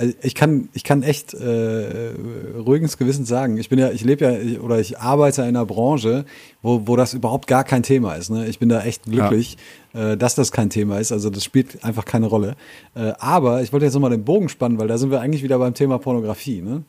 also 0.00 0.14
ich 0.22 0.34
kann, 0.34 0.70
ich 0.72 0.82
kann 0.82 1.02
echt 1.02 1.34
äh, 1.34 2.12
ruhiges 2.56 2.96
Gewissens 2.96 3.28
sagen, 3.28 3.58
ich 3.58 3.68
bin 3.68 3.78
ja, 3.78 3.90
ich 3.90 4.02
lebe 4.02 4.24
ja 4.24 4.32
ich, 4.32 4.58
oder 4.58 4.80
ich 4.80 4.98
arbeite 4.98 5.42
in 5.42 5.48
einer 5.48 5.66
Branche, 5.66 6.24
wo, 6.62 6.86
wo 6.86 6.96
das 6.96 7.12
überhaupt 7.12 7.46
gar 7.46 7.64
kein 7.64 7.82
Thema 7.82 8.14
ist. 8.14 8.30
Ne? 8.30 8.48
Ich 8.48 8.58
bin 8.58 8.70
da 8.70 8.82
echt 8.82 9.04
glücklich, 9.04 9.58
äh, 9.92 10.16
dass 10.16 10.34
das 10.34 10.52
kein 10.52 10.70
Thema 10.70 10.98
ist. 10.98 11.12
Also 11.12 11.28
das 11.28 11.44
spielt 11.44 11.84
einfach 11.84 12.06
keine 12.06 12.26
Rolle. 12.26 12.56
Äh, 12.94 13.12
aber 13.18 13.60
ich 13.60 13.74
wollte 13.74 13.84
jetzt 13.84 13.92
nochmal 13.92 14.10
den 14.10 14.24
Bogen 14.24 14.48
spannen, 14.48 14.78
weil 14.78 14.88
da 14.88 14.96
sind 14.96 15.10
wir 15.10 15.20
eigentlich 15.20 15.42
wieder 15.42 15.58
beim 15.58 15.74
Thema 15.74 15.98
Pornografie. 15.98 16.62
Ne? 16.62 16.82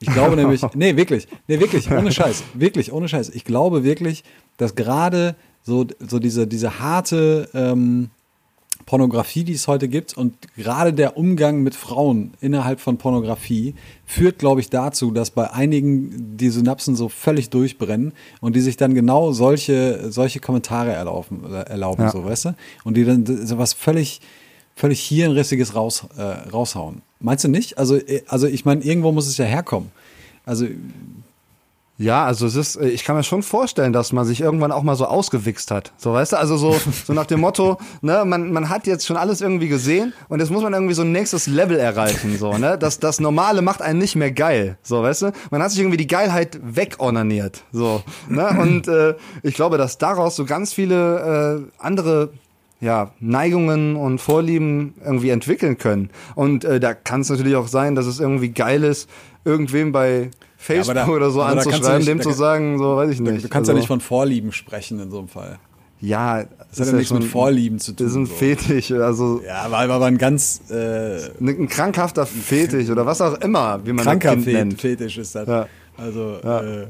Ich 0.00 0.12
glaube 0.12 0.34
nämlich, 0.36 0.60
nee, 0.74 0.96
wirklich, 0.96 1.28
nee, 1.46 1.60
wirklich, 1.60 1.88
ohne 1.92 2.10
Scheiß, 2.10 2.42
wirklich, 2.54 2.92
ohne 2.92 3.08
Scheiß. 3.08 3.28
Ich 3.28 3.44
glaube 3.44 3.84
wirklich, 3.84 4.24
dass 4.56 4.74
gerade 4.74 5.36
so, 5.62 5.86
so 6.00 6.18
diese, 6.18 6.48
diese 6.48 6.80
harte 6.80 7.48
ähm, 7.54 8.10
Pornografie, 8.86 9.42
die 9.42 9.52
es 9.52 9.66
heute 9.66 9.88
gibt 9.88 10.16
und 10.16 10.34
gerade 10.56 10.92
der 10.92 11.16
Umgang 11.16 11.62
mit 11.64 11.74
Frauen 11.74 12.34
innerhalb 12.40 12.78
von 12.78 12.98
Pornografie 12.98 13.74
führt, 14.06 14.38
glaube 14.38 14.60
ich, 14.60 14.70
dazu, 14.70 15.10
dass 15.10 15.30
bei 15.30 15.50
einigen 15.52 16.36
die 16.36 16.50
Synapsen 16.50 16.94
so 16.94 17.08
völlig 17.08 17.50
durchbrennen 17.50 18.12
und 18.40 18.54
die 18.54 18.60
sich 18.60 18.76
dann 18.76 18.94
genau 18.94 19.32
solche, 19.32 20.12
solche 20.12 20.38
Kommentare 20.38 20.92
erlauben, 20.92 21.42
äh, 21.52 21.62
erlauben 21.68 22.04
Ja. 22.04 22.10
so, 22.12 22.24
weißt 22.24 22.44
du? 22.46 22.54
Und 22.84 22.96
die 22.96 23.04
dann 23.04 23.26
so 23.26 23.58
was 23.58 23.72
völlig, 23.72 24.20
völlig 24.76 25.00
Hirnrissiges 25.02 25.74
raus, 25.74 26.06
äh, 26.16 26.22
raushauen. 26.22 27.02
Meinst 27.18 27.42
du 27.42 27.48
nicht? 27.48 27.78
Also, 27.78 27.96
äh, 27.96 28.22
also 28.28 28.46
ich 28.46 28.64
meine, 28.64 28.84
irgendwo 28.84 29.10
muss 29.10 29.26
es 29.26 29.36
ja 29.36 29.46
herkommen. 29.46 29.90
Also, 30.44 30.66
Ja, 31.98 32.26
also 32.26 32.46
es 32.46 32.56
ist, 32.56 32.76
äh, 32.76 32.88
ich 32.88 33.04
kann 33.04 33.16
mir 33.16 33.22
schon 33.22 33.42
vorstellen, 33.42 33.92
dass 33.92 34.12
man 34.12 34.26
sich 34.26 34.40
irgendwann 34.40 34.70
auch 34.70 34.82
mal 34.82 34.96
so 34.96 35.06
ausgewichst 35.06 35.70
hat. 35.70 35.92
So, 35.96 36.12
weißt 36.12 36.32
du, 36.32 36.38
also 36.38 36.56
so, 36.56 36.76
so 37.06 37.12
nach 37.12 37.26
dem 37.26 37.40
Motto, 37.40 37.78
ne, 38.02 38.24
man, 38.26 38.52
man 38.52 38.68
hat 38.68 38.86
jetzt 38.86 39.06
schon 39.06 39.16
alles 39.16 39.40
irgendwie 39.40 39.68
gesehen 39.68 40.12
und 40.28 40.40
jetzt 40.40 40.50
muss 40.50 40.62
man 40.62 40.74
irgendwie 40.74 40.94
so 40.94 41.02
ein 41.02 41.12
nächstes 41.12 41.46
Level 41.46 41.78
erreichen, 41.78 42.36
so, 42.38 42.58
ne. 42.58 42.76
Das, 42.78 42.98
das 42.98 43.20
Normale 43.20 43.62
macht 43.62 43.80
einen 43.80 43.98
nicht 43.98 44.14
mehr 44.14 44.30
geil. 44.30 44.76
So, 44.82 45.02
weißt 45.02 45.22
du? 45.22 45.32
Man 45.50 45.62
hat 45.62 45.70
sich 45.70 45.80
irgendwie 45.80 45.96
die 45.96 46.06
Geilheit 46.06 46.60
wegonaniert. 46.62 47.62
So, 47.72 48.02
ne? 48.28 48.48
Und 48.60 48.88
äh, 48.88 49.14
ich 49.42 49.54
glaube, 49.54 49.78
dass 49.78 49.98
daraus 49.98 50.36
so 50.36 50.44
ganz 50.44 50.72
viele 50.74 51.66
äh, 51.66 51.82
andere 51.82 52.30
ja, 52.80 53.12
Neigungen 53.20 53.96
und 53.96 54.20
Vorlieben 54.20 54.94
irgendwie 55.02 55.30
entwickeln 55.30 55.78
können. 55.78 56.10
Und 56.34 56.64
äh, 56.64 56.78
da 56.78 56.92
kann 56.92 57.22
es 57.22 57.30
natürlich 57.30 57.56
auch 57.56 57.68
sein, 57.68 57.94
dass 57.94 58.04
es 58.04 58.20
irgendwie 58.20 58.50
geil 58.50 58.84
ist, 58.84 59.08
irgendwem 59.44 59.92
bei 59.92 60.30
Facebook 60.66 60.94
da- 60.94 61.06
oder 61.08 61.30
so 61.30 61.42
anzuschreiben, 61.42 61.98
nicht- 61.98 62.08
dem 62.08 62.18
da 62.18 62.24
zu 62.24 62.32
sagen, 62.32 62.78
so 62.78 62.96
weiß 62.96 63.10
ich 63.10 63.20
nicht. 63.20 63.44
du 63.44 63.48
kannst 63.48 63.68
ja 63.68 63.72
also, 63.72 63.78
nicht 63.80 63.88
von 63.88 64.00
Vorlieben 64.00 64.52
sprechen 64.52 65.00
in 65.00 65.10
so 65.10 65.18
einem 65.20 65.28
Fall. 65.28 65.58
ja, 66.00 66.44
Das 66.70 66.80
hat 66.80 66.88
ja 66.88 66.92
nichts 66.94 67.12
mit 67.12 67.24
Vorlieben 67.24 67.78
zu 67.78 67.92
tun. 67.92 68.04
Das 68.06 68.10
ist 68.12 68.16
ein 68.16 68.26
so. 68.26 68.34
Fetisch, 68.34 68.92
also 68.92 69.40
Ja, 69.46 69.70
war 69.70 69.88
aber 69.88 70.04
ein 70.06 70.18
ganz 70.18 70.60
äh, 70.70 71.18
ein 71.40 71.68
krankhafter 71.68 72.26
Fetisch 72.26 72.90
oder 72.90 73.06
was 73.06 73.20
auch 73.20 73.34
immer, 73.40 73.80
wie 73.84 73.92
man 73.92 74.04
kranker 74.04 74.36
das 74.36 74.44
Kind 74.44 74.72
Fet. 74.74 74.80
Fetisch 74.80 75.18
ist 75.18 75.34
das. 75.34 75.48
Ja. 75.48 75.66
Also 75.96 76.38
Ja. 76.44 76.60
Äh, 76.60 76.86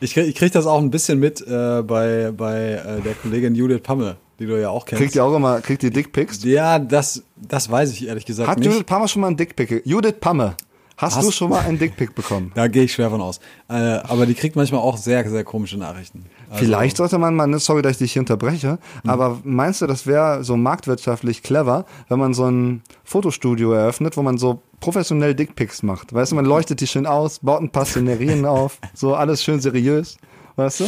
ich, 0.00 0.12
krieg, 0.14 0.26
ich 0.28 0.34
krieg 0.34 0.52
das 0.52 0.66
auch 0.66 0.78
ein 0.80 0.90
bisschen 0.90 1.18
mit 1.18 1.40
äh, 1.46 1.82
bei, 1.82 2.30
bei 2.36 2.72
äh, 2.72 3.00
der 3.02 3.14
Kollegin 3.22 3.54
Judith 3.54 3.80
Pamme, 3.82 4.16
die 4.38 4.46
du 4.46 4.60
ja 4.60 4.68
auch 4.68 4.84
kennst. 4.84 5.02
Kriegt 5.02 5.14
ihr 5.14 5.24
auch 5.24 5.34
immer, 5.34 5.60
kriegt 5.60 5.82
ihr 5.82 5.90
Dickpics? 5.90 6.44
ja, 6.44 6.78
das, 6.78 7.22
das 7.36 7.70
weiß 7.70 7.92
ich 7.92 8.06
ehrlich 8.06 8.26
gesagt 8.26 8.48
Hat 8.48 8.58
nicht. 8.58 8.66
Judith 8.66 8.84
Pamme 8.84 9.08
schon 9.08 9.22
mal 9.22 9.28
einen 9.28 9.36
Dickpick? 9.38 9.82
Judith 9.86 10.16
Pamme, 10.20 10.54
hast, 10.96 11.16
Hast- 11.16 11.26
du 11.26 11.30
schon 11.32 11.50
mal 11.50 11.60
einen 11.60 11.78
Dickpick 11.78 12.14
bekommen? 12.14 12.52
Da 12.54 12.68
gehe 12.68 12.84
ich 12.84 12.92
schwer 12.92 13.10
von 13.10 13.20
aus. 13.20 13.38
Äh, 13.68 13.74
aber 13.74 14.26
die 14.26 14.34
kriegt 14.34 14.56
manchmal 14.56 14.80
auch 14.80 14.96
sehr, 14.96 15.28
sehr 15.28 15.44
komische 15.44 15.76
Nachrichten. 15.76 16.24
Also, 16.48 16.64
Vielleicht 16.64 16.96
sollte 16.96 17.18
man 17.18 17.34
mal, 17.34 17.46
ne, 17.46 17.58
sorry, 17.58 17.82
dass 17.82 17.92
ich 17.92 17.98
dich 17.98 18.12
hier 18.12 18.20
unterbreche, 18.22 18.78
Mhm. 19.04 19.10
aber 19.10 19.40
meinst 19.44 19.82
du, 19.82 19.86
das 19.86 20.06
wäre 20.06 20.42
so 20.44 20.56
marktwirtschaftlich 20.56 21.42
clever, 21.42 21.84
wenn 22.08 22.18
man 22.18 22.34
so 22.34 22.46
ein 22.50 22.82
Fotostudio 23.04 23.72
eröffnet, 23.72 24.16
wo 24.16 24.22
man 24.22 24.38
so 24.38 24.62
professionell 24.80 25.34
Dickpics 25.34 25.82
macht? 25.82 26.12
Weißt 26.14 26.32
du, 26.32 26.36
man 26.36 26.44
leuchtet 26.44 26.80
die 26.80 26.86
schön 26.86 27.06
aus, 27.06 27.40
baut 27.40 27.60
ein 27.62 27.70
paar 27.70 27.84
Szenerien 27.84 28.44
auf, 28.46 28.78
so 28.94 29.14
alles 29.14 29.42
schön 29.42 29.60
seriös, 29.60 30.16
weißt 30.56 30.80
du? 30.80 30.84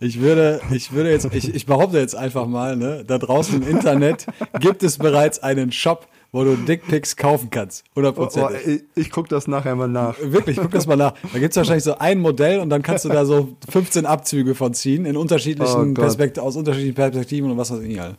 Ich 0.00 0.20
würde, 0.20 0.60
ich 0.72 0.92
würde 0.92 1.10
jetzt, 1.10 1.26
ich, 1.32 1.54
ich 1.54 1.66
behaupte 1.66 1.98
jetzt 1.98 2.16
einfach 2.16 2.46
mal, 2.46 2.76
ne, 2.76 3.04
da 3.06 3.16
draußen 3.18 3.62
im 3.62 3.68
Internet 3.68 4.26
gibt 4.60 4.82
es 4.82 4.98
bereits 4.98 5.38
einen 5.42 5.70
Shop, 5.72 6.08
wo 6.34 6.42
du 6.42 6.56
Dickpics 6.56 7.14
kaufen 7.14 7.48
kannst. 7.48 7.84
Oh, 7.94 8.00
100%. 8.00 8.58
ich 8.66 8.82
ich 8.96 9.10
gucke 9.12 9.28
das 9.28 9.46
nachher 9.46 9.76
mal 9.76 9.86
nach. 9.86 10.16
Wirklich, 10.20 10.56
guck 10.56 10.72
das 10.72 10.84
mal 10.88 10.96
nach. 10.96 11.14
Da 11.32 11.38
gibt's 11.38 11.56
wahrscheinlich 11.56 11.84
so 11.84 11.96
ein 11.96 12.18
Modell 12.18 12.58
und 12.58 12.70
dann 12.70 12.82
kannst 12.82 13.04
du 13.04 13.08
da 13.08 13.24
so 13.24 13.56
15 13.68 14.04
Abzüge 14.04 14.56
von 14.56 14.74
ziehen 14.74 15.06
in 15.06 15.16
Oh 15.16 15.20
unterschiedlichen 15.20 15.94
Gott. 15.94 16.02
Perspektiven, 16.02 16.44
aus 16.44 16.56
unterschiedlichen 16.56 16.96
Perspektiven 16.96 17.52
und 17.52 17.56
was 17.56 17.70
weiß 17.70 17.82
ich. 17.82 18.00
Alter. 18.00 18.16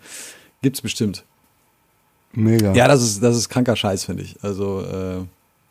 Gibt's 0.61 0.81
bestimmt. 0.81 1.25
Mega. 2.31 2.73
Ja, 2.73 2.87
das 2.87 3.03
ist, 3.03 3.21
das 3.21 3.35
ist 3.35 3.49
kranker 3.49 3.75
Scheiß, 3.75 4.05
finde 4.05 4.23
ich. 4.23 4.37
Also, 4.41 4.79
äh, 4.81 5.25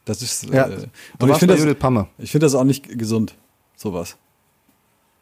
das 0.04 0.20
ist, 0.20 0.44
Ja, 0.52 0.68
äh, 0.68 0.86
und 1.18 1.30
ich 1.30 1.38
finde 1.38 1.56
das, 1.56 1.64
ich 2.18 2.30
finde 2.30 2.44
das 2.44 2.54
auch 2.54 2.64
nicht 2.64 2.98
gesund, 2.98 3.36
sowas. 3.74 4.18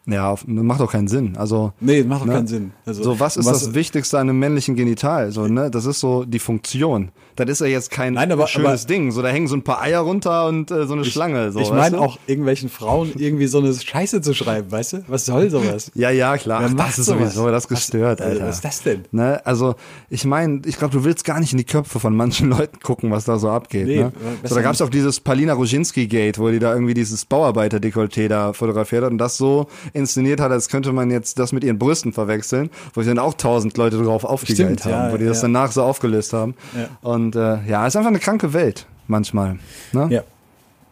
Ja, 0.04 0.34
macht 0.46 0.80
doch 0.80 0.90
keinen 0.90 1.06
Sinn. 1.06 1.36
Also, 1.36 1.72
Nee, 1.80 2.02
macht 2.02 2.22
doch 2.22 2.26
Ne? 2.26 2.32
keinen 2.34 2.46
Sinn. 2.48 2.72
Also, 2.84 3.02
so, 3.04 3.20
was 3.20 3.36
ist 3.36 3.48
das 3.48 3.72
Wichtigste 3.74 4.18
an 4.18 4.28
einem 4.28 4.38
männlichen 4.40 4.74
Genital? 4.74 5.30
So, 5.30 5.46
ne? 5.46 5.70
Das 5.70 5.84
ist 5.86 6.00
so 6.00 6.24
die 6.24 6.40
Funktion. 6.40 7.10
Das 7.36 7.48
ist 7.48 7.60
ja 7.60 7.66
jetzt 7.68 7.90
kein 7.90 8.14
Nein, 8.14 8.30
aber- 8.32 8.46
schönes 8.48 8.82
aber- 8.84 8.88
Ding. 8.92 9.10
So, 9.12 9.22
da 9.22 9.28
hängen 9.28 9.46
so 9.46 9.54
ein 9.56 9.62
paar 9.62 9.80
Eier 9.80 10.00
runter 10.00 10.46
und 10.48 10.70
äh, 10.72 10.86
so 10.86 10.94
eine 10.94 11.04
Schlange. 11.04 11.52
So, 11.52 11.60
ich 11.60 11.70
meine 11.72 11.98
auch 12.00 12.18
irgendwelchen 12.26 12.68
Frauen 12.68 13.12
irgendwie 13.16 13.46
so 13.46 13.58
eine 13.58 13.72
Scheiße 13.72 14.20
zu 14.20 14.34
schreiben, 14.34 14.70
weißt 14.72 14.92
du? 14.94 15.04
Was 15.06 15.24
soll 15.24 15.48
sowas? 15.50 15.90
Ja, 15.94 16.10
ja, 16.10 16.36
klar. 16.36 16.62
Ach, 16.66 16.74
das 16.74 16.98
ist 16.98 17.06
sowas? 17.06 17.34
sowieso 17.34 17.50
das 17.52 17.68
gestört, 17.68 18.18
Was- 18.20 18.26
äh, 18.26 18.30
Alter. 18.30 18.48
was 18.48 18.54
ist 18.56 18.64
das 18.64 18.82
denn? 18.82 19.04
Ne? 19.12 19.40
Also, 19.46 19.76
ich 20.10 20.24
meine, 20.24 20.62
ich 20.66 20.78
glaube, 20.78 20.92
du 20.92 21.04
willst 21.04 21.24
gar 21.24 21.38
nicht 21.40 21.52
in 21.52 21.58
die 21.58 21.64
Köpfe 21.64 22.00
von 22.00 22.14
manchen 22.14 22.48
Leuten 22.50 22.80
gucken, 22.80 23.10
was 23.12 23.24
da 23.24 23.38
so 23.38 23.48
abgeht. 23.50 23.86
Nee, 23.86 24.00
ne? 24.02 24.12
So, 24.42 24.56
da 24.56 24.60
gab's 24.62 24.80
nicht. 24.80 24.86
auch 24.88 24.90
dieses 24.90 25.20
Palina 25.20 25.52
Roginski-Gate, 25.54 26.38
wo 26.40 26.50
die 26.50 26.58
da 26.58 26.74
irgendwie 26.74 26.94
dieses 26.94 27.24
Bauarbeiter-Dekolleté 27.24 28.28
da 28.28 28.52
fotografiert 28.52 29.04
hat 29.04 29.10
und 29.12 29.18
das 29.18 29.36
so 29.36 29.68
inszeniert 29.92 30.40
hat, 30.40 30.50
als 30.50 30.68
könnte 30.68 30.92
man 30.92 31.10
jetzt 31.10 31.38
das 31.38 31.52
mit 31.52 31.64
ihren 31.64 31.78
Brüsten 31.78 32.12
verwechseln, 32.12 32.70
wo 32.94 33.02
sich 33.02 33.10
dann 33.10 33.18
auch 33.18 33.34
tausend 33.34 33.76
Leute 33.76 34.02
drauf 34.02 34.24
aufgegeilt 34.24 34.80
Stimmt, 34.80 34.84
haben, 34.84 35.06
ja, 35.08 35.12
wo 35.12 35.16
die 35.16 35.24
das 35.24 35.38
ja. 35.38 35.48
danach 35.48 35.72
so 35.72 35.82
aufgelöst 35.82 36.32
haben. 36.32 36.54
Ja. 36.76 36.88
Und 37.08 37.36
äh, 37.36 37.64
ja, 37.66 37.86
ist 37.86 37.96
einfach 37.96 38.10
eine 38.10 38.18
kranke 38.18 38.52
Welt 38.52 38.86
manchmal. 39.06 39.58
Ne? 39.92 40.08
Ja. 40.10 40.22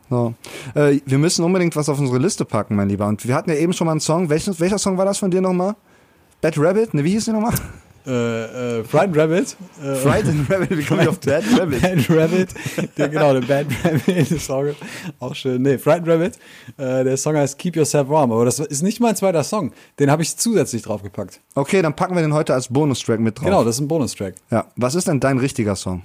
So. 0.09 0.35
Äh, 0.75 1.01
wir 1.07 1.19
müssen 1.19 1.45
unbedingt 1.45 1.77
was 1.77 1.89
auf 1.89 1.99
unsere 1.99 2.19
Liste 2.19 2.45
packen, 2.45 2.75
mein 2.75 2.89
Lieber. 2.89 3.07
Und 3.07 3.27
wir 3.27 3.35
hatten 3.35 3.51
ja 3.51 3.57
eben 3.57 3.73
schon 3.73 3.87
mal 3.87 3.93
einen 3.93 4.01
Song. 4.01 4.29
Welches, 4.29 4.59
welcher 4.61 4.79
Song 4.79 4.99
war 4.99 5.05
das 5.05 5.19
von 5.19 5.31
dir 5.31 5.41
nochmal? 5.41 5.77
Bad 6.41 6.59
Rabbit? 6.59 6.95
Ne, 6.95 7.05
wie 7.05 7.13
hieß 7.13 7.27
die 7.27 7.33
nochmal? 7.33 7.55
Äh, 8.07 8.79
äh, 8.81 8.85
Fried 8.85 9.17
Rabbit. 9.17 9.57
Äh, 9.83 9.95
Frightened 9.97 10.51
Rabbit, 10.51 10.77
wie 10.77 10.85
komme 10.85 11.03
ich 11.03 11.09
auf 11.09 11.21
Bad 11.21 11.45
Rabbit? 11.59 11.83
Bad 11.83 12.11
Rabbit. 12.11 12.49
Der, 12.97 13.09
genau, 13.09 13.33
der 13.35 13.41
Bad 13.41 13.67
Rabbit, 13.85 14.31
der 14.31 14.39
Song. 14.39 14.71
Auch 15.19 15.35
schön. 15.35 15.63
Nee, 15.63 15.79
Fried 15.79 16.07
Rabbit. 16.07 16.39
Äh, 16.79 17.05
der 17.05 17.17
Song 17.17 17.37
heißt 17.37 17.59
Keep 17.59 17.77
Yourself 17.77 18.09
Warm. 18.09 18.33
Aber 18.33 18.45
das 18.45 18.59
ist 18.59 18.83
nicht 18.83 19.01
mein 19.01 19.17
zweiter 19.17 19.45
Song. 19.45 19.73
Den 19.99 20.11
habe 20.11 20.23
ich 20.23 20.37
zusätzlich 20.37 20.83
draufgepackt. 20.83 21.41
Okay, 21.55 21.83
dann 21.83 21.95
packen 21.95 22.15
wir 22.15 22.23
den 22.23 22.33
heute 22.33 22.55
als 22.55 22.69
Bonustrack 22.69 23.21
mit 23.21 23.39
drauf. 23.39 23.45
Genau, 23.45 23.65
das 23.65 23.77
ist 23.77 23.81
ein 23.81 23.89
Bonustrack. 23.89 24.35
Ja. 24.51 24.67
Was 24.77 24.95
ist 24.95 25.07
denn 25.07 25.21
dein 25.21 25.39
richtiger 25.39 25.77
Song? 25.77 26.03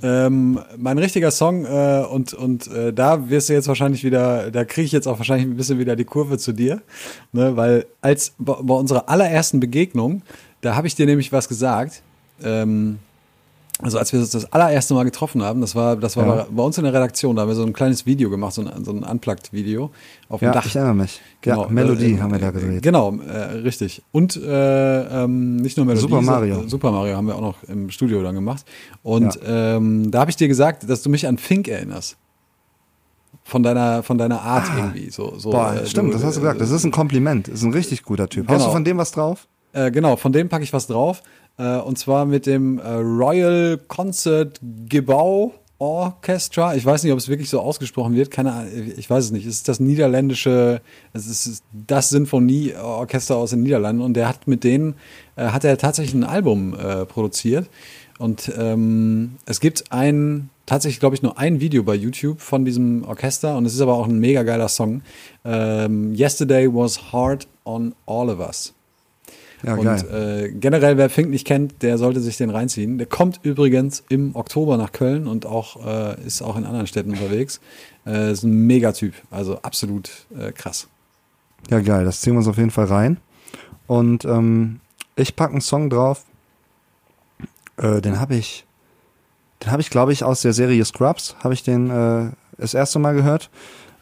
Ähm, 0.00 0.60
mein 0.76 0.96
richtiger 0.98 1.32
Song 1.32 1.64
äh, 1.64 2.04
und 2.08 2.32
und 2.32 2.68
äh, 2.68 2.92
da 2.92 3.30
wirst 3.30 3.48
du 3.48 3.52
jetzt 3.52 3.66
wahrscheinlich 3.66 4.04
wieder, 4.04 4.52
da 4.52 4.64
kriege 4.64 4.84
ich 4.84 4.92
jetzt 4.92 5.08
auch 5.08 5.18
wahrscheinlich 5.18 5.48
ein 5.48 5.56
bisschen 5.56 5.80
wieder 5.80 5.96
die 5.96 6.04
Kurve 6.04 6.38
zu 6.38 6.52
dir, 6.52 6.82
ne, 7.32 7.56
weil 7.56 7.84
als 8.00 8.32
bei, 8.38 8.54
bei 8.62 8.74
unserer 8.74 9.08
allerersten 9.08 9.58
Begegnung, 9.58 10.22
da 10.60 10.74
habe 10.76 10.86
ich 10.86 10.94
dir 10.94 11.06
nämlich 11.06 11.32
was 11.32 11.48
gesagt. 11.48 12.02
Ähm, 12.42 12.98
also 13.80 13.96
als 13.98 14.12
wir 14.12 14.18
uns 14.18 14.30
das 14.30 14.52
allererste 14.52 14.92
Mal 14.94 15.04
getroffen 15.04 15.40
haben, 15.42 15.60
das 15.60 15.76
war 15.76 15.94
das 15.96 16.16
war 16.16 16.26
Ja. 16.26 16.46
bei, 16.50 16.62
uns 16.64 16.76
in 16.78 16.84
der 16.84 16.92
Redaktion, 16.92 17.36
da 17.36 17.42
haben 17.42 17.48
wir 17.48 17.54
so 17.54 17.62
ein 17.64 17.72
kleines 17.72 18.06
Video 18.06 18.28
gemacht, 18.28 18.52
so 18.54 18.62
ein, 18.62 18.84
so 18.84 18.90
ein 18.90 19.04
Unplugged-Video 19.04 19.90
auf 20.28 20.40
dem 20.40 20.46
Ja, 20.46 20.52
Dach. 20.52 20.66
ich 20.66 20.74
erinnere 20.74 20.96
mich. 20.96 21.20
Genau, 21.42 21.62
ja, 21.66 21.70
Melodie 21.70 22.14
äh, 22.14 22.18
haben 22.18 22.32
wir 22.32 22.40
da 22.40 22.48
äh, 22.48 22.52
gedreht. 22.52 22.82
Genau, 22.82 23.14
äh, 23.20 23.36
richtig. 23.60 24.02
Und 24.10 24.34
äh, 24.36 25.22
ähm, 25.24 25.56
nicht 25.56 25.76
nur 25.76 25.86
Melodie. 25.86 26.02
Super 26.02 26.22
Mario. 26.22 26.66
Super 26.66 26.90
Mario 26.90 27.14
haben 27.16 27.28
wir 27.28 27.36
auch 27.36 27.40
noch 27.40 27.62
im 27.68 27.88
Studio 27.90 28.20
dann 28.24 28.34
gemacht. 28.34 28.64
Und 29.04 29.38
ähm, 29.46 30.10
da 30.10 30.20
habe 30.20 30.30
ich 30.32 30.36
dir 30.36 30.48
gesagt, 30.48 30.90
dass 30.90 31.02
du 31.02 31.08
mich 31.10 31.28
an 31.28 31.38
Fink 31.38 31.68
erinnerst. 31.68 32.16
Von 33.44 33.62
deiner, 33.62 34.02
von 34.02 34.18
deiner 34.18 34.42
Art 34.42 34.66
irgendwie. 34.76 35.08
So, 35.10 35.34
so, 35.38 35.52
Ah. 35.54 35.72
Boah, 35.72 35.82
äh, 35.82 35.86
stimmt, 35.86 36.08
du, 36.08 36.12
das 36.14 36.24
hast 36.24 36.36
du 36.36 36.40
gesagt. 36.40 36.60
Das 36.60 36.70
ist 36.70 36.84
ein 36.84 36.90
Kompliment. 36.90 37.46
Das 37.46 37.54
ist 37.54 37.62
ein 37.62 37.72
richtig 37.72 38.02
guter 38.02 38.28
Typ. 38.28 38.48
Hast 38.48 38.54
Genau. 38.56 38.66
du 38.66 38.72
von 38.72 38.84
dem 38.84 38.98
was 38.98 39.12
drauf? 39.12 39.46
Äh, 39.72 39.90
genau, 39.90 40.16
von 40.16 40.32
dem 40.32 40.48
packe 40.48 40.64
ich 40.64 40.72
was 40.72 40.86
drauf. 40.86 41.22
Äh, 41.58 41.78
und 41.78 41.98
zwar 41.98 42.24
mit 42.24 42.46
dem 42.46 42.78
äh, 42.78 42.88
Royal 42.88 43.78
Concert 43.88 44.60
Gebau 44.88 45.54
Orchestra. 45.80 46.74
Ich 46.74 46.84
weiß 46.84 47.04
nicht, 47.04 47.12
ob 47.12 47.18
es 47.18 47.28
wirklich 47.28 47.48
so 47.48 47.60
ausgesprochen 47.60 48.14
wird. 48.16 48.32
Keine 48.32 48.52
Ahnung, 48.52 48.72
ich 48.96 49.08
weiß 49.08 49.26
es 49.26 49.30
nicht. 49.30 49.46
Es 49.46 49.54
ist 49.54 49.68
das 49.68 49.78
niederländische, 49.78 50.80
es 51.12 51.26
ist 51.28 51.62
das 51.72 52.10
Sinfonieorchester 52.10 53.36
aus 53.36 53.50
den 53.50 53.62
Niederlanden. 53.62 54.02
Und 54.02 54.14
der 54.14 54.28
hat 54.28 54.48
mit 54.48 54.64
denen, 54.64 54.94
äh, 55.36 55.46
hat 55.46 55.64
er 55.64 55.78
tatsächlich 55.78 56.14
ein 56.14 56.24
Album 56.24 56.74
äh, 56.74 57.06
produziert. 57.06 57.70
Und 58.18 58.50
ähm, 58.58 59.36
es 59.46 59.60
gibt 59.60 59.92
ein, 59.92 60.50
tatsächlich 60.66 60.98
glaube 60.98 61.14
ich 61.14 61.22
nur 61.22 61.38
ein 61.38 61.60
Video 61.60 61.84
bei 61.84 61.94
YouTube 61.94 62.40
von 62.40 62.64
diesem 62.64 63.04
Orchester. 63.04 63.56
Und 63.56 63.64
es 63.64 63.74
ist 63.74 63.80
aber 63.80 63.94
auch 63.94 64.08
ein 64.08 64.18
mega 64.18 64.42
geiler 64.42 64.68
Song. 64.68 65.02
Ähm, 65.44 66.12
Yesterday 66.12 66.66
was 66.66 67.12
hard 67.12 67.46
on 67.64 67.94
all 68.04 68.28
of 68.28 68.40
us. 68.40 68.74
Ja, 69.62 69.74
Und 69.74 69.86
äh, 70.10 70.50
generell, 70.52 70.96
wer 70.96 71.10
Fink 71.10 71.30
nicht 71.30 71.46
kennt, 71.46 71.82
der 71.82 71.98
sollte 71.98 72.20
sich 72.20 72.36
den 72.36 72.50
reinziehen. 72.50 72.98
Der 72.98 73.06
kommt 73.06 73.40
übrigens 73.42 74.04
im 74.08 74.36
Oktober 74.36 74.76
nach 74.76 74.92
Köln 74.92 75.26
und 75.26 75.46
auch 75.46 75.84
äh, 75.84 76.24
ist 76.24 76.42
auch 76.42 76.56
in 76.56 76.64
anderen 76.64 76.86
Städten 76.86 77.10
unterwegs. 77.10 77.60
Äh, 78.06 78.32
ist 78.32 78.44
ein 78.44 78.66
Megatyp, 78.66 79.14
also 79.30 79.58
absolut 79.62 80.10
äh, 80.38 80.52
krass. 80.52 80.86
Ja, 81.70 81.80
geil. 81.80 82.04
Das 82.04 82.20
ziehen 82.20 82.34
wir 82.34 82.38
uns 82.38 82.48
auf 82.48 82.56
jeden 82.56 82.70
Fall 82.70 82.86
rein. 82.86 83.18
Und 83.86 84.24
ähm, 84.24 84.80
ich 85.16 85.34
packe 85.34 85.52
einen 85.52 85.60
Song 85.60 85.90
drauf. 85.90 86.24
Äh, 87.76 88.00
den 88.00 88.20
habe 88.20 88.36
ich, 88.36 88.64
den 89.62 89.72
habe 89.72 89.82
ich, 89.82 89.90
glaube 89.90 90.12
ich, 90.12 90.22
aus 90.22 90.42
der 90.42 90.52
Serie 90.52 90.84
Scrubs. 90.84 91.34
Habe 91.42 91.54
ich 91.54 91.64
den 91.64 91.90
äh, 91.90 92.30
das 92.58 92.74
erste 92.74 92.98
Mal 92.98 93.14
gehört. 93.14 93.50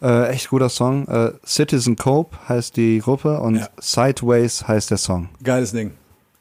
Äh, 0.02 0.28
echt 0.28 0.50
guter 0.50 0.68
Song. 0.68 1.06
Äh, 1.08 1.32
Citizen 1.46 1.96
Cope 1.96 2.36
heißt 2.48 2.76
die 2.76 2.98
Gruppe 2.98 3.40
und 3.40 3.56
Ja. 3.56 3.68
Sideways 3.80 4.66
heißt 4.68 4.90
der 4.90 4.98
Song. 4.98 5.28
Geiles 5.42 5.72
Ding. 5.72 5.92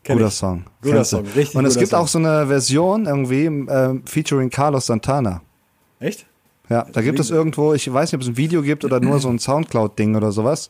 Kenn 0.03 0.17
Guter 0.17 0.27
ich. 0.27 0.33
Song. 0.33 0.65
Guter 0.81 0.95
Kennst 0.95 1.13
du? 1.13 1.17
Song, 1.17 1.25
richtig 1.35 1.55
Und 1.55 1.65
es 1.65 1.77
gibt 1.77 1.89
Song. 1.91 1.99
auch 2.01 2.07
so 2.07 2.19
eine 2.19 2.47
Version 2.47 3.05
irgendwie 3.05 3.45
äh, 3.45 3.99
featuring 4.05 4.49
Carlos 4.49 4.85
Santana. 4.87 5.41
Echt? 5.99 6.25
Ja, 6.69 6.85
da 6.91 7.01
gibt 7.01 7.19
es 7.19 7.29
irgendwo, 7.29 7.73
ich 7.73 7.91
weiß 7.91 8.11
nicht, 8.11 8.15
ob 8.15 8.21
es 8.21 8.27
ein 8.27 8.37
Video 8.37 8.61
gibt 8.61 8.83
oder 8.85 8.99
nur 8.99 9.19
so 9.19 9.29
ein 9.29 9.39
Soundcloud-Ding 9.39 10.15
oder 10.15 10.31
sowas. 10.31 10.69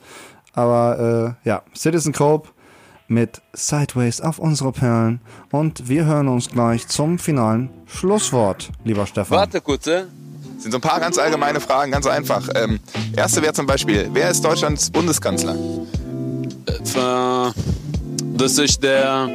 Aber 0.53 1.35
äh, 1.43 1.47
ja, 1.47 1.63
Citizen 1.75 2.13
Cope 2.13 2.49
mit 3.07 3.41
Sideways 3.53 4.19
auf 4.21 4.39
unsere 4.39 4.71
Perlen. 4.71 5.21
Und 5.51 5.87
wir 5.89 6.05
hören 6.05 6.27
uns 6.27 6.49
gleich 6.49 6.87
zum 6.87 7.17
finalen 7.19 7.69
Schlusswort, 7.87 8.71
lieber 8.83 9.05
Stefan. 9.05 9.37
Warte 9.37 9.61
kurz, 9.61 9.87
äh. 9.87 10.03
Sind 10.65 10.71
so 10.71 10.79
ein 10.79 10.81
paar 10.81 10.99
ganz 10.99 11.19
allgemeine 11.19 11.59
Fragen, 11.59 11.91
ganz 11.91 12.07
einfach. 12.07 12.49
Ähm, 12.55 12.79
erste 13.15 13.43
wäre 13.43 13.53
zum 13.53 13.67
Beispiel, 13.67 14.09
wer 14.13 14.31
ist 14.31 14.43
Deutschlands 14.43 14.89
Bundeskanzler? 14.89 15.53
Äh, 16.65 17.51
das 18.35 18.57
ist 18.57 18.81
der. 18.81 19.29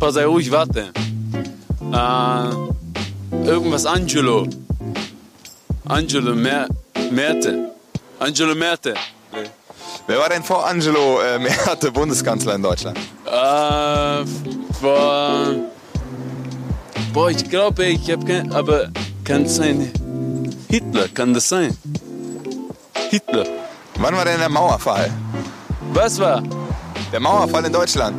Pass 0.00 0.14
sei 0.14 0.26
ruhig, 0.26 0.50
warte. 0.50 0.86
Äh, 1.92 3.46
irgendwas 3.46 3.86
Angelo. 3.86 4.48
Angelo 5.84 6.34
Mer 6.34 6.66
Merte. 7.12 7.70
Angelo 8.18 8.56
Merte. 8.56 8.94
Wer 10.08 10.18
war 10.18 10.28
denn 10.28 10.42
vor 10.42 10.66
Angelo 10.66 11.20
äh, 11.20 11.38
Merte 11.38 11.92
Bundeskanzler 11.92 12.56
in 12.56 12.62
Deutschland? 12.62 12.98
Äh, 13.24 14.26
vor. 14.80 15.46
Boah, 17.12 17.30
ich 17.30 17.48
glaube, 17.48 17.84
ich 17.84 18.10
habe 18.10 18.26
kein. 18.26 18.52
Aber 18.52 18.88
kann 19.22 19.46
sein. 19.46 19.92
Hitler, 20.68 21.08
kann 21.08 21.32
das 21.32 21.48
sein? 21.48 21.76
Hitler. 23.10 23.44
Wann 23.98 24.16
war 24.16 24.24
denn 24.24 24.38
der 24.38 24.48
Mauerfall? 24.48 25.10
Was 25.92 26.18
war? 26.18 26.42
Der 27.12 27.20
Mauerfall 27.20 27.64
in 27.64 27.72
Deutschland. 27.72 28.16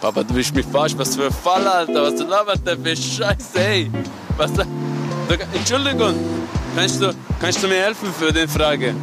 Papa, 0.00 0.22
du 0.22 0.34
willst 0.34 0.54
mich 0.54 0.66
verarschen. 0.66 0.98
Was 0.98 1.16
für 1.16 1.26
ein 1.26 1.32
Fall, 1.32 1.66
Alter. 1.66 2.02
Was 2.02 2.16
du 2.16 2.24
labert 2.24 2.66
der 2.66 2.76
für 2.78 2.96
Scheiße, 2.96 3.58
ey. 3.58 3.90
Was 4.36 4.52
da? 4.52 4.64
Entschuldigung. 5.54 6.14
Kannst 6.76 7.02
du, 7.02 7.12
kannst 7.40 7.62
du 7.62 7.68
mir 7.68 7.82
helfen 7.82 8.12
für 8.18 8.32
die 8.32 8.46
Frage? 8.46 8.94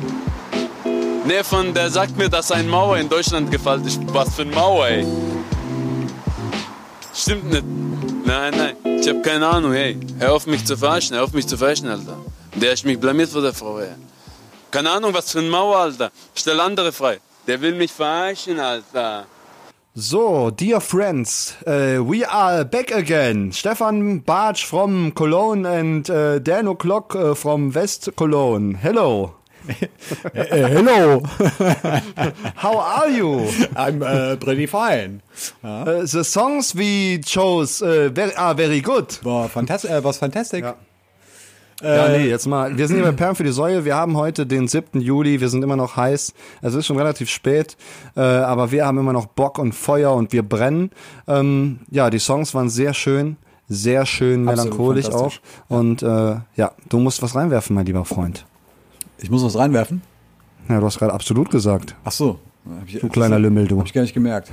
Nee, 1.25 1.43
von 1.43 1.73
der 1.73 1.89
sagt 1.89 2.17
mir, 2.17 2.29
dass 2.29 2.51
ein 2.51 2.67
Mauer 2.67 2.97
in 2.97 3.09
Deutschland 3.09 3.51
gefallen 3.51 3.85
ist. 3.85 3.99
Was 4.13 4.35
für 4.35 4.43
ein 4.43 4.51
Mauer, 4.51 4.87
ey. 4.87 5.05
Stimmt 7.13 7.51
nicht. 7.51 7.63
Nein, 8.25 8.53
nein. 8.57 8.82
Ich 9.03 9.09
hab 9.09 9.21
keine 9.21 9.45
Ahnung, 9.45 9.73
ey. 9.73 9.97
Hör 10.17 10.31
auf 10.31 10.47
mich 10.47 10.63
zu 10.63 10.77
verarschen. 10.77 11.17
Hör 11.17 11.25
auf 11.25 11.33
mich 11.33 11.45
zu 11.45 11.57
verarschen, 11.57 11.89
Alter. 11.89 12.15
Der 12.55 12.71
ist 12.71 12.85
mich 12.85 12.97
blamiert 12.97 13.31
vor 13.31 13.41
der 13.41 13.51
Frau, 13.51 13.79
ey. 13.79 13.89
Keine 14.71 14.91
Ahnung, 14.91 15.13
was 15.13 15.29
für 15.29 15.39
ein 15.39 15.49
Mauer, 15.49 15.75
Alter. 15.75 16.09
Stell 16.33 16.57
andere 16.61 16.93
frei. 16.93 17.19
Der 17.45 17.59
will 17.59 17.75
mich 17.75 17.91
verarschen, 17.91 18.61
Alter. 18.61 19.25
So, 19.93 20.51
dear 20.51 20.79
friends, 20.79 21.53
uh, 21.67 21.99
we 22.01 22.25
are 22.25 22.63
back 22.63 22.93
again. 22.93 23.51
Stefan 23.51 24.21
Bartsch 24.23 24.63
from 24.65 25.13
Cologne 25.13 25.65
and 25.65 26.09
uh, 26.09 26.39
Dan 26.39 26.69
O'Clock 26.69 27.13
uh, 27.13 27.35
from 27.35 27.75
West 27.75 28.09
Cologne. 28.15 28.75
Hello. 28.81 29.33
Äh, 30.33 30.63
hello, 30.67 31.23
How 32.55 32.79
are 32.79 33.09
you? 33.09 33.47
I'm 33.75 34.01
uh, 34.01 34.35
pretty 34.37 34.67
fine. 34.67 35.21
Uh, 35.63 36.05
the 36.05 36.23
songs 36.23 36.75
we 36.75 37.21
chose 37.23 37.81
uh, 37.81 38.09
very, 38.09 38.33
are 38.35 38.55
very 38.55 38.81
good. 38.81 39.19
Boah, 39.23 39.47
fantastisch, 39.47 39.91
äh, 39.91 40.03
was 40.03 40.17
fantastic. 40.17 40.63
Ja. 40.63 40.75
Ja, 41.81 42.07
nee, 42.07 42.29
jetzt 42.29 42.45
mal. 42.45 42.77
Wir 42.77 42.87
sind 42.87 42.97
hier 42.97 43.05
bei 43.05 43.11
Perlen 43.11 43.35
für 43.35 43.43
die 43.43 43.51
Säue. 43.51 43.83
Wir 43.83 43.95
haben 43.95 44.15
heute 44.15 44.45
den 44.45 44.69
7. 44.69 45.01
Juli. 45.01 45.41
Wir 45.41 45.49
sind 45.49 45.63
immer 45.63 45.75
noch 45.75 45.97
heiß. 45.97 46.33
Es 46.61 46.73
ist 46.75 46.85
schon 46.85 46.97
relativ 46.97 47.29
spät. 47.29 47.75
Äh, 48.15 48.21
aber 48.21 48.71
wir 48.71 48.85
haben 48.85 48.97
immer 48.99 49.11
noch 49.11 49.25
Bock 49.25 49.59
und 49.59 49.73
Feuer 49.73 50.13
und 50.13 50.31
wir 50.31 50.43
brennen. 50.43 50.91
Ähm, 51.27 51.79
ja, 51.89 52.09
die 52.09 52.19
Songs 52.19 52.53
waren 52.53 52.69
sehr 52.69 52.93
schön. 52.93 53.35
Sehr 53.67 54.05
schön 54.05 54.45
melancholisch 54.45 55.09
auch. 55.09 55.33
Und 55.67 56.03
äh, 56.03 56.35
ja, 56.55 56.71
du 56.87 56.99
musst 56.99 57.21
was 57.21 57.35
reinwerfen, 57.35 57.75
mein 57.75 57.85
lieber 57.85 58.05
Freund. 58.05 58.45
Ich 59.23 59.31
muss 59.31 59.43
was 59.43 59.57
reinwerfen. 59.57 60.01
Ja, 60.67 60.79
du 60.79 60.85
hast 60.85 60.99
gerade 60.99 61.13
absolut 61.13 61.49
gesagt. 61.49 61.95
Ach 62.03 62.11
so. 62.11 62.39
Ich, 62.85 62.99
Du 62.99 63.07
kleiner 63.07 63.39
Lümmel, 63.39 63.67
du. 63.67 63.79
Hab 63.79 63.85
ich 63.85 63.93
gar 63.93 64.01
nicht 64.01 64.13
gemerkt. 64.13 64.51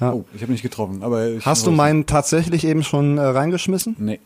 Ja. 0.00 0.12
Oh, 0.12 0.24
ich 0.34 0.42
habe 0.42 0.52
nicht 0.52 0.62
getroffen. 0.62 1.02
Aber 1.02 1.28
Hast 1.42 1.66
du 1.66 1.72
meinen 1.72 2.06
tatsächlich 2.06 2.64
eben 2.64 2.84
schon 2.84 3.18
äh, 3.18 3.22
reingeschmissen? 3.22 3.96
Nee. 3.98 4.20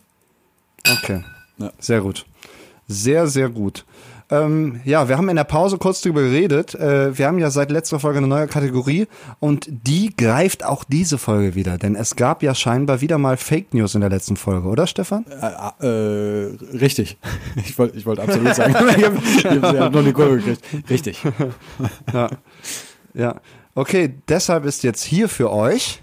Okay. 0.99 1.25
Ja. 1.57 1.73
Sehr 1.79 2.03
gut. 2.03 2.27
Sehr, 2.87 3.27
sehr 3.27 3.49
gut. 3.49 3.87
Ähm, 4.31 4.81
ja, 4.85 5.09
wir 5.09 5.19
haben 5.19 5.29
in 5.29 5.37
der 5.37 5.45
Pause 5.45 5.79
kurz 5.79 6.01
drüber 6.01 6.23
geredet. 6.23 6.75
Äh, 6.75 7.17
wir 7.17 7.27
haben 7.27 7.39
ja 7.39 7.51
seit 7.51 7.71
letzter 7.71 8.01
Folge 8.01 8.19
eine 8.19 8.27
neue 8.27 8.47
Kategorie 8.47 9.07
und 9.41 9.69
die 9.69 10.15
greift 10.17 10.65
auch 10.65 10.85
diese 10.85 11.19
Folge 11.19 11.55
wieder, 11.55 11.79
denn 11.79 11.95
es 11.95 12.17
gab 12.17 12.43
ja 12.43 12.55
scheinbar 12.55 13.01
wieder 13.01 13.19
mal 13.19 13.37
Fake 13.37 13.75
News 13.75 13.95
in 13.95 14.01
der 14.01 14.11
letzten 14.11 14.37
Folge, 14.37 14.69
oder 14.69 14.87
Stefan? 14.87 15.25
Äh, 15.81 15.87
äh, 15.87 16.57
richtig. 16.79 17.19
Ich 17.65 17.79
wollte 17.79 17.97
ich 17.97 18.07
wollt 18.07 18.19
absolut 18.19 18.55
sagen. 18.55 18.75
ich 18.97 19.05
habe 19.05 19.63
hab, 19.63 19.79
hab 19.79 19.93
noch 19.93 20.05
die 20.05 20.13
Kurve 20.13 20.37
gekriegt. 20.37 20.63
Richtig. 20.91 21.23
Ja. 22.13 22.29
ja. 23.15 23.41
Okay, 23.75 24.15
deshalb 24.29 24.65
ist 24.65 24.83
jetzt 24.83 25.03
hier 25.03 25.29
für 25.29 25.51
euch 25.51 26.03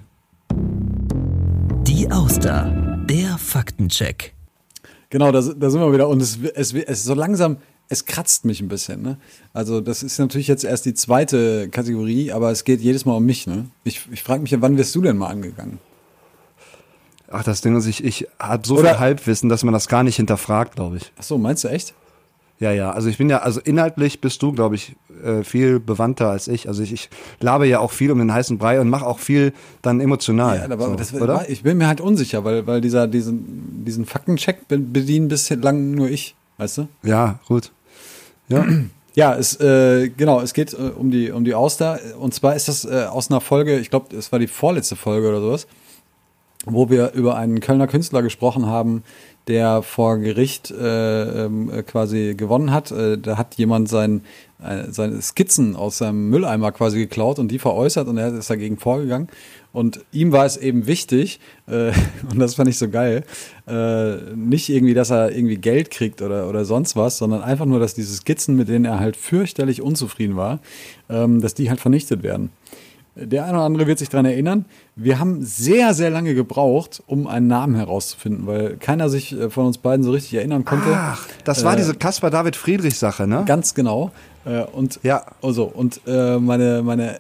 Die 1.84 2.10
Auster. 2.12 3.04
Der 3.10 3.38
Faktencheck. 3.38 4.34
Genau, 5.10 5.32
da, 5.32 5.42
da 5.42 5.70
sind 5.70 5.82
wir 5.82 5.92
wieder. 5.92 6.08
Und 6.08 6.22
es, 6.22 6.40
es, 6.56 6.74
es 6.74 7.04
so 7.04 7.14
langsam, 7.14 7.58
es 7.90 8.06
kratzt 8.06 8.46
mich 8.46 8.62
ein 8.62 8.68
bisschen. 8.68 9.02
Ne? 9.02 9.18
Also 9.54 9.82
das 9.82 10.04
ist 10.04 10.18
natürlich 10.20 10.48
jetzt 10.48 10.64
erst 10.64 10.86
die 10.86 10.94
zweite 10.94 11.70
Kategorie, 11.70 12.32
aber 12.32 12.52
es 12.52 12.64
geht 12.64 12.82
jedes 12.82 13.06
Mal 13.06 13.14
um 13.16 13.26
mich. 13.26 13.48
Ne? 13.48 13.66
Ich, 13.84 14.08
ich 14.12 14.24
frage 14.24 14.42
mich, 14.42 14.52
ja, 14.52 14.62
wann 14.62 14.78
wirst 14.78 14.94
du 14.96 15.02
denn 15.02 15.18
mal 15.18 15.28
angegangen? 15.28 15.80
Ach, 17.32 17.44
das 17.44 17.62
Ding 17.62 17.76
ist, 17.76 17.86
ich, 17.86 18.04
ich 18.04 18.28
habe 18.40 18.66
so 18.66 18.78
Oder- 18.78 18.92
viel 18.92 19.00
Halbwissen, 19.00 19.50
dass 19.50 19.64
man 19.64 19.74
das 19.74 19.88
gar 19.88 20.04
nicht 20.04 20.16
hinterfragt, 20.16 20.76
glaube 20.76 20.98
ich. 20.98 21.12
Ach 21.20 21.24
so, 21.24 21.38
meinst 21.38 21.64
du 21.64 21.68
echt? 21.68 21.94
Ja, 22.60 22.72
ja, 22.74 22.92
also 22.92 23.08
ich 23.08 23.18
bin 23.18 23.30
ja, 23.30 23.38
also 23.38 23.62
inhaltlich 23.62 24.20
bist 24.20 24.42
du, 24.42 24.52
glaube 24.52 24.76
ich, 24.76 24.94
äh, 25.24 25.44
viel 25.44 25.80
bewandter 25.80 26.30
als 26.30 26.50
ich. 26.50 26.68
Also 26.68 26.84
ich, 26.84 26.92
ich 26.92 27.10
labe 27.40 27.66
ja 27.68 27.80
auch 27.80 27.92
viel 27.92 28.12
um 28.12 28.18
den 28.20 28.34
heißen 28.34 28.58
Brei 28.58 28.82
und 28.82 28.90
mache 28.90 29.06
auch 29.06 29.20
viel 29.20 29.54
dann 29.82 30.02
emotional. 30.02 30.58
Ja, 30.58 30.66
aber 30.66 30.88
so, 30.88 30.96
das, 30.96 31.14
oder? 31.14 31.50
ich 31.50 31.64
bin 31.64 31.78
mir 31.78 31.88
halt 31.88 32.02
unsicher, 32.02 32.44
weil, 32.44 32.68
weil 32.68 32.82
dieser, 32.82 33.08
diesen, 33.08 33.86
diesen 33.86 34.06
Faktencheck 34.06 34.68
be- 34.68 34.78
bedienen 34.78 35.30
bislang 35.30 35.92
nur 35.92 36.10
ich, 36.10 36.36
weißt 36.58 36.80
du? 36.80 36.88
Ja, 37.04 37.40
gut. 37.48 37.72
Ja. 38.50 38.66
Ja, 39.16 39.36
es, 39.36 39.60
äh, 39.60 40.10
genau, 40.10 40.40
es 40.40 40.54
geht 40.54 40.74
äh, 40.74 40.78
um, 40.78 41.12
die, 41.12 41.32
um 41.32 41.44
die 41.44 41.56
Auster. 41.56 42.00
Und 42.20 42.34
zwar 42.34 42.56
ist 42.56 42.68
das 42.68 42.86
äh, 42.86 43.06
aus 43.06 43.30
einer 43.30 43.42
Folge, 43.42 43.80
ich 43.80 43.90
glaube, 43.90 44.16
es 44.16 44.32
war 44.32 44.40
die 44.40 44.48
vorletzte 44.48 44.96
Folge 44.96 45.28
oder 45.30 45.42
sowas, 45.42 45.68
wo 46.66 46.90
wir 46.90 47.12
über 47.14 47.36
einen 47.36 47.60
Kölner 47.60 47.88
Künstler 47.88 48.22
gesprochen 48.22 48.68
haben, 48.68 49.04
der 49.48 49.82
vor 49.82 50.20
Gericht 50.20 50.70
äh, 50.72 51.46
ähm, 51.46 51.72
äh, 51.72 51.84
quasi 51.84 52.36
gewonnen 52.38 52.72
hat. 52.72 52.92
Äh, 52.92 53.18
da 53.18 53.38
hat 53.38 53.56
jemand 53.56 53.90
sein, 53.90 54.22
seine 54.90 55.22
Skizzen 55.22 55.78
aus 55.78 56.00
seinem 56.00 56.30
Mülleimer 56.30 56.74
quasi 56.74 57.00
geklaut 57.00 57.40
und 57.40 57.50
die 57.50 57.60
veräußert 57.60 58.08
und 58.10 58.18
er 58.18 58.34
ist 58.34 58.50
dagegen 58.50 58.78
vorgegangen. 58.78 59.30
Und 59.72 60.04
ihm 60.12 60.32
war 60.32 60.46
es 60.46 60.58
eben 60.58 60.86
wichtig, 60.88 61.40
äh, 61.68 61.92
und 62.32 62.40
das 62.40 62.56
fand 62.56 62.70
ich 62.70 62.78
so 62.78 62.90
geil, 62.90 63.24
äh, 63.68 64.16
nicht 64.36 64.70
irgendwie, 64.70 64.94
dass 64.94 65.12
er 65.12 65.32
irgendwie 65.32 65.58
Geld 65.58 65.92
kriegt 65.92 66.22
oder, 66.22 66.50
oder 66.50 66.66
sonst 66.66 66.96
was, 66.96 67.18
sondern 67.18 67.42
einfach 67.42 67.66
nur, 67.66 67.80
dass 67.80 67.94
diese 67.94 68.14
Skizzen, 68.14 68.56
mit 68.56 68.68
denen 68.68 68.86
er 68.86 69.00
halt 69.00 69.16
fürchterlich 69.16 69.82
unzufrieden 69.82 70.36
war, 70.36 70.60
ähm, 71.10 71.40
dass 71.40 71.54
die 71.54 71.70
halt 71.70 71.80
vernichtet 71.80 72.24
werden. 72.24 72.52
Der 73.22 73.44
eine 73.46 73.54
oder 73.54 73.66
andere 73.66 73.88
wird 73.88 74.00
sich 74.00 74.10
daran 74.10 74.26
erinnern. 74.26 74.66
Wir 74.96 75.20
haben 75.20 75.44
sehr, 75.44 75.94
sehr 75.94 76.10
lange 76.10 76.34
gebraucht, 76.36 77.04
um 77.08 77.28
einen 77.28 77.48
Namen 77.48 77.76
herauszufinden, 77.76 78.48
weil 78.48 78.78
keiner 78.78 79.10
sich 79.10 79.34
äh, 79.38 79.50
von 79.50 79.66
uns 79.66 79.78
beiden 79.78 80.04
so 80.04 80.12
richtig 80.12 80.34
erinnern 80.36 80.66
konnte. 80.66 80.90
Ach, 80.94 81.28
das 81.44 81.64
war 81.64 81.74
Äh, 81.74 81.78
diese 81.78 81.94
Caspar 81.96 82.30
David 82.30 82.56
Friedrich 82.56 82.98
Sache, 82.98 83.28
ne? 83.28 83.44
Ganz 83.46 83.74
genau. 83.76 84.12
Äh, 84.46 84.64
und 84.64 85.00
Ja. 85.04 85.24
also, 85.42 85.64
und 85.66 86.02
äh, 86.08 86.38
meine, 86.38 86.82
meine 86.84 87.20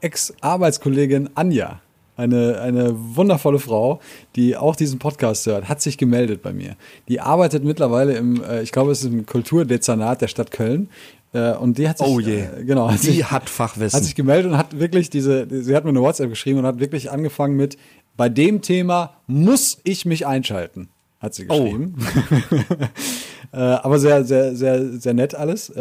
Ex-Arbeitskollegin 0.00 1.30
Anja, 1.34 1.80
eine, 2.16 2.60
eine 2.60 2.90
wundervolle 2.94 3.58
Frau, 3.58 4.00
die 4.36 4.56
auch 4.56 4.76
diesen 4.76 4.98
Podcast 4.98 5.46
hört, 5.46 5.68
hat 5.68 5.80
sich 5.80 5.96
gemeldet 5.96 6.42
bei 6.42 6.52
mir. 6.52 6.76
Die 7.08 7.20
arbeitet 7.20 7.64
mittlerweile 7.64 8.14
im, 8.14 8.42
äh, 8.44 8.62
ich 8.62 8.72
glaube, 8.72 8.92
es 8.92 9.00
ist 9.02 9.10
im 9.12 9.24
Kulturdezernat 9.26 10.20
der 10.20 10.28
Stadt 10.28 10.50
Köln. 10.50 10.88
Äh, 11.32 11.52
und 11.54 11.78
die 11.78 11.88
hat 11.88 11.98
sich, 11.98 12.06
Oh 12.06 12.18
je. 12.20 12.40
Äh, 12.40 12.64
genau, 12.64 12.88
hat 12.90 13.02
Die 13.02 13.06
sich, 13.06 13.30
hat 13.30 13.48
Fachwissen. 13.48 13.96
hat 13.96 14.04
sich 14.04 14.14
gemeldet 14.14 14.50
und 14.52 14.58
hat 14.58 14.78
wirklich 14.78 15.10
diese, 15.10 15.46
sie 15.62 15.74
hat 15.76 15.84
mir 15.84 15.90
eine 15.90 16.00
WhatsApp 16.02 16.28
geschrieben 16.30 16.58
und 16.60 16.66
hat 16.66 16.80
wirklich 16.80 17.10
angefangen 17.10 17.56
mit, 17.56 17.76
bei 18.16 18.28
dem 18.28 18.62
Thema 18.62 19.14
muss 19.26 19.78
ich 19.84 20.04
mich 20.06 20.26
einschalten, 20.26 20.88
hat 21.20 21.34
sie 21.34 21.46
Oh. 21.48 21.62
geschrieben. 21.62 21.94
äh, 23.52 23.56
aber 23.56 23.98
sehr, 23.98 24.24
sehr, 24.24 24.54
sehr, 24.54 24.84
sehr 24.98 25.14
nett 25.14 25.34
alles. 25.34 25.72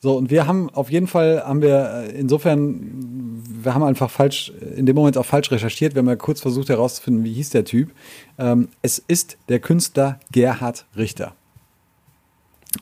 So, 0.00 0.16
und 0.16 0.30
wir 0.30 0.46
haben 0.46 0.70
auf 0.70 0.90
jeden 0.90 1.06
Fall, 1.06 1.42
haben 1.44 1.62
wir 1.62 2.04
insofern, 2.14 3.42
wir 3.62 3.74
haben 3.74 3.82
einfach 3.82 4.10
falsch, 4.10 4.52
in 4.76 4.86
dem 4.86 4.96
Moment 4.96 5.16
auch 5.18 5.26
falsch 5.26 5.50
recherchiert. 5.50 5.94
Wir 5.94 6.00
haben 6.00 6.08
ja 6.08 6.16
kurz 6.16 6.40
versucht 6.40 6.68
herauszufinden, 6.68 7.24
wie 7.24 7.32
hieß 7.32 7.50
der 7.50 7.64
Typ. 7.64 7.90
Ähm, 8.38 8.68
es 8.82 8.98
ist 8.98 9.36
der 9.48 9.58
Künstler 9.60 10.20
Gerhard 10.32 10.84
Richter. 10.96 11.34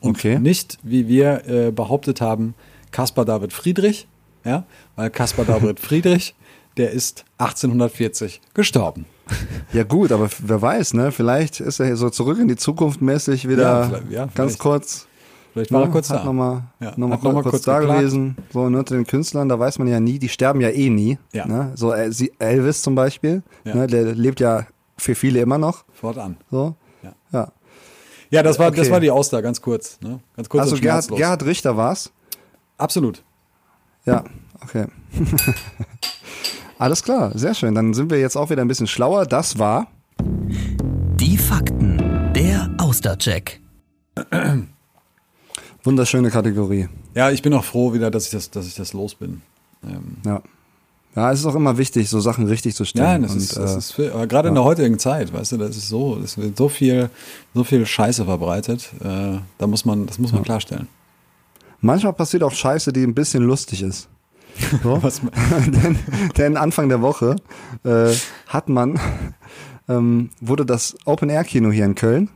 Und 0.01 0.17
Okay. 0.17 0.39
nicht, 0.39 0.79
wie 0.83 1.09
wir 1.09 1.47
äh, 1.47 1.71
behauptet 1.71 2.21
haben, 2.21 2.55
Caspar 2.91 3.25
David 3.25 3.53
Friedrich, 3.53 4.07
ja, 4.45 4.65
weil 4.97 5.11
Caspar 5.11 5.45
David 5.47 5.81
Friedrich, 5.81 6.35
der 6.77 6.91
ist 6.93 7.25
1840 7.39 8.41
gestorben. 8.55 9.07
Ja 9.75 9.83
gut, 9.85 10.11
aber 10.13 10.31
wer 10.39 10.63
weiß, 10.63 10.95
ne? 10.95 11.13
Vielleicht 11.13 11.61
ist 11.61 11.81
er 11.81 11.95
so 11.97 12.09
zurück 12.09 12.39
in 12.39 12.49
die 12.49 12.57
Zukunft 12.57 13.03
mäßig 13.03 13.47
wieder 13.47 13.63
Ja, 13.63 13.83
vielleicht- 13.89 14.11
ja, 14.11 14.21
ganz 14.25 14.35
vielleicht. 14.37 14.59
kurz. 14.61 15.07
Vielleicht 15.53 15.71
war 15.73 15.83
er 15.83 15.87
ne, 15.87 15.93
kurz 15.93 16.09
hat 16.09 16.21
da. 16.21 16.25
Nochmal 16.25 16.63
Ja, 16.81 16.93
noch 16.97 17.09
mal 17.09 17.15
hat 17.17 17.23
noch 17.23 17.33
mal 17.35 17.43
kurz, 17.43 17.53
kurz 17.53 17.63
da 17.65 17.81
geklagt. 17.81 18.01
gewesen. 18.01 18.37
So, 18.51 18.71
ne, 18.71 18.79
unter 18.79 18.95
den 18.95 19.07
Künstlern, 19.07 19.49
da 19.51 19.59
weiß 19.59 19.79
man 19.79 19.89
ja 19.89 20.01
nie, 20.01 20.19
die 20.19 20.31
sterben 20.31 20.63
ja 20.63 20.71
eh 20.71 20.89
nie. 20.89 21.19
Ja. 21.33 21.47
Ne? 21.47 21.73
So 21.75 21.93
äh, 21.93 22.11
Elvis 22.39 22.81
zum 22.81 22.95
Beispiel, 22.95 23.43
ne, 23.65 23.87
der 23.87 24.15
lebt 24.15 24.41
ja 24.41 24.67
für 24.97 25.15
viele 25.15 25.41
immer 25.41 25.59
noch. 25.59 25.85
Fortan. 25.93 26.39
So. 26.51 26.75
Ja. 28.31 28.43
das 28.43 28.59
war, 28.59 28.71
das 28.71 28.81
Okay. 28.81 28.91
war 28.91 29.01
die 29.01 29.11
Auster, 29.11 29.41
ganz 29.43 29.61
kurz. 29.61 29.99
Ne? 30.01 30.21
Ganz 30.37 30.49
kurz 30.49 30.63
Also 30.63 30.77
Gerhard. 30.77 31.09
Gerhard 31.09 31.45
Richter 31.45 31.77
war's. 31.77 32.11
Absolut. 32.77 33.23
Ja, 34.05 34.25
okay. 34.63 34.87
Alles 36.79 37.03
klar, 37.03 37.37
sehr 37.37 37.55
schön. 37.55 37.75
Dann 37.75 37.93
sind 37.95 38.11
wir 38.11 38.21
jetzt 38.21 38.37
auch 38.37 38.51
wieder 38.51 38.63
ein 38.63 38.69
bisschen 38.69 38.87
schlauer. 38.87 39.27
Das 39.27 39.59
war 39.59 39.89
Die 41.17 41.37
Fakten. 41.37 42.33
Der 42.35 42.71
Austercheck. 42.79 43.61
wunderschöne 45.83 46.31
Kategorie. 46.31 46.89
Ja, 47.15 47.31
ich 47.31 47.43
bin 47.43 47.53
auch 47.55 47.65
froh 47.65 47.93
wieder, 47.93 48.11
dass 48.11 48.27
ich 48.27 48.31
das, 48.31 48.51
dass 48.51 48.67
ich 48.67 48.75
das 48.75 48.93
los 48.93 49.15
bin. 49.15 49.43
Ähm, 49.85 50.19
Ja. 50.25 50.43
Ja, 51.19 51.33
es 51.33 51.41
ist 51.41 51.47
auch 51.47 51.57
immer 51.57 51.79
wichtig, 51.79 52.09
so 52.09 52.21
Sachen 52.21 52.47
richtig 52.47 52.77
zu 52.77 52.85
stellen. 52.85 53.23
ja, 53.23 53.27
das 53.27 53.33
Und, 53.33 53.39
ist, 53.39 53.57
das 53.57 53.75
äh, 53.75 53.79
ist 53.79 53.91
für, 53.91 54.15
aber 54.15 54.29
gerade 54.29 54.51
in 54.51 54.55
der 54.55 54.63
heutigen 54.63 55.01
Zeit, 55.01 55.33
weißt 55.33 55.51
du, 55.51 55.57
das 55.57 55.77
ist 55.77 55.89
so, 55.89 56.17
es 56.23 56.39
wird 56.39 56.57
so 56.57 56.69
viel, 56.69 57.11
so 57.55 57.65
viel 57.65 57.85
Scheiße 57.85 58.25
verbreitet. 58.25 58.93
Äh, 59.03 59.39
da 59.59 59.67
muss 59.67 59.85
man, 59.85 60.07
das 60.07 60.21
muss 60.21 60.31
man 60.33 60.45
klarstellen. 60.45 60.87
manchmal 61.81 62.13
passiert 62.13 62.45
auch 62.45 62.53
Scheiße, 62.53 62.93
die 62.93 63.03
ein 63.03 63.15
bisschen 63.15 63.43
lustig 63.43 63.83
ist. 63.83 64.09
So. 64.85 64.97
Denn, 65.67 65.99
denn 66.37 66.57
Anfang 66.57 66.89
der 66.89 67.01
Woche 67.03 67.35
äh, 67.85 68.13
hat 68.47 68.69
man, 68.69 69.01
ähm, 69.89 70.31
wurde 70.41 70.65
das 70.65 70.97
Open-Air-Kino 71.05 71.73
hier 71.73 71.85
in 71.85 71.97
Köln, 71.97 72.29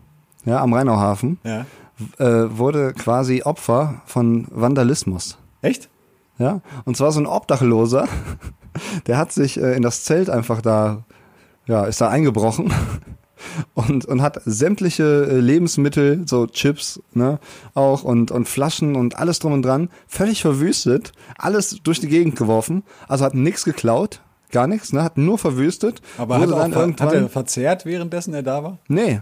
ja, 0.45 0.61
am 0.61 0.73
Rheinauhafen, 0.73 1.39
ja. 1.45 1.67
äh, 2.19 2.59
wurde 2.59 2.95
quasi 2.95 3.43
Opfer 3.43 4.03
von 4.07 4.49
Vandalismus. 4.51 5.39
Echt? 5.63 5.89
Ja, 6.39 6.61
und 6.85 6.97
zwar 6.97 7.13
so 7.13 7.21
ein 7.21 7.27
Obdachloser, 7.27 8.09
der 9.07 9.19
hat 9.19 9.33
sich 9.33 9.61
äh, 9.61 9.75
in 9.77 9.83
das 9.83 10.05
Zelt 10.05 10.31
einfach 10.31 10.61
da, 10.63 11.05
ja, 11.67 11.85
ist 11.85 12.01
da 12.01 12.09
eingebrochen 12.09 12.73
und, 13.75 14.05
und 14.05 14.23
hat 14.23 14.41
sämtliche 14.45 15.27
äh, 15.31 15.41
Lebensmittel, 15.41 16.23
so 16.27 16.47
Chips, 16.47 17.01
ne, 17.13 17.39
auch 17.75 18.03
und, 18.05 18.31
und 18.31 18.49
Flaschen 18.49 18.97
und 18.97 19.19
alles 19.19 19.39
drum 19.39 19.53
und 19.53 19.63
dran, 19.63 19.89
völlig 20.07 20.43
verwüstet, 20.43 21.13
alles 21.37 21.81
durch 21.83 22.01
die 22.01 22.09
Gegend 22.09 22.37
geworfen, 22.37 22.83
also 23.09 23.25
hat 23.25 23.35
nichts 23.35 23.65
geklaut, 23.65 24.21
gar 24.51 24.67
nichts, 24.67 24.93
ne, 24.93 25.03
hat 25.03 25.19
nur 25.19 25.39
verwüstet. 25.39 26.01
Aber 26.19 26.39
hat, 26.41 26.53
auch, 26.53 26.59
dann 26.59 26.73
ver- 26.73 26.81
irgendwann, 26.81 27.07
hat 27.09 27.15
er 27.15 27.29
verzehrt, 27.29 27.85
währenddessen 27.87 28.35
er 28.35 28.43
da 28.43 28.63
war? 28.63 28.79
nee, 28.89 29.21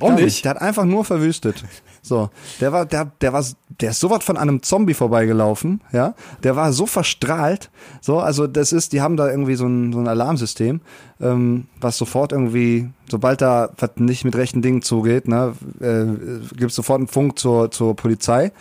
Auch 0.00 0.08
Gar 0.08 0.20
nicht? 0.20 0.44
Der 0.44 0.50
hat 0.50 0.60
einfach 0.60 0.84
nur 0.84 1.04
verwüstet. 1.04 1.64
So, 2.02 2.30
der 2.60 2.72
war, 2.72 2.86
der, 2.86 3.10
der 3.20 3.32
war, 3.34 3.44
der 3.80 3.90
ist 3.90 4.00
so 4.00 4.08
was 4.08 4.24
von 4.24 4.38
einem 4.38 4.62
Zombie 4.62 4.94
vorbeigelaufen, 4.94 5.82
ja. 5.92 6.14
Der 6.42 6.56
war 6.56 6.72
so 6.72 6.86
verstrahlt, 6.86 7.70
so, 8.00 8.18
also 8.20 8.46
das 8.46 8.72
ist, 8.72 8.94
die 8.94 9.02
haben 9.02 9.18
da 9.18 9.28
irgendwie 9.30 9.54
so 9.54 9.66
ein, 9.66 9.92
so 9.92 9.98
ein 9.98 10.08
Alarmsystem, 10.08 10.80
ähm, 11.20 11.66
was 11.78 11.98
sofort 11.98 12.32
irgendwie, 12.32 12.88
sobald 13.10 13.42
da 13.42 13.68
was 13.76 13.90
nicht 13.96 14.24
mit 14.24 14.34
rechten 14.34 14.62
Dingen 14.62 14.80
zugeht, 14.80 15.28
ne, 15.28 15.52
äh, 15.80 16.56
gibt 16.56 16.72
sofort 16.72 17.00
einen 17.00 17.08
Funk 17.08 17.38
zur, 17.38 17.70
zur 17.70 17.94
Polizei. 17.96 18.52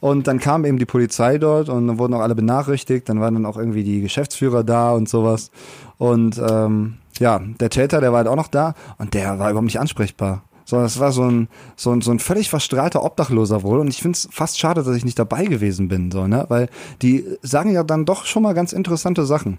Und 0.00 0.26
dann 0.26 0.38
kam 0.38 0.66
eben 0.66 0.78
die 0.78 0.84
Polizei 0.84 1.38
dort 1.38 1.70
und 1.70 1.86
dann 1.86 1.98
wurden 1.98 2.12
auch 2.12 2.20
alle 2.20 2.34
benachrichtigt, 2.34 3.08
dann 3.08 3.20
waren 3.20 3.34
dann 3.34 3.46
auch 3.46 3.56
irgendwie 3.56 3.84
die 3.84 4.02
Geschäftsführer 4.02 4.64
da 4.64 4.92
und 4.92 5.08
sowas. 5.08 5.50
Und 5.96 6.38
ähm, 6.46 6.98
ja, 7.18 7.38
der 7.38 7.70
Täter, 7.70 8.00
der 8.00 8.12
war 8.12 8.18
halt 8.18 8.28
auch 8.28 8.36
noch 8.36 8.48
da 8.48 8.74
und 8.98 9.14
der 9.14 9.38
war 9.38 9.48
überhaupt 9.50 9.64
nicht 9.64 9.80
ansprechbar. 9.80 10.42
So, 10.72 10.78
das 10.80 10.98
war 10.98 11.12
so 11.12 11.24
ein, 11.30 11.48
so 11.76 11.92
ein, 11.92 12.00
so 12.00 12.10
ein 12.12 12.18
völlig 12.18 12.48
verstrahlter 12.48 13.04
Obdachloser 13.04 13.62
wohl. 13.62 13.78
Und 13.78 13.88
ich 13.88 14.00
finde 14.00 14.16
es 14.16 14.26
fast 14.32 14.58
schade, 14.58 14.82
dass 14.82 14.96
ich 14.96 15.04
nicht 15.04 15.18
dabei 15.18 15.44
gewesen 15.44 15.88
bin, 15.88 16.10
so, 16.10 16.26
ne? 16.26 16.46
Weil 16.48 16.70
die 17.02 17.26
sagen 17.42 17.72
ja 17.74 17.82
dann 17.84 18.06
doch 18.06 18.24
schon 18.24 18.42
mal 18.42 18.54
ganz 18.54 18.72
interessante 18.72 19.26
Sachen. 19.26 19.58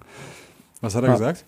Was 0.81 0.95
hat 0.95 1.03
er 1.03 1.11
Ah. 1.11 1.13
gesagt? 1.13 1.45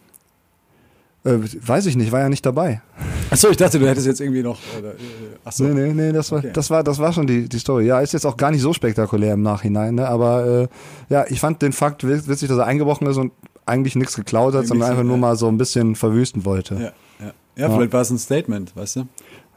Äh, 1.24 1.40
weiß 1.66 1.88
ich 1.88 1.96
nicht, 1.96 2.12
war 2.12 2.20
ja 2.20 2.30
nicht 2.30 2.46
dabei. 2.46 2.84
Achso, 3.32 3.50
ich 3.50 3.58
dachte, 3.58 3.80
du 3.80 3.88
hättest 3.90 4.06
jetzt 4.06 4.22
irgendwie 4.22 4.44
noch. 4.44 4.60
Oder, 4.78 4.90
äh, 4.92 4.98
achso. 5.44 5.64
Nee, 5.64 5.74
nee, 5.88 5.94
nee, 5.94 6.12
das 6.12 6.32
war, 6.32 6.38
Okay. 6.38 6.52
das 6.54 6.70
war, 6.70 6.84
das 6.84 7.00
war 7.00 7.12
schon 7.12 7.26
die, 7.26 7.50
die 7.50 7.58
Story. 7.58 7.88
Ja, 7.88 8.02
ist 8.02 8.14
jetzt 8.14 8.28
auch 8.28 8.38
gar 8.38 8.52
nicht 8.52 8.62
so 8.62 8.72
spektakulär 8.72 9.34
im 9.34 9.42
Nachhinein, 9.42 9.96
ne? 9.96 10.08
Aber 10.08 10.46
äh, 10.46 10.68
ja, 11.12 11.26
ich 11.28 11.40
fand 11.40 11.64
den 11.64 11.74
Fakt 11.74 12.04
witz- 12.04 12.28
witzig, 12.28 12.50
dass 12.50 12.60
er 12.60 12.68
eingebrochen 12.68 13.08
ist 13.08 13.18
und 13.18 13.32
eigentlich 13.66 13.96
nichts 13.96 14.16
geklaut 14.16 14.54
hat, 14.54 14.68
sondern 14.68 14.86
so, 14.86 14.92
einfach 14.92 15.04
nur 15.04 15.16
ja. 15.16 15.22
mal 15.22 15.36
so 15.36 15.48
ein 15.48 15.58
bisschen 15.58 15.96
verwüsten 15.96 16.46
wollte. 16.46 16.76
Ja, 16.76 17.26
ja. 17.26 17.34
ja, 17.56 17.76
vielleicht 17.76 17.94
war 17.94 18.02
es 18.02 18.12
ein 18.12 18.20
Statement, 18.20 18.76
weißt 18.76 18.98
du? 18.98 19.08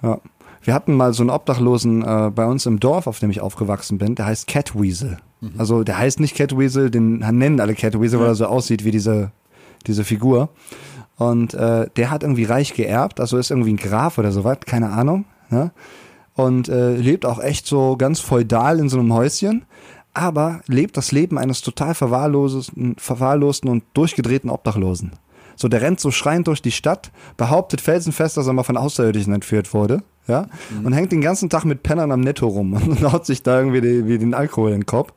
Ja. 0.03 0.21
Wir 0.63 0.75
hatten 0.75 0.95
mal 0.95 1.15
so 1.15 1.23
einen 1.23 1.31
Obdachlosen 1.31 2.03
äh, 2.03 2.31
bei 2.35 2.45
uns 2.45 2.67
im 2.67 2.81
Dorf, 2.81 3.07
auf 3.07 3.21
dem 3.21 3.31
ich 3.31 3.41
aufgewachsen 3.41 3.99
bin, 3.99 4.15
der 4.15 4.27
heißt 4.27 4.47
Catweasel. 4.47 5.19
Also 5.57 5.85
der 5.85 5.99
heißt 5.99 6.21
nicht 6.21 6.37
Catweasel, 6.37 6.91
den 6.91 7.19
nennen 7.19 7.61
alle 7.61 7.75
Catweasel, 7.75 8.19
weil 8.19 8.27
er 8.29 8.35
so 8.35 8.47
aussieht 8.47 8.85
wie 8.85 8.91
diese, 8.91 9.31
diese 9.87 10.05
Figur. 10.05 10.49
Und 11.17 11.55
äh, 11.55 11.89
der 11.97 12.11
hat 12.11 12.23
irgendwie 12.23 12.45
reich 12.45 12.75
geerbt, 12.75 13.21
also 13.21 13.39
ist 13.39 13.51
irgendwie 13.51 13.73
ein 13.73 13.77
Graf 13.77 14.19
oder 14.19 14.33
sowas, 14.33 14.59
keine 14.67 14.91
Ahnung. 14.91 15.25
Ne? 15.51 15.73
Und 16.35 16.69
äh, 16.69 16.97
lebt 16.97 17.25
auch 17.25 17.41
echt 17.41 17.67
so 17.67 17.97
ganz 17.97 18.21
feudal 18.21 18.79
in 18.79 18.89
so 18.89 18.99
einem 18.99 19.13
Häuschen, 19.13 19.65
aber 20.15 20.61
lebt 20.67 20.97
das 20.97 21.13
Leben 21.13 21.39
eines 21.39 21.63
total 21.63 21.95
verwahrlosten, 21.95 22.97
verwahrlosten 22.99 23.71
und 23.71 23.85
durchgedrehten 23.95 24.51
Obdachlosen. 24.51 25.13
So, 25.59 25.67
der 25.67 25.83
rennt 25.83 25.99
so 25.99 26.13
schreiend 26.13 26.47
durch 26.47 26.63
die 26.63 26.71
Stadt, 26.71 27.11
behauptet 27.37 27.81
felsenfest, 27.81 28.37
dass 28.37 28.47
er 28.47 28.53
mal 28.53 28.63
von 28.63 28.77
Außerirdischen 28.77 29.35
entführt 29.35 29.75
wurde, 29.75 30.05
ja, 30.29 30.47
und 30.85 30.93
hängt 30.93 31.11
den 31.11 31.21
ganzen 31.21 31.51
Tag 31.51 31.65
mit 31.65 31.83
Pennern 31.83 32.13
am 32.13 32.21
Netto 32.21 32.47
rum 32.47 32.73
und 32.89 33.03
haut 33.03 33.27
sich 33.27 33.43
da 33.43 33.59
irgendwie 33.59 33.81
die, 33.81 34.07
wie 34.07 34.19
den 34.19 34.35
Alkohol 34.35 34.71
in 34.71 34.81
den 34.81 34.87
Kopf. 34.87 35.13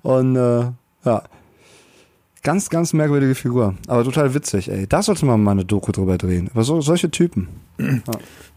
Und 0.00 0.36
äh, 0.36 0.64
ja, 1.04 1.22
ganz, 2.42 2.70
ganz 2.70 2.92
merkwürdige 2.92 3.34
Figur, 3.34 3.74
aber 3.86 4.04
total 4.04 4.34
witzig, 4.34 4.70
ey. 4.70 4.86
Da 4.86 5.02
sollte 5.02 5.26
man 5.26 5.42
mal 5.42 5.52
eine 5.52 5.64
Doku 5.64 5.92
drüber 5.92 6.18
drehen, 6.18 6.48
über 6.48 6.64
so, 6.64 6.80
solche 6.80 7.10
Typen. 7.10 7.48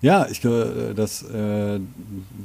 Ja, 0.01 0.27
ich 0.29 0.41
glaube, 0.41 0.93
das, 0.95 1.23
äh, 1.23 1.79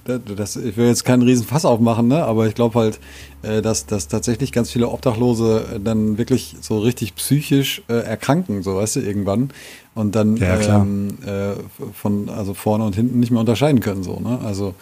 das, 0.04 0.56
ich 0.56 0.76
will 0.76 0.86
jetzt 0.86 1.04
keinen 1.04 1.22
riesen 1.22 1.44
Fass 1.46 1.64
aufmachen, 1.64 2.08
ne? 2.08 2.24
aber 2.24 2.46
ich 2.46 2.54
glaube 2.54 2.78
halt, 2.78 3.00
äh, 3.42 3.60
dass, 3.60 3.86
dass 3.86 4.08
tatsächlich 4.08 4.52
ganz 4.52 4.70
viele 4.70 4.88
Obdachlose 4.88 5.66
äh, 5.74 5.80
dann 5.80 6.16
wirklich 6.16 6.56
so 6.60 6.78
richtig 6.78 7.16
psychisch 7.16 7.82
äh, 7.88 7.94
erkranken, 7.94 8.62
so 8.62 8.76
weißt 8.76 8.96
du, 8.96 9.00
irgendwann. 9.00 9.50
Und 9.94 10.14
dann 10.14 10.36
Ja, 10.36 10.58
ähm, 10.60 11.18
äh, 11.26 11.54
von 11.92 12.28
also 12.28 12.54
vorne 12.54 12.84
und 12.84 12.94
hinten 12.94 13.20
nicht 13.20 13.30
mehr 13.30 13.40
unterscheiden 13.40 13.80
können. 13.80 14.02
So, 14.04 14.20
ne? 14.20 14.38
Also 14.44 14.74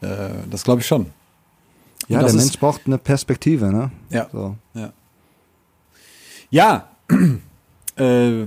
äh, 0.00 0.30
das 0.50 0.64
glaube 0.64 0.80
ich 0.80 0.86
schon. 0.86 1.06
Ja, 2.08 2.22
der 2.22 2.32
Mensch 2.32 2.58
braucht 2.58 2.82
eine 2.86 2.98
Perspektive, 2.98 3.66
ne? 3.66 3.90
Ja. 4.10 4.28
So. 4.32 4.56
Ja. 4.74 4.92
Ja. 6.50 6.88
äh, 7.98 8.42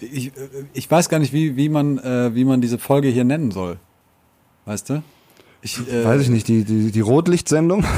ich, 0.00 0.28
äh, 0.28 0.32
ich 0.72 0.90
weiß 0.90 1.08
gar 1.08 1.18
nicht, 1.18 1.32
wie, 1.32 1.56
wie, 1.56 1.68
man, 1.68 1.98
äh, 1.98 2.34
wie 2.34 2.44
man 2.44 2.60
diese 2.60 2.78
Folge 2.78 3.08
hier 3.08 3.24
nennen 3.24 3.50
soll. 3.50 3.78
Weißt 4.64 4.90
du? 4.90 5.02
Ich, 5.62 5.78
äh, 5.90 6.04
Weiß 6.04 6.20
ich 6.22 6.28
nicht, 6.28 6.48
die, 6.48 6.64
die, 6.64 6.90
die 6.90 7.00
Rotlichtsendung? 7.00 7.84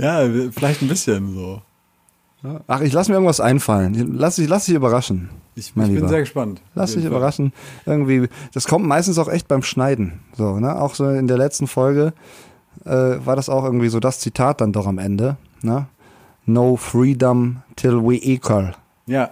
Ja, 0.00 0.26
vielleicht 0.50 0.80
ein 0.80 0.88
bisschen 0.88 1.34
so. 1.34 1.60
Ach, 2.66 2.80
ich 2.80 2.92
lass 2.94 3.08
mir 3.08 3.16
irgendwas 3.16 3.40
einfallen. 3.40 4.16
Lass 4.16 4.36
dich, 4.36 4.48
lass 4.48 4.64
dich 4.64 4.74
überraschen. 4.74 5.28
Ich, 5.54 5.68
ich 5.68 5.74
bin 5.74 5.94
Lieber. 5.94 6.08
sehr 6.08 6.20
gespannt. 6.20 6.62
Lass 6.74 6.94
dich 6.94 7.02
Fall. 7.02 7.10
überraschen. 7.10 7.52
Irgendwie, 7.84 8.28
das 8.54 8.66
kommt 8.66 8.86
meistens 8.86 9.18
auch 9.18 9.28
echt 9.28 9.46
beim 9.46 9.62
Schneiden. 9.62 10.20
So, 10.34 10.58
ne? 10.58 10.80
Auch 10.80 10.94
so 10.94 11.06
in 11.10 11.26
der 11.26 11.36
letzten 11.36 11.66
Folge 11.66 12.14
äh, 12.84 13.24
war 13.24 13.36
das 13.36 13.48
auch 13.48 13.64
irgendwie 13.64 13.88
so 13.88 14.00
das 14.00 14.20
Zitat 14.20 14.60
dann 14.60 14.72
doch 14.72 14.86
am 14.86 14.98
Ende. 14.98 15.36
Ne? 15.62 15.86
No 16.46 16.76
freedom 16.76 17.62
till 17.76 18.02
we 18.02 18.16
equal. 18.16 18.74
Ja. 19.06 19.30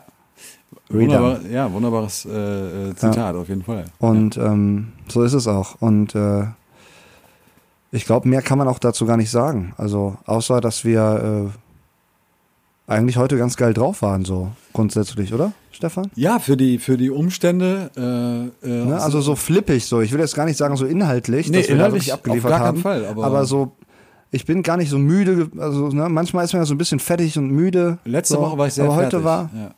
Wunderbar, 0.91 1.41
ja, 1.51 1.71
wunderbares 1.71 2.25
äh, 2.25 2.89
äh, 2.91 2.95
Zitat, 2.95 3.35
auf 3.37 3.49
jeden 3.49 3.63
Fall. 3.63 3.85
Und 3.99 4.39
ähm, 4.39 4.93
so 5.07 5.23
ist 5.23 5.35
es 5.35 5.47
auch. 5.47 5.77
Und 5.81 6.15
äh, 6.15 6.45
ich 7.91 8.07
glaube, 8.07 8.29
mehr 8.29 8.41
kann 8.41 8.57
man 8.59 8.69
auch 8.69 8.79
dazu 8.79 9.05
gar 9.05 9.19
nicht 9.19 9.31
sagen. 9.31 9.75
Also, 9.77 10.17
außer, 10.25 10.61
dass 10.61 10.85
wir 10.85 11.51
äh, 11.53 11.59
eigentlich 12.89 13.17
heute 13.17 13.37
ganz 13.37 13.57
geil 13.57 13.75
drauf 13.75 14.03
waren, 14.03 14.25
so 14.25 14.51
grundsätzlich, 14.73 15.33
oder, 15.35 15.53
Stefan? 15.71 16.11
Ja, 16.17 16.39
für 16.39 16.57
die, 16.57 16.79
für 16.79 16.97
die 16.97 17.11
Umstände. 17.11 17.91
Äh, 17.97 18.67
äh, 18.69 18.85
Ne? 18.87 19.01
Also 19.01 19.21
so 19.21 19.37
flippig, 19.37 19.85
so. 19.87 20.01
Ich 20.01 20.11
will 20.13 20.21
jetzt 20.21 20.35
gar 20.35 20.47
nicht 20.47 20.57
sagen, 20.57 20.77
so 20.77 20.87
inhaltlich, 20.87 21.49
Nee, 21.51 21.59
dass 21.59 21.69
wir 21.69 21.77
da 21.77 21.87
inhaltlich 21.87 22.03
wirklich 22.07 22.13
auf 22.15 22.19
abgeliefert 22.19 22.51
gar 22.51 22.59
keinen 22.59 22.67
haben. 22.69 22.81
Fall, 22.81 23.05
aber- 23.07 23.45
so, 23.45 23.73
ich 24.31 24.45
bin 24.47 24.63
gar 24.63 24.77
nicht 24.77 24.91
so 24.91 24.99
müde. 24.99 25.51
Also 25.59 25.89
ne, 25.89 26.09
manchmal 26.09 26.45
ist 26.45 26.53
man 26.53 26.63
ja 26.63 26.67
so 26.67 26.75
ein 26.75 26.79
bisschen 26.79 26.99
fertig 27.01 27.39
und 27.39 27.51
müde. 27.51 27.99
Letzte 28.05 28.35
so. 28.35 28.41
Woche 28.41 28.59
war 28.59 28.67
ich 28.67 28.75
sehr 28.75 28.85
Aber 28.85 28.95
heute 28.97 29.21
fertig. 29.23 29.25
war, 29.25 29.51
ja. 29.55 29.71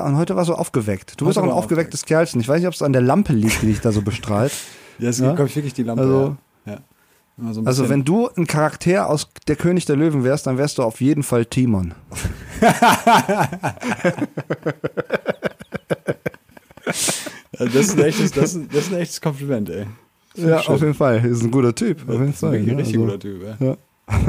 ja, 0.00 0.06
und 0.06 0.16
heute 0.16 0.34
war 0.36 0.44
so 0.44 0.54
aufgeweckt. 0.54 1.20
Du 1.20 1.26
bist 1.26 1.36
Heute 1.36 1.46
auch 1.46 1.52
ein 1.52 1.56
aufgewecktes 1.56 2.04
Kerlchen. 2.04 2.40
Ich 2.40 2.48
weiß 2.48 2.58
nicht, 2.60 2.68
ob 2.68 2.74
es 2.74 2.82
an 2.82 2.92
der 2.92 3.02
Lampe 3.02 3.32
liegt, 3.32 3.62
die 3.62 3.66
dich 3.66 3.80
da 3.80 3.92
so 3.92 4.02
bestrahlt. 4.02 4.52
Ja, 4.98 5.08
es 5.08 5.18
Ja? 5.18 5.24
gibt, 5.26 5.36
glaube 5.36 5.48
ich, 5.48 5.56
wirklich 5.56 5.74
die 5.74 5.82
Lampe. 5.84 6.02
Also- 6.02 6.36
ja. 7.38 7.42
Ja. 7.44 7.48
Also 7.48 7.62
bisschen- 7.62 7.88
wenn 7.88 8.04
du 8.04 8.28
ein 8.36 8.46
Charakter 8.46 9.08
aus 9.08 9.28
Der 9.48 9.56
König 9.56 9.84
der 9.86 9.96
Löwen 9.96 10.24
wärst, 10.24 10.46
dann 10.46 10.58
wärst 10.58 10.78
du 10.78 10.82
auf 10.82 11.00
jeden 11.00 11.22
Fall 11.22 11.44
Timon. 11.46 11.94
Ja, 17.58 17.66
das, 17.66 17.74
ist 17.74 17.98
ein 17.98 18.04
echtes, 18.04 18.32
das, 18.32 18.54
ist, 18.54 18.74
das 18.74 18.84
ist 18.86 18.92
ein 18.92 18.98
echtes 19.00 19.20
Kompliment, 19.20 19.70
ey. 19.70 19.86
Ja, 20.34 20.62
schön. 20.62 20.74
auf 20.74 20.80
jeden 20.80 20.94
Fall. 20.94 21.24
Ist 21.24 21.42
ein 21.42 21.50
guter 21.50 21.74
Typ. 21.74 22.02
Auf 22.08 22.14
jeden 22.14 22.30
ist 22.30 22.42
ein 22.42 22.50
Fall. 22.50 22.58
richtig, 22.58 22.78
Also- 22.78 22.98
guter 22.98 23.18
Typ, 23.20 23.42
ja. 23.60 23.76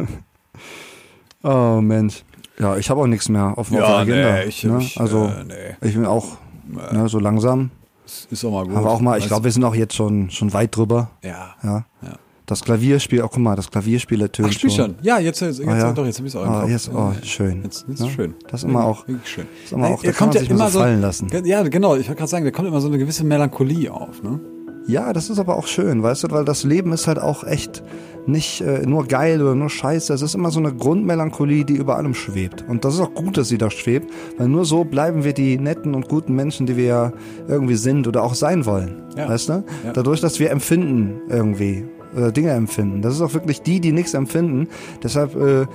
Oh 1.46 1.82
Mensch. 1.82 2.24
Ja, 2.58 2.78
ich 2.78 2.90
habe 2.90 3.02
auch 3.02 3.08
nichts 3.08 3.28
mehr 3.28 3.46
auf, 3.58 3.58
auf 3.58 3.70
der 3.70 3.86
Agenda. 3.86 4.44
ich, 4.44 4.64
ne? 4.64 4.78
ich, 4.80 4.98
also 5.00 5.26
äh, 5.26 5.44
nee. 5.44 5.76
ich 5.88 5.94
bin 5.96 6.06
auch 6.06 6.38
ne, 6.66 7.10
so 7.10 7.20
langsam. 7.20 7.72
Ist 8.06 8.46
auch 8.46 8.52
mal 8.52 8.64
gut. 8.66 8.76
Aber 8.78 8.92
auch 8.92 9.02
mal, 9.02 9.18
ich 9.18 9.28
glaube, 9.28 9.46
wir 9.46 9.52
sind 9.52 9.64
auch 9.66 9.76
jetzt 9.76 9.94
schon, 9.96 10.30
schon 10.30 10.54
weit 10.54 10.74
drüber. 10.76 11.10
Ja. 11.22 11.56
Ja. 11.64 11.86
Ja. 12.02 12.14
Das 12.46 12.62
Klavierspiel, 12.62 13.22
oh 13.22 13.30
guck 13.30 13.38
mal, 13.40 13.56
das 13.56 13.72
Klavierspiel 13.72 14.22
ertönt 14.22 14.50
Ach, 14.50 14.54
spiel 14.54 14.70
schon. 14.70 14.86
schon. 14.88 14.96
Ja, 15.02 15.18
jetzt, 15.18 15.40
jetzt, 15.40 15.60
jetzt 15.60 15.68
Ah, 15.70 15.78
ja. 15.78 15.92
doch, 15.94 16.06
jetzt 16.06 16.20
hab 16.20 16.26
ich 16.26 16.34
es 16.34 16.36
auch 16.36 16.44
im 16.46 16.50
Ah, 16.52 16.60
Kopf. 16.62 16.70
jetzt, 16.72 16.92
oh, 16.94 17.12
schön. 17.24 17.64
Jetzt, 17.64 17.86
jetzt 17.88 18.00
Ja, 18.02 18.06
ist 18.08 18.14
schön. 18.14 18.34
das 18.52 18.64
ist 18.64 18.70
immer 18.70 18.84
auch- 18.84 19.08
Wirklich 19.08 19.28
schön. 19.32 19.46
ist 19.64 19.72
immer 19.72 19.88
auch- 19.88 20.02
da 20.04 20.12
kann 20.12 20.12
man 20.12 20.16
kommt 20.18 20.34
ja 20.36 20.40
sich 20.42 20.50
immer 20.50 20.70
so 20.70 20.80
fallen 20.80 21.00
lassen. 21.02 21.28
Ja, 21.46 21.64
genau. 21.64 21.96
Ich 21.96 22.08
wollte 22.10 22.18
gerade 22.20 22.30
sagen, 22.30 22.44
da 22.44 22.52
kommt 22.52 22.68
immer 22.68 22.82
so 22.82 22.90
eine 22.90 22.98
gewisse 22.98 23.24
Melancholie 23.24 23.90
auf, 23.94 24.22
ne? 24.24 24.42
Ja, 24.86 25.14
das 25.14 25.30
ist 25.30 25.40
aber 25.40 25.56
auch 25.58 25.68
schön, 25.68 26.04
weißt 26.04 26.26
du, 26.26 26.32
weil 26.32 26.44
das 26.44 26.66
Leben 26.66 26.92
ist 26.92 27.08
halt 27.08 27.18
auch 27.18 27.46
echt 27.46 27.82
nicht 28.26 28.60
äh, 28.60 28.86
nur 28.86 29.06
geil 29.08 29.42
oder 29.42 29.56
nur 29.56 29.70
scheiße. 29.70 30.14
Es 30.14 30.22
ist 30.22 30.36
immer 30.36 30.52
so 30.52 30.60
eine 30.60 30.74
Grundmelancholie, 30.74 31.64
die 31.64 31.76
über 31.78 31.96
allem 31.96 32.14
schwebt. 32.14 32.66
Und 32.68 32.84
das 32.84 32.96
ist 32.96 33.00
auch 33.00 33.14
gut, 33.14 33.38
dass 33.38 33.48
sie 33.48 33.58
da 33.58 33.72
schwebt, 33.72 34.12
weil 34.38 34.50
nur 34.50 34.66
so 34.66 34.84
bleiben 34.84 35.24
wir 35.24 35.32
die 35.32 35.58
netten 35.58 35.96
und 35.96 36.10
guten 36.10 36.34
Menschen, 36.36 36.66
die 36.66 36.76
wir 36.76 36.84
ja 36.86 37.12
irgendwie 37.48 37.76
sind 37.76 38.06
oder 38.10 38.24
auch 38.24 38.34
sein 38.36 38.66
wollen. 38.66 39.04
Ja. 39.16 39.30
Weißt 39.30 39.48
du? 39.48 39.64
Ja. 39.86 39.94
Dadurch, 39.94 40.20
dass 40.20 40.40
wir 40.42 40.52
empfinden 40.52 41.22
irgendwie 41.30 41.86
oder 42.16 42.32
Dinge 42.32 42.52
empfinden. 42.52 43.02
Das 43.02 43.14
ist 43.14 43.22
auch 43.22 43.34
wirklich 43.34 43.62
die, 43.62 43.80
die 43.80 43.92
nichts 43.92 44.14
empfinden. 44.14 44.68
Deshalb, 45.04 45.36
äh, 45.36 45.66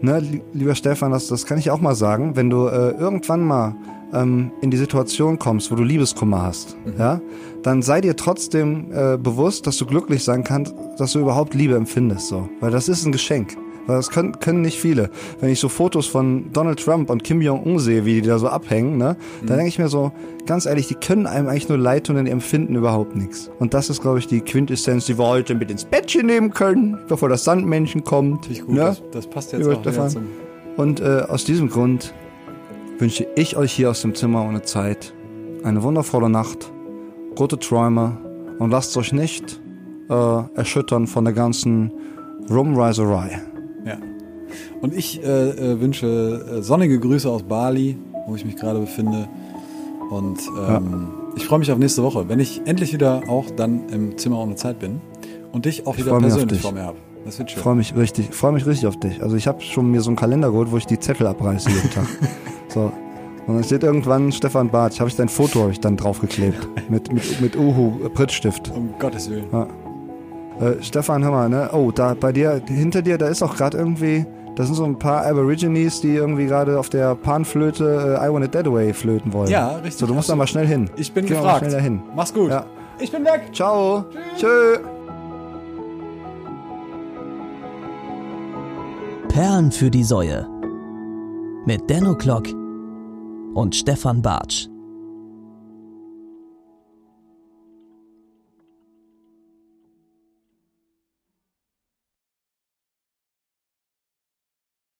ne, 0.00 0.20
li- 0.20 0.42
lieber 0.52 0.74
Stefan, 0.74 1.10
das, 1.12 1.28
das 1.28 1.46
kann 1.46 1.58
ich 1.58 1.70
auch 1.70 1.80
mal 1.80 1.94
sagen, 1.94 2.36
wenn 2.36 2.50
du 2.50 2.66
äh, 2.66 2.90
irgendwann 2.92 3.42
mal 3.44 3.74
ähm, 4.12 4.50
in 4.60 4.70
die 4.70 4.76
Situation 4.76 5.38
kommst, 5.38 5.70
wo 5.70 5.74
du 5.74 5.82
Liebeskummer 5.82 6.42
hast, 6.42 6.76
ja, 6.98 7.20
dann 7.62 7.80
sei 7.82 8.00
dir 8.00 8.16
trotzdem 8.16 8.86
äh, 8.92 9.16
bewusst, 9.16 9.66
dass 9.66 9.76
du 9.78 9.86
glücklich 9.86 10.22
sein 10.24 10.44
kannst, 10.44 10.74
dass 10.98 11.12
du 11.12 11.20
überhaupt 11.20 11.54
Liebe 11.54 11.76
empfindest, 11.76 12.28
so, 12.28 12.48
weil 12.60 12.70
das 12.70 12.88
ist 12.88 13.06
ein 13.06 13.12
Geschenk. 13.12 13.56
Weil 13.86 13.96
das 13.96 14.10
können, 14.10 14.38
können 14.38 14.62
nicht 14.62 14.78
viele. 14.78 15.10
Wenn 15.40 15.50
ich 15.50 15.60
so 15.60 15.68
Fotos 15.68 16.06
von 16.06 16.52
Donald 16.52 16.82
Trump 16.82 17.10
und 17.10 17.24
Kim 17.24 17.42
Jong-un 17.42 17.78
sehe, 17.78 18.04
wie 18.04 18.20
die 18.20 18.28
da 18.28 18.38
so 18.38 18.48
abhängen, 18.48 18.96
ne, 18.96 19.16
dann 19.40 19.56
denke 19.56 19.68
ich 19.68 19.78
mir 19.78 19.88
so, 19.88 20.12
ganz 20.46 20.66
ehrlich, 20.66 20.88
die 20.88 20.94
können 20.94 21.26
einem 21.26 21.48
eigentlich 21.48 21.68
nur 21.68 21.78
leid 21.78 22.06
tun, 22.06 22.24
die 22.24 22.30
empfinden 22.30 22.76
überhaupt 22.76 23.16
nichts. 23.16 23.50
Und 23.58 23.74
das 23.74 23.90
ist, 23.90 24.02
glaube 24.02 24.18
ich, 24.18 24.26
die 24.26 24.40
Quintessenz, 24.40 25.06
die 25.06 25.18
wir 25.18 25.26
heute 25.26 25.54
mit 25.54 25.70
ins 25.70 25.84
Bettchen 25.84 26.26
nehmen 26.26 26.52
können, 26.52 26.98
bevor 27.08 27.28
das 27.28 27.44
Sandmännchen 27.44 28.04
kommt. 28.04 28.46
Finde 28.46 28.60
ich 28.60 28.66
gut. 28.66 28.76
ne? 28.76 28.80
Das, 28.80 29.02
das 29.10 29.26
passt 29.26 29.52
jetzt 29.52 29.62
Lieber 29.62 29.78
auch 29.78 29.84
wieder 29.84 30.08
zum... 30.08 30.26
Und 30.76 31.00
äh, 31.00 31.24
aus 31.28 31.44
diesem 31.44 31.68
Grund 31.68 32.14
wünsche 32.98 33.26
ich 33.36 33.56
euch 33.56 33.72
hier 33.72 33.90
aus 33.90 34.02
dem 34.02 34.14
Zimmer 34.14 34.46
ohne 34.46 34.62
Zeit 34.62 35.12
eine 35.64 35.82
wundervolle 35.82 36.30
Nacht 36.30 36.72
gute 37.34 37.58
Träume 37.58 38.18
und 38.58 38.70
lasst 38.70 38.96
euch 38.96 39.12
nicht 39.12 39.60
äh, 40.08 40.42
erschüttern 40.54 41.06
von 41.06 41.24
der 41.24 41.34
ganzen 41.34 41.92
Rumreiserei. 42.50 43.42
Ja. 44.52 44.78
Und 44.82 44.94
ich 44.94 45.22
äh, 45.22 45.50
äh, 45.50 45.80
wünsche 45.80 46.06
äh, 46.58 46.62
sonnige 46.62 46.98
Grüße 46.98 47.28
aus 47.28 47.42
Bali, 47.42 47.96
wo 48.26 48.34
ich 48.34 48.44
mich 48.44 48.56
gerade 48.56 48.78
befinde. 48.80 49.28
Und 50.10 50.40
ähm, 50.68 51.08
ich 51.36 51.46
freue 51.46 51.58
mich 51.58 51.72
auf 51.72 51.78
nächste 51.78 52.02
Woche, 52.02 52.28
wenn 52.28 52.40
ich 52.40 52.62
endlich 52.66 52.92
wieder 52.92 53.22
auch 53.28 53.50
dann 53.50 53.88
im 53.88 54.18
Zimmer 54.18 54.38
ohne 54.40 54.54
Zeit 54.56 54.78
bin 54.78 55.00
und 55.52 55.64
dich 55.64 55.86
auch 55.86 55.96
Ich 55.96 56.04
wieder 56.04 56.18
persönlich 56.18 56.60
vor 56.60 56.72
mir 56.72 56.82
habe. 56.82 56.98
Das 57.24 57.38
wird 57.38 57.48
Ich 57.48 57.54
schön. 57.54 57.62
freue 57.62 57.76
mich 57.76 57.96
richtig, 57.96 58.34
freue 58.34 58.52
mich 58.52 58.66
richtig 58.66 58.86
auf 58.86 58.98
dich. 58.98 59.22
Also 59.22 59.36
ich 59.36 59.46
habe 59.46 59.60
schon 59.60 59.90
mir 59.90 60.00
so 60.00 60.10
einen 60.10 60.16
Kalender 60.16 60.50
geholt, 60.50 60.70
wo 60.72 60.76
ich 60.76 60.86
die 60.86 60.98
Zettel 60.98 61.26
abreiße 61.26 61.70
jeden 61.70 61.90
Tag. 61.90 62.06
So. 62.68 62.90
Und 63.46 63.56
dann 63.56 63.64
steht 63.64 63.82
irgendwann 63.82 64.32
Stefan 64.32 64.70
Barth. 64.70 64.98
Habe 64.98 65.10
ich 65.10 65.16
dein 65.16 65.28
Foto 65.28 65.60
habe 65.60 65.72
ich 65.72 65.80
dann 65.80 65.96
draufgeklebt 65.98 66.68
mit 66.88 67.12
mit 67.12 67.40
mit 67.40 67.54
Uhu 67.56 67.98
äh, 68.02 68.08
Prittstift. 68.08 68.70
Um 68.74 68.94
Gottes 68.98 69.28
Willen. 69.28 69.44
Ja. 69.52 69.66
Äh, 70.60 70.82
Stefan, 70.82 71.22
hör 71.22 71.32
mal, 71.32 71.48
ne? 71.50 71.68
Oh, 71.72 71.90
da 71.90 72.14
bei 72.14 72.32
dir 72.32 72.62
hinter 72.66 73.02
dir, 73.02 73.18
da 73.18 73.26
ist 73.28 73.42
auch 73.42 73.54
gerade 73.56 73.76
irgendwie, 73.76 74.24
da 74.56 74.64
sind 74.64 74.74
so 74.74 74.84
ein 74.84 74.98
paar 74.98 75.24
Aborigines, 75.26 76.00
die 76.00 76.14
irgendwie 76.14 76.46
gerade 76.46 76.78
auf 76.78 76.88
der 76.90 77.14
Panflöte 77.14 78.18
äh, 78.20 78.26
I 78.26 78.32
Want 78.32 78.44
It 78.44 78.52
That 78.52 78.70
Way 78.70 78.92
flöten 78.92 79.32
wollen. 79.32 79.48
Ja, 79.50 79.76
richtig. 79.76 79.96
So, 79.96 80.06
du 80.06 80.14
musst 80.14 80.28
da 80.28 80.36
mal 80.36 80.46
schnell 80.46 80.66
hin. 80.66 80.90
Ich 80.96 81.12
bin 81.12 81.24
Geh 81.26 81.34
mal 81.34 81.40
gefragt. 81.40 81.58
schnell 81.60 81.72
dahin. 81.72 82.02
Mach's 82.14 82.34
gut. 82.34 82.50
Ja. 82.50 82.66
Ich 82.98 83.10
bin 83.10 83.24
weg. 83.24 83.50
Ciao. 83.52 84.04
Tschö. 84.36 84.78
Perlen 89.28 89.72
für 89.72 89.90
die 89.90 90.04
Säue. 90.04 90.46
Mit 91.64 91.88
Denno 91.88 92.14
Klock 92.14 92.48
und 93.54 93.74
Stefan 93.74 94.20
Bartsch. 94.20 94.68